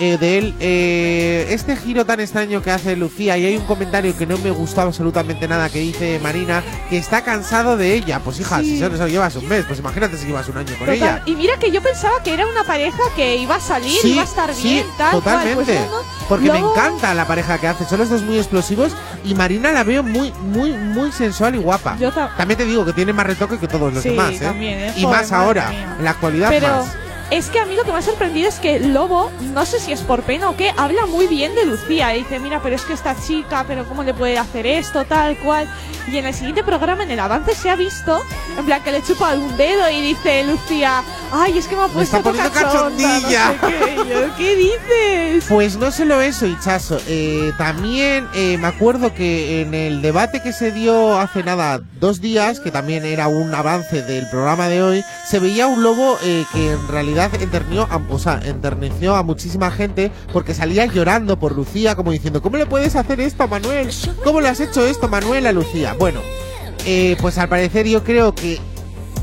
eh, 0.00 0.16
de 0.18 0.38
él, 0.38 0.54
eh, 0.60 1.46
este 1.50 1.76
giro 1.76 2.04
tan 2.06 2.20
extraño 2.20 2.62
que 2.62 2.70
hace 2.70 2.96
Lucía, 2.96 3.36
y 3.36 3.44
hay 3.46 3.56
un 3.56 3.64
comentario 3.66 4.16
que 4.16 4.26
no 4.26 4.38
me 4.38 4.50
gustó 4.50 4.80
absolutamente 4.80 5.46
nada 5.46 5.68
que 5.68 5.78
dice 5.80 6.18
Marina, 6.22 6.62
que 6.88 6.96
está 6.98 7.22
cansado 7.22 7.76
de 7.76 7.94
ella. 7.94 8.20
Pues 8.24 8.40
hija, 8.40 8.60
Sí. 8.60 8.76
si 8.76 8.78
solo 8.80 9.06
llevas 9.08 9.36
un 9.36 9.46
mes, 9.48 9.64
pues 9.66 9.78
imagínate 9.78 10.16
si 10.16 10.26
llevas 10.26 10.48
un 10.48 10.56
año 10.56 10.68
con 10.78 10.78
Total. 10.86 10.94
ella. 10.94 11.22
Y 11.26 11.34
mira 11.36 11.58
que 11.58 11.70
yo 11.70 11.82
pensaba 11.82 12.22
que 12.24 12.32
era 12.32 12.46
una 12.46 12.64
pareja 12.64 12.98
que 13.14 13.36
iba 13.36 13.56
a 13.56 13.60
salir, 13.60 13.92
Sí, 14.00 14.12
iba 14.12 14.22
a 14.22 14.24
estar 14.24 14.54
sí, 14.54 14.62
bien, 14.74 14.86
tal 14.96 15.12
totalmente. 15.12 15.54
cual. 15.54 15.66
Pues 15.66 15.90
no, 15.90 16.02
no. 16.02 16.28
Porque 16.28 16.50
me 16.52 16.58
encanta 16.58 17.12
la 17.14 17.26
pareja 17.26 17.58
que 17.58 17.66
hace. 17.68 17.84
Son 17.84 17.98
los 17.98 18.08
dos 18.08 18.22
muy 18.22 18.38
explosivos 18.38 18.92
y 19.24 19.34
Marina 19.34 19.70
la 19.72 19.84
veo 19.84 20.02
muy, 20.02 20.32
muy, 20.40 20.70
muy 20.72 21.12
sensual 21.12 21.54
y 21.56 21.58
guapa. 21.58 21.96
Yo 22.00 22.10
ta- 22.10 22.34
también 22.36 22.56
te 22.56 22.64
digo 22.64 22.84
que 22.86 22.92
tiene 22.92 23.12
más 23.12 23.26
retoque 23.26 23.58
que 23.58 23.68
todos 23.68 23.92
los 23.92 24.02
demás, 24.02 24.32
¿eh? 24.32 24.38
también, 24.40 24.78
¿eh? 24.78 24.92
Y 24.96 25.02
Joder, 25.02 25.20
más 25.20 25.32
ahora, 25.32 25.68
mía. 25.70 25.96
en 25.98 26.04
la 26.04 26.10
actualidad 26.12 26.48
Pero 26.48 26.68
más. 26.68 26.96
Es 27.30 27.48
que 27.48 27.60
a 27.60 27.64
mí 27.64 27.74
lo 27.76 27.84
que 27.84 27.92
me 27.92 27.98
ha 27.98 28.02
sorprendido 28.02 28.48
es 28.48 28.58
que 28.58 28.80
Lobo, 28.80 29.30
no 29.54 29.64
sé 29.64 29.78
si 29.78 29.92
es 29.92 30.00
por 30.00 30.22
pena 30.22 30.50
o 30.50 30.56
qué, 30.56 30.72
habla 30.76 31.06
muy 31.06 31.26
bien 31.26 31.54
de 31.54 31.64
Lucía. 31.64 32.14
Y 32.16 32.20
dice, 32.20 32.38
mira, 32.40 32.60
pero 32.62 32.74
es 32.74 32.82
que 32.82 32.92
esta 32.92 33.14
chica, 33.20 33.64
pero 33.66 33.86
¿cómo 33.86 34.02
le 34.02 34.14
puede 34.14 34.38
hacer 34.38 34.66
esto, 34.66 35.04
tal 35.04 35.36
cual? 35.38 35.68
Y 36.08 36.16
en 36.16 36.26
el 36.26 36.34
siguiente 36.34 36.64
programa, 36.64 37.04
en 37.04 37.10
el 37.10 37.20
avance, 37.20 37.54
se 37.54 37.70
ha 37.70 37.76
visto, 37.76 38.20
en 38.58 38.64
plan, 38.64 38.82
que 38.82 38.90
le 38.90 39.02
chupa 39.02 39.34
un 39.34 39.56
dedo 39.56 39.88
y 39.90 40.00
dice 40.00 40.42
Lucía, 40.44 41.04
ay, 41.30 41.58
es 41.58 41.68
que 41.68 41.76
me 41.76 41.82
ha 41.82 41.88
puesto 41.88 42.16
está 42.16 42.30
poniendo 42.30 42.52
cachonda, 42.52 42.90
no 42.90 43.20
sé 43.20 43.36
cachondilla". 43.36 43.54
qué. 43.60 43.96
Yo, 44.10 44.36
¿Qué 44.36 44.56
dices? 45.36 45.44
Pues 45.48 45.76
no 45.76 45.92
solo 45.92 46.20
eso, 46.20 46.46
Hichazo. 46.46 46.98
Eh, 47.06 47.52
también 47.58 48.26
eh, 48.34 48.58
me 48.58 48.66
acuerdo 48.66 49.14
que 49.14 49.60
en 49.60 49.74
el 49.74 50.02
debate 50.02 50.42
que 50.42 50.52
se 50.52 50.72
dio 50.72 51.18
hace 51.20 51.44
nada, 51.44 51.80
dos 52.00 52.20
días, 52.20 52.58
que 52.58 52.70
también 52.72 53.04
era 53.04 53.28
un 53.28 53.54
avance 53.54 54.02
del 54.02 54.28
programa 54.30 54.68
de 54.68 54.82
hoy, 54.82 55.04
se 55.28 55.38
veía 55.38 55.68
un 55.68 55.82
lobo 55.82 56.18
eh, 56.24 56.44
que 56.52 56.72
en 56.72 56.88
realidad 56.88 57.19
enterneció 57.26 57.82
a, 57.90 58.00
o 58.08 58.18
sea, 58.18 58.40
enterneció 58.44 59.16
a 59.16 59.22
muchísima 59.22 59.70
gente 59.70 60.10
porque 60.32 60.54
salía 60.54 60.86
llorando 60.86 61.38
por 61.38 61.54
Lucía, 61.54 61.94
como 61.94 62.12
diciendo, 62.12 62.42
¿cómo 62.42 62.56
le 62.56 62.66
puedes 62.66 62.96
hacer 62.96 63.20
esto 63.20 63.44
a 63.44 63.46
Manuel? 63.46 63.90
¿Cómo 64.24 64.40
le 64.40 64.48
has 64.48 64.60
hecho 64.60 64.86
esto, 64.86 65.08
Manuel, 65.08 65.46
a 65.46 65.52
Lucía? 65.52 65.94
Bueno, 65.98 66.20
eh, 66.86 67.16
pues 67.20 67.38
al 67.38 67.48
parecer 67.48 67.86
yo 67.86 68.02
creo 68.04 68.34
que 68.34 68.58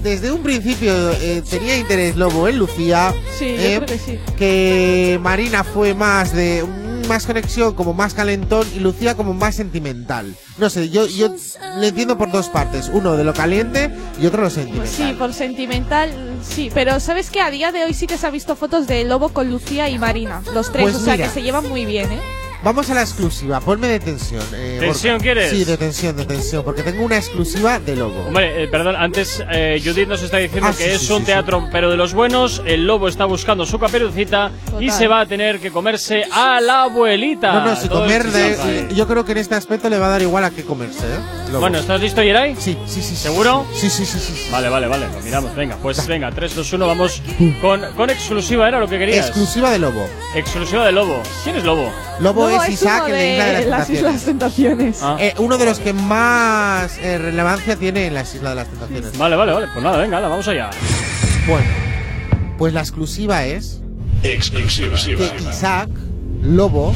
desde 0.03 0.31
un 0.31 0.43
principio 0.43 0.93
eh, 1.21 1.41
tenía 1.49 1.77
interés 1.77 2.15
Lobo 2.15 2.47
en 2.47 2.59
Lucía. 2.59 3.13
Sí, 3.37 3.55
yo 3.55 3.61
eh, 3.61 3.75
creo 3.77 3.85
que 3.85 3.97
sí. 3.97 4.19
que 4.37 5.19
Marina 5.21 5.63
fue 5.63 5.93
más 5.93 6.33
de 6.33 6.63
más 7.07 7.25
conexión, 7.25 7.73
como 7.73 7.93
más 7.93 8.13
calentón 8.13 8.67
y 8.75 8.79
Lucía 8.79 9.15
como 9.15 9.33
más 9.33 9.55
sentimental. 9.55 10.35
No 10.57 10.69
sé, 10.69 10.89
yo 10.89 11.07
yo 11.07 11.33
le 11.79 11.87
entiendo 11.87 12.17
por 12.17 12.31
dos 12.31 12.49
partes, 12.49 12.89
uno 12.93 13.15
de 13.17 13.23
lo 13.23 13.33
caliente 13.33 13.89
y 14.21 14.25
otro 14.25 14.41
lo 14.43 14.49
sentimental. 14.49 14.87
Sí, 14.87 15.13
por 15.17 15.33
sentimental, 15.33 16.11
sí. 16.47 16.69
Pero 16.73 16.99
¿sabes 16.99 17.29
que 17.31 17.41
A 17.41 17.49
día 17.51 17.71
de 17.71 17.85
hoy 17.85 17.93
sí 17.93 18.07
que 18.07 18.17
se 18.17 18.27
ha 18.27 18.29
visto 18.31 18.55
fotos 18.55 18.87
de 18.87 19.03
Lobo 19.05 19.29
con 19.29 19.49
Lucía 19.49 19.89
y 19.89 19.97
Marina. 19.97 20.41
Los 20.53 20.71
tres, 20.71 20.83
Pues 20.83 20.95
o 20.95 20.99
sea 20.99 21.13
mira. 21.13 21.27
que 21.27 21.33
se 21.33 21.41
llevan 21.41 21.67
muy 21.69 21.85
bien, 21.85 22.11
¿eh? 22.11 22.19
Vamos 22.63 22.89
a 22.89 22.95
la 22.95 23.01
exclusiva, 23.01 23.59
ponme 23.59 23.87
de 23.87 23.99
tensión. 23.99 24.43
eh, 24.53 24.77
¿Tensión 24.79 25.19
quieres? 25.19 25.51
Sí, 25.51 25.63
de 25.63 25.77
tensión, 25.77 26.15
de 26.17 26.25
tensión, 26.25 26.63
porque 26.63 26.81
tengo 26.83 27.05
una 27.05 27.15
exclusiva 27.17 27.79
de 27.79 27.95
Lobo. 27.95 28.25
Hombre, 28.27 28.63
eh, 28.63 28.67
perdón, 28.67 28.95
antes 28.95 29.43
eh, 29.51 29.79
Judith 29.83 30.07
nos 30.07 30.21
está 30.23 30.37
diciendo 30.37 30.67
Ah, 30.67 30.73
que 30.75 30.83
sí, 30.85 30.89
es 30.89 31.01
sí, 31.03 31.13
un 31.13 31.19
sí, 31.19 31.25
teatro, 31.27 31.69
pero 31.71 31.89
de 31.91 31.97
los 31.97 32.13
buenos. 32.13 32.61
El 32.65 32.85
lobo 32.87 33.07
está 33.07 33.25
buscando 33.25 33.65
su 33.65 33.77
caperucita 33.79 34.51
y 34.79 34.89
se 34.89 35.07
va 35.07 35.21
a 35.21 35.25
tener 35.27 35.59
que 35.59 35.71
comerse 35.71 36.23
a 36.31 36.59
la 36.59 36.83
abuelita. 36.83 37.53
No, 37.53 37.65
no, 37.67 37.75
si 37.75 37.87
comer 37.89 38.23
de, 38.31 38.87
yo 38.93 39.07
creo 39.07 39.23
que 39.23 39.33
en 39.33 39.37
este 39.37 39.55
aspecto 39.55 39.87
le 39.89 39.99
va 39.99 40.07
a 40.07 40.09
dar 40.09 40.21
igual 40.23 40.43
a 40.43 40.49
qué 40.49 40.63
comerse, 40.63 41.05
¿eh? 41.05 41.19
Lobo. 41.49 41.59
Bueno, 41.61 41.77
¿estás 41.77 42.01
listo, 42.01 42.21
Yeray? 42.23 42.55
Sí, 42.57 42.77
sí, 42.87 43.01
sí. 43.01 43.15
¿Seguro? 43.15 43.65
Sí, 43.73 43.89
sí, 43.89 44.05
sí, 44.05 44.19
sí. 44.19 44.49
Vale, 44.51 44.67
vale, 44.67 44.87
vale, 44.87 45.07
lo 45.13 45.21
miramos. 45.21 45.55
Venga, 45.55 45.77
pues 45.81 46.05
venga, 46.07 46.31
3, 46.31 46.55
2, 46.55 46.73
1, 46.73 46.87
vamos 46.87 47.21
con, 47.61 47.81
con 47.95 48.09
exclusiva, 48.09 48.67
¿era 48.67 48.79
lo 48.79 48.87
que 48.87 48.97
querías? 48.97 49.27
Exclusiva 49.27 49.69
de 49.71 49.79
Lobo. 49.79 50.05
Exclusiva 50.35 50.85
de 50.85 50.91
Lobo. 50.91 51.21
¿Quién 51.43 51.55
es 51.55 51.63
Lobo? 51.63 51.89
Lobo 52.19 52.46
No, 52.55 52.63
es 52.63 52.69
Isaac 52.69 53.03
uno 53.07 53.15
en 53.15 53.37
la 53.37 53.47
isla 53.47 53.59
de 53.59 53.65
las, 53.65 53.69
las 53.69 53.87
tentaciones. 53.87 53.97
Islas 53.99 54.23
Tentaciones. 54.25 54.99
Ah. 55.03 55.17
Eh, 55.19 55.33
uno 55.39 55.57
de 55.57 55.65
los 55.65 55.79
que 55.79 55.93
más 55.93 56.97
eh, 56.99 57.17
relevancia 57.17 57.75
tiene 57.75 58.07
en 58.07 58.13
la 58.13 58.21
isla 58.23 58.49
de 58.51 58.55
las 58.55 58.67
tentaciones. 58.67 59.17
Vale, 59.17 59.35
vale, 59.35 59.53
vale. 59.53 59.67
Pues 59.73 59.83
nada, 59.83 59.97
venga, 59.97 60.17
hala, 60.17 60.27
vamos 60.29 60.47
allá. 60.47 60.69
Bueno, 61.47 61.65
pues 62.57 62.73
la 62.73 62.81
exclusiva 62.81 63.45
es 63.45 63.81
Exclusiva. 64.23 64.95
que 64.97 65.49
Isaac 65.49 65.89
Lobo 66.43 66.93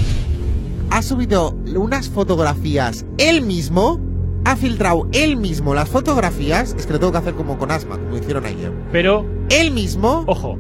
ha 0.90 1.02
subido 1.02 1.52
unas 1.76 2.10
fotografías 2.10 3.06
él 3.18 3.42
mismo, 3.44 4.00
ha 4.44 4.56
filtrado 4.56 5.08
él 5.14 5.38
mismo 5.38 5.74
las 5.74 5.88
fotografías, 5.88 6.76
es 6.78 6.86
que 6.86 6.94
lo 6.94 7.00
tengo 7.00 7.12
que 7.14 7.20
hacer 7.20 7.34
como 7.36 7.58
con 7.58 7.72
asma, 7.72 7.98
como 7.98 8.18
hicieron 8.18 8.46
ayer. 8.46 8.72
Pero, 8.92 9.26
Él 9.50 9.72
mismo, 9.72 10.24
ojo. 10.28 10.58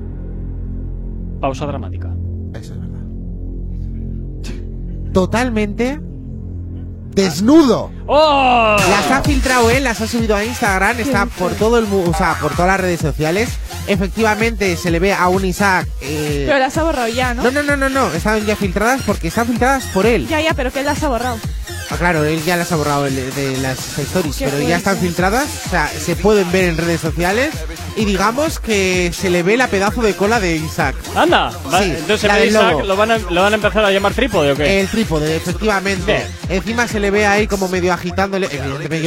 Pausa 1.41 1.65
dramática. 1.65 2.10
Totalmente 5.13 5.99
desnudo. 7.13 7.91
¡Oh! 8.07 8.77
Las 8.89 9.11
ha 9.11 9.21
filtrado 9.23 9.69
él, 9.69 9.83
las 9.83 9.99
ha 10.01 10.07
subido 10.07 10.35
a 10.35 10.43
Instagram, 10.45 10.99
está 10.99 11.25
por 11.25 11.53
todo 11.53 11.77
el 11.77 11.85
mu- 11.85 12.09
o 12.09 12.13
sea, 12.13 12.37
por 12.41 12.51
todas 12.53 12.67
las 12.67 12.79
redes 12.79 13.01
sociales. 13.01 13.49
Efectivamente 13.87 14.77
se 14.77 14.91
le 14.91 14.99
ve 14.99 15.13
a 15.13 15.27
un 15.27 15.43
Isaac. 15.43 15.87
eh, 16.01 16.43
Pero 16.47 16.59
las 16.59 16.77
ha 16.77 16.83
borrado 16.83 17.07
ya, 17.09 17.33
¿no? 17.33 17.43
no, 17.43 17.51
no, 17.51 17.63
no, 17.63 17.75
no, 17.77 17.89
no, 17.89 18.13
están 18.13 18.45
ya 18.45 18.55
filtradas 18.55 19.01
porque 19.05 19.27
están 19.27 19.47
filtradas 19.47 19.85
por 19.87 20.05
él. 20.05 20.27
Ya, 20.27 20.39
ya, 20.41 20.53
pero 20.53 20.71
que 20.71 20.79
él 20.79 20.85
las 20.85 21.03
ha 21.03 21.09
borrado. 21.09 21.37
Ah, 21.89 21.97
claro, 21.97 22.23
él 22.23 22.41
ya 22.45 22.55
las 22.55 22.71
ha 22.71 22.77
borrado 22.77 23.05
el- 23.05 23.33
de 23.35 23.57
las 23.57 23.97
stories, 23.99 24.37
Qué 24.37 24.45
pero 24.45 24.57
ya 24.59 24.63
fuerte. 24.63 24.73
están 24.77 24.97
filtradas, 24.97 25.47
o 25.65 25.69
sea, 25.69 25.87
se 25.89 26.15
pueden 26.15 26.49
ver 26.53 26.65
en 26.69 26.77
redes 26.77 27.01
sociales 27.01 27.53
y 27.95 28.05
digamos 28.05 28.59
que 28.59 29.11
se 29.13 29.29
le 29.29 29.43
ve 29.43 29.57
la 29.57 29.67
pedazo 29.67 30.01
de 30.01 30.15
cola 30.15 30.39
de 30.39 30.55
Isaac. 30.55 30.95
Anda, 31.15 31.51
va- 31.73 31.83
Sí, 31.83 31.91
entonces 31.97 32.23
la 32.23 32.35
en 32.37 32.43
vez 32.43 32.53
de 32.53 32.59
Isaac 32.59 32.71
lobo. 32.73 32.83
lo 32.85 32.95
van, 32.95 33.11
a, 33.11 33.17
lo 33.17 33.41
van 33.41 33.51
a 33.53 33.55
empezar 33.55 33.83
a 33.85 33.91
llamar 33.91 34.13
trípode 34.13 34.51
o 34.51 34.55
qué? 34.55 34.79
El 34.81 34.87
trípode, 34.87 35.35
efectivamente. 35.35 36.13
Bien. 36.13 36.27
Encima 36.49 36.87
se 36.87 36.99
le 36.99 37.11
ve 37.11 37.25
ahí 37.25 37.47
como 37.47 37.67
medio 37.67 37.93
agitándole. 37.93 38.47
Evidentemente 38.51 39.01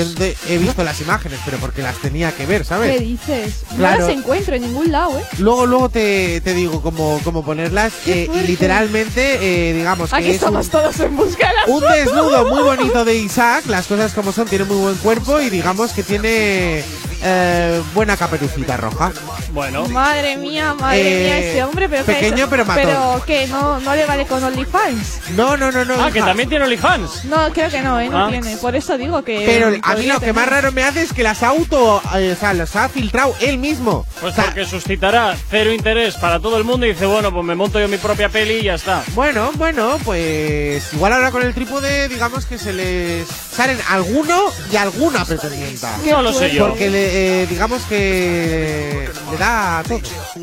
yo 0.47 0.55
he 0.55 0.59
visto 0.59 0.85
las 0.85 1.01
imágenes, 1.01 1.39
pero 1.45 1.59
porque 1.59 1.83
las 1.83 1.97
tenía 1.99 2.33
que 2.33 2.47
ver, 2.47 2.63
¿Qué 2.63 2.69
¿sabes? 2.69 3.01
dices? 3.01 3.63
No 3.73 3.77
Claro. 3.79 4.07
las 4.07 4.17
encuentro 4.17 4.55
en 4.55 4.63
ningún 4.63 4.93
lado, 4.93 5.19
¿eh? 5.19 5.23
Luego, 5.39 5.67
luego 5.67 5.89
te, 5.89 6.41
te 6.43 6.55
digo 6.55 6.83
cómo, 6.83 7.21
cómo 7.25 7.45
ponerlas. 7.45 7.93
Qué 8.05 8.25
eh, 8.25 8.31
y 8.45 8.47
literalmente, 8.47 9.39
eh, 9.71 9.73
digamos 9.75 10.11
que 10.11 10.17
Aquí 10.17 10.29
es 10.31 10.35
estamos 10.37 10.67
un, 10.67 10.73
todos 10.73 11.01
en 11.01 11.17
busca 11.17 11.49
de 11.49 11.55
las 11.55 11.69
un 11.69 11.81
desnudo 11.81 12.49
muy 12.49 12.63
bonito 12.63 13.05
de 13.05 13.15
Isaac. 13.19 13.65
Las 13.67 13.87
cosas 13.87 14.13
como 14.13 14.33
son, 14.33 14.47
tiene 14.47 14.65
muy 14.65 14.77
buen 14.77 14.97
cuerpo 14.97 15.41
y 15.41 15.51
digamos 15.51 15.93
que 15.93 16.03
tiene 16.03 16.85
eh, 17.23 17.83
buena 17.95 18.17
caperucita 18.17 18.77
roja. 18.77 19.13
Bueno, 19.53 19.87
Madre 19.89 20.37
mía, 20.37 20.75
madre 20.75 21.01
Eh, 21.01 21.25
mía, 21.25 21.39
ese 21.39 21.63
hombre, 21.65 21.89
pero 21.89 22.05
que 22.05 22.13
pequeño, 22.15 22.49
pero 22.51 22.65
matón. 22.65 22.85
Pero 22.87 23.23
que 23.27 23.47
no, 23.47 23.79
no 23.81 23.95
le 23.95 24.05
vale 24.07 24.27
con 24.27 24.43
OnlyFans. 24.43 25.21
No, 25.37 25.57
no, 25.57 25.71
no, 25.71 25.85
no. 25.85 25.95
ah, 26.03 26.11
que 26.11 26.19
hija. 26.19 26.27
también 26.29 26.49
tiene 26.49 26.65
OnlyFans. 26.65 27.25
No, 27.27 27.51
creo 27.53 27.71
que 27.71 27.81
no, 27.81 28.01
¿eh? 28.01 28.09
No 28.09 28.27
Ah. 28.27 28.29
tiene. 28.31 28.57
Por 28.57 28.75
eso 28.75 28.99
digo 28.99 29.23
que. 29.23 29.43
Pero 29.47 29.69
a 29.69 29.71
mí 29.71 29.81
podría 29.81 30.15
lo 30.15 30.21
que 30.21 30.27
tener. 30.27 30.35
más 30.35 30.49
raro 30.49 30.73
me 30.73 30.83
hace 30.83 31.03
es 31.03 31.13
que 31.13 31.23
las 31.23 31.43
auto, 31.43 32.03
eh, 32.17 32.33
o 32.37 32.41
sea, 32.41 32.53
las 32.55 32.75
ha 32.77 32.89
filtrado 32.89 33.35
él 33.41 33.59
mismo. 33.59 34.05
Pues 34.21 34.33
O 34.33 34.35
sea, 34.35 34.45
porque 34.47 34.65
suscitará 34.65 35.37
cero 35.51 35.73
interés 35.73 36.17
para 36.17 36.41
todo 36.41 36.57
el 36.59 36.65
mundo 36.65 36.87
y 36.87 36.91
dice, 36.91 37.07
bueno, 37.07 37.33
pues 37.33 37.45
me 37.45 37.55
monto 37.55 37.79
yo 37.79 37.89
mi 37.89 37.99
propia 37.99 38.29
peli 38.29 38.55
y 38.55 38.63
ya 38.65 38.75
está. 38.75 39.03
Bueno, 39.15 39.51
bueno, 39.55 39.99
pues 40.05 40.93
igual 40.93 41.13
ahora 41.13 41.31
con 41.31 41.43
el 41.43 41.55
trípode, 41.55 42.09
digamos 42.09 42.47
que 42.47 42.59
se 42.59 42.73
les 42.73 43.27
salen 43.29 43.79
alguno 43.91 44.37
y 44.73 44.77
alguna 44.77 45.25
pretendienta. 45.25 45.97
No 46.11 46.23
lo 46.23 46.33
sé 46.33 46.51
yo. 46.53 46.69
Porque 46.69 46.91
le, 46.91 47.04
eh, 47.07 47.47
digamos 47.49 47.83
que 47.85 49.09
le 49.31 49.37
da 49.37 49.83
todo. 49.87 50.01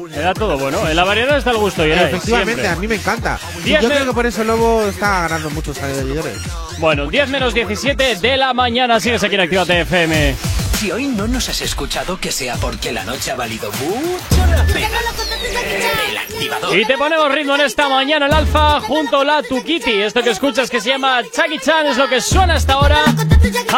Le 0.07 0.19
da 0.19 0.33
todo 0.33 0.57
bueno. 0.57 0.87
En 0.87 0.95
la 0.95 1.03
variedad 1.03 1.37
está 1.37 1.51
el 1.51 1.57
gusto, 1.57 1.85
Yeray, 1.85 2.05
Efectivamente, 2.05 2.67
a 2.67 2.75
mí 2.75 2.87
me 2.87 2.95
encanta. 2.95 3.39
Y 3.63 3.69
yo 3.69 3.79
creo 3.79 4.05
que 4.05 4.13
por 4.13 4.25
eso 4.25 4.43
Lobo 4.43 4.83
está 4.87 5.21
ganando 5.21 5.49
muchos 5.51 5.77
seguidores. 5.77 6.37
Bueno, 6.79 7.07
10 7.07 7.29
menos 7.29 7.53
17 7.53 8.15
de 8.15 8.37
la 8.37 8.53
mañana. 8.53 8.99
Sigues 8.99 9.23
aquí 9.23 9.35
en 9.35 9.41
Actívate 9.41 9.81
FM. 9.81 10.60
Si 10.81 10.91
hoy 10.91 11.05
no 11.05 11.27
nos 11.27 11.47
has 11.47 11.61
escuchado, 11.61 12.19
que 12.19 12.31
sea 12.31 12.55
porque 12.55 12.91
la 12.91 13.03
noche 13.03 13.29
ha 13.29 13.35
valido 13.35 13.71
mucho 13.73 14.45
la 14.49 14.63
pena. 14.63 14.97
El 16.09 16.17
activador. 16.17 16.75
Y 16.75 16.85
te 16.85 16.97
ponemos 16.97 17.31
ritmo 17.31 17.53
en 17.53 17.61
esta 17.61 17.87
mañana 17.87 18.25
el 18.25 18.33
alfa 18.33 18.81
junto 18.81 19.19
a 19.19 19.23
la 19.23 19.43
Tukiti. 19.43 20.01
Esto 20.01 20.23
que 20.23 20.31
escuchas 20.31 20.71
que 20.71 20.81
se 20.81 20.89
llama 20.89 21.21
Chucky 21.21 21.59
Chan 21.59 21.85
es 21.85 21.97
lo 21.97 22.09
que 22.09 22.19
suena 22.19 22.55
hasta 22.55 22.73
ahora. 22.73 23.03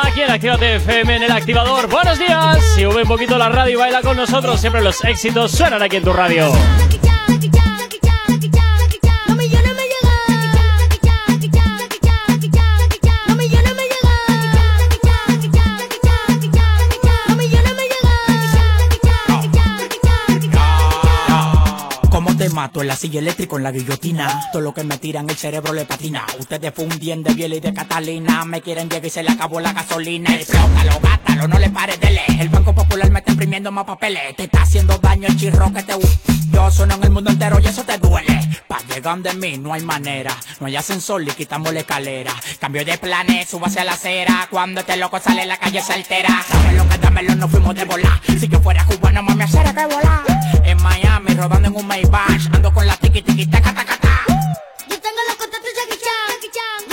Aquí 0.01 0.21
en 0.21 0.31
Actívate 0.31 0.75
FM 0.77 1.17
en 1.17 1.23
el 1.23 1.31
activador. 1.33 1.89
Buenos 1.89 2.17
días. 2.17 2.63
Si 2.73 2.83
sube 2.83 3.01
un 3.01 3.07
poquito 3.09 3.37
la 3.37 3.49
radio 3.49 3.73
y 3.73 3.75
baila 3.75 4.01
con 4.01 4.15
nosotros, 4.15 4.61
siempre 4.61 4.81
los 4.81 5.03
éxitos 5.03 5.51
suenan 5.51 5.83
aquí 5.83 5.97
en 5.97 6.05
tu 6.05 6.13
radio. 6.13 6.53
Mato? 22.53 22.81
En 22.81 22.87
la 22.87 22.95
silla 22.95 23.19
eléctrica, 23.19 23.55
en 23.57 23.63
la 23.63 23.71
guillotina. 23.71 24.49
Todo 24.51 24.61
lo 24.61 24.73
que 24.73 24.83
me 24.83 24.97
tiran, 24.97 25.29
el 25.29 25.35
cerebro 25.35 25.73
le 25.73 25.85
patina. 25.85 26.25
Ustedes 26.39 26.73
fundien 26.73 27.23
de 27.23 27.33
Biel 27.33 27.53
y 27.53 27.59
de 27.59 27.73
Catalina. 27.73 28.45
Me 28.45 28.61
quieren 28.61 28.89
llegar 28.89 29.05
y 29.05 29.09
se 29.09 29.23
le 29.23 29.31
acabó 29.31 29.59
la 29.59 29.73
gasolina. 29.73 30.33
Explótalo, 30.33 30.99
gátalo, 31.01 31.47
no 31.47 31.59
le 31.59 31.69
pares 31.69 31.99
de 31.99 32.11
leer. 32.11 32.41
El 32.41 32.49
Banco 32.49 32.73
Popular 32.73 33.09
me 33.11 33.19
está 33.19 33.31
imprimiendo 33.31 33.71
más 33.71 33.85
papeles. 33.85 34.35
Te 34.35 34.43
está 34.43 34.61
haciendo 34.61 34.97
daño 34.99 35.27
el 35.27 35.35
chirro 35.35 35.73
que 35.73 35.83
te 35.83 35.93
Yo 36.51 36.71
sueno 36.71 36.95
en 36.95 37.03
el 37.03 37.09
mundo 37.11 37.31
entero 37.31 37.59
y 37.59 37.65
eso 37.65 37.83
te 37.83 37.97
duele. 37.97 38.39
Pa' 38.67 38.79
llegar 38.87 39.19
de 39.19 39.33
mí 39.33 39.57
no 39.57 39.73
hay 39.73 39.81
manera. 39.81 40.35
No 40.59 40.67
hay 40.67 40.75
ascensor 40.75 41.21
y 41.23 41.27
quitamos 41.31 41.73
la 41.73 41.81
escalera. 41.81 42.33
Cambio 42.59 42.85
de 42.85 42.97
planes, 42.97 43.49
subo 43.49 43.65
hacia 43.65 43.83
la 43.83 43.93
acera. 43.93 44.47
Cuando 44.49 44.81
este 44.81 44.97
loco 44.97 45.19
sale 45.19 45.45
la 45.45 45.57
calle 45.57 45.81
se 45.81 45.93
altera. 45.93 46.43
Dámelo 46.51 46.87
que 46.87 46.97
dámelo, 46.97 47.35
nos 47.35 47.51
fuimos 47.51 47.75
de 47.75 47.85
volar. 47.85 48.21
Si 48.39 48.47
yo 48.47 48.59
fuera 48.61 48.85
cubano, 48.85 49.23
mami, 49.23 49.43
hacer 49.43 49.73
que 49.73 49.85
volar. 49.85 50.23
En 50.63 50.81
Miami, 50.81 51.33
rodando 51.33 51.67
en 51.67 51.75
un 51.75 51.87
Maybach. 51.87 52.42
Ando 52.51 52.73
con 52.73 52.85
la 52.85 52.95
tiki 52.97 53.21
tiki 53.21 53.45
taca 53.45 53.73
taca 53.73 53.97
ta. 53.97 54.25
Yo 54.89 54.99
tengo 54.99 55.19
los 55.27 55.35
contactos 55.37 55.71
Jackie 55.77 55.99
Chan. 56.03 56.35
Yo 56.41 56.49
tengo 56.51 56.92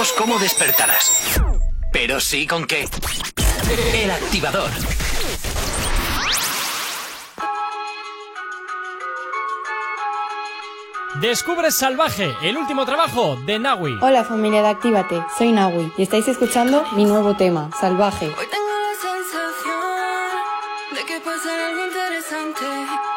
sabemos 0.00 0.12
cómo 0.12 0.38
despertarás, 0.38 1.40
pero 1.92 2.20
sí 2.20 2.46
con 2.46 2.66
qué. 2.66 2.88
El 3.94 4.10
activador. 4.10 4.70
Descubre 11.20 11.70
Salvaje, 11.70 12.34
el 12.42 12.56
último 12.56 12.86
trabajo 12.86 13.36
de 13.44 13.58
Nawi. 13.58 13.98
Hola 14.00 14.24
familia 14.24 14.62
de 14.62 14.68
Actívate, 14.68 15.22
soy 15.36 15.52
Nawi 15.52 15.92
y 15.98 16.02
estáis 16.02 16.26
escuchando 16.28 16.82
mi 16.96 17.04
nuevo 17.04 17.36
tema, 17.36 17.68
Salvaje. 17.78 18.26
Hoy 18.26 18.46
tengo 18.50 18.72
la 18.86 18.94
sensación 18.94 20.94
de 20.94 21.04
que 21.04 21.20
pasa 21.20 21.66
algo 21.66 21.86
interesante. 21.86 23.09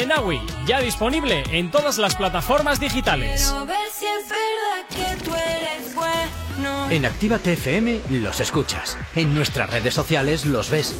De 0.00 0.06
Nawi, 0.06 0.40
ya 0.66 0.80
disponible 0.80 1.42
en 1.50 1.70
todas 1.70 1.98
las 1.98 2.14
plataformas 2.14 2.80
digitales. 2.80 3.42
Quiero 3.42 3.66
ver 3.66 3.88
si 3.92 4.06
es 4.06 4.28
verdad 4.28 5.16
que 5.18 5.24
tú 5.24 5.34
eres 5.34 5.94
bueno. 5.94 6.90
En 6.90 7.04
Actívate 7.04 7.52
FM 7.52 8.00
los 8.10 8.40
escuchas. 8.40 8.96
En 9.14 9.34
nuestras 9.34 9.68
redes 9.68 9.92
sociales 9.92 10.46
los 10.46 10.70
ves. 10.70 10.96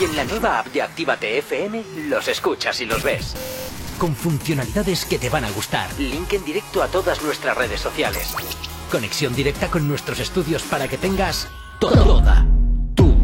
Y 0.00 0.04
en 0.04 0.16
la 0.16 0.24
nueva 0.24 0.58
app 0.58 0.66
de 0.66 0.82
Actívate 0.82 1.38
FM 1.38 1.84
los 2.08 2.26
escuchas 2.26 2.80
y 2.80 2.86
los 2.86 3.04
ves. 3.04 3.36
Con 3.98 4.16
funcionalidades 4.16 5.04
que 5.04 5.18
te 5.18 5.30
van 5.30 5.44
a 5.44 5.50
gustar. 5.50 5.88
Link 5.98 6.32
en 6.32 6.44
directo 6.44 6.82
a 6.82 6.88
todas 6.88 7.22
nuestras 7.22 7.56
redes 7.56 7.80
sociales. 7.80 8.34
Conexión 8.90 9.34
directa 9.36 9.68
con 9.68 9.86
nuestros 9.86 10.18
estudios 10.18 10.62
para 10.64 10.88
que 10.88 10.98
tengas 10.98 11.46
toda 11.78 12.44
tu 12.96 13.14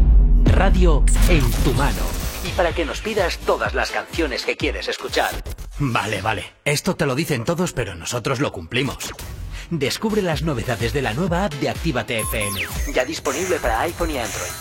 radio 0.45 1.03
en 1.27 1.51
tu 1.63 1.73
mano. 1.73 2.20
Para 2.61 2.75
que 2.75 2.85
nos 2.85 3.01
pidas 3.01 3.39
todas 3.39 3.73
las 3.73 3.89
canciones 3.89 4.45
que 4.45 4.55
quieres 4.55 4.87
escuchar. 4.87 5.31
Vale, 5.79 6.21
vale. 6.21 6.53
Esto 6.63 6.95
te 6.95 7.07
lo 7.07 7.15
dicen 7.15 7.43
todos, 7.43 7.73
pero 7.73 7.95
nosotros 7.95 8.39
lo 8.39 8.51
cumplimos. 8.51 9.09
Descubre 9.71 10.21
las 10.21 10.43
novedades 10.43 10.93
de 10.93 11.01
la 11.01 11.15
nueva 11.15 11.45
app 11.45 11.53
de 11.55 11.69
Actívate 11.69 12.19
FM. 12.19 12.61
Ya 12.93 13.03
disponible 13.03 13.57
para 13.57 13.81
iPhone 13.81 14.11
y 14.11 14.19
Android. 14.19 14.51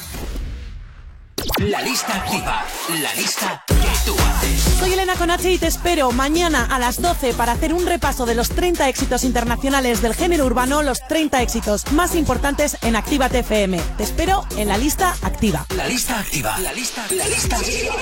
La 1.58 1.82
lista 1.82 2.16
activa. 2.16 2.64
La 3.02 3.12
lista 3.12 3.64
tú 4.04 4.14
haces. 4.18 4.62
Soy 4.78 4.92
Elena 4.92 5.14
Conache 5.16 5.50
y 5.50 5.58
te 5.58 5.66
espero 5.66 6.10
mañana 6.12 6.66
a 6.70 6.78
las 6.78 7.00
12 7.00 7.34
para 7.34 7.52
hacer 7.52 7.72
un 7.74 7.86
repaso 7.86 8.26
de 8.26 8.34
los 8.34 8.50
30 8.50 8.88
éxitos 8.88 9.24
internacionales 9.24 10.02
del 10.02 10.14
género 10.14 10.46
urbano, 10.46 10.82
los 10.82 11.06
30 11.06 11.42
éxitos 11.42 11.90
más 11.92 12.14
importantes 12.14 12.76
en 12.82 12.96
Actívate 12.96 13.40
FM. 13.40 13.80
Te 13.96 14.04
espero 14.04 14.46
en 14.56 14.68
la 14.68 14.78
lista 14.78 15.16
activa. 15.22 15.66
La 15.76 15.86
lista 15.86 16.18
activa. 16.18 16.58
La 16.58 16.72
lista, 16.72 17.06
la 17.10 17.28
lista 17.28 17.56
activa. 17.56 17.94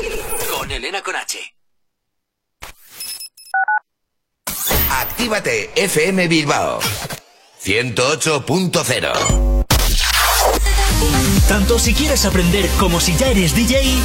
Con 0.59 0.71
Elena 0.71 1.03
Conache. 1.03 1.55
Actívate 4.91 5.71
FM 5.77 6.29
Bilbao 6.29 6.81
108.0 7.63 9.48
Tanto 11.49 11.79
si 11.79 11.95
quieres 11.95 12.27
aprender 12.27 12.69
como 12.79 13.01
si 13.01 13.17
ya 13.17 13.29
eres 13.29 13.55
DJ, 13.55 13.99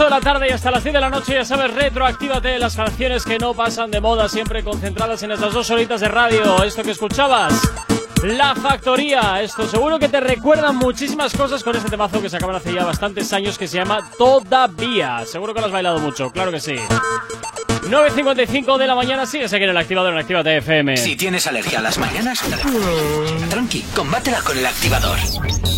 8 0.00 0.04
de 0.04 0.10
la 0.10 0.20
tarde 0.22 0.48
y 0.48 0.52
hasta 0.52 0.70
las 0.70 0.82
10 0.82 0.94
de 0.94 1.00
la 1.02 1.10
noche, 1.10 1.34
ya 1.34 1.44
sabes, 1.44 1.74
retroactívate 1.74 2.58
las 2.58 2.74
canciones 2.74 3.22
que 3.22 3.38
no 3.38 3.52
pasan 3.52 3.90
de 3.90 4.00
moda, 4.00 4.30
siempre 4.30 4.64
concentradas 4.64 5.22
en 5.24 5.32
estas 5.32 5.52
dos 5.52 5.70
horitas 5.70 6.00
de 6.00 6.08
radio. 6.08 6.64
Esto 6.64 6.82
que 6.82 6.92
escuchabas, 6.92 7.52
La 8.22 8.54
Factoría. 8.54 9.42
Esto 9.42 9.68
seguro 9.68 9.98
que 9.98 10.08
te 10.08 10.20
recuerda 10.20 10.72
muchísimas 10.72 11.36
cosas 11.36 11.62
con 11.62 11.76
este 11.76 11.90
temazo 11.90 12.22
que 12.22 12.30
se 12.30 12.38
acaban 12.38 12.56
hace 12.56 12.72
ya 12.72 12.86
bastantes 12.86 13.30
años 13.34 13.58
que 13.58 13.68
se 13.68 13.76
llama 13.76 14.10
Todavía. 14.16 15.26
Seguro 15.26 15.52
que 15.52 15.60
lo 15.60 15.66
has 15.66 15.72
bailado 15.72 15.98
mucho, 15.98 16.30
claro 16.30 16.50
que 16.50 16.60
sí. 16.60 16.76
9.55 16.76 18.78
de 18.78 18.86
la 18.86 18.94
mañana, 18.94 19.26
sigues 19.26 19.52
aquí 19.52 19.64
en 19.64 19.70
el 19.70 19.76
activador 19.76 20.14
en 20.14 20.20
Actívate 20.20 20.56
FM. 20.56 20.96
Si 20.96 21.14
tienes 21.14 21.46
alergia 21.46 21.80
a 21.80 21.82
las 21.82 21.98
mañanas, 21.98 22.40
tranqui, 23.50 23.82
combátela 23.94 24.40
con 24.40 24.56
el 24.56 24.64
activador. 24.64 25.18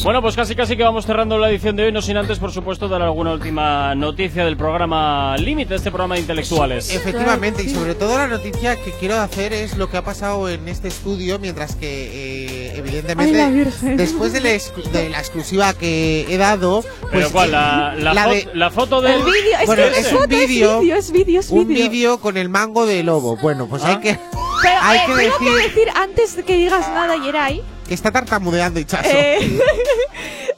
Bueno, 0.05 0.21
pues 0.21 0.35
casi 0.35 0.57
casi 0.57 0.77
que 0.77 0.83
vamos 0.83 1.07
cerrando 1.07 1.39
la 1.39 1.49
edición 1.49 1.77
de 1.77 1.85
hoy, 1.85 1.93
no 1.93 2.03
sin 2.03 2.17
antes, 2.17 2.41
por 2.41 2.51
supuesto, 2.51 2.89
dar 2.89 3.03
alguna 3.03 3.33
última 3.35 3.95
noticia 3.95 4.45
del 4.45 4.57
programa 4.57 5.37
Límite, 5.37 5.77
este 5.77 5.91
programa 5.93 6.17
de 6.17 6.23
intelectuales. 6.23 6.93
Efectivamente, 6.93 7.63
y 7.63 7.71
sobre 7.71 7.95
todo 7.95 8.19
la 8.19 8.27
noticia 8.27 8.75
que 8.83 8.91
quiero 8.99 9.21
hacer 9.21 9.53
es 9.53 9.77
lo 9.77 9.89
que 9.89 9.99
ha 9.99 10.03
pasado 10.03 10.49
en 10.49 10.67
este 10.69 10.89
estudio, 10.89 11.39
mientras 11.39 11.77
que, 11.77 12.67
eh, 12.67 12.73
evidentemente, 12.77 13.41
Ay, 13.41 13.65
después 13.97 14.33
de 14.33 14.41
la, 14.41 14.51
exclu- 14.51 14.91
de 14.91 15.09
la 15.09 15.21
exclusiva 15.21 15.73
que 15.73 16.27
he 16.29 16.37
dado, 16.37 16.83
Pero 17.03 17.11
pues, 17.13 17.29
cuál, 17.31 17.51
eh, 17.51 17.53
la, 17.53 17.95
la, 17.97 18.15
la 18.15 18.27
fo- 18.27 18.31
de- 18.33 18.49
la 18.55 18.71
foto 18.73 19.01
del... 19.03 19.13
El 19.13 19.23
vídeo, 19.25 19.59
es 19.61 19.67
Bueno, 19.67 19.83
que 19.85 19.89
es 20.01 20.07
es 20.07 20.13
un 20.13 20.27
vídeo. 20.29 20.81
es 20.83 21.13
vídeo, 21.13 21.41
es 21.41 21.51
un 21.51 21.69
vídeo. 21.69 22.19
con 22.19 22.37
el 22.37 22.49
mango 22.49 22.87
de 22.87 23.05
lobo. 23.05 23.37
Bueno, 23.37 23.69
pues 23.69 23.85
hay 23.85 23.99
que 24.01 24.19
Pero 24.63 24.75
hay 24.83 24.99
eh, 24.99 25.03
que 25.07 25.13
tengo 25.15 25.29
que 25.39 25.45
decir 25.63 25.63
decir 25.75 25.89
antes 25.95 26.37
de 26.37 26.43
que 26.43 26.57
digas 26.57 26.89
nada, 26.89 27.17
Yeray, 27.17 27.63
que 27.87 27.95
está 27.95 28.11
tartamudeando 28.11 28.81
Hichazo. 28.81 29.09
eh, 29.13 29.39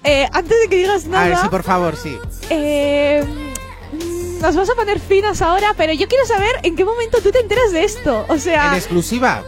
eh, 0.04 0.28
antes 0.32 0.58
de 0.60 0.68
que 0.68 0.76
digas 0.76 1.04
A 1.06 1.08
nada, 1.08 1.28
ver, 1.28 1.38
sí, 1.38 1.48
por 1.48 1.62
favor, 1.62 1.96
sí. 1.96 2.18
eh, 2.50 3.24
nos 4.40 4.54
vamos 4.54 4.70
a 4.70 4.74
poner 4.74 5.00
finas 5.00 5.40
ahora, 5.42 5.72
pero 5.76 5.92
yo 5.94 6.06
quiero 6.08 6.26
saber 6.26 6.56
en 6.62 6.76
qué 6.76 6.84
momento 6.84 7.18
tú 7.22 7.30
te 7.30 7.40
enteras 7.40 7.72
de 7.72 7.84
esto. 7.84 8.26
O 8.28 8.34
En 8.34 8.40
sea, 8.40 8.76
exclusiva. 8.76 9.42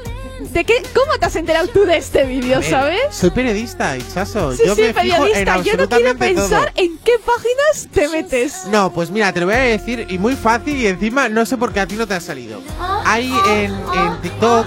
¿de 0.53 0.65
qué, 0.65 0.83
¿cómo 0.95 1.19
te 1.19 1.27
has 1.27 1.37
enterado 1.37 1.69
tú 1.69 1.85
de 1.85 1.99
este 1.99 2.25
vídeo, 2.25 2.59
A 2.61 2.63
sabes? 2.63 3.01
Soy 3.11 3.31
periodista, 3.31 3.95
Hichazo. 3.99 4.55
Sí, 4.55 4.63
Yo 4.65 4.75
sí, 4.75 4.83
me 4.83 4.95
fijo 4.95 5.27
en 5.27 5.45
periodista. 5.45 5.57
Yo 5.63 5.77
no 5.77 5.89
quiero 5.89 6.17
pensar 6.19 6.73
todo. 6.73 6.85
en 6.85 6.99
qué 6.99 7.13
páginas 7.19 7.89
te 7.93 8.09
metes. 8.09 8.65
No, 8.71 8.91
pues 8.91 9.11
mira, 9.11 9.33
te 9.35 9.41
lo 9.41 9.47
voy 9.47 9.55
a 9.57 9.59
decir 9.59 10.07
y 10.09 10.19
muy 10.19 10.35
fácil 10.35 10.77
y 10.79 10.87
encima 10.87 11.29
no 11.29 11.45
sé 11.45 11.59
por 11.59 11.73
qué 11.75 11.81
a 11.81 11.87
ti 11.87 11.97
no 11.97 12.07
te 12.07 12.15
ha 12.15 12.21
salido. 12.21 12.61
Hay 13.05 13.31
en, 13.51 13.73
en 13.95 14.21
TikTok, 14.23 14.67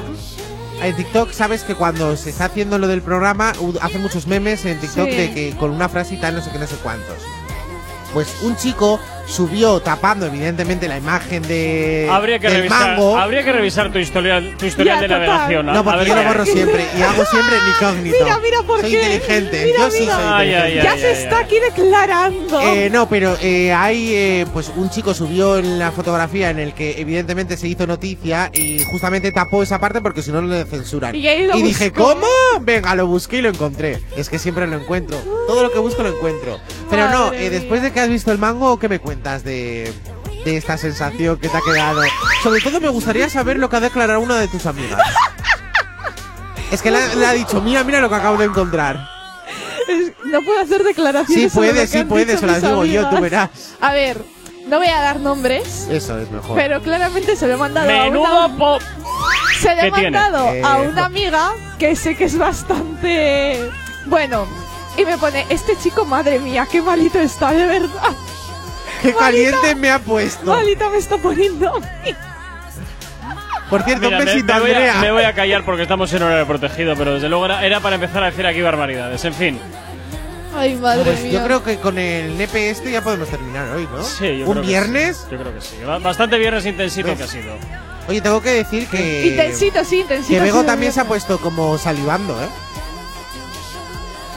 en 0.82 0.96
TikTok 0.96 1.32
sabes 1.32 1.64
que 1.64 1.76
cuando 1.76 2.16
se 2.16 2.30
está 2.30 2.46
haciendo 2.46 2.78
lo 2.78 2.88
del 2.88 3.02
programa 3.02 3.54
hace 3.82 4.00
muchos 4.00 4.28
memes 4.28 4.66
en 4.66 4.80
TikTok 4.80 5.10
Sí. 5.10 5.16
de 5.16 5.34
que 5.34 5.56
con 5.58 5.72
una 5.72 5.90
tal 6.18 6.36
no 6.36 6.42
sé 6.42 6.52
qué 6.52 6.60
no 6.60 6.68
sé 6.68 6.76
cuántos. 6.84 7.18
Pues 8.14 8.28
un 8.42 8.56
chico 8.56 9.00
subió 9.30 9.80
tapando 9.80 10.26
evidentemente 10.26 10.88
la 10.88 10.98
imagen 10.98 11.44
de 11.44 12.08
Habría 12.12 12.40
que, 12.40 12.48
del 12.50 12.58
revisar, 12.64 12.90
mango. 12.98 13.18
habría 13.18 13.44
que 13.44 13.52
revisar 13.52 13.92
tu 13.92 14.00
historial, 14.00 14.56
tu 14.58 14.66
historial 14.66 14.98
Ya, 14.98 15.02
de 15.04 15.08
navegación. 15.08 15.70
a- 15.70 15.74
No, 15.74 15.84
porque 15.84 16.06
yo 16.06 16.16
lo 16.16 16.24
borro 16.24 16.46
siempre 16.46 16.86
y 16.98 17.02
hago 17.02 17.24
siempre 17.26 17.56
en 17.58 17.68
incógnito. 17.70 18.18
Mira, 18.24 18.40
mira, 18.40 18.58
¿por 18.64 18.82
soy 18.82 18.90
qué? 18.92 18.98
inteligente, 19.14 19.66
Mira, 19.66 19.78
yo 19.80 19.92
sí 19.92 19.98
soy 20.00 20.08
Ay, 20.10 20.48
inteligente. 20.50 20.80
ay, 20.80 20.84
ya 20.84 20.98
se 20.98 21.12
está 21.24 21.40
aquí 21.40 21.56
declarando. 21.60 22.60
Eh, 22.62 22.90
no, 22.92 23.08
pero 23.08 23.38
eh, 23.42 23.72
hay 23.72 24.14
eh, 24.16 24.46
pues 24.52 24.72
un 24.76 24.90
chico 24.90 25.14
subió 25.14 25.58
en 25.58 25.78
la 25.78 25.92
fotografía 25.92 26.50
en 26.50 26.58
el 26.60 26.74
que 26.74 27.00
evidentemente 27.00 27.56
se 27.56 27.68
hizo 27.68 27.86
noticia 27.86 28.50
y 28.54 28.82
justamente 28.84 29.32
tapó 29.32 29.62
esa 29.62 29.80
parte 29.80 30.02
porque 30.02 30.24
si 30.24 30.32
no 30.32 30.42
le 30.42 30.66
censuran. 30.66 31.16
Y 31.16 31.28
ahí 31.28 31.46
lo 31.46 31.56
dije. 31.56 31.92
¿cómo? 31.92 32.26
Venga, 32.62 32.96
lo 32.96 33.06
busqué 33.08 33.38
y 33.38 33.42
lo 33.42 33.50
encontré. 33.50 34.00
Es 34.18 34.28
que 34.30 34.40
siempre 34.40 34.66
lo 34.68 34.78
encuentro. 34.78 35.18
Todo 35.48 35.62
lo 35.64 35.72
que 35.72 35.80
busco 35.80 36.02
lo 36.04 36.10
encuentro. 36.10 36.60
Pero 36.90 37.10
no, 37.10 37.26
Madre 37.26 37.46
eh, 37.46 37.50
después 37.52 37.82
de 37.84 37.92
que 37.92 38.00
has 38.00 38.10
visto 38.10 38.32
el 38.32 38.38
mango, 38.40 38.80
¿qué 38.80 38.90
me 38.90 38.98
cuentas 39.00 39.19
de, 39.24 39.94
de 40.46 40.58
esta 40.58 40.78
sensación 40.78 41.38
que 41.38 41.50
te 41.50 41.58
ha 41.58 41.62
quedado? 41.62 42.02
Sobre 42.44 42.62
todo 42.62 42.80
me 42.80 42.90
gustaría 42.90 43.30
saber 43.30 43.58
lo 43.58 43.70
que 43.70 43.76
ha 43.78 43.80
declarado 43.82 44.20
una 44.22 44.38
de 44.38 44.48
tus 44.48 44.66
amigas. 44.66 45.00
Es 46.72 46.82
que 46.82 46.92
le 46.92 47.00
ha- 47.00 47.16
le 47.16 47.26
ha 47.26 47.34
dicho, 47.34 47.62
mira, 47.62 47.84
mira 47.84 48.00
lo 48.00 48.10
que 48.10 48.16
acabo 48.16 48.38
de 48.38 48.46
encontrar. 48.46 49.08
Es- 49.88 50.14
No 50.26 50.42
puedo 50.44 50.62
hacer 50.62 50.84
declaraciones. 50.84 51.44
Sí 51.44 51.50
sobre 51.50 51.68
lo 51.70 51.74
puedes, 51.74 51.90
que 51.90 51.98
sí 51.98 52.02
han 52.02 52.08
puedes, 52.08 52.28
dicho 52.28 52.40
se 52.40 52.46
las 52.48 52.56
mis 52.62 52.64
digo 52.70 52.86
yo, 52.86 53.02
tú 53.02 53.08
amigas. 53.18 53.22
verás. 53.22 53.50
A 53.82 53.94
ver, 53.94 54.22
no 54.68 54.78
voy 54.78 54.88
a 54.88 55.02
dar 55.02 55.20
nombres, 55.20 55.88
Eso 55.90 56.20
es 56.20 56.30
mejor. 56.30 56.56
pero 56.56 56.82
claramente 56.82 57.36
se 57.36 57.48
lo 57.48 57.54
he 57.56 57.58
mandado 57.58 57.90
a 57.90 57.94
Menudo 57.94 58.46
una... 58.46 58.58
po- 58.58 58.80
Se 59.60 59.76
lo 59.76 59.82
he 59.82 59.86
¿Qué 59.86 59.92
tiene? 59.92 60.12
mandado 60.20 60.48
a 60.48 60.56
Eh, 60.84 60.88
una 60.88 61.06
amiga 61.06 61.52
que 61.80 61.96
sé 61.96 62.16
que 62.16 62.26
es 62.26 62.38
bastante... 62.38 63.70
Bueno, 64.06 64.46
y 64.98 65.06
me 65.06 65.18
pone, 65.18 65.46
este 65.50 65.76
chico, 65.78 66.06
madre 66.06 66.40
mía, 66.40 66.68
qué 66.72 66.82
malito 66.82 67.20
está, 67.20 67.52
de 67.52 67.66
verdad. 67.66 68.16
Qué 69.02 69.14
Malita. 69.14 69.20
caliente 69.20 69.76
me 69.76 69.90
ha 69.92 70.00
puesto. 70.00 70.46
Malita 70.46 70.90
me 70.90 70.98
está 70.98 71.18
poniendo. 71.18 71.80
Por 73.70 73.84
cierto, 73.84 74.06
Mira, 74.06 74.18
un 74.18 74.26
me, 74.26 74.32
besito, 74.32 74.54
me 74.56 74.60
voy 74.62 74.72
a, 74.72 74.76
Andrea. 74.76 74.96
me 75.02 75.12
voy 75.12 75.24
a 75.24 75.34
callar 75.34 75.64
porque 75.64 75.84
estamos 75.84 76.12
en 76.14 76.24
horario 76.24 76.48
protegido, 76.48 76.96
pero 76.96 77.14
desde 77.14 77.30
luego 77.30 77.46
era, 77.46 77.64
era 77.66 77.80
para 77.80 77.96
empezar 77.96 78.24
a 78.24 78.28
decir 78.28 78.46
aquí 78.48 78.62
barbaridades. 78.62 79.24
En 79.26 79.34
fin, 79.34 79.60
Ay, 80.56 80.76
madre 80.78 81.04
Pues 81.04 81.22
mía. 81.22 81.32
yo 81.34 81.44
creo 81.46 81.64
que 81.64 81.78
con 81.78 82.00
el 82.00 82.36
nepe 82.36 82.72
este 82.72 82.92
ya 82.92 83.04
podemos 83.04 83.30
terminar 83.30 83.70
hoy, 83.70 83.88
¿no? 83.96 84.04
sí, 84.04 84.40
yo 84.40 84.48
¿Un 84.48 84.54
creo 84.54 84.62
que 84.64 84.68
viernes? 84.68 85.18
sí. 85.18 85.28
Yo 85.32 85.38
creo 85.38 85.54
que 85.54 85.62
sí. 85.62 85.76
Ba- 85.86 86.00
Bastante 86.00 86.40
viernes 86.40 86.66
intensito 86.66 87.10
¿Ves? 87.10 87.18
que 87.20 87.24
ha 87.24 87.28
sido. 87.28 87.54
Oye, 88.08 88.20
tengo 88.22 88.42
que 88.42 88.50
decir 88.50 88.88
que. 88.88 89.28
Intensito, 89.28 89.86
sí, 89.86 90.00
intensito. 90.00 90.34
Que 90.34 90.40
Bego 90.44 90.64
también 90.64 90.92
se 90.92 91.02
ha 91.02 91.06
puesto 91.06 91.38
como 91.38 91.78
salivando, 91.78 92.42
¿eh? 92.42 92.48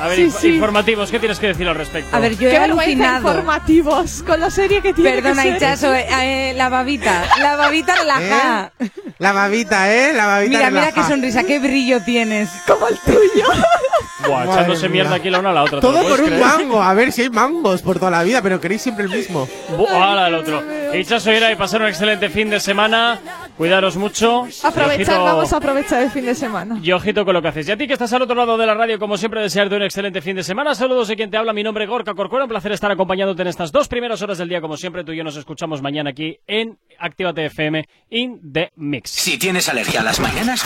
A 0.00 0.08
ver, 0.08 0.16
Sí, 0.16 0.24
inf- 0.26 0.38
sí. 0.40 0.48
informativos, 0.54 1.10
¿qué 1.10 1.18
tienes 1.18 1.38
que 1.38 1.46
decir 1.48 1.68
al 1.68 1.74
respecto? 1.76 2.16
A 2.16 2.18
ver, 2.18 2.36
yo 2.36 2.48
he 2.48 2.52
Qué 2.52 2.56
alucinado. 2.58 3.28
informativos 3.28 4.22
con 4.26 4.40
la 4.40 4.50
serie 4.50 4.80
que 4.82 4.92
tiene 4.92 5.12
Perdona, 5.12 5.42
que 5.42 5.48
ser. 5.50 5.56
Hichazo, 5.58 5.94
eh, 5.94 6.06
eh, 6.50 6.54
la 6.56 6.68
babita, 6.68 7.22
la 7.40 7.56
babita 7.56 7.94
relajada. 7.94 8.72
La 9.18 9.32
babita, 9.32 9.92
¿eh? 9.94 10.12
La 10.12 10.26
babita 10.26 10.58
Mira, 10.58 10.70
mira 10.70 10.80
relaja. 10.86 10.92
qué 11.02 11.08
sonrisa, 11.08 11.44
qué 11.44 11.58
brillo 11.60 12.02
tienes. 12.02 12.48
Como 12.66 12.88
el 12.88 12.98
tuyo. 12.98 13.44
Buah, 14.26 14.44
echándose 14.44 14.88
mía. 14.88 15.02
mierda 15.02 15.16
aquí 15.16 15.30
la 15.30 15.40
una 15.40 15.50
a 15.50 15.52
la 15.52 15.62
otra. 15.64 15.80
¿te 15.80 15.86
lo 15.86 15.92
Todo 15.92 16.08
por 16.08 16.20
un 16.20 16.26
creer? 16.26 16.40
mango. 16.44 16.80
A 16.82 16.94
ver 16.94 17.10
si 17.12 17.22
hay 17.22 17.30
mangos 17.30 17.82
por 17.82 17.98
toda 17.98 18.10
la 18.10 18.22
vida, 18.22 18.40
pero 18.40 18.60
queréis 18.60 18.80
siempre 18.82 19.04
el 19.04 19.10
mismo. 19.10 19.48
Bu- 19.76 19.88
¡Hala, 19.88 20.28
el 20.28 20.34
otro! 20.34 20.62
Hichazo 20.94 21.30
era 21.32 21.50
y 21.50 21.56
pasar 21.56 21.82
un 21.82 21.88
excelente 21.88 22.28
fin 22.30 22.48
de 22.50 22.60
semana. 22.60 23.18
Cuidaros 23.56 23.96
mucho. 23.96 24.46
Aprovechar, 24.62 25.16
ojito- 25.16 25.24
vamos 25.24 25.52
a 25.52 25.56
aprovechar 25.56 26.02
el 26.02 26.10
fin 26.10 26.24
de 26.24 26.34
semana. 26.36 26.78
Y 26.82 26.92
ojito 26.92 27.24
con 27.24 27.34
lo 27.34 27.42
que 27.42 27.48
hacéis. 27.48 27.68
Y 27.68 27.72
a 27.72 27.76
ti 27.76 27.86
que 27.86 27.94
estás 27.94 28.12
al 28.12 28.22
otro 28.22 28.34
lado 28.36 28.56
de 28.56 28.66
la 28.66 28.74
radio, 28.74 28.98
como 28.98 29.16
siempre, 29.16 29.40
desearte 29.40 29.76
un 29.82 29.86
excelente 29.86 30.22
fin 30.22 30.36
de 30.36 30.44
semana. 30.44 30.76
Saludos 30.76 31.08
de 31.08 31.16
quien 31.16 31.28
te 31.28 31.36
habla, 31.36 31.52
mi 31.52 31.64
nombre 31.64 31.82
es 31.82 31.90
Gorka 31.90 32.14
Corcuera. 32.14 32.44
Un 32.44 32.48
placer 32.48 32.70
estar 32.70 32.92
acompañándote 32.92 33.42
en 33.42 33.48
estas 33.48 33.72
dos 33.72 33.88
primeras 33.88 34.22
horas 34.22 34.38
del 34.38 34.48
día, 34.48 34.60
como 34.60 34.76
siempre. 34.76 35.02
Tú 35.02 35.10
y 35.10 35.16
yo 35.16 35.24
nos 35.24 35.36
escuchamos 35.36 35.82
mañana 35.82 36.10
aquí 36.10 36.38
en 36.46 36.78
Actívate 37.00 37.46
FM 37.46 37.84
in 38.10 38.52
the 38.52 38.70
Mix. 38.76 39.10
Si 39.10 39.38
tienes 39.38 39.68
alergia 39.68 40.00
a 40.00 40.04
las 40.04 40.20
mañanas, 40.20 40.62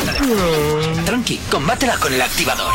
tranqui, 1.07 1.39
combátela 1.51 1.97
con 1.97 2.13
el 2.13 2.21
activador. 2.21 2.73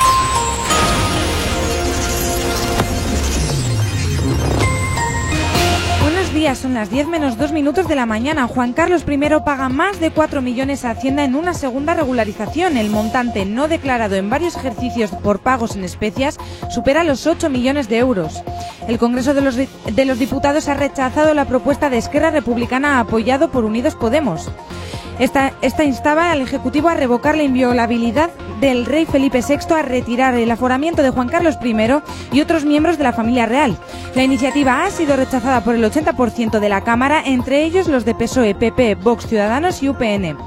Días, 6.33 6.59
son 6.59 6.75
las 6.75 6.89
10 6.89 7.07
menos 7.07 7.37
2 7.37 7.51
minutos 7.51 7.89
de 7.89 7.95
la 7.95 8.05
mañana. 8.05 8.47
Juan 8.47 8.71
Carlos 8.71 9.03
I 9.05 9.17
paga 9.43 9.67
más 9.67 9.99
de 9.99 10.11
4 10.11 10.41
millones 10.41 10.85
a 10.85 10.91
Hacienda 10.91 11.25
en 11.25 11.35
una 11.35 11.53
segunda 11.53 11.93
regularización. 11.93 12.77
El 12.77 12.89
montante 12.89 13.45
no 13.45 13.67
declarado 13.67 14.15
en 14.15 14.29
varios 14.29 14.55
ejercicios 14.55 15.11
por 15.11 15.39
pagos 15.39 15.75
en 15.75 15.83
especias 15.83 16.37
supera 16.69 17.03
los 17.03 17.27
8 17.27 17.49
millones 17.49 17.89
de 17.89 17.97
euros. 17.97 18.43
El 18.87 18.97
Congreso 18.97 19.33
de 19.33 19.41
los, 19.41 19.57
de 19.57 20.05
los 20.05 20.19
Diputados 20.19 20.69
ha 20.69 20.73
rechazado 20.73 21.33
la 21.33 21.45
propuesta 21.45 21.89
de 21.89 21.97
Esquerra 21.97 22.31
Republicana 22.31 23.01
apoyado 23.01 23.51
por 23.51 23.65
Unidos 23.65 23.95
Podemos. 23.95 24.49
Esta, 25.21 25.83
instaba 25.83 26.31
al 26.31 26.41
Ejecutivo 26.41 26.89
a 26.89 26.95
revocar 26.95 27.37
la 27.37 27.43
inviolabilidad 27.43 28.31
del 28.59 28.87
rey 28.87 29.05
Felipe 29.05 29.43
VI, 29.47 29.75
a 29.75 29.83
retirar 29.83 30.33
el 30.33 30.49
aforamiento 30.49 31.03
de 31.03 31.11
Juan 31.11 31.29
Carlos 31.29 31.59
I 31.63 31.75
y 32.31 32.41
otros 32.41 32.65
miembros 32.65 32.97
de 32.97 33.03
la 33.03 33.13
familia 33.13 33.45
real. 33.45 33.77
La 34.15 34.23
iniciativa 34.23 34.83
ha 34.83 34.89
sido 34.89 35.15
rechazada 35.15 35.63
por 35.63 35.75
el 35.75 35.83
80% 35.83 36.59
de 36.59 36.69
la 36.69 36.81
Cámara, 36.81 37.21
entre 37.23 37.63
ellos 37.63 37.87
los 37.87 38.03
de 38.03 38.15
PSOE, 38.15 38.55
PP, 38.55 38.95
Vox, 38.95 39.27
Ciudadanos 39.27 39.83
y 39.83 39.89
UPN. 39.89 40.37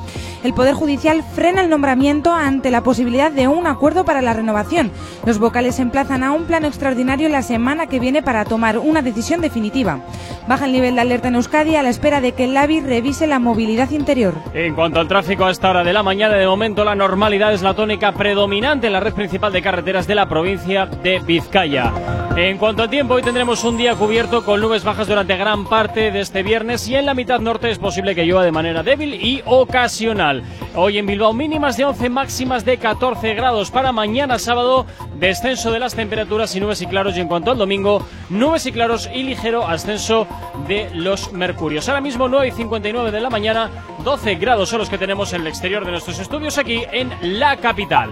El 0.45 0.53
Poder 0.53 0.75
Judicial 0.75 1.23
frena 1.23 1.63
el 1.63 1.71
nombramiento 1.71 2.35
ante 2.35 2.71
la 2.71 2.83
posibilidad 2.83 3.33
de 3.33 3.49
un 3.49 3.67
acuerdo 3.67 4.05
para 4.05 4.21
la 4.21 4.35
renovación. 4.35 4.91
Los 5.25 5.39
vocales 5.39 5.79
emplazan 5.79 6.23
a 6.23 6.33
un 6.33 6.45
plano 6.45 6.67
extraordinario 6.67 7.31
la 7.31 7.41
semana 7.41 7.87
que 7.87 7.99
viene 7.99 8.23
para 8.23 8.45
tomar 8.45 8.77
una 8.77 9.01
decisión 9.01 9.41
definitiva. 9.41 10.01
Baja 10.47 10.67
el 10.67 10.73
nivel 10.73 10.97
de 10.97 11.01
alerta 11.01 11.29
en 11.29 11.37
Euskadi 11.37 11.77
a 11.77 11.83
la 11.83 11.89
espera 11.89 12.21
de 12.21 12.33
que 12.33 12.45
el 12.45 12.55
AVI 12.59 12.81
revise 12.81 13.27
la 13.27 13.39
movilidad 13.39 13.91
interior. 13.91 14.35
En 14.65 14.74
cuanto 14.74 14.99
al 14.99 15.09
tráfico 15.09 15.45
a 15.45 15.51
esta 15.51 15.69
hora 15.69 15.85
de 15.85 15.93
la 15.93 16.03
mañana, 16.03 16.36
de 16.36 16.47
momento 16.47 16.86
la 16.86 16.95
normalidad 16.95 17.53
es 17.53 17.61
la 17.61 17.74
tónica 17.74 18.12
predominante 18.12 18.86
en 18.86 18.95
la 18.95 19.01
red 19.01 19.12
principal 19.12 19.53
de 19.53 19.61
carreteras 19.61 20.07
de 20.07 20.15
la 20.15 20.27
provincia 20.27 20.86
de 20.86 21.19
Vizcaya. 21.19 21.93
En 22.35 22.57
cuanto 22.57 22.82
al 22.82 22.91
tiempo, 22.91 23.15
hoy 23.15 23.23
tendremos 23.23 23.62
un 23.62 23.77
día 23.77 23.95
cubierto 23.95 24.43
con 24.43 24.61
nubes 24.61 24.82
bajas 24.82 25.07
durante 25.07 25.36
gran 25.36 25.66
parte 25.66 26.11
de 26.11 26.20
este 26.20 26.43
viernes 26.43 26.89
y 26.89 26.97
en 26.97 27.05
la 27.05 27.15
mitad 27.15 27.41
norte 27.41 27.70
es 27.70 27.78
posible 27.78 28.15
que 28.15 28.24
llueva 28.24 28.43
de 28.43 28.51
manera 28.53 28.82
débil 28.82 29.15
y 29.15 29.43
ocasional. 29.45 30.43
Hoy 30.74 30.99
en 30.99 31.07
Bilbao 31.07 31.32
mínimas 31.32 31.77
de 31.77 31.85
11, 31.85 32.09
máximas 32.09 32.65
de 32.65 32.78
14 32.78 33.35
grados. 33.35 33.70
Para 33.70 33.93
mañana 33.93 34.41
sábado, 34.41 34.85
descenso 35.16 35.70
de 35.70 35.78
las 35.78 35.95
temperaturas 35.95 36.57
y 36.57 36.61
nubes 36.61 36.82
y 36.82 36.86
claros. 36.86 37.16
Y 37.16 37.20
en 37.20 37.28
cuanto 37.28 37.53
al 37.53 37.59
domingo, 37.59 38.05
nubes 38.31 38.66
y 38.66 38.73
claros 38.73 39.09
y 39.15 39.23
ligero 39.23 39.69
ascenso 39.69 40.27
de 40.66 40.91
los 40.93 41.32
mercurios. 41.32 41.89
Ahora 41.89 42.01
mismo 42.01 42.28
9 42.28 42.49
y 42.49 42.51
59 42.51 43.12
de 43.12 43.20
la 43.20 43.31
mañana, 43.31 43.70
12 44.03 44.35
grados 44.45 44.69
son 44.69 44.81
los 44.81 44.91
que 44.91 44.99
tenemos 44.99 45.33
en 45.33 45.41
el 45.41 45.47
exterior 45.47 45.87
de 45.87 45.91
nuestros 45.91 46.19
estudios 46.19 46.59
aquí 46.59 46.83
en 46.93 47.39
la 47.39 47.57
capital. 47.57 48.11